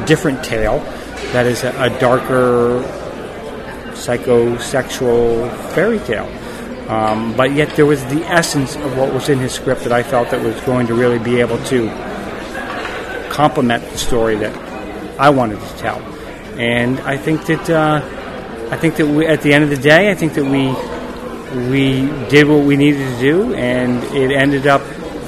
different 0.07 0.45
tale 0.45 0.79
that 1.33 1.47
is 1.47 1.65
a, 1.65 1.70
a 1.81 1.91
darker 1.99 2.83
psychosexual 3.93 5.51
fairy 5.74 5.99
tale. 6.01 6.29
Um, 6.89 7.37
but 7.37 7.53
yet 7.53 7.74
there 7.77 7.87
was 7.87 8.05
the 8.07 8.24
essence 8.27 8.77
of 8.77 8.97
what 8.99 9.12
was 9.15 9.29
in 9.29 9.39
his 9.39 9.53
script 9.53 9.83
that 9.85 9.93
I 9.93 10.03
felt 10.03 10.31
that 10.31 10.43
was 10.43 10.61
going 10.62 10.87
to 10.89 10.95
really 10.95 11.19
be 11.19 11.41
able 11.41 11.62
to 11.66 11.89
complement 13.31 13.83
the 13.91 13.99
story 13.99 14.37
that 14.37 14.55
I 15.19 15.31
wanted 15.31 15.61
to 15.61 15.77
tell. 15.79 16.01
And 16.59 17.01
I 17.01 17.16
think 17.16 17.47
that 17.47 17.70
uh, 17.70 18.03
I 18.70 18.77
think 18.77 18.97
that 18.97 19.07
we, 19.07 19.27
at 19.27 19.41
the 19.43 19.55
end 19.55 19.65
of 19.65 19.70
the 19.70 19.77
day, 19.77 20.11
I 20.11 20.15
think 20.15 20.35
that 20.35 20.45
we 20.45 20.74
we 21.70 22.07
did 22.29 22.49
what 22.49 22.65
we 22.65 22.77
needed 22.77 23.07
to 23.15 23.20
do, 23.20 23.55
and 23.55 24.03
it 24.15 24.33
ended 24.33 24.66
up 24.66 24.83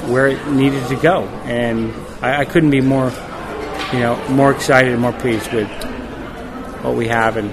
where 0.09 0.27
it 0.27 0.47
needed 0.47 0.87
to 0.89 0.95
go. 0.95 1.23
And 1.45 1.93
I, 2.21 2.41
I 2.41 2.45
couldn't 2.45 2.71
be 2.71 2.81
more, 2.81 3.11
you 3.93 3.99
know, 3.99 4.15
more 4.29 4.51
excited 4.51 4.91
and 4.91 5.01
more 5.01 5.13
pleased 5.13 5.51
with 5.53 5.69
what 6.83 6.95
we 6.95 7.07
have 7.07 7.37
and 7.37 7.49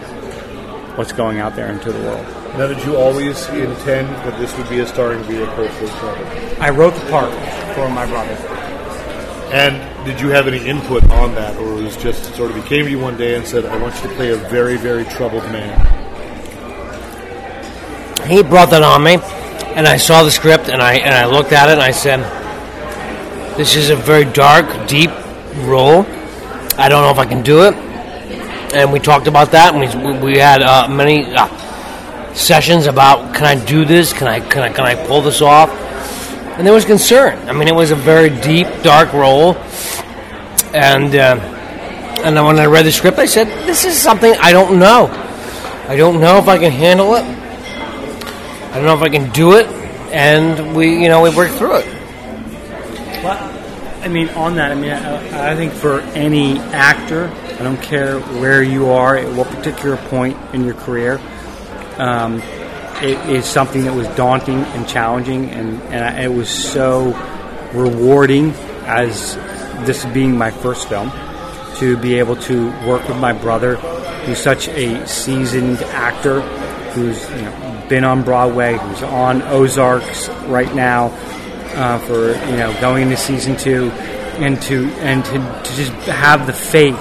what's 0.97 1.13
going 1.13 1.39
out 1.39 1.57
there 1.57 1.71
into 1.71 1.93
the 1.93 2.01
world. 2.01 2.27
Now, 2.59 2.67
did 2.67 2.85
you 2.85 2.97
always 2.97 3.49
intend 3.49 4.09
that 4.09 4.39
this 4.39 4.57
would 4.59 4.69
be 4.69 4.81
a 4.81 4.87
starring 4.87 5.23
vehicle 5.25 5.69
for 5.69 5.87
Trevor? 5.87 6.57
I 6.61 6.71
wrote 6.71 6.95
the 6.95 7.11
part 7.11 7.33
for 7.75 7.89
my 7.89 8.07
brother. 8.07 8.35
And 9.53 10.05
did 10.05 10.21
you 10.21 10.29
have 10.29 10.47
any 10.49 10.67
input 10.67 11.09
on 11.11 11.35
that, 11.35 11.57
or 11.57 11.79
it 11.79 11.83
was 11.83 11.97
just 11.97 12.35
sort 12.35 12.51
of 12.51 12.57
he 12.57 12.63
came 12.63 12.85
to 12.87 12.91
you 12.91 12.99
one 12.99 13.17
day 13.17 13.37
and 13.37 13.47
said, 13.47 13.65
"I 13.65 13.77
want 13.77 13.95
you 13.97 14.09
to 14.09 14.15
play 14.17 14.31
a 14.31 14.37
very, 14.37 14.77
very 14.77 15.05
troubled 15.05 15.45
man"? 15.45 16.03
he 18.27 18.43
brought 18.43 18.71
that 18.71 18.83
on 18.83 19.03
me, 19.03 19.19
and 19.75 19.87
I 19.87 19.97
saw 19.97 20.23
the 20.23 20.31
script, 20.31 20.69
and 20.69 20.81
I 20.81 20.95
and 20.95 21.15
I 21.15 21.27
looked 21.27 21.53
at 21.53 21.69
it, 21.69 21.73
and 21.73 21.83
I 21.83 21.91
said, 21.91 22.21
"This 23.57 23.77
is 23.77 23.91
a 23.91 23.97
very 23.97 24.25
dark, 24.25 24.87
deep 24.87 25.11
role. 25.65 26.07
I 26.83 26.89
don't 26.89 27.03
know 27.03 27.11
if 27.11 27.19
I 27.19 27.27
can 27.27 27.43
do 27.43 27.63
it." 27.63 27.75
And 28.75 28.93
we 28.93 28.99
talked 28.99 29.29
about 29.29 29.53
that, 29.53 29.75
and 29.75 29.81
we 29.81 30.33
we 30.33 30.39
had 30.39 30.63
uh, 30.63 30.89
many 30.89 31.33
uh, 31.33 31.47
sessions 32.35 32.87
about 32.87 33.35
can 33.35 33.45
I 33.45 33.55
do 33.65 33.85
this? 33.85 34.13
Can 34.13 34.27
I 34.27 34.41
can 34.41 34.63
I 34.63 34.73
can 34.73 34.85
I 34.85 34.95
pull 35.07 35.23
this 35.23 35.43
off? 35.43 35.71
And 36.59 36.67
there 36.67 36.75
was 36.75 36.85
concern. 36.85 37.39
I 37.49 37.53
mean, 37.53 37.69
it 37.69 37.75
was 37.75 37.93
a 37.93 37.97
very 37.97 38.31
deep, 38.31 38.67
dark 38.83 39.13
role, 39.13 39.57
and 40.75 41.15
uh, 41.15 41.37
and 42.25 42.35
when 42.35 42.59
I 42.59 42.67
read 42.67 42.85
the 42.85 42.93
script, 42.93 43.19
I 43.19 43.27
said, 43.27 43.47
"This 43.67 43.85
is 43.85 43.97
something 43.97 44.35
I 44.41 44.53
don't 44.53 44.79
know. 44.79 45.07
I 45.89 45.97
don't 45.97 46.21
know 46.21 46.39
if 46.39 46.49
I 46.49 46.59
can 46.59 46.73
handle 46.73 47.15
it. 47.15 47.25
I 47.25 48.75
don't 48.75 48.85
know 48.85 48.95
if 48.95 49.03
I 49.03 49.09
can 49.09 49.31
do 49.31 49.57
it." 49.57 49.67
And 50.13 50.75
we, 50.75 51.03
you 51.03 51.09
know, 51.09 51.23
we 51.23 51.31
worked 51.31 51.55
through 51.55 51.77
it. 51.77 51.87
Well, 53.25 53.52
I 54.03 54.09
mean, 54.09 54.31
on 54.31 54.57
that, 54.57 54.73
I 54.73 54.75
mean, 54.75 54.91
I, 54.91 55.53
I 55.53 55.55
think 55.55 55.73
for 55.73 56.01
any 56.01 56.59
actor, 56.59 57.29
I 57.29 57.63
don't 57.63 57.81
care 57.81 58.19
where 58.19 58.61
you 58.61 58.91
are 58.91 59.17
at 59.17 59.33
what 59.37 59.47
particular 59.47 59.97
point 59.97 60.37
in 60.53 60.65
your 60.65 60.75
career, 60.75 61.21
um, 61.99 62.43
it 63.01 63.17
is 63.31 63.45
something 63.45 63.85
that 63.85 63.95
was 63.95 64.09
daunting 64.17 64.59
and 64.59 64.89
challenging, 64.89 65.51
and, 65.51 65.81
and 65.83 66.05
I, 66.05 66.23
it 66.23 66.33
was 66.33 66.49
so 66.51 67.13
rewarding 67.73 68.51
as 68.87 69.37
this 69.87 70.05
being 70.07 70.37
my 70.37 70.51
first 70.51 70.89
film 70.89 71.13
to 71.77 71.97
be 71.97 72.19
able 72.19 72.35
to 72.37 72.71
work 72.85 73.07
with 73.07 73.19
my 73.19 73.33
brother, 73.33 73.77
who's 73.77 74.39
such 74.39 74.67
a 74.67 75.07
seasoned 75.07 75.79
actor, 75.79 76.41
who's 76.91 77.31
you 77.31 77.43
know, 77.43 77.87
been 77.89 78.03
on 78.03 78.25
Broadway, 78.25 78.79
who's 78.79 79.05
on 79.05 79.43
Ozarks 79.43 80.29
right 80.49 80.75
now 80.75 81.11
uh, 81.75 81.99
for 82.01 82.33
you 82.51 82.57
know 82.57 82.77
going 82.81 83.05
into 83.05 83.17
season 83.17 83.57
two, 83.57 83.91
and 84.41 84.61
to 84.63 84.87
and 85.01 85.25
to, 85.25 85.33
to 85.33 85.77
just 85.77 85.93
have 86.09 86.47
the 86.47 86.53
faith 86.53 87.01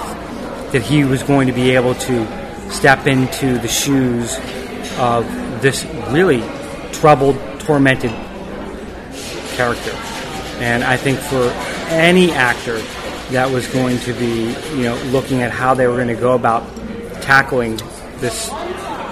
that 0.72 0.82
he 0.82 1.04
was 1.04 1.22
going 1.22 1.46
to 1.46 1.52
be 1.52 1.72
able 1.72 1.94
to 1.94 2.70
step 2.70 3.06
into 3.06 3.58
the 3.58 3.68
shoes 3.68 4.38
of 4.98 5.26
this 5.60 5.84
really 6.10 6.40
troubled, 6.92 7.36
tormented 7.60 8.10
character. 9.54 9.92
And 10.60 10.82
I 10.82 10.96
think 10.96 11.18
for 11.18 11.50
any 11.90 12.32
actor 12.32 12.78
that 13.30 13.50
was 13.50 13.66
going 13.68 13.98
to 14.00 14.12
be, 14.14 14.54
you 14.76 14.84
know, 14.84 14.94
looking 15.06 15.42
at 15.42 15.50
how 15.50 15.74
they 15.74 15.86
were 15.86 15.96
going 15.96 16.08
to 16.08 16.14
go 16.14 16.34
about 16.34 16.62
tackling 17.22 17.76
this 18.18 18.48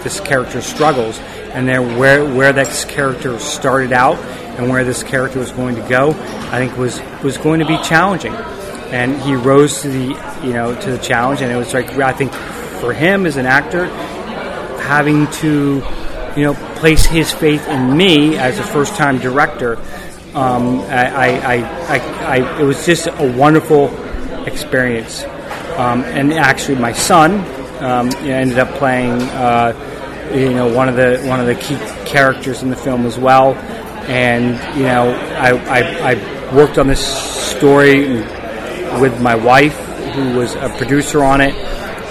this 0.03 0.21
character's 0.21 0.65
struggles 0.65 1.19
and 1.51 1.69
then 1.69 1.99
where 1.99 2.25
where 2.25 2.53
this 2.53 2.85
character 2.85 3.39
started 3.39 3.93
out 3.93 4.19
and 4.59 4.69
where 4.69 4.85
this 4.85 5.03
character 5.03 5.39
was 5.39 5.53
going 5.53 5.77
to 5.77 5.89
go, 5.89 6.11
I 6.11 6.59
think 6.59 6.77
was 6.77 7.01
was 7.23 7.39
going 7.39 7.61
to 7.61 7.67
be 7.67 7.77
challenging. 7.79 8.35
And 8.93 9.21
he 9.23 9.35
rose 9.35 9.83
to 9.83 9.89
the 9.89 10.07
you 10.45 10.53
know 10.53 10.79
to 10.81 10.91
the 10.91 10.99
challenge, 10.99 11.43
and 11.43 11.51
it 11.53 11.57
was 11.57 11.73
like 11.75 11.91
I 11.99 12.13
think 12.13 12.33
for 12.81 12.93
him 12.93 13.27
as 13.27 13.37
an 13.37 13.47
actor, 13.47 13.87
having 14.83 15.31
to 15.33 15.83
you 16.37 16.43
know 16.43 16.55
place 16.77 17.05
his 17.05 17.31
faith 17.31 17.67
in 17.69 17.97
me 17.97 18.37
as 18.37 18.59
a 18.59 18.65
first 18.65 18.97
time 18.97 19.19
director. 19.19 19.79
Um, 20.35 20.81
I, 20.83 21.09
I, 21.11 21.57
I, 21.57 21.99
I, 22.39 22.61
it 22.61 22.65
was 22.65 22.87
just 22.87 23.09
a 23.09 23.35
wonderful 23.37 23.89
experience. 24.47 25.25
Um, 25.77 26.03
and 26.05 26.33
actually, 26.33 26.77
my 26.77 26.93
son 26.93 27.41
um, 27.83 28.09
ended 28.25 28.59
up 28.59 28.69
playing, 28.77 29.23
uh, 29.23 29.73
you 30.33 30.51
know, 30.51 30.73
one 30.73 30.89
of 30.89 30.97
the 30.97 31.21
one 31.27 31.41
of 31.41 31.47
the 31.47 31.55
key 31.55 31.77
characters 32.05 32.63
in 32.63 32.71
the 32.71 32.77
film 32.77 33.07
as 33.07 33.19
well. 33.19 33.55
And 34.09 34.55
you 34.77 34.85
know, 34.85 35.11
I, 35.39 35.51
I, 35.51 36.13
I 36.13 36.55
worked 36.55 36.79
on 36.79 36.87
this 36.87 37.05
story 37.57 38.09
with 39.01 39.21
my 39.21 39.35
wife, 39.35 39.77
who 40.15 40.37
was 40.37 40.55
a 40.55 40.69
producer 40.77 41.23
on 41.23 41.41
it, 41.41 41.55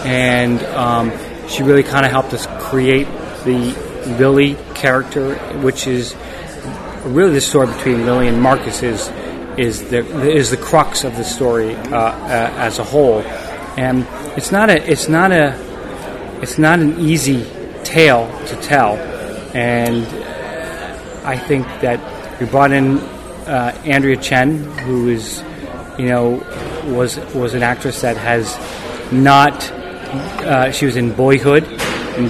and 0.06 0.62
um, 0.76 1.12
she 1.48 1.64
really 1.64 1.84
kind 1.84 2.06
of 2.06 2.12
helped 2.12 2.34
us 2.34 2.48
create 2.60 3.08
the 3.44 3.76
Lily 4.18 4.56
character, 4.76 5.36
which 5.62 5.88
is 5.88 6.16
really 7.04 7.34
the 7.34 7.42
story 7.42 7.68
between 7.68 8.06
Lily 8.06 8.28
and 8.28 8.42
Marcus 8.42 8.84
is 8.84 9.10
is 9.58 9.90
the 9.90 10.00
is 10.32 10.52
the 10.52 10.58
crux 10.58 11.04
of 11.04 11.16
the 11.18 11.24
story 11.24 11.76
uh, 11.76 11.98
uh, 11.98 12.54
as 12.58 12.80
a 12.80 12.84
whole, 12.84 13.22
and 13.78 14.08
it's 14.38 14.52
not 14.52 14.70
a 14.70 14.90
it's 14.90 15.10
not 15.10 15.32
a 15.32 15.54
it's 16.42 16.58
not 16.58 16.80
an 16.80 17.00
easy 17.00 17.46
tale 17.90 18.28
to 18.46 18.56
tell, 18.58 18.96
and 19.56 20.06
I 21.26 21.38
think 21.38 21.66
that 21.82 22.00
we 22.40 22.46
brought 22.46 22.72
in 22.72 23.00
uh, 23.48 23.76
Andrea 23.84 24.18
Chen, 24.18 24.64
who 24.80 25.10
is 25.10 25.44
you 25.98 26.08
know 26.08 26.44
was 26.86 27.18
was 27.34 27.56
an 27.56 27.64
actress 27.64 28.02
that 28.02 28.16
has 28.18 28.56
not 29.12 29.72
uh, 29.72 30.72
she 30.72 30.86
was 30.86 30.96
in 30.96 31.14
Boyhood, 31.14 31.64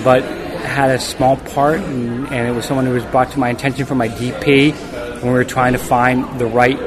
but 0.04 0.24
had 0.64 0.92
a 0.92 1.00
small 1.00 1.38
part, 1.38 1.80
and, 1.80 2.28
and, 2.28 2.48
it 2.48 2.52
was 2.52 2.66
someone 2.66 2.86
who 2.86 2.94
was 2.94 3.06
brought 3.06 3.32
to 3.32 3.40
my 3.40 3.50
attention 3.50 3.86
from 3.86 3.98
my 3.98 4.10
DP 4.10 4.74
when 5.16 5.24
we 5.24 5.30
were 5.32 5.44
trying 5.44 5.74
to 5.74 5.80
find 5.80 6.40
the 6.40 6.46
right 6.46 6.80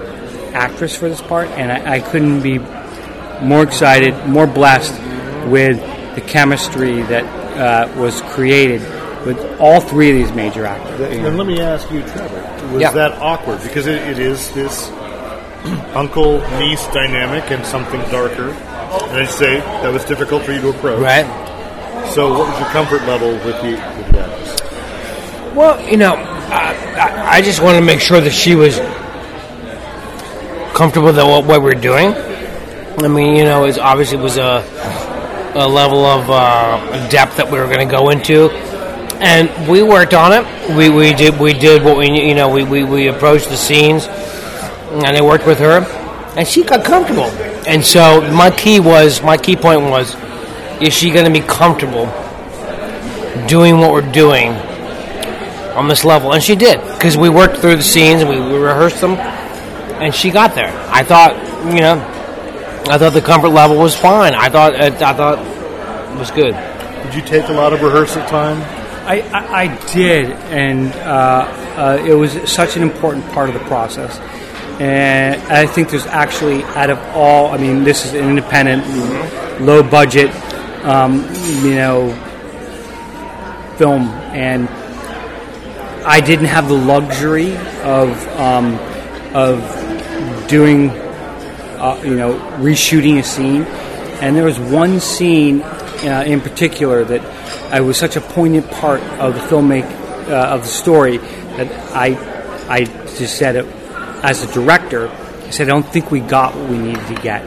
actress 0.55 0.95
for 0.95 1.09
this 1.09 1.21
part, 1.21 1.49
and 1.49 1.73
I, 1.73 1.95
I 1.95 2.01
couldn't 2.01 2.43
be 2.43 2.59
more 3.43 3.63
excited, 3.63 4.15
more 4.27 4.47
blessed 4.47 4.93
with 5.49 5.79
the 6.15 6.21
chemistry 6.21 7.03
that 7.03 7.42
uh, 7.57 7.93
was 7.97 8.21
created 8.23 8.81
with 9.27 9.39
all 9.61 9.81
three 9.81 10.11
of 10.11 10.17
these 10.17 10.35
major 10.35 10.65
actors. 10.67 11.01
And 11.01 11.37
let 11.39 11.47
me 11.47 11.61
ask 11.61 11.91
you, 11.91 12.03
Trevor, 12.03 12.73
was 12.73 12.83
Yeah. 12.83 12.91
that 12.93 13.13
awkward? 13.21 13.63
Because 13.63 13.87
it, 13.87 14.03
it 14.09 14.19
is 14.19 14.53
this 14.53 14.91
uncle 15.95 16.39
niece 16.59 16.87
dynamic 16.89 17.51
and 17.51 17.65
something 17.65 18.01
darker. 18.11 18.51
And 18.51 19.19
I'd 19.19 19.29
say 19.31 19.59
that 19.61 19.93
was 19.93 20.05
difficult 20.05 20.43
for 20.43 20.53
you 20.53 20.61
to 20.63 20.71
approach. 20.71 21.01
Right. 21.01 21.27
So, 22.13 22.31
what 22.37 22.49
was 22.49 22.59
your 22.59 22.69
comfort 22.71 23.03
level 23.07 23.33
with 23.33 23.61
the, 23.63 23.73
with 23.97 24.13
the 24.13 24.21
actress? 24.21 25.55
Well, 25.55 25.89
you 25.89 25.97
know, 25.97 26.15
I, 26.15 26.75
I, 26.99 27.37
I 27.37 27.43
just 27.43 27.63
wanted 27.63 27.81
to 27.81 27.87
make 27.87 28.01
sure 28.01 28.21
that 28.21 28.33
she 28.33 28.55
was 28.57 28.79
comfortable 30.75 31.07
with 31.07 31.17
what, 31.19 31.45
what 31.47 31.63
we're 31.63 31.73
doing. 31.75 32.13
I 32.99 33.09
mean, 33.09 33.37
you 33.37 33.45
know, 33.45 33.65
it 33.65 33.79
obviously 33.79 34.19
was 34.19 34.37
a, 34.37 34.63
a 35.55 35.69
level 35.69 36.05
of 36.05 36.31
uh, 36.31 37.09
depth 37.09 37.37
that 37.37 37.51
we 37.51 37.59
were 37.59 37.67
going 37.67 37.87
to 37.87 37.91
go 37.91 38.11
into, 38.11 38.51
and 39.21 39.69
we 39.69 39.83
worked 39.83 40.15
on 40.15 40.33
it. 40.33 40.77
We, 40.77 40.89
we 40.89 41.15
did 41.15 41.39
we 41.39 41.53
did 41.53 41.85
what 41.85 41.97
we 41.97 42.11
you 42.11 42.35
know 42.35 42.49
we, 42.49 42.65
we, 42.65 42.85
we 42.85 43.09
approached 43.09 43.49
the 43.49 43.57
scenes, 43.57 44.07
and 44.07 45.17
I 45.17 45.23
worked 45.23 45.47
with 45.47 45.59
her, 45.59 45.81
and 46.37 46.47
she 46.47 46.65
got 46.65 46.85
comfortable. 46.85 47.31
And 47.67 47.85
so 47.85 48.21
my 48.33 48.51
key 48.51 48.81
was 48.81 49.23
my 49.23 49.37
key 49.37 49.57
point 49.57 49.83
was, 49.83 50.17
is 50.81 50.93
she 50.93 51.11
going 51.11 51.27
to 51.27 51.31
be 51.31 51.47
comfortable 51.47 52.07
doing 53.47 53.79
what 53.79 53.93
we're 53.93 54.13
doing 54.13 54.51
on 55.77 55.89
this 55.89 56.05
level, 56.05 56.33
and 56.33 56.43
she 56.43 56.57
did 56.57 56.81
because 56.95 57.17
we 57.17 57.29
worked 57.29 57.59
through 57.59 57.77
the 57.77 57.83
scenes 57.83 58.23
and 58.23 58.31
we, 58.31 58.41
we 58.41 58.59
rehearsed 58.59 59.01
them, 59.01 59.13
and 59.13 60.15
she 60.15 60.31
got 60.31 60.55
there. 60.55 60.73
I 60.91 61.03
thought, 61.03 61.35
you 61.73 61.81
know, 61.81 61.97
I 62.89 62.99
thought 62.99 63.13
the 63.13 63.23
comfort 63.23 63.51
level 63.51 63.79
was 63.79 63.97
fine. 63.97 64.35
I 64.35 64.49
thought, 64.49 64.75
I, 64.75 64.87
I 64.87 64.91
thought 64.91 65.39
it 65.39 66.19
was 66.19 66.31
good. 66.31 66.55
Did 67.05 67.15
you 67.15 67.23
take 67.23 67.49
a 67.49 67.53
lot 67.53 67.73
of 67.73 67.83
rehearsal 67.83 68.25
time? 68.27 68.61
I, 69.07 69.21
I, 69.33 69.63
I 69.63 69.93
did, 69.93 70.31
and 70.51 70.93
uh, 70.95 71.47
uh, 71.77 72.05
it 72.07 72.15
was 72.15 72.33
such 72.51 72.77
an 72.77 72.83
important 72.83 73.27
part 73.33 73.49
of 73.49 73.55
the 73.55 73.65
process. 73.67 74.19
And 74.81 75.41
I 75.43 75.67
think 75.67 75.91
there's 75.91 76.07
actually, 76.07 76.65
out 76.65 76.91
of 76.91 76.99
all, 77.15 77.53
I 77.53 77.59
mean, 77.59 77.85
this 77.85 78.05
is 78.05 78.15
an 78.15 78.29
independent, 78.29 79.61
low 79.61 79.83
budget, 79.83 80.35
um, 80.85 81.23
you 81.63 81.75
know, 81.75 82.13
film, 83.77 84.09
and 84.33 84.69
I 86.05 86.21
didn't 86.21 86.47
have 86.47 86.69
the 86.69 86.75
luxury 86.75 87.57
of 87.83 88.29
um, 88.39 88.79
of 89.35 90.49
doing, 90.49 90.91
uh, 91.83 92.01
you 92.05 92.15
know, 92.15 92.35
reshooting 92.59 93.19
a 93.19 93.25
scene. 93.25 93.65
And 94.23 94.37
there 94.37 94.45
was 94.45 94.59
one 94.59 95.01
scene 95.01 95.63
uh, 95.63 96.25
in 96.25 96.41
particular 96.41 97.05
that 97.05 97.21
I 97.73 97.81
was 97.81 97.97
such 97.99 98.17
a 98.17 98.21
poignant 98.21 98.71
part 98.71 99.03
of 99.19 99.35
the 99.35 99.41
filmmaking 99.41 100.03
uh, 100.29 100.55
of 100.55 100.63
the 100.63 100.69
story 100.69 101.17
that 101.17 101.69
I 101.93 102.17
I 102.69 102.85
just 102.85 103.37
said 103.37 103.57
it 103.57 103.67
as 104.23 104.45
a 104.45 104.53
director. 104.53 105.09
I 105.09 105.51
said 105.51 105.69
I 105.69 105.73
don't 105.73 105.87
think 105.87 106.11
we 106.11 106.21
got 106.21 106.55
what 106.55 106.71
we 106.71 106.79
needed 106.79 107.07
to 107.09 107.21
get, 107.21 107.43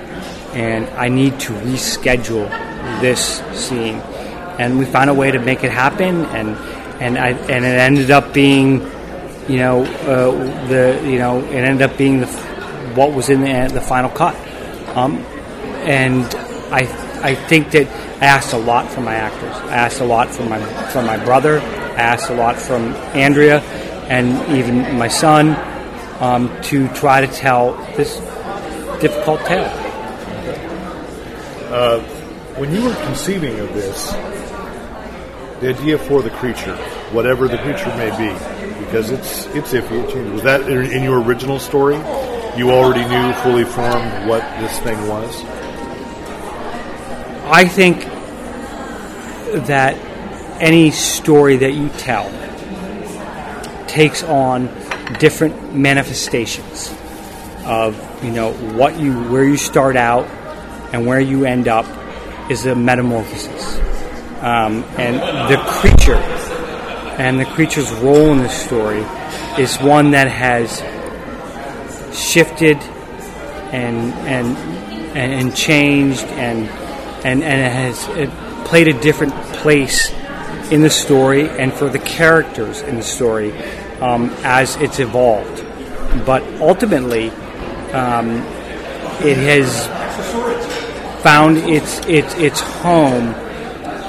and 0.54 0.86
I 0.90 1.08
need 1.08 1.40
to 1.42 1.54
reschedule 1.54 2.50
this 3.00 3.42
scene. 3.54 3.96
And 4.60 4.78
we 4.78 4.86
found 4.86 5.10
a 5.10 5.14
way 5.14 5.32
to 5.32 5.40
make 5.40 5.64
it 5.64 5.72
happen, 5.72 6.26
and 6.26 6.58
and 7.02 7.18
I 7.18 7.30
and 7.30 7.64
it 7.64 7.80
ended 7.80 8.12
up 8.12 8.34
being, 8.34 8.82
you 9.48 9.58
know, 9.58 9.86
uh, 9.86 10.68
the 10.68 11.02
you 11.06 11.20
know 11.20 11.40
it 11.40 11.64
ended 11.64 11.90
up 11.90 11.98
being 11.98 12.20
the 12.20 12.28
what 12.96 13.14
was 13.14 13.30
in 13.30 13.42
the 13.42 13.74
the 13.74 13.82
final 13.82 14.10
cut. 14.10 14.36
Um, 14.96 15.18
and 15.86 16.26
I 16.72 16.88
I 17.22 17.36
think 17.36 17.72
that 17.72 17.88
I 18.22 18.26
asked 18.26 18.54
a 18.54 18.58
lot 18.58 18.90
from 18.90 19.04
my 19.04 19.16
actors. 19.16 19.56
I 19.70 19.76
asked 19.76 20.00
a 20.00 20.06
lot 20.06 20.30
from 20.30 20.50
my 20.50 20.60
from 20.92 21.06
my 21.06 21.18
brother. 21.24 21.60
I 21.60 22.02
asked 22.02 22.30
a 22.30 22.36
lot 22.36 22.56
from 22.56 22.94
Andrea, 23.14 23.62
and 24.10 24.56
even 24.58 24.98
my 24.98 25.08
son, 25.08 25.56
um, 26.20 26.50
to 26.64 26.88
try 26.90 27.22
to 27.22 27.28
tell 27.28 27.74
this 27.96 28.18
difficult 29.02 29.42
tale. 29.46 29.72
Uh, 31.72 32.00
when 32.58 32.74
you 32.74 32.84
were 32.84 32.96
conceiving 33.06 33.60
of 33.60 33.74
this, 33.74 34.12
the 35.60 35.70
idea 35.70 35.98
for 35.98 36.22
the 36.22 36.30
creature, 36.32 36.76
whatever 37.12 37.48
the 37.48 37.58
creature 37.58 37.90
may 37.98 38.12
be, 38.18 38.32
because 38.86 39.12
it's 39.12 39.46
it's 39.48 39.74
iffy. 39.74 40.04
It. 40.16 40.32
Was 40.32 40.44
that 40.44 40.70
in 40.70 41.04
your 41.04 41.22
original 41.22 41.60
story? 41.60 41.98
You 42.58 42.72
already 42.72 43.04
knew 43.06 43.34
fully 43.44 43.66
formed 43.66 44.30
what 44.30 44.42
this 44.60 44.80
thing 44.80 45.08
was. 45.08 45.44
I 47.48 47.66
think 47.68 48.06
that 49.68 49.96
any 50.62 50.92
story 50.92 51.58
that 51.58 51.74
you 51.74 51.90
tell 51.90 52.32
takes 53.88 54.24
on 54.24 54.68
different 55.20 55.76
manifestations 55.76 56.94
of 57.66 58.24
you 58.24 58.32
know 58.32 58.54
what 58.54 59.00
you 59.00 59.14
where 59.26 59.44
you 59.44 59.58
start 59.58 59.96
out 59.96 60.26
and 60.94 61.06
where 61.06 61.20
you 61.20 61.46
end 61.46 61.68
up 61.68 61.86
is 62.50 62.66
a 62.66 62.76
metamorphosis 62.76 63.78
um, 64.42 64.84
and 64.98 65.16
the 65.52 65.58
creature 65.68 66.16
and 67.18 67.40
the 67.40 67.46
creature's 67.46 67.92
role 67.94 68.32
in 68.32 68.40
this 68.40 68.56
story 68.66 69.04
is 69.58 69.78
one 69.78 70.12
that 70.12 70.28
has 70.28 70.82
shifted 72.36 72.78
and 73.72 74.12
and 74.28 74.58
and, 75.16 75.56
changed 75.56 76.26
and 76.26 76.68
and 77.24 77.42
and 77.42 77.62
it 77.62 77.72
has 77.72 78.10
it 78.10 78.30
played 78.66 78.90
a 78.90 79.00
different 79.00 79.34
place 79.62 80.12
in 80.70 80.82
the 80.82 80.90
story 80.90 81.48
and 81.48 81.72
for 81.72 81.88
the 81.88 82.00
characters 82.00 82.82
in 82.82 82.98
the 82.98 83.04
story 83.04 83.54
um, 84.02 84.30
as 84.44 84.76
it's 84.78 85.00
evolved. 85.00 85.64
But 86.26 86.44
ultimately, 86.60 87.30
um, 87.94 88.32
it 89.24 89.38
has 89.38 89.88
found 91.24 91.56
its 91.56 92.00
its 92.06 92.36
its 92.36 92.60
home 92.60 93.34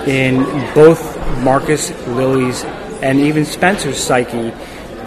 in 0.08 0.42
both 0.74 1.00
Marcus 1.44 1.92
Lily's 2.08 2.64
and 3.02 3.20
even 3.20 3.44
Spencer's 3.44 3.98
psyche 3.98 4.52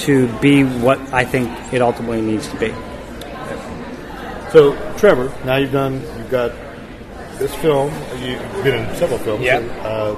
to 0.06 0.28
be 0.40 0.64
what 0.64 1.00
I 1.12 1.26
think 1.26 1.50
it 1.74 1.82
ultimately 1.82 2.22
needs 2.22 2.48
to 2.48 2.58
be. 2.58 2.74
So, 4.52 4.76
Trevor, 4.98 5.32
now 5.46 5.58
you've 5.58 5.72
done, 5.72 6.02
you've 6.18 6.30
got 6.32 6.52
this 7.38 7.54
film. 7.56 7.94
You've 8.22 8.42
been 8.64 8.76
in 8.84 8.96
several 8.96 9.20
films. 9.20 9.44
Yep. 9.44 9.64
Uh, 9.84 10.16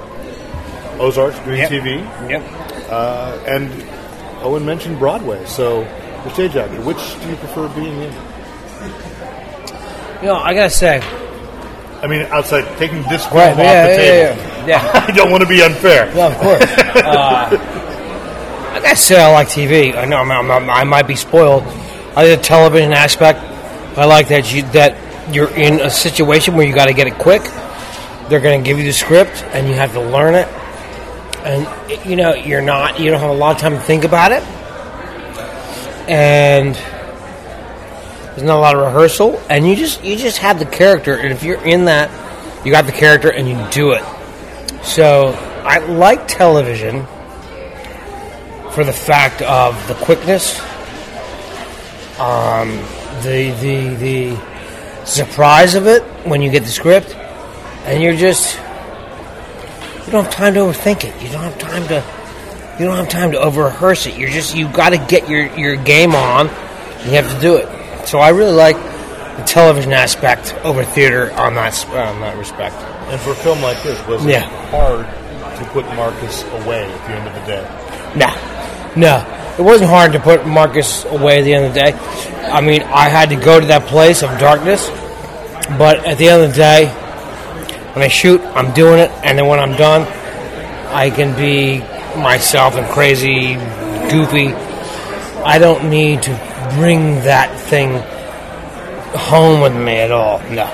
Ozarks 0.98 1.38
doing 1.40 1.58
Yep. 1.58 1.70
TV. 1.70 2.30
Yep. 2.30 2.42
Uh, 2.90 3.38
and 3.46 3.70
Owen 4.42 4.64
mentioned 4.64 4.98
Broadway. 4.98 5.44
So, 5.46 5.82
the 6.24 6.30
stage 6.34 6.56
actor, 6.56 6.80
which 6.82 6.96
do 7.22 7.28
you 7.28 7.36
prefer 7.36 7.68
being 7.74 8.00
in? 8.02 8.12
You 10.22 10.28
know, 10.28 10.36
I 10.36 10.54
gotta 10.54 10.70
say, 10.70 11.00
I 12.02 12.06
mean, 12.06 12.22
outside 12.30 12.64
taking 12.78 13.02
this 13.04 13.24
film 13.26 13.38
Right, 13.38 13.52
off 13.52 13.58
yeah, 13.58 13.86
the 13.86 13.92
yeah, 13.92 14.34
table. 14.36 14.42
yeah, 14.68 14.92
yeah. 14.94 15.04
I 15.08 15.10
don't 15.12 15.30
want 15.30 15.42
to 15.42 15.48
be 15.48 15.62
unfair. 15.62 16.06
No, 16.14 16.28
of 16.28 16.36
course. 16.38 16.62
uh, 16.78 17.48
I 18.72 18.80
gotta 18.82 18.96
say, 18.96 19.20
I 19.20 19.32
like 19.32 19.48
TV. 19.48 19.96
I 19.96 20.04
know 20.04 20.18
I'm, 20.18 20.30
I'm, 20.50 20.70
I 20.70 20.84
might 20.84 21.06
be 21.08 21.16
spoiled. 21.16 21.64
I 22.14 22.28
the 22.28 22.36
television 22.36 22.92
aspect. 22.92 23.40
I 23.98 24.04
like 24.04 24.28
that 24.28 24.52
you 24.52 24.62
that 24.72 25.34
you're 25.34 25.50
in 25.50 25.80
a 25.80 25.90
situation 25.90 26.56
where 26.56 26.66
you 26.66 26.74
got 26.74 26.86
to 26.86 26.94
get 26.94 27.06
it 27.06 27.14
quick. 27.14 27.42
They're 28.28 28.40
going 28.40 28.62
to 28.62 28.66
give 28.66 28.78
you 28.78 28.84
the 28.84 28.92
script, 28.92 29.42
and 29.52 29.68
you 29.68 29.74
have 29.74 29.92
to 29.92 30.00
learn 30.00 30.34
it. 30.34 30.48
And 31.44 31.66
you 32.06 32.16
know, 32.16 32.34
you're 32.34 32.62
not. 32.62 33.00
You 33.00 33.10
don't 33.10 33.20
have 33.20 33.30
a 33.30 33.34
lot 33.34 33.56
of 33.56 33.60
time 33.60 33.72
to 33.72 33.80
think 33.80 34.04
about 34.04 34.32
it, 34.32 34.42
and 36.08 36.74
there's 36.74 38.42
not 38.42 38.56
a 38.56 38.60
lot 38.60 38.76
of 38.76 38.82
rehearsal. 38.82 39.42
And 39.48 39.66
you 39.66 39.74
just 39.74 40.04
you 40.04 40.16
just 40.16 40.38
have 40.38 40.58
the 40.58 40.66
character, 40.66 41.14
and 41.14 41.32
if 41.32 41.42
you're 41.42 41.62
in 41.64 41.86
that, 41.86 42.10
you 42.64 42.72
got 42.72 42.86
the 42.86 42.92
character, 42.92 43.30
and 43.30 43.48
you 43.48 43.66
do 43.70 43.92
it. 43.92 44.04
So 44.84 45.28
I 45.64 45.78
like 45.78 46.28
television 46.28 47.06
for 48.72 48.84
the 48.84 48.92
fact 48.92 49.42
of 49.42 49.86
the 49.88 49.94
quickness, 49.94 50.60
um, 52.18 52.70
the 53.22 53.50
the 53.60 53.94
the 53.96 55.04
surprise 55.06 55.74
of 55.74 55.86
it 55.86 56.02
when 56.26 56.42
you 56.42 56.50
get 56.50 56.62
the 56.64 56.68
script, 56.70 57.14
and 57.86 58.02
you're 58.02 58.16
just 58.16 58.56
you 60.06 60.12
don't 60.12 60.24
have 60.24 60.32
time 60.32 60.54
to 60.54 60.60
overthink 60.60 61.04
it. 61.04 61.22
You 61.22 61.28
don't 61.30 61.42
have 61.42 61.58
time 61.58 61.86
to 61.88 62.04
you 62.78 62.86
don't 62.86 62.96
have 62.96 63.08
time 63.08 63.32
to 63.32 63.38
over 63.40 63.64
rehearse 63.64 64.06
it. 64.06 64.16
You're 64.16 64.30
just 64.30 64.54
you 64.56 64.68
got 64.68 64.90
to 64.90 64.98
get 64.98 65.28
your 65.28 65.46
your 65.56 65.76
game 65.76 66.14
on. 66.14 66.48
And 66.48 67.10
you 67.10 67.16
have 67.16 67.32
to 67.34 67.40
do 67.40 67.56
it. 67.56 67.68
So 68.06 68.18
I 68.18 68.28
really 68.30 68.52
like 68.52 68.76
the 68.76 69.42
television 69.44 69.92
aspect 69.92 70.54
over 70.64 70.84
theater 70.84 71.32
on 71.32 71.54
that 71.54 71.84
on 71.88 72.20
that 72.20 72.36
respect. 72.36 72.76
And 73.10 73.20
for 73.20 73.30
a 73.30 73.34
film 73.34 73.60
like 73.62 73.82
this, 73.82 74.04
was 74.06 74.24
Yeah. 74.24 74.44
it 74.44 74.70
hard 74.70 75.06
to 75.58 75.64
put 75.72 75.84
Marcus 75.96 76.42
away 76.44 76.84
at 76.84 77.06
the 77.08 77.14
end 77.14 77.28
of 77.28 77.34
the 77.34 77.46
day? 77.46 77.64
No, 78.16 78.28
no. 78.96 79.38
It 79.58 79.62
wasn't 79.62 79.90
hard 79.90 80.12
to 80.12 80.20
put 80.20 80.46
Marcus 80.46 81.04
away 81.04 81.38
at 81.38 81.44
the 81.44 81.54
end 81.54 81.66
of 81.66 81.74
the 81.74 81.80
day. 81.80 81.92
I 82.48 82.60
mean, 82.60 82.82
I 82.82 83.08
had 83.08 83.28
to 83.28 83.36
go 83.36 83.60
to 83.60 83.66
that 83.66 83.82
place 83.86 84.22
of 84.22 84.30
darkness, 84.38 84.88
but 85.78 86.04
at 86.06 86.18
the 86.18 86.28
end 86.28 86.42
of 86.42 86.50
the 86.50 86.56
day, 86.56 86.86
when 87.92 88.02
I 88.02 88.08
shoot, 88.08 88.40
I'm 88.40 88.72
doing 88.72 88.98
it, 88.98 89.10
and 89.22 89.38
then 89.38 89.46
when 89.46 89.58
I'm 89.58 89.76
done, 89.76 90.02
I 90.92 91.10
can 91.10 91.36
be 91.36 91.80
myself 92.18 92.76
and 92.76 92.86
crazy, 92.86 93.54
goofy. 94.10 94.54
I 95.44 95.58
don't 95.58 95.90
need 95.90 96.22
to 96.22 96.30
bring 96.76 97.16
that 97.24 97.54
thing 97.68 97.98
home 99.18 99.60
with 99.60 99.74
me 99.74 99.98
at 99.98 100.10
all. 100.10 100.38
No. 100.50 100.64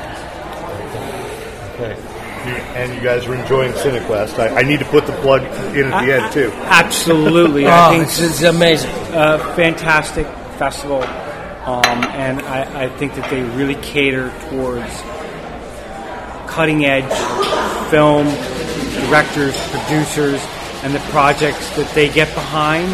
Okay. 2.88 2.92
You- 2.92 2.94
And 2.94 3.02
you 3.02 3.08
guys 3.08 3.26
are 3.26 3.34
enjoying 3.34 3.72
Cinequest. 3.72 4.38
I, 4.38 4.60
I 4.60 4.62
need 4.62 4.78
to 4.80 4.84
put 4.86 5.06
the 5.06 5.12
plug 5.14 5.42
in 5.76 5.92
at 5.92 6.04
the 6.04 6.12
end, 6.14 6.32
too. 6.32 6.50
Absolutely, 6.64 7.66
Oh, 7.66 7.70
I 7.70 7.90
think 7.90 8.04
it's, 8.04 8.18
it's 8.20 8.42
amazing. 8.42 8.90
a 9.12 9.38
fantastic 9.54 10.26
festival, 10.58 11.02
um, 11.02 12.04
and 12.14 12.40
I, 12.42 12.84
I 12.84 12.88
think 12.98 13.14
that 13.14 13.28
they 13.30 13.42
really 13.42 13.76
cater 13.76 14.30
towards 14.50 14.90
cutting 16.50 16.84
edge 16.84 17.04
film 17.90 18.26
directors, 19.06 19.56
producers, 19.70 20.40
and 20.82 20.94
the 20.94 20.98
projects 21.10 21.68
that 21.76 21.88
they 21.94 22.08
get 22.08 22.32
behind. 22.34 22.92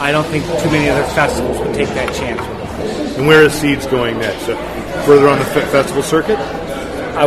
I 0.00 0.10
don't 0.12 0.24
think 0.26 0.44
too 0.62 0.70
many 0.70 0.88
other 0.88 1.04
festivals 1.14 1.58
would 1.58 1.74
take 1.74 1.88
that 1.88 2.14
chance 2.14 2.40
with 2.40 2.58
them. 2.58 3.18
And 3.18 3.26
where 3.26 3.42
is 3.44 3.52
Seeds 3.52 3.86
going 3.86 4.18
next? 4.18 4.46
So 4.46 4.56
further 5.04 5.28
on 5.28 5.38
the 5.38 5.44
fe- 5.46 5.66
festival 5.66 6.02
circuit? 6.02 6.38
I, 6.38 7.26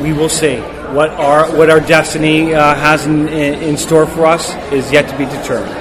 we 0.00 0.12
will 0.12 0.28
see 0.28 0.56
what 0.94 1.10
our 1.10 1.50
what 1.56 1.70
our 1.70 1.80
destiny 1.80 2.54
uh, 2.54 2.74
has 2.74 3.04
in, 3.06 3.28
in, 3.28 3.54
in 3.62 3.76
store 3.76 4.06
for 4.06 4.26
us 4.26 4.54
is 4.72 4.90
yet 4.92 5.08
to 5.08 5.18
be 5.18 5.24
determined. 5.24 5.74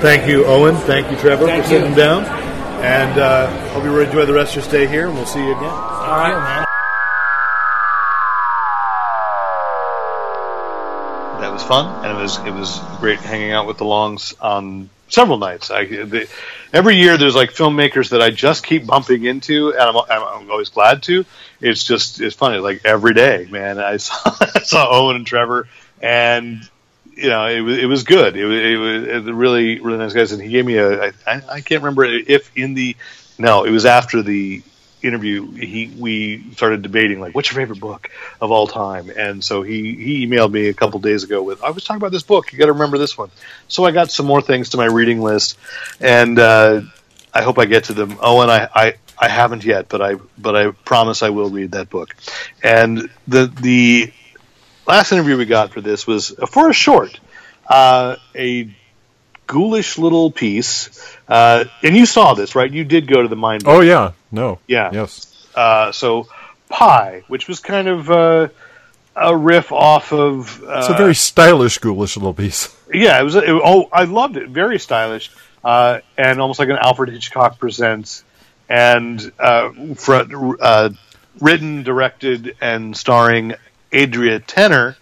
Thank 0.00 0.28
you, 0.28 0.44
Owen. 0.44 0.76
Thank 0.76 1.10
you, 1.10 1.16
Trevor, 1.16 1.46
Thank 1.46 1.64
for 1.64 1.72
you. 1.72 1.78
sitting 1.80 1.94
down. 1.94 2.24
And 2.24 3.18
uh, 3.18 3.70
hope 3.70 3.84
you 3.84 3.98
enjoy 3.98 4.26
the 4.26 4.32
rest 4.32 4.52
of 4.52 4.56
your 4.56 4.64
stay 4.64 4.86
here, 4.86 5.08
and 5.08 5.16
we'll 5.16 5.26
see 5.26 5.40
you 5.40 5.50
again. 5.50 5.64
All 5.64 5.70
right. 5.70 6.64
that 11.40 11.52
was 11.52 11.62
fun, 11.62 12.04
and 12.04 12.16
it 12.16 12.22
was 12.22 12.38
it 12.38 12.52
was 12.52 12.80
great 13.00 13.18
hanging 13.20 13.52
out 13.52 13.66
with 13.66 13.78
the 13.78 13.84
Longs 13.84 14.34
on 14.40 14.90
several 15.08 15.38
nights. 15.38 15.70
I, 15.70 15.84
the, 15.84 16.28
every 16.72 16.96
year 16.96 17.16
there's 17.16 17.34
like 17.34 17.50
filmmakers 17.50 18.10
that 18.10 18.22
I 18.22 18.30
just 18.30 18.64
keep 18.64 18.86
bumping 18.86 19.24
into, 19.24 19.72
and 19.72 19.80
I'm, 19.80 19.96
I'm 19.96 20.50
always 20.50 20.68
glad 20.68 21.02
to. 21.04 21.24
It's 21.60 21.84
just 21.84 22.20
it's 22.20 22.36
funny, 22.36 22.58
like 22.58 22.82
every 22.84 23.14
day, 23.14 23.46
man. 23.50 23.78
I 23.78 23.96
saw 23.96 24.16
I 24.54 24.62
saw 24.62 24.88
Owen 24.90 25.16
and 25.16 25.26
Trevor, 25.26 25.68
and 26.02 26.68
you 27.14 27.28
know 27.28 27.46
it 27.46 27.60
was 27.60 27.78
it 27.78 27.86
was 27.86 28.04
good. 28.04 28.36
It 28.36 28.44
was, 28.44 29.08
it 29.08 29.24
was 29.24 29.34
really 29.34 29.80
really 29.80 29.98
nice 29.98 30.12
guys, 30.12 30.32
and 30.32 30.42
he 30.42 30.48
gave 30.48 30.64
me 30.64 30.76
a 30.76 31.06
I 31.06 31.12
I 31.26 31.60
can't 31.60 31.82
remember 31.82 32.04
if 32.04 32.50
in 32.56 32.74
the 32.74 32.96
no 33.38 33.64
it 33.64 33.70
was 33.70 33.86
after 33.86 34.22
the 34.22 34.62
interview 35.02 35.50
he 35.52 35.92
we 35.96 36.52
started 36.52 36.82
debating 36.82 37.20
like 37.20 37.34
what's 37.34 37.50
your 37.50 37.56
favorite 37.56 37.80
book 37.80 38.10
of 38.40 38.50
all 38.50 38.66
time? 38.66 39.10
And 39.10 39.44
so 39.44 39.62
he 39.62 39.94
he 39.94 40.26
emailed 40.26 40.50
me 40.50 40.68
a 40.68 40.74
couple 40.74 40.98
days 41.00 41.22
ago 41.24 41.42
with 41.42 41.62
i 41.62 41.70
was 41.70 41.84
talking 41.84 41.98
about 41.98 42.12
this 42.12 42.22
book. 42.22 42.52
You 42.52 42.58
got 42.58 42.66
to 42.66 42.72
remember 42.72 42.98
this 42.98 43.16
one. 43.16 43.30
So 43.68 43.84
i 43.84 43.90
got 43.90 44.10
some 44.10 44.26
more 44.26 44.42
things 44.42 44.70
to 44.70 44.76
my 44.76 44.86
reading 44.86 45.20
list 45.20 45.56
and 46.00 46.38
uh 46.38 46.82
i 47.32 47.42
hope 47.42 47.58
i 47.58 47.64
get 47.64 47.84
to 47.84 47.92
them. 47.94 48.16
Oh 48.20 48.40
and 48.40 48.50
i 48.50 48.68
i 48.74 48.94
i 49.18 49.28
haven't 49.28 49.64
yet 49.64 49.88
but 49.88 50.02
i 50.02 50.16
but 50.36 50.56
i 50.56 50.70
promise 50.70 51.22
i 51.22 51.30
will 51.30 51.50
read 51.50 51.72
that 51.72 51.90
book. 51.90 52.14
And 52.62 53.08
the 53.26 53.46
the 53.46 54.12
last 54.86 55.12
interview 55.12 55.36
we 55.36 55.44
got 55.44 55.70
for 55.72 55.80
this 55.80 56.06
was 56.06 56.34
for 56.48 56.68
a 56.70 56.72
short 56.74 57.18
uh 57.68 58.16
a 58.34 58.74
ghoulish 59.46 59.96
little 59.96 60.30
piece 60.30 61.16
uh 61.28 61.64
and 61.82 61.96
you 61.96 62.04
saw 62.06 62.34
this 62.34 62.54
right? 62.54 62.70
You 62.70 62.84
did 62.84 63.06
go 63.06 63.22
to 63.22 63.28
the 63.28 63.36
mind 63.36 63.62
Oh 63.66 63.80
yeah, 63.80 64.12
no, 64.30 64.58
yeah. 64.66 64.90
yes, 64.92 65.48
Uh, 65.54 65.92
so 65.92 66.26
Pie, 66.68 67.22
which 67.28 67.48
was 67.48 67.60
kind 67.60 67.88
of 67.88 68.10
uh, 68.10 68.48
a 69.16 69.36
riff 69.36 69.72
off 69.72 70.12
of. 70.12 70.62
Uh, 70.62 70.78
it's 70.80 70.88
a 70.88 70.94
very 70.94 71.14
stylish, 71.14 71.78
ghoulish 71.78 72.16
little 72.16 72.34
piece. 72.34 72.74
yeah. 72.92 73.18
It 73.20 73.22
was. 73.24 73.34
It, 73.36 73.44
oh, 73.48 73.88
I 73.92 74.04
loved 74.04 74.36
it. 74.36 74.48
Very 74.48 74.78
stylish, 74.78 75.30
uh, 75.64 76.00
and 76.16 76.40
almost 76.40 76.58
like 76.58 76.68
an 76.68 76.78
Alfred 76.80 77.10
Hitchcock 77.10 77.58
presents, 77.58 78.22
and 78.68 79.32
uh, 79.38 79.70
fr- 79.94 80.22
uh, 80.60 80.90
written, 81.40 81.82
directed, 81.82 82.56
and 82.60 82.96
starring 82.96 83.54
Adria 83.92 84.40
Tennor. 84.40 84.96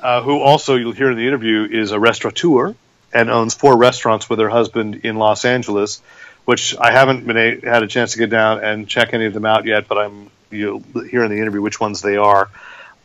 uh, 0.00 0.22
who 0.22 0.40
also 0.40 0.76
you'll 0.76 0.92
hear 0.92 1.10
in 1.10 1.16
the 1.16 1.26
interview 1.26 1.66
is 1.70 1.90
a 1.92 1.98
restaurateur 2.00 2.74
and 3.12 3.30
owns 3.30 3.54
four 3.54 3.76
restaurants 3.76 4.28
with 4.30 4.38
her 4.38 4.48
husband 4.48 5.00
in 5.04 5.16
Los 5.16 5.44
Angeles, 5.44 6.00
which 6.44 6.76
I 6.78 6.92
haven't 6.92 7.26
been 7.26 7.36
a, 7.36 7.60
had 7.60 7.82
a 7.82 7.86
chance 7.86 8.12
to 8.12 8.18
get 8.18 8.30
down 8.30 8.62
and 8.64 8.88
check 8.88 9.14
any 9.14 9.26
of 9.26 9.32
them 9.34 9.46
out 9.46 9.64
yet. 9.64 9.88
But 9.88 9.98
I'm 9.98 10.30
you'll 10.50 10.80
hear 11.10 11.24
in 11.24 11.30
the 11.30 11.38
interview 11.38 11.62
which 11.62 11.80
ones 11.80 12.02
they 12.02 12.16
are. 12.16 12.50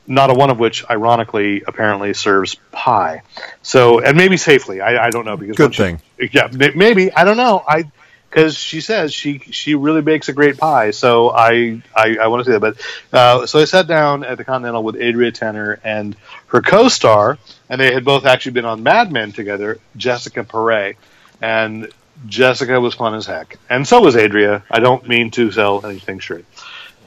Not 0.09 0.29
a 0.29 0.33
one 0.33 0.49
of 0.49 0.57
which, 0.57 0.85
ironically, 0.89 1.63
apparently 1.67 2.13
serves 2.13 2.55
pie. 2.71 3.23
So, 3.61 3.99
and 3.99 4.15
maybe 4.15 4.37
safely. 4.37 4.79
I, 4.79 5.07
I 5.07 5.09
don't 5.09 5.25
know 5.25 5.35
because 5.35 5.57
Good 5.57 5.77
you- 5.77 5.83
thing. 5.83 6.01
yeah, 6.31 6.47
may- 6.53 6.71
maybe 6.75 7.11
I 7.11 7.25
don't 7.25 7.35
know. 7.37 7.63
I 7.67 7.91
because 8.29 8.57
she 8.57 8.79
says 8.81 9.13
she 9.13 9.39
she 9.39 9.75
really 9.75 10.01
makes 10.01 10.29
a 10.29 10.33
great 10.33 10.57
pie. 10.57 10.91
So 10.91 11.29
I 11.31 11.81
I, 11.95 12.17
I 12.21 12.27
want 12.27 12.45
to 12.45 12.49
see 12.51 12.57
that. 12.57 12.61
But 12.61 12.77
uh, 13.17 13.45
so 13.47 13.59
I 13.59 13.65
sat 13.65 13.87
down 13.87 14.23
at 14.23 14.37
the 14.37 14.45
Continental 14.45 14.81
with 14.83 14.95
Adria 14.95 15.31
Tennor 15.33 15.77
and 15.83 16.15
her 16.47 16.61
co-star, 16.61 17.37
and 17.69 17.79
they 17.81 17.93
had 17.93 18.05
both 18.05 18.25
actually 18.25 18.53
been 18.53 18.65
on 18.65 18.83
Mad 18.83 19.11
Men 19.11 19.33
together, 19.33 19.77
Jessica 19.97 20.45
Paré, 20.45 20.95
and 21.41 21.89
Jessica 22.25 22.79
was 22.79 22.95
fun 22.95 23.13
as 23.13 23.25
heck, 23.25 23.57
and 23.69 23.87
so 23.87 24.01
was 24.01 24.15
Adria. 24.15 24.63
I 24.71 24.79
don't 24.79 25.07
mean 25.07 25.31
to 25.31 25.51
sell 25.51 25.85
anything 25.85 26.19
short, 26.19 26.45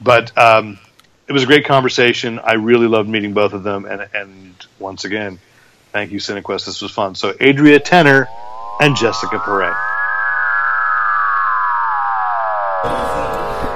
but. 0.01 0.37
Um, 0.37 0.79
it 1.27 1.33
was 1.33 1.43
a 1.43 1.45
great 1.45 1.63
conversation. 1.63 2.39
I 2.39 2.55
really 2.55 2.87
loved 2.87 3.07
meeting 3.07 3.31
both 3.31 3.53
of 3.53 3.63
them, 3.63 3.85
and 3.85 4.05
and 4.13 4.53
once 4.79 5.05
again, 5.05 5.39
thank 5.93 6.11
you, 6.11 6.19
Cinequest. 6.19 6.65
This 6.65 6.81
was 6.81 6.91
fun. 6.91 7.15
So, 7.15 7.29
Adria 7.29 7.79
Tennor 7.79 8.27
and 8.81 8.97
Jessica 8.97 9.37
Paré. 9.37 9.73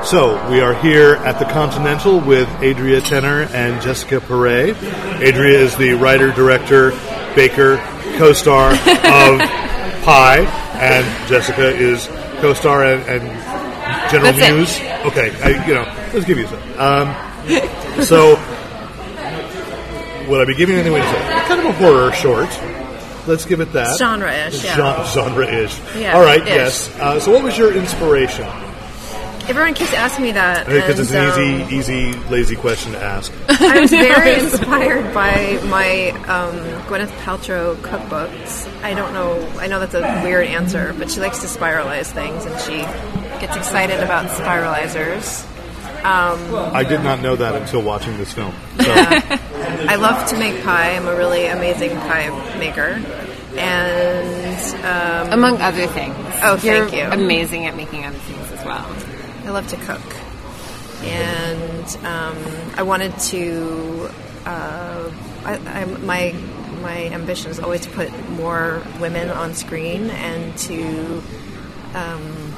So 0.05 0.35
we 0.51 0.59
are 0.59 0.73
here 0.73 1.15
at 1.15 1.39
the 1.39 1.45
Continental 1.45 2.19
with 2.19 2.47
Adria 2.57 3.01
Tennor 3.01 3.49
and 3.51 3.81
Jessica 3.81 4.19
Paré. 4.19 4.75
Adria 5.15 5.59
is 5.59 5.77
the 5.77 5.93
writer, 5.93 6.31
director, 6.31 6.91
baker, 7.35 7.77
co-star 8.17 8.71
of 8.73 9.39
Pie, 10.03 10.64
and 10.79 11.27
Jessica 11.27 11.67
is 11.67 12.07
co-star 12.41 12.83
and, 12.85 13.01
and 13.03 13.23
general 14.11 14.33
That's 14.33 14.79
it. 14.79 15.05
Okay, 15.05 15.31
I, 15.43 15.67
you 15.67 15.73
know, 15.73 15.83
let's 16.13 16.25
give 16.25 16.37
you 16.37 16.47
some. 16.47 16.61
Um, 16.79 17.15
so, 18.03 18.35
will 20.29 20.41
I 20.41 20.45
be 20.45 20.55
giving 20.55 20.75
anything 20.75 20.93
away? 20.93 21.01
to 21.01 21.07
say? 21.07 21.45
Kind 21.47 21.59
of 21.61 21.67
a 21.67 21.73
horror 21.73 22.11
short. 22.13 22.49
Let's 23.27 23.45
give 23.45 23.59
it 23.59 23.71
that. 23.73 23.97
Genre-ish, 23.97 24.63
yeah. 24.63 25.03
Genre-ish. 25.13 25.79
Yeah, 25.97 26.15
All 26.15 26.21
right. 26.21 26.41
ish. 26.41 26.47
Yes. 26.47 26.99
Uh, 26.99 27.19
so, 27.19 27.31
what 27.31 27.43
was 27.43 27.57
your 27.57 27.73
inspiration? 27.75 28.47
Everyone 29.47 29.73
keeps 29.75 29.93
asking 29.93 30.25
me 30.25 30.31
that. 30.31 30.65
Because 30.65 30.99
it's 30.99 31.11
an 31.11 31.29
um, 31.29 31.71
easy, 31.71 31.75
easy, 31.75 32.19
lazy 32.29 32.55
question 32.55 32.93
to 32.93 32.99
ask. 33.01 33.31
I 33.49 33.79
was 33.79 33.91
very 33.91 34.39
inspired 34.39 35.13
by 35.13 35.59
my 35.65 36.09
um, 36.27 36.55
Gwyneth 36.87 37.11
Paltrow 37.23 37.75
cookbooks. 37.75 38.67
I 38.83 38.93
don't 38.95 39.13
know. 39.13 39.47
I 39.59 39.67
know 39.67 39.79
that's 39.79 39.93
a 39.93 40.21
weird 40.23 40.47
answer, 40.47 40.93
but 40.97 41.11
she 41.11 41.19
likes 41.19 41.39
to 41.41 41.47
spiralize 41.47 42.07
things, 42.11 42.45
and 42.45 42.59
she 42.61 42.77
gets 43.39 43.55
excited 43.55 43.99
about 44.03 44.27
spiralizers. 44.31 45.45
Um, 46.03 46.55
I 46.75 46.83
did 46.83 47.01
not 47.01 47.21
know 47.21 47.35
that 47.35 47.55
until 47.55 47.81
watching 47.81 48.17
this 48.17 48.31
film. 48.31 48.53
So, 48.79 48.85
I 48.93 49.95
love 49.95 50.27
to 50.29 50.37
make 50.37 50.63
pie. 50.63 50.95
I'm 50.95 51.07
a 51.07 51.15
really 51.15 51.45
amazing 51.47 51.91
pie 51.91 52.29
maker, 52.59 53.01
and 53.57 54.85
um, 54.85 55.33
Among 55.33 55.61
other 55.61 55.87
things. 55.87 56.15
Oh, 56.43 56.59
You're 56.63 56.87
thank 56.87 56.93
you. 56.93 57.03
amazing 57.23 57.65
at 57.65 57.75
making 57.75 58.05
other 58.05 58.17
things 58.17 58.29
as 58.29 58.34
well. 58.34 58.34
I 59.45 59.51
love 59.51 59.67
to 59.67 59.77
cook, 59.77 60.01
and 61.03 61.97
um, 62.05 62.37
I 62.75 62.83
wanted 62.83 63.17
to. 63.19 64.09
Uh, 64.45 65.11
I, 65.43 65.55
I, 65.57 65.85
my 65.85 66.33
my 66.81 67.05
ambition 67.07 67.51
is 67.51 67.59
always 67.59 67.81
to 67.81 67.89
put 67.91 68.11
more 68.29 68.81
women 68.99 69.29
on 69.29 69.53
screen 69.53 70.09
and 70.09 70.57
to 70.57 71.21
um, 71.93 72.55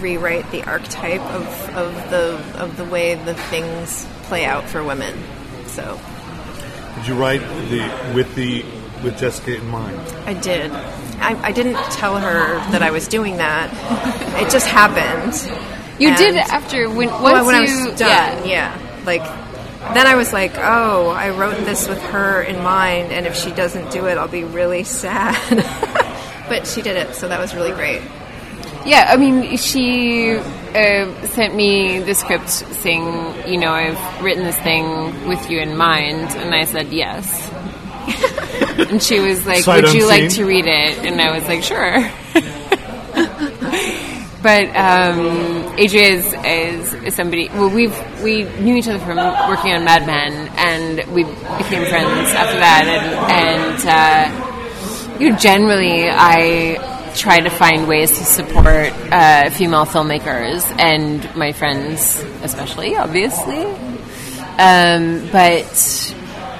rewrite 0.00 0.50
the 0.50 0.64
archetype 0.64 1.20
of, 1.20 1.46
of 1.76 2.10
the 2.10 2.60
of 2.60 2.76
the 2.76 2.84
way 2.84 3.14
the 3.14 3.34
things 3.34 4.06
play 4.24 4.44
out 4.44 4.64
for 4.64 4.82
women. 4.82 5.18
So 5.66 6.00
did 6.96 7.06
you 7.06 7.14
write 7.14 7.40
the 7.70 8.12
with 8.14 8.34
the 8.34 8.64
with 9.02 9.18
Jessica 9.18 9.56
in 9.56 9.66
mind? 9.68 9.98
I 10.26 10.34
did. 10.34 10.70
I, 11.20 11.38
I 11.42 11.52
didn't 11.52 11.82
tell 11.92 12.18
her 12.18 12.58
that 12.72 12.82
I 12.82 12.90
was 12.90 13.08
doing 13.08 13.36
that. 13.36 13.70
It 14.40 14.50
just 14.50 14.66
happened. 14.66 15.34
You 16.02 16.08
And- 16.08 16.16
did 16.18 16.36
after 16.36 16.88
when 16.90 17.08
Well, 17.08 17.22
once 17.22 17.46
when 17.46 17.54
I 17.54 17.64
you 17.64 17.90
was 17.90 17.98
done, 17.98 18.46
yeah. 18.48 18.76
Like 19.06 19.22
then 19.94 20.06
I 20.06 20.14
was 20.14 20.32
like, 20.32 20.52
oh, 20.58 21.08
I 21.10 21.30
wrote 21.30 21.56
this 21.64 21.88
with 21.88 22.00
her 22.02 22.42
in 22.42 22.62
mind, 22.62 23.10
and 23.12 23.26
if 23.26 23.34
she 23.36 23.50
doesn't 23.50 23.90
do 23.90 24.06
it, 24.06 24.16
I'll 24.18 24.28
be 24.28 24.44
really 24.44 24.84
sad. 25.02 25.36
but 26.48 26.66
she 26.66 26.82
did 26.82 26.96
it, 26.96 27.14
so 27.14 27.26
that 27.28 27.40
was 27.40 27.54
really 27.54 27.72
great. 27.72 28.00
Yeah, 28.86 29.06
I 29.08 29.16
mean, 29.16 29.56
she 29.58 30.34
uh, 30.36 31.26
sent 31.26 31.54
me 31.54 31.98
the 32.00 32.14
script 32.14 32.48
saying, 32.48 33.48
you 33.48 33.58
know, 33.58 33.72
I've 33.72 34.22
written 34.24 34.44
this 34.44 34.58
thing 34.58 35.28
with 35.28 35.48
you 35.50 35.60
in 35.60 35.76
mind, 35.76 36.30
and 36.30 36.52
I 36.54 36.64
said 36.64 36.92
yes. 36.92 37.50
and 38.90 39.00
she 39.02 39.20
was 39.20 39.44
like, 39.46 39.62
Sight 39.64 39.84
"Would 39.84 39.94
you 39.94 40.06
like 40.08 40.30
to 40.30 40.44
read 40.44 40.66
it?" 40.66 40.98
And 41.06 41.20
I 41.20 41.32
was 41.36 41.46
like, 41.46 41.62
"Sure." 41.62 42.10
but 44.42 44.66
um, 44.74 45.64
Adria 45.78 46.08
is, 46.10 46.94
is, 46.94 47.14
somebody. 47.14 47.48
Well, 47.50 47.70
we've 47.70 47.96
we 48.22 48.44
knew 48.60 48.76
each 48.76 48.88
other 48.88 48.98
from 48.98 49.16
working 49.48 49.72
on 49.72 49.84
Mad 49.84 50.06
Men, 50.06 50.48
and 50.56 51.12
we 51.12 51.24
became 51.24 51.86
friends 51.86 52.30
after 52.30 52.58
that. 52.58 52.84
And, 52.86 53.86
and 53.86 55.16
uh, 55.16 55.18
you 55.18 55.30
know, 55.30 55.36
generally, 55.36 56.08
I 56.10 57.12
try 57.14 57.38
to 57.38 57.50
find 57.50 57.86
ways 57.86 58.10
to 58.18 58.24
support 58.24 58.92
uh, 59.12 59.50
female 59.50 59.84
filmmakers 59.84 60.64
and 60.78 61.34
my 61.36 61.52
friends, 61.52 62.16
especially, 62.42 62.96
obviously. 62.96 63.64
Um, 64.58 65.28
but 65.30 66.14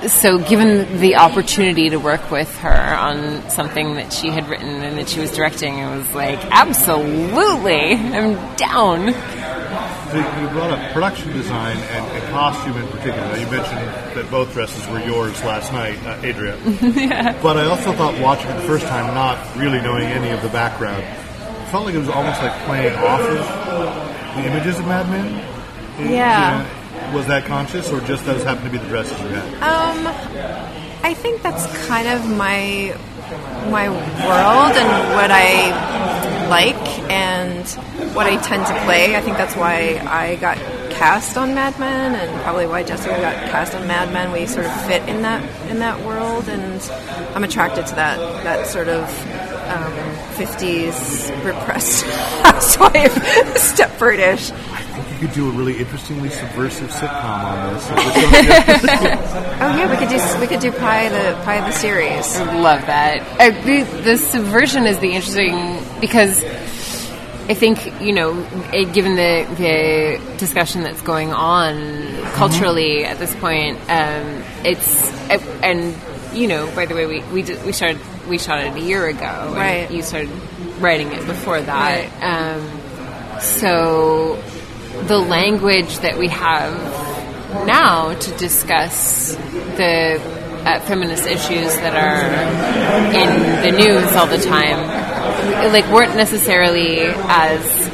so, 0.09 0.39
given 0.39 1.01
the 1.01 1.17
opportunity 1.17 1.91
to 1.91 1.97
work 1.97 2.31
with 2.31 2.55
her 2.59 2.97
on 2.97 3.49
something 3.51 3.95
that 3.95 4.13
she 4.13 4.31
had 4.31 4.49
written 4.49 4.83
and 4.83 4.99
that 4.99 5.09
she 5.09 5.21
was 5.21 5.31
directing, 5.31 5.79
it 5.79 5.97
was 5.97 6.13
like, 6.15 6.39
absolutely, 6.51 7.95
I'm 7.95 8.57
down. 8.57 9.07
You 10.13 10.49
brought 10.49 10.71
up 10.71 10.93
production 10.93 11.33
design 11.33 11.77
and, 11.79 12.05
and 12.13 12.33
costume 12.33 12.77
in 12.77 12.87
particular. 12.89 13.37
You 13.37 13.51
mentioned 13.51 13.89
that 14.15 14.29
both 14.31 14.53
dresses 14.53 14.87
were 14.89 15.01
yours 15.01 15.43
last 15.43 15.73
night, 15.73 15.99
uh, 16.05 16.21
Adria. 16.27 16.59
Yeah. 16.83 17.41
But 17.43 17.57
I 17.57 17.65
also 17.65 17.93
thought 17.93 18.21
watching 18.21 18.51
it 18.51 18.57
the 18.57 18.67
first 18.67 18.87
time, 18.87 19.15
not 19.15 19.39
really 19.57 19.81
knowing 19.81 20.05
any 20.05 20.31
of 20.31 20.43
the 20.43 20.51
background, 20.51 21.03
it 21.03 21.71
felt 21.71 21.87
like 21.87 21.95
it 21.95 21.99
was 21.99 22.11
almost 22.11 22.43
like 22.43 22.53
playing 22.65 22.95
off 22.97 23.21
of 23.21 24.37
the 24.37 24.51
images 24.51 24.79
of 24.79 24.87
Mad 24.87 25.09
Men. 25.09 26.13
Yeah. 26.13 26.59
You 26.59 26.65
know, 26.65 26.82
was 27.13 27.27
that 27.27 27.45
conscious, 27.45 27.91
or 27.91 28.01
just 28.01 28.25
those 28.27 28.43
happened 28.43 28.67
to 28.67 28.71
be 28.71 28.79
the 28.79 28.89
dresses 28.89 29.19
you 29.21 29.29
had? 29.29 29.55
Um, 29.63 30.07
I 31.03 31.15
think 31.15 31.43
that's 31.43 31.67
kind 31.87 32.09
of 32.09 32.29
my 32.29 32.97
my 33.71 33.89
world 33.89 34.77
and 34.77 35.15
what 35.15 35.31
I 35.31 36.49
like 36.49 36.89
and 37.11 37.67
what 38.15 38.27
I 38.27 38.37
tend 38.43 38.67
to 38.67 38.85
play. 38.85 39.17
I 39.17 39.21
think 39.21 39.37
that's 39.37 39.57
why 39.57 40.03
I 40.07 40.37
got 40.37 40.59
cast 40.91 41.37
on 41.37 41.55
Mad 41.55 41.79
Men 41.79 42.15
and 42.15 42.43
probably 42.43 42.67
why 42.67 42.83
Jessica 42.83 43.21
got 43.21 43.35
cast 43.51 43.75
on 43.75 43.87
Mad 43.87 44.13
Men. 44.13 44.33
We 44.33 44.47
sort 44.47 44.67
of 44.67 44.87
fit 44.87 45.09
in 45.09 45.23
that 45.23 45.43
in 45.71 45.79
that 45.81 46.05
world, 46.05 46.49
and 46.49 46.81
I'm 47.35 47.45
attracted 47.45 47.87
to 47.87 47.95
that 47.97 48.19
that 48.45 48.67
sort 48.67 48.89
of 48.89 49.05
um, 49.69 49.93
50s 50.37 51.45
repressed 51.45 52.05
housewife 52.43 53.15
Stepfordish. 53.55 54.53
You 55.23 55.29
could 55.29 55.37
do 55.37 55.49
a 55.49 55.53
really 55.53 55.79
interestingly 55.79 56.31
subversive 56.31 56.91
sitcom 56.91 57.45
on 57.45 57.75
this. 57.75 57.89
Oh 59.63 59.77
yeah, 59.77 59.89
we 59.89 59.97
could 59.97 60.09
do 60.09 60.41
we 60.41 60.47
could 60.49 60.59
do 60.59 60.73
Pie 60.73 61.09
the 61.11 61.41
Pie 61.45 61.61
the 61.61 61.71
series. 61.71 62.37
I 62.41 62.59
love 62.61 62.81
that. 62.87 63.21
Uh, 63.41 63.51
the, 63.65 63.83
the 64.03 64.17
subversion 64.17 64.85
is 64.85 64.99
the 64.99 65.13
interesting 65.13 65.79
because 66.01 66.43
I 67.49 67.55
think 67.55 68.01
you 68.01 68.13
know, 68.13 68.33
it, 68.73 68.93
given 68.93 69.15
the 69.15 69.47
the 69.57 70.37
discussion 70.39 70.83
that's 70.83 71.01
going 71.03 71.33
on 71.33 72.21
culturally 72.33 73.05
at 73.05 73.21
this 73.21 73.33
point, 73.37 73.79
um, 73.89 74.43
it's 74.65 75.13
uh, 75.31 75.39
and 75.63 75.95
you 76.37 76.49
know, 76.49 76.67
by 76.75 76.87
the 76.87 76.97
way, 76.97 77.07
we 77.07 77.21
we 77.33 77.43
did, 77.43 77.65
we 77.65 77.71
started 77.71 78.01
we 78.29 78.39
shot 78.39 78.59
it 78.65 78.75
a 78.75 78.81
year 78.81 79.07
ago, 79.07 79.23
and 79.25 79.55
Right. 79.55 79.89
You 79.89 80.03
started 80.03 80.31
writing 80.81 81.13
it 81.13 81.25
before 81.29 81.61
that, 81.63 82.11
Right. 82.21 82.57
um, 82.57 83.41
so 83.41 84.43
the 85.07 85.19
language 85.19 85.99
that 85.99 86.19
we 86.19 86.29
have 86.29 86.73
now 87.67 88.15
to 88.15 88.31
discuss 88.39 89.35
the 89.35 90.21
uh, 90.65 90.81
feminist 90.81 91.27
issues 91.27 91.75
that 91.77 91.95
are 91.95 92.25
in 93.13 93.63
the 93.73 93.77
news 93.77 94.13
all 94.17 94.27
the 94.27 94.39
time, 94.39 95.73
like 95.73 95.87
weren't 95.93 96.17
necessarily 96.17 97.01
as 97.01 97.91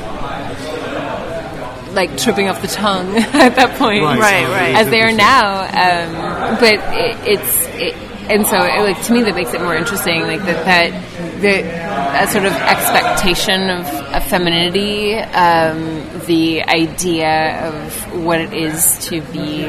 like 1.95 2.17
tripping 2.19 2.49
off 2.49 2.61
the 2.63 2.69
tongue 2.69 3.17
at 3.17 3.57
that 3.57 3.77
point, 3.79 4.03
Right, 4.03 4.19
Right, 4.21 4.47
right. 4.49 4.75
as 4.77 4.89
they 4.91 5.01
are 5.01 5.13
now. 5.13 5.63
Um, 5.63 6.57
but 6.61 6.75
it, 6.95 7.17
it's 7.27 7.67
it, 7.81 7.95
and 8.31 8.47
so 8.47 8.59
it, 8.63 8.81
like 8.83 9.03
to 9.05 9.13
me 9.13 9.23
that 9.23 9.35
makes 9.35 9.55
it 9.55 9.61
more 9.63 9.75
interesting 9.75 10.23
like 10.23 10.41
that 10.45 10.65
that 10.67 10.93
the 11.41 11.63
that 11.63 12.29
sort 12.31 12.45
of 12.45 12.53
expectation 12.53 13.71
of, 13.71 13.87
of 13.87 14.25
femininity 14.25 15.15
um, 15.15 16.27
the 16.27 16.63
idea 16.63 17.67
of 17.69 18.25
what 18.25 18.41
it 18.41 18.53
is 18.53 18.99
to 19.07 19.21
be 19.33 19.65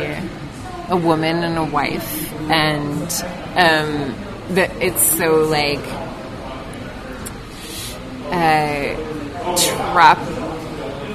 a 0.89 0.97
woman 0.97 1.43
and 1.43 1.57
a 1.57 1.63
wife 1.63 2.33
and 2.49 3.03
um, 3.55 4.15
that 4.55 4.71
it's 4.81 5.03
so 5.03 5.43
like 5.45 5.79
uh, 8.31 8.95
trap 9.55 10.17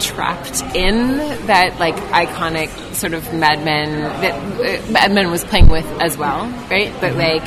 trapped 0.01 0.63
in 0.75 1.17
that 1.47 1.79
like 1.79 1.95
iconic 2.13 2.69
sort 2.95 3.15
of 3.15 3.33
Mad 3.33 3.65
Men 3.65 4.03
that 4.21 4.35
uh, 4.35 4.93
Mad 4.93 5.13
Men 5.13 5.31
was 5.31 5.45
playing 5.45 5.69
with 5.69 5.87
as 6.01 6.17
well, 6.19 6.47
right? 6.71 6.93
But 7.01 7.15
like 7.15 7.45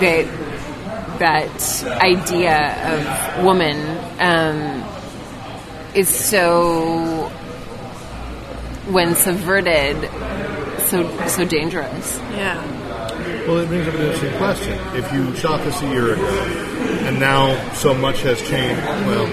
that 0.00 0.26
that 1.18 1.84
idea 2.02 2.58
of 2.92 3.44
woman 3.44 3.78
um, 4.20 4.84
is 5.94 6.08
so 6.08 7.30
when 8.90 9.14
subverted 9.14 9.96
so 10.88 11.26
so 11.26 11.44
dangerous. 11.44 12.18
Yeah. 12.32 12.62
Well, 13.46 13.58
it 13.58 13.68
brings 13.68 13.86
up 13.86 13.94
an 13.94 14.00
interesting 14.00 14.36
question. 14.38 14.78
If 14.94 15.12
you 15.12 15.34
shot 15.36 15.62
this 15.64 15.80
a 15.82 15.88
year 15.88 16.14
ago, 16.14 16.26
and 17.04 17.20
now 17.20 17.72
so 17.74 17.92
much 17.92 18.22
has 18.22 18.40
changed, 18.40 18.80
well, 19.06 19.26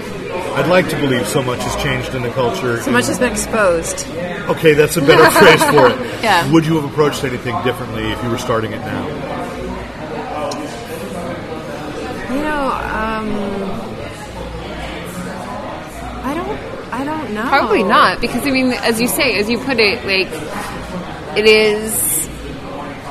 I'd 0.54 0.68
like 0.68 0.88
to 0.90 0.96
believe 0.96 1.26
so 1.26 1.42
much 1.42 1.60
has 1.60 1.82
changed 1.82 2.14
in 2.14 2.20
the 2.22 2.30
culture. 2.30 2.80
So 2.82 2.90
much 2.90 3.06
has 3.06 3.18
been 3.18 3.32
exposed. 3.32 4.06
Okay, 4.50 4.74
that's 4.74 4.98
a 4.98 5.00
better 5.00 5.30
phrase 5.38 5.64
for 5.70 5.88
it. 5.88 6.22
Yeah. 6.22 6.50
Would 6.52 6.66
you 6.66 6.78
have 6.78 6.84
approached 6.90 7.24
anything 7.24 7.54
differently 7.64 8.12
if 8.12 8.22
you 8.22 8.28
were 8.28 8.36
starting 8.36 8.72
it 8.72 8.80
now? 8.80 9.06
You 12.34 12.42
know, 12.42 12.61
um, 12.80 13.28
I 16.24 16.34
don't, 16.34 16.58
I 16.92 17.04
don't 17.04 17.34
know. 17.34 17.48
Probably 17.48 17.82
not, 17.82 18.20
because 18.20 18.46
I 18.46 18.50
mean, 18.50 18.72
as 18.72 19.00
you 19.00 19.08
say, 19.08 19.38
as 19.38 19.48
you 19.48 19.58
put 19.58 19.78
it, 19.78 20.04
like 20.04 20.28
it 21.36 21.46
is 21.46 22.28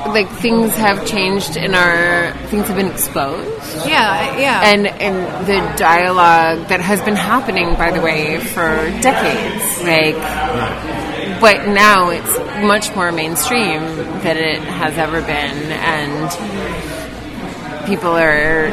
like 0.06 0.28
things 0.28 0.74
have 0.74 1.06
changed 1.06 1.56
in 1.56 1.74
our 1.74 2.32
things 2.48 2.66
have 2.66 2.76
been 2.76 2.90
exposed. 2.90 3.48
Yeah, 3.86 4.36
yeah. 4.38 4.62
And 4.64 4.86
and 4.86 5.46
the 5.46 5.60
dialogue 5.78 6.68
that 6.68 6.80
has 6.80 7.00
been 7.02 7.16
happening, 7.16 7.74
by 7.74 7.90
the 7.90 8.00
way, 8.00 8.38
for 8.38 8.90
decades, 9.00 9.82
like. 9.82 10.18
But 11.40 11.66
now 11.66 12.10
it's 12.10 12.38
much 12.64 12.94
more 12.94 13.10
mainstream 13.10 13.80
than 14.22 14.36
it 14.36 14.60
has 14.60 14.96
ever 14.96 15.20
been, 15.20 15.72
and 15.72 16.30
people 17.84 18.16
are 18.16 18.70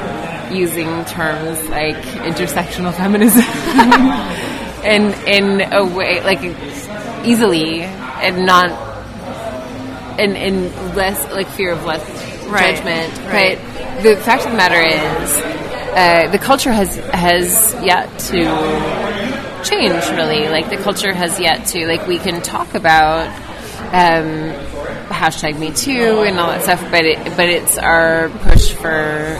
using 0.52 1.06
terms 1.06 1.68
like 1.70 1.96
intersectional 2.26 2.94
feminism 2.94 3.44
in 4.86 5.14
in 5.28 5.74
a 5.74 5.84
way 5.86 6.22
like 6.24 6.42
easily 7.26 7.82
and 7.82 8.46
not 8.46 8.70
in 10.20 10.36
in 10.36 10.64
less 10.96 11.32
like 11.32 11.48
fear 11.48 11.72
of 11.72 11.86
less 11.86 12.04
Right, 12.50 12.76
judgment. 12.78 13.16
right. 13.32 13.60
But 13.60 14.02
the 14.02 14.18
fact 14.18 14.44
of 14.46 14.52
the 14.52 14.58
matter 14.58 14.82
is, 14.82 15.38
uh, 15.96 16.32
the 16.32 16.40
culture 16.40 16.72
has 16.72 16.96
has 17.14 17.76
yet 17.84 18.10
to 18.32 19.64
change. 19.64 20.04
Really, 20.18 20.50
like 20.50 20.70
the 20.72 20.78
culture 20.78 21.14
has 21.14 21.40
yet 21.40 21.68
to 21.68 21.86
like 21.86 22.08
we 22.08 22.18
can 22.18 22.42
talk 22.42 22.74
about. 22.74 23.28
Um, 23.94 24.54
hashtag 25.10 25.58
me 25.60 25.72
too 25.74 26.22
and 26.22 26.40
all 26.40 26.48
that 26.48 26.62
stuff 26.64 26.80
but 26.92 27.04
it 27.04 27.18
but 27.36 27.50
it's 27.50 27.78
our 27.80 28.30
push 28.30 28.72
for 28.72 29.36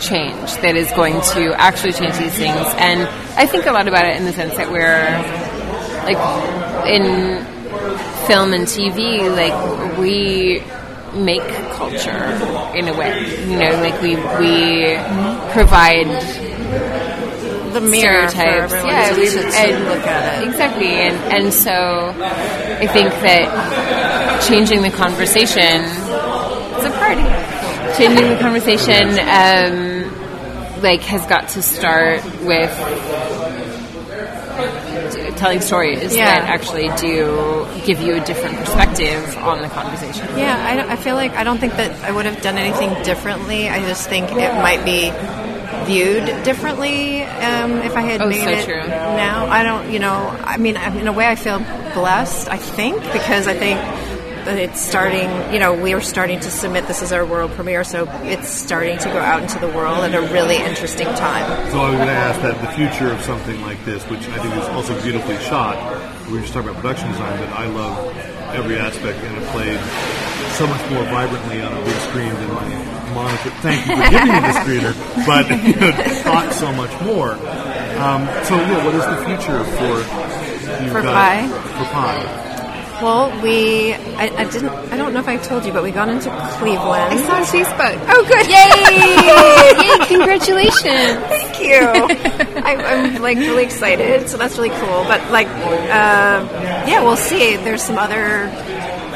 change 0.00 0.54
that 0.62 0.76
is 0.76 0.90
going 0.92 1.20
to 1.34 1.54
actually 1.58 1.92
change 1.92 2.16
these 2.18 2.34
things. 2.34 2.66
And 2.78 3.02
I 3.38 3.46
think 3.46 3.66
a 3.66 3.72
lot 3.72 3.88
about 3.88 4.04
it 4.06 4.16
in 4.16 4.24
the 4.24 4.32
sense 4.32 4.54
that 4.56 4.70
we're 4.70 5.06
like 6.04 6.86
in 6.86 7.44
film 8.26 8.52
and 8.52 8.66
TV 8.66 9.28
like 9.34 9.98
we 9.98 10.62
make 11.20 11.42
culture 11.74 12.24
in 12.74 12.88
a 12.88 12.94
way 12.96 13.10
you 13.48 13.56
know 13.58 13.70
like 13.80 14.00
we 14.02 14.16
we 14.16 14.94
mm-hmm. 14.94 15.50
provide 15.52 16.06
The 17.72 17.80
mirror 17.80 18.28
stereotypes. 18.28 18.72
yeah 18.72 19.16
we 19.16 19.26
to- 19.30 19.42
to 19.42 19.46
and 19.56 19.84
look 19.84 20.06
at 20.06 20.42
it. 20.42 20.48
exactly 20.48 20.88
and 20.88 21.16
and 21.32 21.52
so 21.52 22.14
I 22.80 22.86
think 22.86 23.10
that 23.22 24.42
changing 24.46 24.82
the 24.82 24.90
conversation 24.90 25.82
it's 25.84 25.90
a 25.90 26.02
party 26.02 26.15
changing 27.96 28.28
the 28.28 28.38
conversation 28.40 29.08
um, 29.20 30.82
like 30.82 31.00
has 31.02 31.24
got 31.26 31.48
to 31.50 31.62
start 31.62 32.22
with 32.42 32.70
telling 35.36 35.60
stories 35.60 36.14
Yeah. 36.16 36.26
that 36.26 36.48
actually 36.48 36.88
do 36.96 37.66
give 37.84 38.00
you 38.00 38.14
a 38.14 38.24
different 38.24 38.56
perspective 38.58 39.36
on 39.38 39.60
the 39.62 39.68
conversation 39.68 40.26
Yeah, 40.38 40.56
I, 40.88 40.92
I 40.92 40.96
feel 40.96 41.14
like 41.14 41.32
I 41.32 41.44
don't 41.44 41.58
think 41.58 41.74
that 41.76 41.90
I 42.04 42.10
would 42.10 42.24
have 42.26 42.40
done 42.42 42.56
anything 42.56 42.90
differently. 43.02 43.68
I 43.68 43.80
just 43.80 44.08
think 44.08 44.30
it 44.32 44.54
might 44.54 44.84
be 44.84 45.10
viewed 45.84 46.24
differently 46.42 47.22
um, 47.22 47.72
if 47.82 47.96
I 47.96 48.00
had 48.00 48.22
Oh, 48.22 48.28
made 48.28 48.40
so 48.44 48.50
it 48.50 48.64
true. 48.64 48.88
now. 48.88 49.46
I 49.46 49.62
don't, 49.62 49.92
you 49.92 49.98
know, 49.98 50.34
I 50.42 50.56
mean, 50.56 50.76
in 50.76 51.06
a 51.06 51.12
way, 51.12 51.26
I 51.26 51.36
feel 51.36 51.58
blessed. 51.94 52.48
I 52.48 52.56
think 52.56 53.00
because 53.12 53.46
I 53.46 53.54
think 53.54 53.78
it's 54.48 54.80
starting. 54.80 55.28
You 55.52 55.58
know, 55.58 55.74
we 55.74 55.92
are 55.94 56.00
starting 56.00 56.40
to 56.40 56.50
submit 56.50 56.86
this 56.86 57.02
as 57.02 57.12
our 57.12 57.26
world 57.26 57.50
premiere, 57.52 57.84
so 57.84 58.08
it's 58.22 58.48
starting 58.48 58.98
to 58.98 59.08
go 59.08 59.18
out 59.18 59.42
into 59.42 59.58
the 59.58 59.68
world 59.68 59.98
at 60.04 60.14
a 60.14 60.20
really 60.32 60.56
interesting 60.56 61.06
time. 61.14 61.70
So 61.70 61.80
I 61.80 61.90
was 61.90 61.96
going 61.96 62.08
to 62.08 62.14
ask 62.14 62.40
that 62.42 62.60
the 62.60 62.72
future 62.72 63.12
of 63.12 63.20
something 63.22 63.60
like 63.62 63.84
this, 63.84 64.04
which 64.04 64.26
I 64.28 64.38
think 64.38 64.54
is 64.54 64.68
also 64.68 65.00
beautifully 65.02 65.38
shot. 65.38 65.76
We 66.26 66.34
were 66.34 66.40
just 66.40 66.52
talking 66.52 66.70
about 66.70 66.82
production 66.82 67.10
design, 67.12 67.38
but 67.38 67.48
I 67.50 67.66
love 67.66 68.16
every 68.54 68.76
aspect, 68.76 69.18
and 69.18 69.36
it 69.36 69.48
played 69.50 69.80
so 70.54 70.66
much 70.66 70.90
more 70.90 71.04
vibrantly 71.04 71.60
on 71.60 71.72
a 71.72 71.84
big 71.84 71.96
screen 72.08 72.32
than 72.34 72.52
my 72.54 73.12
monitor. 73.14 73.50
Thank 73.60 73.86
you 73.86 73.96
for 73.96 74.10
giving 74.10 74.32
me 74.32 74.40
the 74.40 74.54
screener, 74.60 75.26
but 75.26 75.48
you 75.50 75.74
know, 75.80 76.50
so 76.52 76.72
much 76.72 76.92
more. 77.02 77.32
Um, 78.00 78.26
so 78.44 78.54
yeah, 78.56 78.84
what 78.84 78.94
is 78.94 79.04
the 79.04 79.16
future 79.24 79.64
for 79.76 79.96
you 80.84 80.90
For 80.90 81.02
guys? 81.02 81.50
Pie? 81.50 81.78
For 81.78 81.92
Pie. 81.92 82.45
Well, 83.02 83.30
we 83.42 83.92
I, 83.92 84.30
I 84.38 84.44
didn't 84.50 84.70
I 84.70 84.96
don't 84.96 85.12
know 85.12 85.20
if 85.20 85.28
I 85.28 85.36
told 85.36 85.66
you, 85.66 85.72
but 85.72 85.82
we 85.82 85.90
got 85.90 86.08
into 86.08 86.30
Cleveland. 86.58 87.12
I 87.12 87.16
saw 87.18 87.34
on 87.36 87.42
Facebook 87.42 87.98
Oh, 88.08 88.24
good! 88.24 88.46
Yay! 88.48 90.00
Yay! 90.00 90.06
Congratulations! 90.06 91.20
Thank 91.28 91.60
you. 91.60 92.62
I, 92.62 92.74
I'm 92.76 93.22
like 93.22 93.36
really 93.36 93.64
excited, 93.64 94.28
so 94.28 94.38
that's 94.38 94.56
really 94.56 94.70
cool. 94.70 95.04
But 95.04 95.30
like, 95.30 95.46
uh, 95.46 96.40
yeah, 96.88 97.02
we'll 97.02 97.16
see. 97.16 97.56
There's 97.56 97.82
some 97.82 97.98
other 97.98 98.48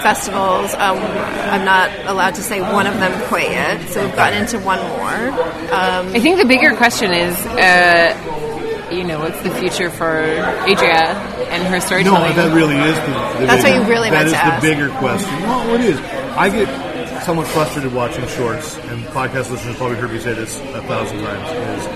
festivals. 0.02 0.74
Um, 0.74 0.98
I'm 0.98 1.64
not 1.64 1.90
allowed 2.06 2.34
to 2.36 2.42
say 2.42 2.60
one 2.60 2.86
of 2.86 2.94
them 2.94 3.12
quite 3.28 3.50
yet, 3.50 3.88
so 3.88 4.04
we've 4.04 4.14
gotten 4.16 4.42
into 4.42 4.58
one 4.60 4.78
more. 4.78 5.30
Um, 5.72 6.08
I 6.08 6.20
think 6.20 6.38
the 6.38 6.46
bigger 6.46 6.74
question 6.76 7.12
is, 7.12 7.34
uh, 7.46 8.88
you 8.92 9.04
know, 9.04 9.20
what's 9.20 9.40
the 9.42 9.50
future 9.50 9.90
for 9.90 10.20
Adria 10.68 11.14
and 11.50 11.62
her 11.66 12.02
No, 12.02 12.14
that 12.14 12.54
really 12.54 12.76
is 12.76 12.96
the, 12.96 13.40
the 13.40 13.46
That's 13.46 13.62
bigger, 13.64 13.78
what 13.78 13.86
you 13.86 13.90
really 13.90 14.10
That 14.10 14.26
meant 14.26 14.34
is 14.34 14.40
to 14.40 14.50
the 14.54 14.74
bigger 14.74 14.88
question. 14.98 15.42
Well, 15.42 15.74
it 15.74 15.80
is. 15.82 15.98
I 16.36 16.48
get 16.48 17.22
somewhat 17.22 17.46
frustrated 17.48 17.92
watching 17.92 18.26
shorts, 18.28 18.76
and 18.78 19.04
podcast 19.06 19.50
listeners 19.50 19.76
probably 19.76 19.96
heard 19.96 20.12
me 20.12 20.20
say 20.20 20.32
this 20.34 20.58
a 20.74 20.82
thousand 20.82 21.18
times. 21.22 21.82
Is 21.82 21.86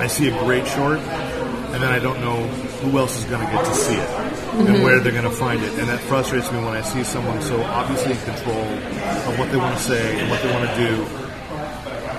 I 0.00 0.06
see 0.08 0.28
a 0.28 0.38
great 0.40 0.66
short, 0.66 0.98
and 0.98 1.82
then 1.82 1.92
I 1.92 1.98
don't 1.98 2.20
know 2.20 2.42
who 2.82 2.98
else 2.98 3.16
is 3.18 3.24
going 3.24 3.44
to 3.46 3.52
get 3.52 3.64
to 3.64 3.74
see 3.74 3.94
it 3.94 4.08
and 4.54 4.68
Mhm. 4.68 4.82
where 4.84 5.00
they're 5.00 5.12
going 5.12 5.24
to 5.24 5.30
find 5.30 5.62
it, 5.62 5.72
and 5.78 5.88
that 5.88 5.98
frustrates 6.00 6.50
me 6.52 6.58
when 6.58 6.74
I 6.74 6.80
see 6.82 7.02
someone 7.04 7.40
so 7.42 7.60
obviously 7.62 8.12
in 8.12 8.18
control 8.22 8.62
of 8.62 9.38
what 9.38 9.50
they 9.50 9.56
want 9.56 9.76
to 9.76 9.82
say 9.82 10.18
and 10.20 10.30
what 10.30 10.40
they 10.42 10.52
want 10.52 10.68
to 10.70 10.76
do. 10.76 11.23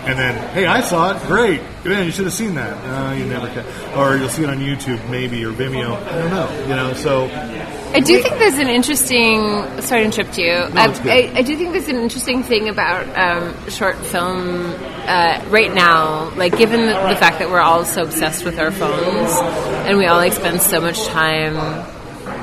And 0.06 0.20
then, 0.20 0.54
hey, 0.54 0.66
I 0.68 0.82
saw 0.82 1.16
it. 1.16 1.24
Great. 1.28 1.62
Man, 1.84 2.06
you 2.06 2.12
should 2.12 2.26
have 2.26 2.34
seen 2.34 2.54
that. 2.56 2.84
No, 2.84 3.12
you 3.18 3.26
never 3.26 3.48
can. 3.48 3.66
Or 3.98 4.16
you'll 4.16 4.30
see 4.30 4.44
it 4.44 4.50
on 4.50 4.60
YouTube, 4.60 5.10
maybe, 5.10 5.44
or 5.44 5.52
Vimeo. 5.52 5.96
I 5.96 6.20
don't 6.20 6.30
know. 6.30 6.62
You 6.68 6.76
know, 6.76 6.94
so 6.94 7.26
I 7.26 8.02
do 8.02 8.22
think 8.22 8.38
there's 8.38 8.60
an 8.60 8.68
interesting. 8.68 9.42
Sorry 9.82 10.02
to 10.02 10.06
interrupt 10.06 10.38
you. 10.38 10.52
I, 10.52 10.90
it's 10.90 11.00
good. 11.00 11.12
I, 11.12 11.40
I 11.40 11.42
do 11.42 11.56
think 11.56 11.72
there's 11.72 11.88
an 11.88 11.96
interesting 11.96 12.44
thing 12.44 12.70
about 12.70 13.08
um, 13.18 13.70
short 13.70 13.98
film 13.98 14.66
uh, 15.08 15.44
right 15.50 15.74
now. 15.74 16.30
Like, 16.36 16.58
given 16.58 16.82
the, 16.82 16.94
the 16.94 17.16
fact 17.16 17.40
that 17.40 17.50
we're 17.50 17.62
all 17.62 17.84
so 17.84 18.04
obsessed 18.04 18.46
with 18.46 18.60
our 18.60 18.72
phones, 18.72 19.32
and 19.88 19.98
we 19.98 20.06
all 20.06 20.18
like 20.18 20.34
spend 20.34 20.62
so 20.62 20.82
much 20.82 21.04
time, 21.08 21.56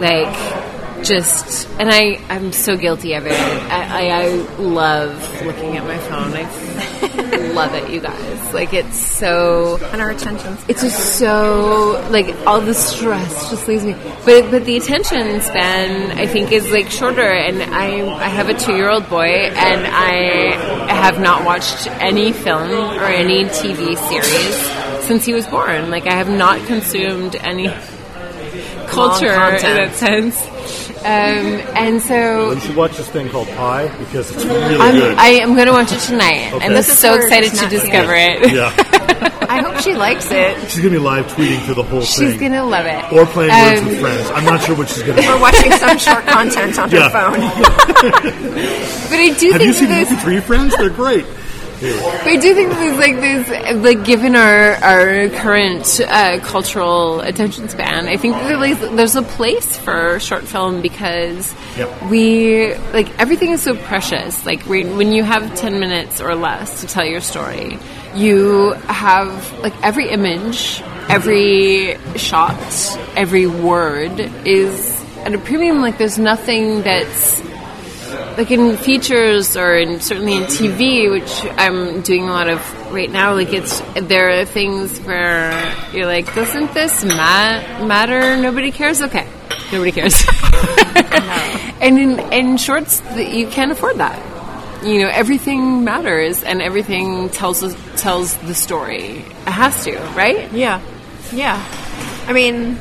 like 0.01 0.72
just 1.03 1.69
and 1.79 1.91
I 1.91 2.20
I'm 2.29 2.53
so 2.53 2.77
guilty 2.77 3.15
of 3.15 3.27
it. 3.27 3.33
I, 3.33 4.09
I, 4.09 4.23
I 4.23 4.27
love 4.59 5.43
looking 5.45 5.77
at 5.77 5.85
my 5.85 5.99
phone. 5.99 6.33
I 6.35 7.53
love 7.53 7.74
it, 7.74 7.91
you 7.91 8.01
guys. 8.01 8.55
Like 8.55 8.73
it's 8.73 8.99
so 8.99 9.79
and 9.93 10.01
our 10.01 10.11
attention. 10.11 10.57
It's 10.69 10.83
just 10.83 11.19
so 11.19 12.07
like 12.11 12.35
all 12.47 12.61
the 12.61 12.74
stress 12.74 13.51
just 13.51 13.69
leaves 13.69 13.85
me. 13.85 13.95
But 14.24 14.51
but 14.51 14.65
the 14.65 14.77
attention 14.77 15.41
span 15.41 16.19
I 16.19 16.27
think 16.27 16.53
is 16.53 16.70
like 16.70 16.91
shorter. 16.91 17.20
And 17.20 17.62
I 17.62 18.07
I 18.16 18.29
have 18.29 18.49
a 18.49 18.55
two 18.55 18.77
year 18.77 18.89
old 18.89 19.09
boy 19.09 19.27
and 19.27 19.87
I 19.87 20.93
have 20.95 21.20
not 21.20 21.45
watched 21.45 21.89
any 22.01 22.33
film 22.33 22.70
or 22.70 23.05
any 23.05 23.45
TV 23.45 23.97
series 24.09 25.07
since 25.07 25.24
he 25.24 25.33
was 25.33 25.47
born. 25.47 25.91
Like 25.91 26.07
I 26.07 26.15
have 26.15 26.31
not 26.31 26.65
consumed 26.66 27.37
any 27.37 27.69
culture 28.93 29.27
in 29.32 29.77
that 29.77 29.94
sense. 29.94 30.90
Um, 31.02 31.06
and 31.77 32.01
so 32.01 32.52
You 32.52 32.60
should 32.60 32.77
watch 32.77 32.97
this 32.97 33.09
thing 33.09 33.28
called 33.28 33.48
Pie 33.48 33.89
because 33.98 34.31
it's 34.31 34.44
really 34.44 34.77
I'm, 34.77 34.94
good. 34.94 35.16
I 35.19 35.28
am 35.43 35.55
going 35.55 35.66
to 35.66 35.73
watch 35.73 35.90
it 35.93 35.98
tonight. 36.01 36.52
Okay. 36.52 36.64
I'm 36.66 36.74
This 36.74 36.97
so 36.98 37.14
excited 37.14 37.52
to 37.59 37.69
discover 37.69 38.14
it. 38.14 38.43
it. 38.43 38.52
yeah, 38.55 38.73
I 39.48 39.60
hope 39.62 39.81
she 39.82 39.94
likes 39.94 40.31
it. 40.31 40.56
she's 40.70 40.77
gonna 40.78 40.90
be 40.90 40.98
live 40.98 41.27
tweeting 41.27 41.60
through 41.64 41.74
the 41.74 41.82
whole 41.82 42.01
She's 42.02 42.16
thing, 42.19 42.31
She's 42.32 42.40
going 42.40 42.52
to 42.52 42.62
love 42.64 42.86
it. 42.86 43.12
or 43.12 43.27
playing 43.27 43.51
Words 43.51 43.81
Um, 43.81 43.86
with 43.89 44.01
Friends. 44.01 44.31
I'm 44.31 44.44
not 44.44 44.62
sure 44.62 44.77
what 44.77 44.89
she's 44.89 45.02
gonna. 45.02 45.20
We're 45.27 45.40
watching 45.40 45.73
some 45.73 45.98
short 45.98 46.24
content 46.27 46.78
on 46.78 46.90
her 46.90 47.10
phone. 47.10 48.32
But 49.12 49.20
I 49.20 49.35
do 49.39 49.51
Have 49.52 49.60
think 49.60 49.62
you 49.69 49.73
seen 49.74 49.89
that 49.90 49.98
Movie 50.05 50.14
there's, 50.14 50.23
Three 50.23 50.40
Friends? 50.40 50.77
They're 50.77 50.89
great. 50.89 51.27
But 51.83 52.27
I 52.29 52.37
do 52.37 52.55
think 52.55 52.71
that 52.71 52.79
there's 52.79 52.99
like 52.99 53.17
this, 53.17 53.83
like 53.83 54.05
given 54.05 54.37
our 54.37 54.75
our 54.77 55.29
current 55.31 56.01
uh, 56.01 56.39
cultural 56.41 57.21
attention 57.21 57.69
span, 57.69 58.07
I 58.09 58.17
think 58.17 58.37
like, 58.37 58.79
there's 58.97 59.17
a 59.17 59.23
place 59.23 59.77
for 59.77 60.19
short 60.21 60.45
film 60.45 60.81
because 60.81 61.55
Yep. 61.77 62.03
we 62.11 62.75
like 62.93 63.09
everything 63.19 63.51
is 63.51 63.63
so 63.63 63.75
precious. 63.75 64.45
Like 64.47 64.63
when 64.63 65.13
you 65.13 65.25
have 65.25 65.55
ten 65.57 65.81
minutes 65.81 66.21
or 66.21 66.35
less 66.35 66.81
to 66.83 66.87
tell 66.87 67.05
your 67.05 67.21
story, 67.21 67.79
you 68.15 68.73
have 68.87 69.31
like 69.61 69.75
every 69.83 70.09
image, 70.11 70.83
every 71.09 71.99
shot, 72.17 72.57
every 73.17 73.47
word 73.47 74.21
is 74.47 75.03
at 75.25 75.35
a 75.35 75.39
premium. 75.39 75.81
Like 75.81 75.99
there's 75.99 76.19
nothing 76.19 76.83
that's 76.83 77.41
like 78.37 78.51
in 78.51 78.77
features 78.77 79.57
or 79.57 79.77
in 79.77 80.01
certainly 80.01 80.37
in 80.37 80.45
TV, 80.45 81.11
which 81.11 81.45
I'm 81.59 82.03
doing 82.03 82.29
a 82.29 82.33
lot 82.33 82.49
of 82.49 82.61
right 82.93 83.11
now. 83.11 83.35
Like 83.35 83.53
it's 83.53 83.81
there 83.95 84.41
are 84.41 84.45
things 84.45 84.99
where 85.01 85.53
you're 85.93 86.07
like, 86.07 86.35
doesn't 86.35 86.73
this 86.75 87.05
ma- 87.05 87.85
matter? 87.87 88.37
Nobody 88.37 88.71
cares. 88.71 89.03
Okay, 89.03 89.27
nobody 89.73 89.93
cares. 89.93 90.15
and 91.81 91.99
in 91.99 92.19
in 92.33 92.57
shorts, 92.57 93.03
you 93.17 93.47
can't 93.49 93.73
afford 93.73 93.97
that. 93.99 94.19
You 94.85 95.03
know, 95.03 95.09
everything 95.09 95.85
matters, 95.85 96.43
and 96.43 96.61
everything 96.61 97.29
tells 97.31 97.63
us, 97.63 97.77
tells 98.01 98.37
the 98.39 98.55
story. 98.55 99.25
It 99.47 99.49
has 99.49 99.85
to, 99.85 99.97
right? 100.17 100.53
Yeah, 100.53 100.81
yeah. 101.33 101.63
I 102.27 102.33
mean, 102.33 102.79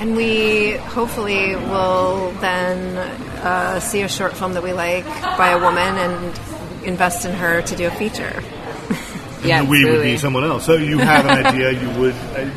and 0.00 0.16
we 0.16 0.72
hopefully 0.72 1.54
will 1.56 2.32
then 2.40 2.96
uh, 3.44 3.78
see 3.80 4.02
a 4.02 4.08
short 4.08 4.36
film 4.36 4.54
that 4.54 4.62
we 4.62 4.72
like 4.72 5.04
by 5.38 5.50
a 5.50 5.58
woman 5.58 5.96
and 5.98 6.40
invest 6.84 7.24
in 7.26 7.32
her 7.34 7.62
to 7.62 7.76
do 7.76 7.86
a 7.86 7.90
feature. 7.92 8.42
Yeah, 9.42 9.62
we 9.62 9.86
would 9.86 10.02
be 10.02 10.18
someone 10.18 10.44
else. 10.44 10.66
So 10.66 10.74
you 10.74 10.98
have 10.98 11.24
an 11.24 11.46
idea. 11.46 11.70
You 11.72 11.88
would. 11.98 12.14
I, 12.14 12.52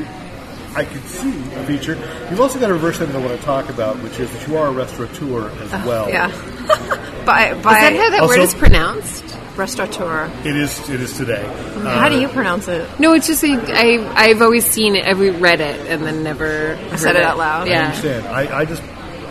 I 0.75 0.83
could 0.83 1.03
see 1.07 1.29
a 1.53 1.63
feature. 1.65 1.95
You've 2.29 2.41
also 2.41 2.59
got 2.59 2.69
a 2.71 2.73
reverse 2.73 2.97
thing 2.97 3.07
that 3.07 3.15
I 3.15 3.25
want 3.25 3.39
to 3.39 3.45
talk 3.45 3.69
about, 3.69 3.95
which 4.03 4.19
is 4.19 4.29
that 4.33 4.45
you 4.49 4.57
are 4.57 4.67
a 4.67 4.71
restaurateur 4.71 5.49
as 5.61 5.71
well. 5.85 6.09
Yeah. 6.09 6.27
by 7.25 7.53
by 7.53 7.53
Is 7.53 7.63
that 7.63 7.93
how 7.95 8.09
that 8.09 8.19
Also- 8.19 8.35
word 8.35 8.39
is 8.43 8.53
pronounced? 8.53 9.37
Restaurateur. 9.57 10.29
It 10.45 10.55
is. 10.55 10.89
It 10.89 10.99
is 11.01 11.15
today. 11.17 11.43
How 11.83 12.05
Uh, 12.05 12.09
do 12.09 12.19
you 12.19 12.27
pronounce 12.27 12.67
it? 12.67 12.87
No, 12.99 13.13
it's 13.13 13.27
just 13.27 13.43
like, 13.43 13.59
I 13.69 13.99
I've 14.15 14.41
always 14.41 14.65
seen 14.65 14.95
it, 14.95 15.05
I've 15.05 15.19
read 15.41 15.61
it, 15.61 15.79
and 15.87 16.03
then 16.03 16.23
never 16.23 16.77
said 16.95 17.15
heard 17.15 17.15
it 17.17 17.23
out 17.23 17.37
loud? 17.37 17.67
I 17.67 17.71
Yeah. 17.71 17.85
understand. 17.85 18.27
I, 18.27 18.59
I 18.59 18.65
just 18.65 18.81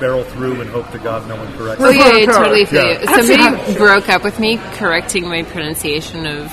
barrel 0.01 0.25
through 0.25 0.61
and 0.61 0.69
hope 0.71 0.91
to 0.91 0.99
God 0.99 1.29
no 1.29 1.37
one 1.37 1.53
corrects 1.57 1.83
Oh 1.85 1.91
me. 1.93 1.99
yeah, 1.99 2.11
I 2.13 2.25
totally 2.39 2.65
feel 2.65 2.85
Yeah. 2.85 3.01
you. 3.01 3.07
Somebody 3.27 3.75
broke 3.79 4.09
up 4.09 4.25
with 4.25 4.39
me 4.41 4.59
correcting 4.75 5.29
my 5.29 5.43
pronunciation 5.45 6.27
of 6.27 6.51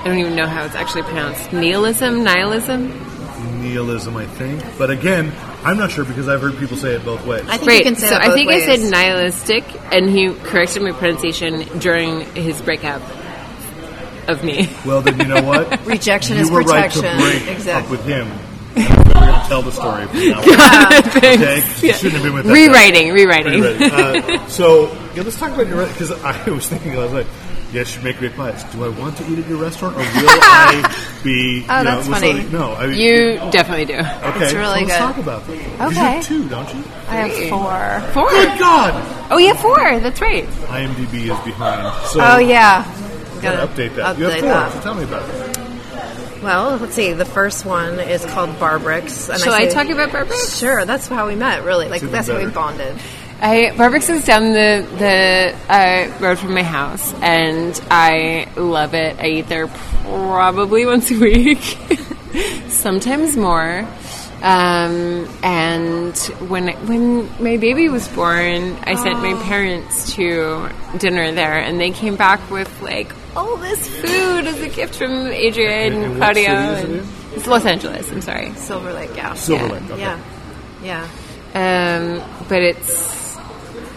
I 0.00 0.04
don't 0.04 0.18
even 0.18 0.36
know 0.36 0.46
how 0.46 0.64
it's 0.64 0.76
actually 0.76 1.02
pronounced. 1.02 1.52
Nihilism, 1.52 2.22
nihilism. 2.22 2.88
Nihilism, 3.62 4.16
I 4.16 4.26
think. 4.26 4.62
But 4.78 4.90
again, 4.90 5.32
I'm 5.64 5.76
not 5.76 5.90
sure 5.90 6.04
because 6.04 6.28
I've 6.28 6.40
heard 6.40 6.56
people 6.58 6.76
say 6.76 6.94
it 6.94 7.04
both 7.04 7.24
ways. 7.26 7.44
I 7.48 7.56
think 7.56 7.68
right. 7.68 7.78
you 7.78 7.84
can 7.84 7.96
say 7.96 8.06
so 8.06 8.14
that 8.14 8.22
I 8.22 8.26
both 8.28 8.36
think 8.36 8.50
I 8.50 8.64
said 8.64 8.90
nihilistic, 8.90 9.64
and 9.92 10.08
he 10.08 10.32
corrected 10.34 10.82
my 10.82 10.92
pronunciation 10.92 11.78
during 11.78 12.20
his 12.34 12.60
breakup 12.62 13.02
of 14.28 14.44
me. 14.44 14.68
Well, 14.86 15.00
then 15.02 15.18
you 15.18 15.26
know 15.26 15.42
what? 15.42 15.84
Rejection 15.86 16.36
you 16.36 16.42
is 16.42 16.50
were 16.50 16.62
protection. 16.62 17.02
right 17.02 17.16
to 17.16 17.18
break 17.22 17.56
Exactly. 17.56 17.84
up 17.84 17.90
with 17.90 18.04
him. 18.06 18.28
And 18.76 19.08
we're 19.08 19.14
going 19.14 19.42
to 19.42 19.48
tell 19.48 19.62
the 19.62 19.72
story 19.72 20.06
from 20.06 20.18
now 20.28 20.40
on. 20.40 21.02
Okay? 21.16 21.56
You 21.80 21.92
shouldn't 21.94 22.12
have 22.14 22.22
been 22.22 22.34
with 22.34 22.44
that 22.44 22.52
guy. 22.52 22.66
Rewriting, 22.66 23.12
rewriting. 23.12 23.60
Rewriting. 23.60 23.90
Uh, 23.92 24.46
so, 24.48 24.92
yeah, 25.14 25.22
let's 25.22 25.38
talk 25.38 25.50
about 25.52 25.66
your 25.66 25.84
because 25.86 26.12
I 26.22 26.48
was 26.50 26.68
thinking 26.68 26.94
last 26.94 27.12
night. 27.12 27.26
Yes, 27.70 27.94
you 27.96 28.02
make 28.02 28.16
great 28.16 28.34
pies. 28.34 28.64
Do 28.72 28.82
I 28.84 28.88
want 28.88 29.18
to 29.18 29.30
eat 29.30 29.38
at 29.40 29.46
your 29.46 29.58
restaurant, 29.58 29.94
or 29.96 29.98
will 29.98 30.06
I 30.06 31.06
be? 31.22 31.66
Oh, 31.68 31.78
you 31.78 31.84
know, 31.84 31.96
that's 31.96 32.08
funny. 32.08 32.42
no, 32.44 32.72
I 32.74 32.86
mean, 32.86 32.98
You 32.98 33.36
definitely 33.50 33.84
do. 33.84 33.98
Okay, 33.98 34.44
It's 34.46 34.54
really 34.54 34.86
so 34.86 34.86
let's 34.86 34.92
good. 34.92 34.98
talk 34.98 35.16
about 35.18 35.46
that. 35.46 35.56
'Cause 35.78 35.78
You 35.78 35.86
Okay. 35.86 35.94
have 36.14 36.24
two, 36.26 36.48
don't 36.48 36.74
you? 36.74 36.84
I 37.08 37.14
have 37.16 37.48
four. 37.50 38.10
Four. 38.14 38.30
Good 38.30 38.58
God! 38.58 39.26
Oh 39.30 39.36
you 39.36 39.48
have 39.48 39.60
four. 39.60 39.76
That's 40.00 40.20
right. 40.22 40.46
IMDb 40.68 41.30
is 41.30 41.38
behind. 41.44 41.94
So 42.08 42.20
Oh 42.22 42.38
yeah. 42.38 42.84
gotta 43.42 43.66
update 43.66 43.94
that. 43.96 44.16
you 44.18 44.24
have 44.24 44.32
update 44.34 44.40
four. 44.40 44.48
that. 44.48 44.72
So 44.72 44.80
tell 44.80 44.94
me 44.94 45.04
about 45.04 45.28
it. 45.28 46.42
Well, 46.42 46.76
let's 46.78 46.94
see. 46.94 47.12
The 47.12 47.24
first 47.26 47.66
one 47.66 47.98
is 48.00 48.24
called 48.24 48.50
Barbrix. 48.60 49.28
And 49.28 49.40
Shall 49.42 49.52
I 49.52 49.68
say- 49.68 49.74
talk 49.74 49.88
about 49.90 50.10
Barbrix? 50.10 50.58
Sure. 50.58 50.84
That's 50.86 51.06
how 51.08 51.26
we 51.26 51.34
met. 51.34 51.64
Really, 51.64 51.88
like 51.88 52.00
that's 52.00 52.28
how 52.28 52.38
we 52.38 52.46
bonded. 52.46 52.96
I 53.40 53.70
Barbrix 53.76 54.10
is 54.10 54.24
down 54.24 54.52
the 54.52 54.86
the 54.98 55.54
uh, 55.72 56.18
road 56.20 56.38
from 56.38 56.54
my 56.54 56.62
house, 56.64 57.12
and 57.22 57.80
I 57.90 58.48
love 58.56 58.94
it. 58.94 59.18
I 59.20 59.26
eat 59.28 59.48
there 59.48 59.68
probably 59.68 60.84
once 60.94 61.10
a 61.10 61.18
week, 61.18 61.60
sometimes 62.68 63.36
more. 63.36 63.86
Um, 64.42 65.28
and 65.42 66.16
when 66.48 66.68
when 66.86 67.26
my 67.42 67.56
baby 67.58 67.88
was 67.88 68.06
born, 68.08 68.76
I 68.82 68.94
sent 68.96 69.20
my 69.20 69.34
parents 69.44 70.14
to 70.14 70.68
dinner 70.98 71.30
there, 71.32 71.58
and 71.58 71.78
they 71.80 71.90
came 71.90 72.16
back 72.16 72.50
with 72.50 72.70
like 72.82 73.12
all 73.36 73.56
this 73.56 73.88
food 74.00 74.46
as 74.46 74.60
a 74.60 74.68
gift 74.68 74.96
from 74.96 75.28
Adrian 75.28 75.92
And- 75.92 75.94
and 75.94 76.04
and 76.04 76.10
what 76.20 76.34
Claudia. 76.34 76.44
city 76.46 76.72
is 76.72 76.78
it 76.78 76.84
and- 76.90 77.00
in? 77.00 77.08
It's 77.36 77.46
Los 77.46 77.64
Angeles. 77.66 78.10
I'm 78.10 78.20
sorry. 78.22 78.52
Silver 78.54 78.92
Lake. 78.92 79.10
Yeah. 79.14 79.34
Silver 79.34 79.66
Yeah. 79.66 79.72
Lake. 79.72 79.90
Okay. 79.90 80.00
Yeah. 80.82 81.06
Yeah. 81.54 82.18
Um, 82.20 82.22
but 82.48 82.62
it's 82.62 83.27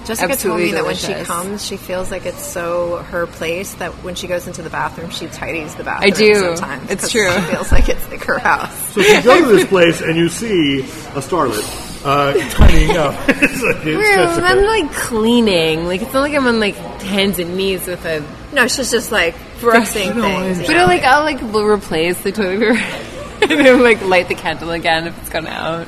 Jessica 0.06 0.28
told 0.28 0.32
Absolutely 0.32 0.66
me 0.66 0.72
that 0.74 0.86
when 0.86 0.96
she 0.96 1.14
comes, 1.14 1.66
she 1.66 1.78
feels 1.78 2.10
like 2.12 2.26
it's 2.26 2.44
so 2.44 2.98
her 3.10 3.28
place 3.28 3.74
that 3.76 3.92
when 4.04 4.16
she 4.16 4.28
goes 4.28 4.48
into 4.48 4.62
the 4.62 4.70
bathroom, 4.70 5.10
she 5.12 5.28
tidies 5.28 5.76
the 5.76 5.84
bathroom. 5.84 6.12
I 6.14 6.16
do. 6.16 6.34
Sometimes 6.56 6.90
It's 6.92 7.02
'cause 7.04 7.12
true. 7.12 7.32
She 7.32 7.42
feels 7.42 7.72
like 7.72 7.90
it's 7.90 8.10
like 8.10 8.24
her 8.26 8.40
house. 8.40 8.76
So 8.94 9.02
if 9.02 9.08
you 9.18 9.22
go 9.24 9.40
to 9.46 9.56
this 9.56 9.66
place 9.70 10.02
and 10.02 10.16
you 10.18 10.28
see 10.30 10.80
a 10.82 11.22
starlet 11.22 11.64
uh, 12.04 12.34
tidying 12.50 12.98
up, 12.98 13.14
it's 13.30 13.62
like, 13.62 13.86
it's 13.86 13.98
Well, 13.98 14.28
Jessica. 14.36 14.46
I'm 14.48 14.64
like 14.66 14.92
cleaning. 14.94 15.86
Like 15.86 16.02
it's 16.02 16.14
not 16.14 16.22
like 16.22 16.34
I'm 16.34 16.48
on 16.48 16.60
like 16.60 16.76
hands 16.76 17.38
and 17.40 17.56
knees 17.56 17.86
with 17.86 18.04
a 18.06 18.24
No, 18.54 18.68
she's 18.68 18.90
just 18.92 19.12
like 19.12 19.36
fixing 19.36 20.14
things. 20.14 20.58
But 20.60 20.70
know, 20.70 20.80
I 20.80 20.86
like 20.86 21.04
I'll 21.04 21.24
like 21.24 21.42
replace 21.54 22.20
the 22.22 22.32
toilet 22.32 22.60
paper 22.60 22.74
and 23.44 23.52
then 23.66 23.84
like 23.84 24.02
light 24.04 24.28
the 24.28 24.36
candle 24.36 24.72
again 24.72 25.08
if 25.08 25.18
it's 25.20 25.30
gone 25.30 25.46
out. 25.48 25.86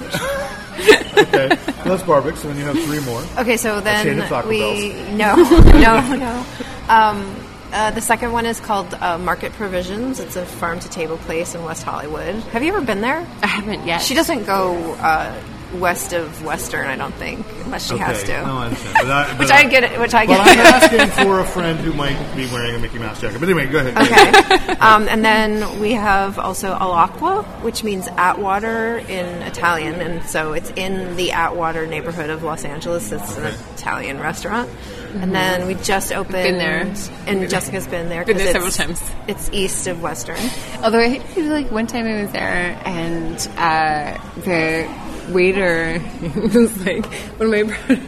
Okay, 0.74 1.48
well, 1.50 1.98
that's 1.98 2.04
Barbic. 2.04 2.38
So 2.38 2.48
then 2.48 2.58
you 2.58 2.66
have 2.66 2.80
three 2.84 3.00
more. 3.02 3.24
Okay, 3.38 3.58
so 3.58 3.82
then 3.82 4.20
of 4.20 4.28
Taco 4.28 4.50
we 4.50 4.94
no, 5.12 5.36
no, 5.36 6.16
no. 6.16 6.46
Um, 6.90 7.36
uh, 7.72 7.90
the 7.92 8.02
second 8.02 8.32
one 8.32 8.46
is 8.46 8.60
called 8.60 8.94
uh, 8.94 9.18
Market 9.18 9.52
Provisions. 9.54 10.20
It's 10.20 10.36
a 10.36 10.46
farm 10.46 10.80
to 10.80 10.90
table 10.90 11.18
place 11.18 11.56
in 11.56 11.64
West 11.64 11.84
Hollywood. 11.84 12.36
Have 12.36 12.62
you 12.64 12.70
ever 12.76 12.86
been 12.86 13.02
there? 13.02 13.26
I 13.42 13.48
haven't 13.48 13.88
yet. 13.88 14.02
She 14.02 14.14
doesn't 14.14 14.46
go 14.46 14.94
uh, 15.00 15.34
west 15.80 16.14
of 16.14 16.44
Western, 16.44 16.88
I 16.88 16.96
don't 16.96 17.14
think, 17.16 17.46
unless 17.66 17.90
she 17.90 17.98
has 17.98 18.24
to. 18.24 18.32
No, 18.46 18.58
I 18.58 18.66
understand. 18.68 18.94
But 19.02 19.12
I, 19.12 19.28
but 19.32 19.40
which 19.40 19.52
I 19.52 19.64
get. 19.66 20.00
Which 20.00 20.14
I 20.14 20.26
But 20.26 20.44
get. 20.46 20.58
I'm 20.58 20.60
asking 20.82 21.26
for 21.26 21.40
a 21.40 21.46
friend 21.46 21.80
who 21.80 21.94
might 21.94 22.18
be 22.36 22.46
wearing 22.48 22.76
a 22.76 22.80
Mickey 22.80 23.00
Mouse 23.00 23.20
jacket. 23.22 23.40
But 23.40 23.50
anyway, 23.50 23.68
go 23.68 23.80
ahead. 23.80 23.98
Okay. 23.98 24.72
um, 24.80 25.08
and 25.08 25.24
then 25.26 25.80
we 25.80 25.94
have 25.94 26.38
also 26.40 26.74
All'Acqua, 26.74 27.44
which 27.64 27.84
means 27.84 28.08
Atwater 28.18 28.98
in 28.98 29.26
Italian. 29.44 29.96
And 29.96 30.24
so 30.24 30.54
it's 30.54 30.72
in 30.76 31.16
the 31.16 31.32
Atwater 31.32 31.86
neighborhood 31.88 32.30
of 32.30 32.44
Los 32.44 32.64
Angeles. 32.66 33.12
It's 33.12 33.38
an 33.38 33.54
Italian 33.76 34.20
restaurant. 34.20 34.70
And 35.16 35.34
then 35.34 35.68
we 35.68 35.76
just 35.76 36.12
opened. 36.12 36.34
Been 36.34 36.58
there. 36.58 36.92
And 37.28 37.48
Jessica's 37.48 37.86
been 37.86 38.10
there. 38.10 38.26
Been 38.26 38.36
'cause 38.38 38.44
there 38.46 38.54
several 38.54 38.70
it's- 38.70 39.00
times. 39.00 39.12
It's 39.28 39.50
east 39.54 39.86
of 39.88 40.02
Western. 40.02 40.40
Although 40.84 41.00
I 41.00 41.10
hated 41.20 41.52
like 41.52 41.70
one 41.72 41.86
time 41.88 42.08
I 42.08 42.24
was 42.24 42.32
there 42.32 42.82
and 42.84 43.36
uh, 43.58 44.18
the 44.42 44.88
waiter 45.30 45.98
he 46.22 46.28
was 46.58 46.86
like 46.86 47.06
one 47.40 47.54
of 47.54 47.68
my 47.70 48.02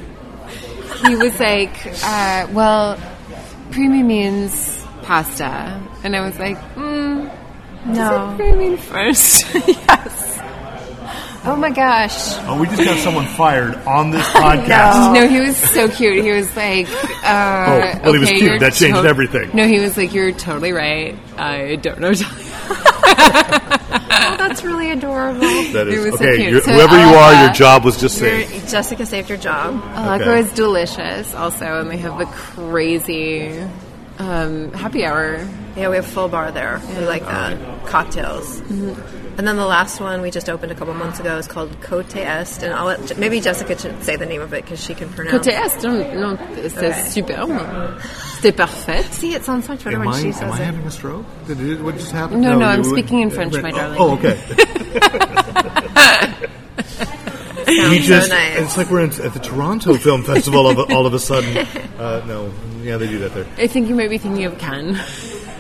he 1.07 1.15
was 1.15 1.37
like, 1.39 1.75
uh, 2.03 2.47
"Well, 2.51 2.97
creamy 3.71 4.01
means 4.01 4.83
pasta," 5.03 5.79
and 6.03 6.15
I 6.15 6.21
was 6.25 6.39
like, 6.39 6.57
mm, 6.75 7.29
No. 7.85 7.93
"Does 7.93 8.35
creamy 8.37 8.77
first? 8.77 9.45
yes." 9.67 10.39
Oh 11.47 11.55
my 11.55 11.69
gosh. 11.69 12.33
Oh, 12.47 12.59
we 12.59 12.65
just 12.67 12.83
got 12.83 12.97
someone 12.99 13.25
fired 13.27 13.75
on 13.85 14.09
this 14.09 14.25
podcast. 14.31 15.13
No, 15.13 15.27
he 15.27 15.41
was 15.41 15.55
so 15.57 15.87
cute. 15.87 16.23
He 16.23 16.31
was 16.31 16.55
like, 16.55 16.87
uh, 17.23 17.99
Oh, 17.99 17.99
well, 18.03 18.13
he 18.13 18.19
was 18.19 18.29
cute. 18.31 18.59
That 18.61 18.73
changed 18.73 18.99
to- 19.03 19.07
everything. 19.07 19.51
No, 19.53 19.67
he 19.67 19.79
was 19.79 19.95
like, 19.97 20.11
"You're 20.13 20.31
totally 20.31 20.71
right. 20.71 21.15
I 21.37 21.75
don't 21.75 21.99
know." 21.99 22.13
Oh, 22.67 24.35
that's 24.37 24.63
really 24.63 24.91
adorable. 24.91 25.39
That 25.73 25.87
It 25.87 25.93
is 25.95 26.05
was 26.11 26.19
so 26.19 26.25
okay. 26.25 26.37
cute. 26.37 26.49
you're- 26.49 26.61
So 26.61 26.71
whoever 26.73 26.97
you 26.97 27.03
All'Acqua- 27.05 27.35
are, 27.37 27.43
your 27.45 27.53
job 27.53 27.83
was 27.83 27.97
just 27.99 28.17
saved. 28.17 28.69
Jessica 28.69 29.05
saved 29.05 29.29
your 29.29 29.37
job. 29.37 29.81
All'Acqua 29.95 30.21
Okay. 30.27 30.39
is 30.39 30.51
delicious, 30.53 31.33
also, 31.35 31.81
and 31.81 31.89
they 31.89 31.97
have 31.97 32.17
the 32.17 32.25
crazy 32.25 33.51
um, 34.19 34.71
happy 34.73 35.05
hour. 35.05 35.45
Yeah, 35.75 35.89
we 35.89 35.97
have 35.97 36.05
full 36.05 36.29
bar 36.29 36.51
there. 36.51 36.79
We 36.97 37.05
like 37.05 37.25
that. 37.25 37.57
Cocktails. 37.87 38.61
And 39.37 39.45
then 39.45 39.57
the 39.57 39.65
last 39.65 39.99
one 39.99 40.21
we 40.21 40.31
just 40.31 40.49
opened 40.49 40.71
a 40.71 40.75
couple 40.75 40.93
months 40.93 41.19
ago 41.19 41.37
is 41.37 41.45
called 41.47 41.69
Cote 41.81 42.15
Est, 42.15 42.63
and 42.63 42.73
I'll 42.73 42.85
let, 42.85 43.17
maybe 43.17 43.41
Jessica 43.41 43.77
should 43.77 44.01
say 44.01 44.15
the 44.15 44.25
name 44.25 44.41
of 44.41 44.53
it 44.53 44.63
because 44.63 44.81
she 44.81 44.93
can 44.93 45.09
pronounce. 45.09 45.45
Côté 45.45 45.51
Est, 45.51 45.83
non, 45.83 45.97
non, 46.15 46.37
c'est 46.69 46.77
Okay. 46.77 47.01
super. 47.09 47.47
C'était 48.41 48.55
parfait. 48.55 49.03
See, 49.11 49.33
it 49.33 49.43
sounds 49.43 49.67
much 49.67 49.83
better 49.83 49.97
Am 49.97 50.05
when 50.05 50.15
I, 50.15 50.21
she 50.21 50.27
am 50.27 50.33
says 50.33 50.53
I 50.53 50.63
having 50.63 50.85
a 50.85 50.91
stroke? 50.91 51.25
Did 51.47 51.59
it, 51.59 51.81
what 51.81 51.95
just 51.95 52.11
happened? 52.11 52.43
No, 52.43 52.57
no, 52.57 52.65
I'm 52.65 52.83
you- 52.83 52.91
speaking 52.91 53.19
in 53.21 53.29
French, 53.29 53.53
my 53.61 53.71
oh, 53.71 53.75
darling. 53.75 53.97
Oh, 53.99 54.13
okay. 54.13 54.39
we 57.67 57.81
Sounds 57.81 58.07
just, 58.07 58.29
so 58.29 58.35
nice. 58.35 58.57
It's 58.59 58.77
like 58.77 58.89
we're 58.89 59.03
in, 59.03 59.11
at 59.21 59.33
the 59.33 59.39
Toronto 59.39 59.95
Film 59.95 60.23
Festival 60.23 60.67
all 60.67 60.79
of, 60.79 60.91
all 60.91 61.05
of 61.05 61.13
a 61.13 61.19
sudden. 61.19 61.57
Uh, 61.97 62.23
no, 62.25 62.53
yeah, 62.81 62.97
they 62.97 63.07
do 63.07 63.19
that 63.19 63.33
there. 63.33 63.45
I 63.57 63.67
think 63.67 63.89
you 63.89 63.95
might 63.95 64.09
be 64.09 64.17
thinking 64.17 64.45
of 64.45 64.57
Cannes. 64.57 64.97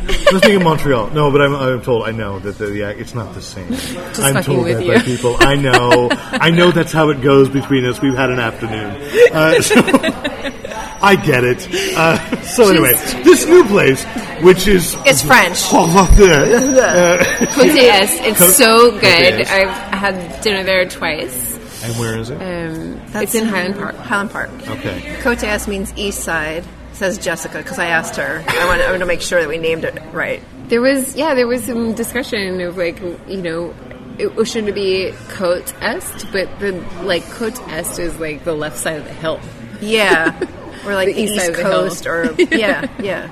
I 0.07 0.33
was 0.33 0.41
thinking 0.41 0.63
Montreal. 0.63 1.09
No, 1.11 1.31
but 1.31 1.41
I'm, 1.41 1.55
I'm 1.55 1.81
told 1.81 2.07
I 2.07 2.11
know 2.11 2.39
that 2.39 2.57
the, 2.57 2.65
the 2.67 2.81
it's 2.99 3.13
not 3.15 3.33
the 3.33 3.41
same. 3.41 3.69
Just 3.69 4.19
I'm 4.21 4.43
told 4.43 4.65
with 4.65 4.77
that 4.77 4.85
you. 4.85 4.93
by 4.93 4.99
people. 5.01 5.35
I 5.39 5.55
know. 5.55 6.09
I 6.11 6.49
know 6.51 6.71
that's 6.71 6.91
how 6.91 7.09
it 7.09 7.21
goes 7.21 7.49
between 7.49 7.85
us. 7.85 8.01
We've 8.01 8.15
had 8.15 8.29
an 8.29 8.39
afternoon. 8.39 8.95
Uh, 9.33 9.61
so, 9.61 9.75
I 11.01 11.15
get 11.15 11.43
it. 11.43 11.67
Uh, 11.95 12.41
so 12.41 12.69
anyway, 12.69 12.91
this 13.23 13.45
new 13.45 13.63
place, 13.65 14.03
which 14.41 14.67
is 14.67 14.95
It's 15.05 15.21
French. 15.21 15.59
Oh, 15.71 15.85
love 15.85 16.15
that. 16.17 17.21
Uh, 17.45 17.45
Côté 17.47 17.89
Est, 17.89 18.21
it's 18.27 18.39
Côte- 18.39 18.53
so 18.53 18.91
Côte 18.91 19.01
good. 19.01 19.41
Est. 19.41 19.51
I've 19.51 19.69
had 19.99 20.41
dinner 20.41 20.63
there 20.63 20.85
twice. 20.87 21.53
and 21.83 21.93
where 21.99 22.17
is 22.17 22.29
it? 22.29 22.35
Um, 22.41 22.99
That's 23.07 23.33
it's 23.33 23.35
in 23.35 23.45
Highland 23.47 23.75
Park. 23.75 23.95
Highland 23.95 24.31
Park. 24.31 24.49
Okay. 24.67 25.17
Cote 25.21 25.43
Est 25.43 25.67
means 25.67 25.93
east 25.95 26.21
side, 26.23 26.63
says 26.95 27.17
Jessica, 27.17 27.57
because 27.59 27.77
I 27.79 27.87
asked 27.87 28.15
her. 28.15 28.43
I 28.47 28.65
want, 28.65 28.81
I 28.81 28.89
want 28.89 29.01
to 29.01 29.05
make 29.05 29.21
sure 29.21 29.39
that 29.39 29.47
we 29.49 29.57
named 29.57 29.83
it 29.83 30.01
right. 30.13 30.41
There 30.69 30.81
was, 30.81 31.15
yeah, 31.15 31.35
there 31.35 31.47
was 31.47 31.63
some 31.65 31.93
discussion 31.93 32.59
of 32.61 32.77
like, 32.77 32.99
you 33.27 33.41
know, 33.41 33.73
it 34.17 34.45
should 34.47 34.73
be 34.73 35.11
Côte 35.29 35.73
Est, 35.81 36.25
but 36.31 36.59
the 36.59 36.71
like 37.03 37.23
Côte 37.23 37.59
Est 37.69 37.99
is 37.99 38.17
like 38.19 38.43
the 38.45 38.53
left 38.53 38.77
side 38.77 38.97
of 38.97 39.03
the 39.05 39.13
hill. 39.13 39.39
Yeah. 39.81 40.39
Or 40.85 40.93
like 40.93 41.07
The 41.07 41.19
east 41.19 41.33
East, 41.33 41.41
side 41.45 41.49
of 41.49 41.57
the 41.57 41.63
Coast, 41.63 42.03
hill. 42.03 42.13
or 42.13 42.31
yeah, 42.55 42.87
yeah. 43.01 43.27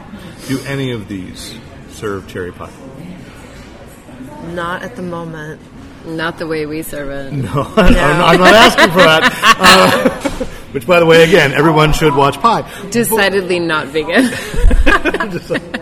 Do 0.47 0.59
any 0.65 0.89
of 0.89 1.07
these 1.07 1.55
serve 1.89 2.27
cherry 2.27 2.51
pie? 2.51 2.71
Not 4.55 4.81
at 4.81 4.95
the 4.95 5.03
moment. 5.03 5.61
Not 6.03 6.39
the 6.39 6.47
way 6.47 6.65
we 6.65 6.81
serve 6.81 7.11
it. 7.11 7.31
No, 7.31 7.51
I'm, 7.77 7.93
not, 7.93 8.29
I'm 8.33 8.39
not 8.39 8.53
asking 8.55 8.89
for 8.91 8.97
that. 8.97 10.39
Uh, 10.43 10.45
which, 10.73 10.85
by 10.87 10.99
the 10.99 11.05
way, 11.05 11.23
again, 11.23 11.53
everyone 11.53 11.93
should 11.93 12.15
watch 12.15 12.39
Pie. 12.39 12.69
Decidedly 12.89 13.59
not 13.59 13.87
vegan. 13.87 14.29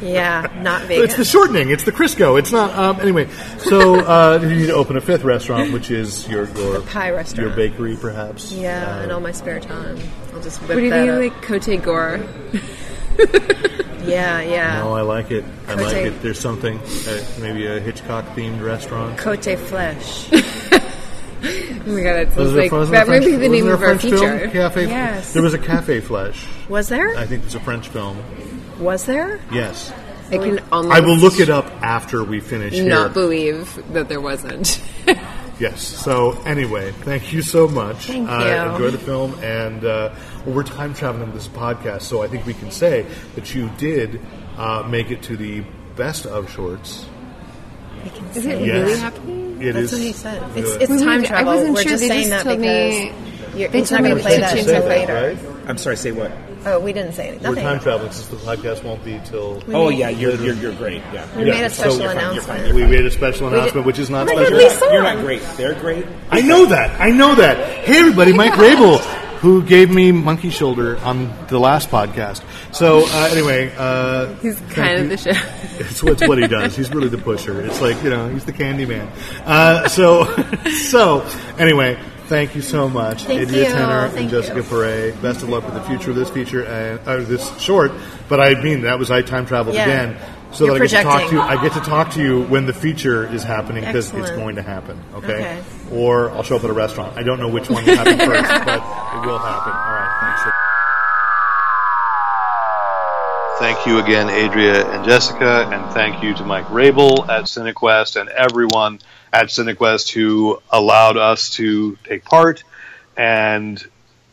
Yeah, 0.00 0.46
not 0.62 0.82
vegan. 0.82 1.04
It's 1.04 1.16
the 1.16 1.24
shortening. 1.24 1.70
It's 1.70 1.82
the 1.82 1.90
Crisco. 1.90 2.38
It's 2.38 2.52
not. 2.52 2.70
Um, 2.78 3.00
anyway, 3.00 3.28
so 3.58 3.96
uh, 3.98 4.38
you 4.40 4.48
need 4.54 4.66
to 4.68 4.74
open 4.74 4.96
a 4.96 5.00
fifth 5.00 5.24
restaurant, 5.24 5.72
which 5.72 5.90
is 5.90 6.28
your 6.28 6.48
your 6.50 6.80
pie 6.82 7.10
restaurant. 7.10 7.48
your 7.48 7.56
bakery, 7.56 7.96
perhaps. 8.00 8.52
Yeah, 8.52 8.98
Uh, 9.00 9.02
in 9.02 9.10
all 9.10 9.18
my 9.20 9.32
spare 9.32 9.58
time, 9.58 9.98
I'll 10.32 10.40
just 10.40 10.60
whip 10.60 10.68
What 10.70 10.76
do 10.76 10.82
you 10.82 10.90
that 10.90 11.06
think 11.18 11.34
up. 11.34 11.50
like 11.50 11.62
Côte 11.62 11.82
Gore? 11.82 12.20
Yeah, 14.06 14.40
yeah. 14.42 14.78
No, 14.78 14.92
I 14.94 15.00
like 15.02 15.32
it. 15.32 15.44
I 15.66 15.74
Cote- 15.74 15.82
like 15.82 15.96
it. 15.96 16.22
There's 16.22 16.38
something, 16.38 16.78
uh, 16.78 17.24
maybe 17.40 17.66
a 17.66 17.80
Hitchcock 17.80 18.24
themed 18.36 18.62
restaurant. 18.62 19.18
Cote 19.18 19.58
Flesh. 19.58 20.28
Oh 21.40 21.92
my 21.92 22.02
god, 22.02 22.14
that 22.14 22.32
sounds 22.34 22.52
like 22.54 22.70
that 22.70 22.90
there 22.90 23.06
might 23.06 23.24
be 23.24 23.36
the 23.36 23.48
name 23.48 23.68
of 23.68 23.80
there 23.80 23.88
our 23.88 23.98
French 23.98 24.02
film? 24.02 24.38
feature. 24.38 24.50
Cafe. 24.50 24.86
Yes. 24.88 25.32
There 25.32 25.42
was 25.42 25.54
a 25.54 25.58
Cafe 25.58 26.00
Flesh. 26.00 26.46
Was 26.68 26.88
there? 26.88 27.16
I 27.16 27.26
think 27.26 27.44
it's 27.44 27.54
a 27.54 27.60
French 27.60 27.88
film. 27.88 28.22
Was 28.80 29.06
there? 29.06 29.40
Yes. 29.52 29.92
I 30.30 30.38
can 30.38 30.58
almost 30.70 30.94
I 30.94 31.00
will 31.00 31.16
look 31.16 31.40
it 31.40 31.48
up 31.48 31.66
after 31.82 32.22
we 32.22 32.40
finish 32.40 32.74
here. 32.74 32.88
not 32.88 33.14
believe 33.14 33.74
that 33.92 34.08
there 34.08 34.20
wasn't. 34.20 34.82
Yes. 35.60 35.82
So 35.82 36.40
anyway, 36.42 36.92
thank 36.92 37.32
you 37.32 37.42
so 37.42 37.66
much. 37.66 38.06
Thank 38.06 38.28
uh, 38.28 38.44
you. 38.44 38.72
Enjoy 38.72 38.90
the 38.92 39.04
film, 39.04 39.34
and 39.42 39.84
uh, 39.84 40.14
well, 40.46 40.54
we're 40.54 40.62
time 40.62 40.94
traveling 40.94 41.32
this 41.32 41.48
podcast, 41.48 42.02
so 42.02 42.22
I 42.22 42.28
think 42.28 42.46
we 42.46 42.54
can 42.54 42.70
say 42.70 43.04
that 43.34 43.52
you 43.56 43.68
did 43.76 44.20
uh, 44.56 44.86
make 44.88 45.10
it 45.10 45.20
to 45.22 45.36
the 45.36 45.64
best 45.96 46.26
of 46.26 46.48
shorts. 46.52 47.06
Is 48.36 48.46
it 48.46 48.64
Yes. 48.64 48.86
really 48.86 49.00
happening? 49.00 49.47
It 49.60 49.72
That's 49.72 49.86
is 49.86 49.92
what 49.92 50.00
he 50.02 50.12
said. 50.12 50.56
It's, 50.56 50.70
it's 50.82 50.90
Wait, 50.90 50.98
time 51.04 51.20
wait, 51.22 51.24
I 51.26 51.42
travel. 51.42 51.54
wasn't 51.54 51.74
We're 51.74 51.82
sure. 51.82 51.90
just 51.92 52.02
They 52.02 52.08
saying 52.08 52.28
just 52.28 52.30
that 52.30 52.42
told 52.44 52.60
me- 52.60 53.10
because 53.12 53.54
you're, 53.58 53.68
they 53.70 53.78
he's 53.80 53.88
told 53.90 54.02
not 54.02 54.04
me 54.04 54.10
going 54.10 54.16
to 54.18 54.22
to 54.22 54.28
play 54.28 54.40
that 54.40 54.54
change 54.54 54.68
until 54.68 54.88
later. 54.88 55.14
right? 55.14 55.68
I'm 55.68 55.78
sorry. 55.78 55.96
Say 55.96 56.12
what? 56.12 56.32
Oh, 56.66 56.80
we 56.80 56.92
didn't 56.92 57.12
say 57.12 57.28
anything. 57.28 57.48
We're 57.48 57.54
time 57.62 57.78
traveling 57.80 58.10
since 58.12 58.26
the 58.28 58.36
podcast 58.36 58.82
won't 58.84 59.02
be 59.04 59.20
till. 59.24 59.60
We 59.66 59.74
Oh 59.74 59.88
yeah, 59.90 60.08
you're 60.08 60.34
you're, 60.36 60.54
you're 60.54 60.74
great. 60.74 61.02
Yeah. 61.12 61.26
We 61.36 61.44
Yeah, 61.44 61.54
made 61.54 61.64
a 61.64 61.70
so 61.70 61.82
special 61.90 62.00
you're 62.00 62.12
fine, 62.14 62.34
you're 62.34 62.42
fine, 62.42 62.56
announcement. 62.60 62.74
We 62.74 62.86
made 62.96 63.06
a 63.06 63.10
special 63.10 63.48
announcement, 63.48 63.86
which 63.86 63.98
is 63.98 64.10
not 64.10 64.28
oh 64.28 64.34
Look 64.34 64.40
at 64.42 64.46
special. 64.48 64.68
Lisa. 64.68 64.92
You're 64.92 65.02
not 65.02 65.18
great. 65.18 65.42
They're 65.56 65.74
great. 65.74 66.06
I 66.30 66.40
know 66.42 66.66
that. 66.66 67.00
I 67.00 67.10
know 67.10 67.34
that. 67.36 67.56
Hey, 67.84 67.98
everybody, 68.00 68.32
oh 68.32 68.36
Mike 68.36 68.52
Rabehl, 68.54 68.98
who 69.40 69.62
gave 69.62 69.90
me 69.90 70.10
monkey 70.12 70.50
shoulder 70.50 70.98
on 70.98 71.32
the 71.48 71.58
last 71.58 71.90
podcast. 71.90 72.42
So 72.74 73.04
uh, 73.06 73.28
anyway, 73.30 73.72
uh, 73.76 74.34
He's 74.36 74.58
kind 74.70 75.00
of 75.00 75.08
the 75.08 75.16
show. 75.16 75.30
It's, 75.80 76.02
it's 76.02 76.26
what 76.26 76.38
he 76.38 76.48
does. 76.48 76.74
He's 76.76 76.90
really 76.92 77.06
the 77.08 77.18
pusher. 77.18 77.60
It's 77.60 77.80
like 77.80 78.02
you 78.02 78.10
know, 78.10 78.28
he's 78.28 78.44
the 78.44 78.52
candy 78.52 78.84
man. 78.84 79.06
Uh, 79.44 79.86
so, 79.88 80.24
so 80.90 81.20
anyway, 81.56 81.96
thank 82.26 82.56
you 82.56 82.62
so 82.62 82.88
much, 82.88 83.22
Thank 83.24 83.42
Adria 83.42 83.68
you. 83.68 83.74
Tennor 83.76 84.16
and 84.16 84.28
Jessica 84.28 84.56
you. 84.56 84.62
Paré. 84.64 85.22
Best 85.22 85.44
of 85.44 85.50
luck 85.50 85.64
with 85.64 85.74
the 85.74 85.82
future 85.82 86.10
of 86.10 86.16
this 86.16 86.30
feature 86.30 86.64
and 86.64 86.98
uh, 87.06 87.18
this 87.18 87.56
short. 87.60 87.92
But 88.28 88.40
I 88.40 88.60
mean, 88.60 88.80
that 88.82 88.98
was 88.98 89.12
I 89.12 89.22
time 89.22 89.46
traveled 89.46 89.76
Yeah. 89.76 89.84
again. 89.84 90.16
So 90.52 90.64
You're 90.64 90.78
that 90.78 90.82
I 90.82 90.86
get 90.86 90.96
to 90.96 91.02
talk 91.02 91.28
to 91.28 91.34
you. 91.34 91.40
I 91.40 91.62
get 91.62 91.72
to 91.74 91.80
talk 91.80 92.10
to 92.12 92.22
you 92.22 92.42
when 92.44 92.66
the 92.66 92.72
feature 92.72 93.26
is 93.26 93.42
happening 93.42 93.84
because 93.84 94.12
it's 94.14 94.30
going 94.30 94.56
to 94.56 94.62
happen. 94.62 94.98
Okay? 95.14 95.34
Okay. 95.34 95.62
Or 95.92 96.30
I'll 96.30 96.42
show 96.42 96.56
up 96.56 96.64
at 96.64 96.70
a 96.70 96.72
restaurant. 96.72 97.16
I 97.18 97.22
don't 97.22 97.38
know 97.38 97.48
which 97.48 97.68
one 97.68 97.84
will 97.84 97.96
happen 97.96 98.18
first, 98.18 98.48
but 98.64 98.78
it 98.78 99.26
will 99.26 99.38
happen. 99.38 99.72
All 99.72 99.92
right. 99.92 100.18
Thanks. 100.20 100.68
Thank 103.58 103.86
you 103.86 103.98
again, 103.98 104.28
Adria 104.28 104.88
and 104.88 105.04
Jessica, 105.04 105.68
and 105.72 105.92
thank 105.92 106.22
you 106.22 106.32
to 106.34 106.44
Mike 106.44 106.66
Rabehl 106.66 107.28
at 107.28 107.46
CineQuest 107.46 108.20
and 108.20 108.28
everyone 108.28 109.00
at 109.32 109.46
CineQuest 109.46 110.12
who 110.12 110.62
allowed 110.70 111.16
us 111.16 111.50
to 111.54 111.96
take 112.04 112.24
part. 112.24 112.62
And 113.16 113.84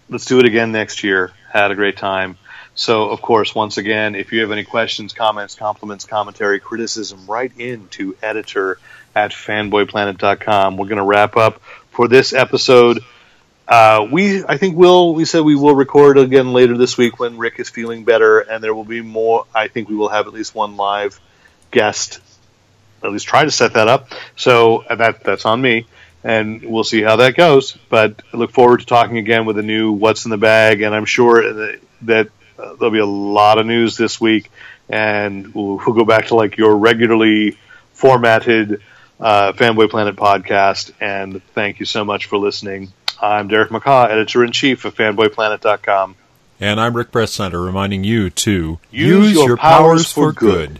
let's 0.10 0.26
do 0.26 0.38
it 0.40 0.46
again 0.46 0.72
next 0.72 1.04
year. 1.04 1.32
Had 1.52 1.72
a 1.72 1.76
great 1.76 1.98
time. 1.98 2.38
So, 2.76 3.10
of 3.10 3.22
course, 3.22 3.56
once 3.56 3.78
again, 3.78 4.16
if 4.16 4.34
you 4.34 4.42
have 4.42 4.52
any 4.52 4.66
questions, 4.66 5.14
comments, 5.14 5.56
compliments, 5.56 6.04
commentary, 6.04 6.60
criticism, 6.60 7.26
write 7.26 7.54
in 7.58 7.88
to 7.90 8.18
editor 8.22 8.80
at 9.16 9.32
fanboyplanet.com. 9.32 10.76
We're 10.76 10.88
going 10.88 10.98
to 10.98 11.04
wrap 11.04 11.38
up 11.38 11.62
for 11.92 12.10
this 12.10 12.34
episode. 12.34 13.00
Uh, 13.66 14.06
we, 14.12 14.44
I 14.44 14.58
think, 14.58 14.76
will. 14.76 15.16
We 15.16 15.24
said 15.24 15.42
we 15.42 15.56
will 15.56 15.74
record 15.74 16.18
again 16.18 16.52
later 16.52 16.78
this 16.78 16.98
week 16.98 17.18
when 17.18 17.38
Rick 17.38 17.60
is 17.60 17.70
feeling 17.70 18.04
better, 18.04 18.42
and 18.42 18.62
there 18.62 18.76
will 18.76 18.84
be 18.84 19.02
more. 19.02 19.46
I 19.56 19.70
think 19.70 19.88
we 19.88 19.96
will 19.96 20.10
have 20.10 20.28
at 20.28 20.34
least 20.34 20.54
one 20.54 20.76
live 20.76 21.20
guest. 21.72 22.20
At 23.02 23.12
least 23.12 23.26
try 23.26 23.46
to 23.46 23.52
set 23.52 23.74
that 23.74 23.88
up. 23.88 24.12
So 24.36 24.80
uh, 24.80 24.96
that 24.96 25.24
that's 25.24 25.46
on 25.46 25.62
me, 25.62 25.88
and 26.24 26.62
we'll 26.64 26.84
see 26.84 27.02
how 27.02 27.16
that 27.16 27.36
goes. 27.36 27.78
But 27.90 28.22
I 28.34 28.38
look 28.38 28.52
forward 28.52 28.82
to 28.82 28.86
talking 28.86 29.18
again 29.18 29.46
with 29.46 29.58
a 29.58 29.64
new 29.64 29.94
"What's 29.94 30.26
in 30.26 30.32
the 30.32 30.38
Bag," 30.38 30.82
and 30.82 30.94
I'm 30.94 31.06
sure 31.06 31.54
that, 31.54 31.80
that 32.04 32.30
uh, 32.58 32.74
there'll 32.76 32.92
be 32.92 33.00
a 33.00 33.06
lot 33.06 33.58
of 33.58 33.66
news 33.66 33.98
this 33.98 34.20
week, 34.20 34.50
and 34.90 35.54
we'll, 35.54 35.78
we'll 35.86 35.96
go 35.96 36.06
back 36.06 36.28
to 36.28 36.36
like 36.36 36.58
your 36.58 36.76
regularly 36.78 37.58
formatted 37.94 38.82
uh, 39.20 39.54
Fanboy 39.54 39.90
Planet 39.90 40.16
podcast. 40.16 40.92
And 41.00 41.44
thank 41.54 41.80
you 41.80 41.86
so 41.86 42.06
much 42.06 42.26
for 42.26 42.38
listening. 42.38 42.92
I'm 43.22 43.48
Derek 43.48 43.70
McCaw, 43.70 44.10
editor 44.10 44.44
in 44.44 44.52
chief 44.52 44.86
of 44.86 44.96
FanboyPlanet.com. 44.96 46.16
And 46.60 46.80
I'm 46.80 46.96
Rick 46.96 47.12
Press 47.12 47.34
Center, 47.34 47.62
reminding 47.62 48.04
you 48.04 48.30
to 48.30 48.80
Use 48.92 49.34
your 49.34 49.58
powers 49.58 50.12
for 50.12 50.32
good. 50.32 50.72
What 50.72 50.80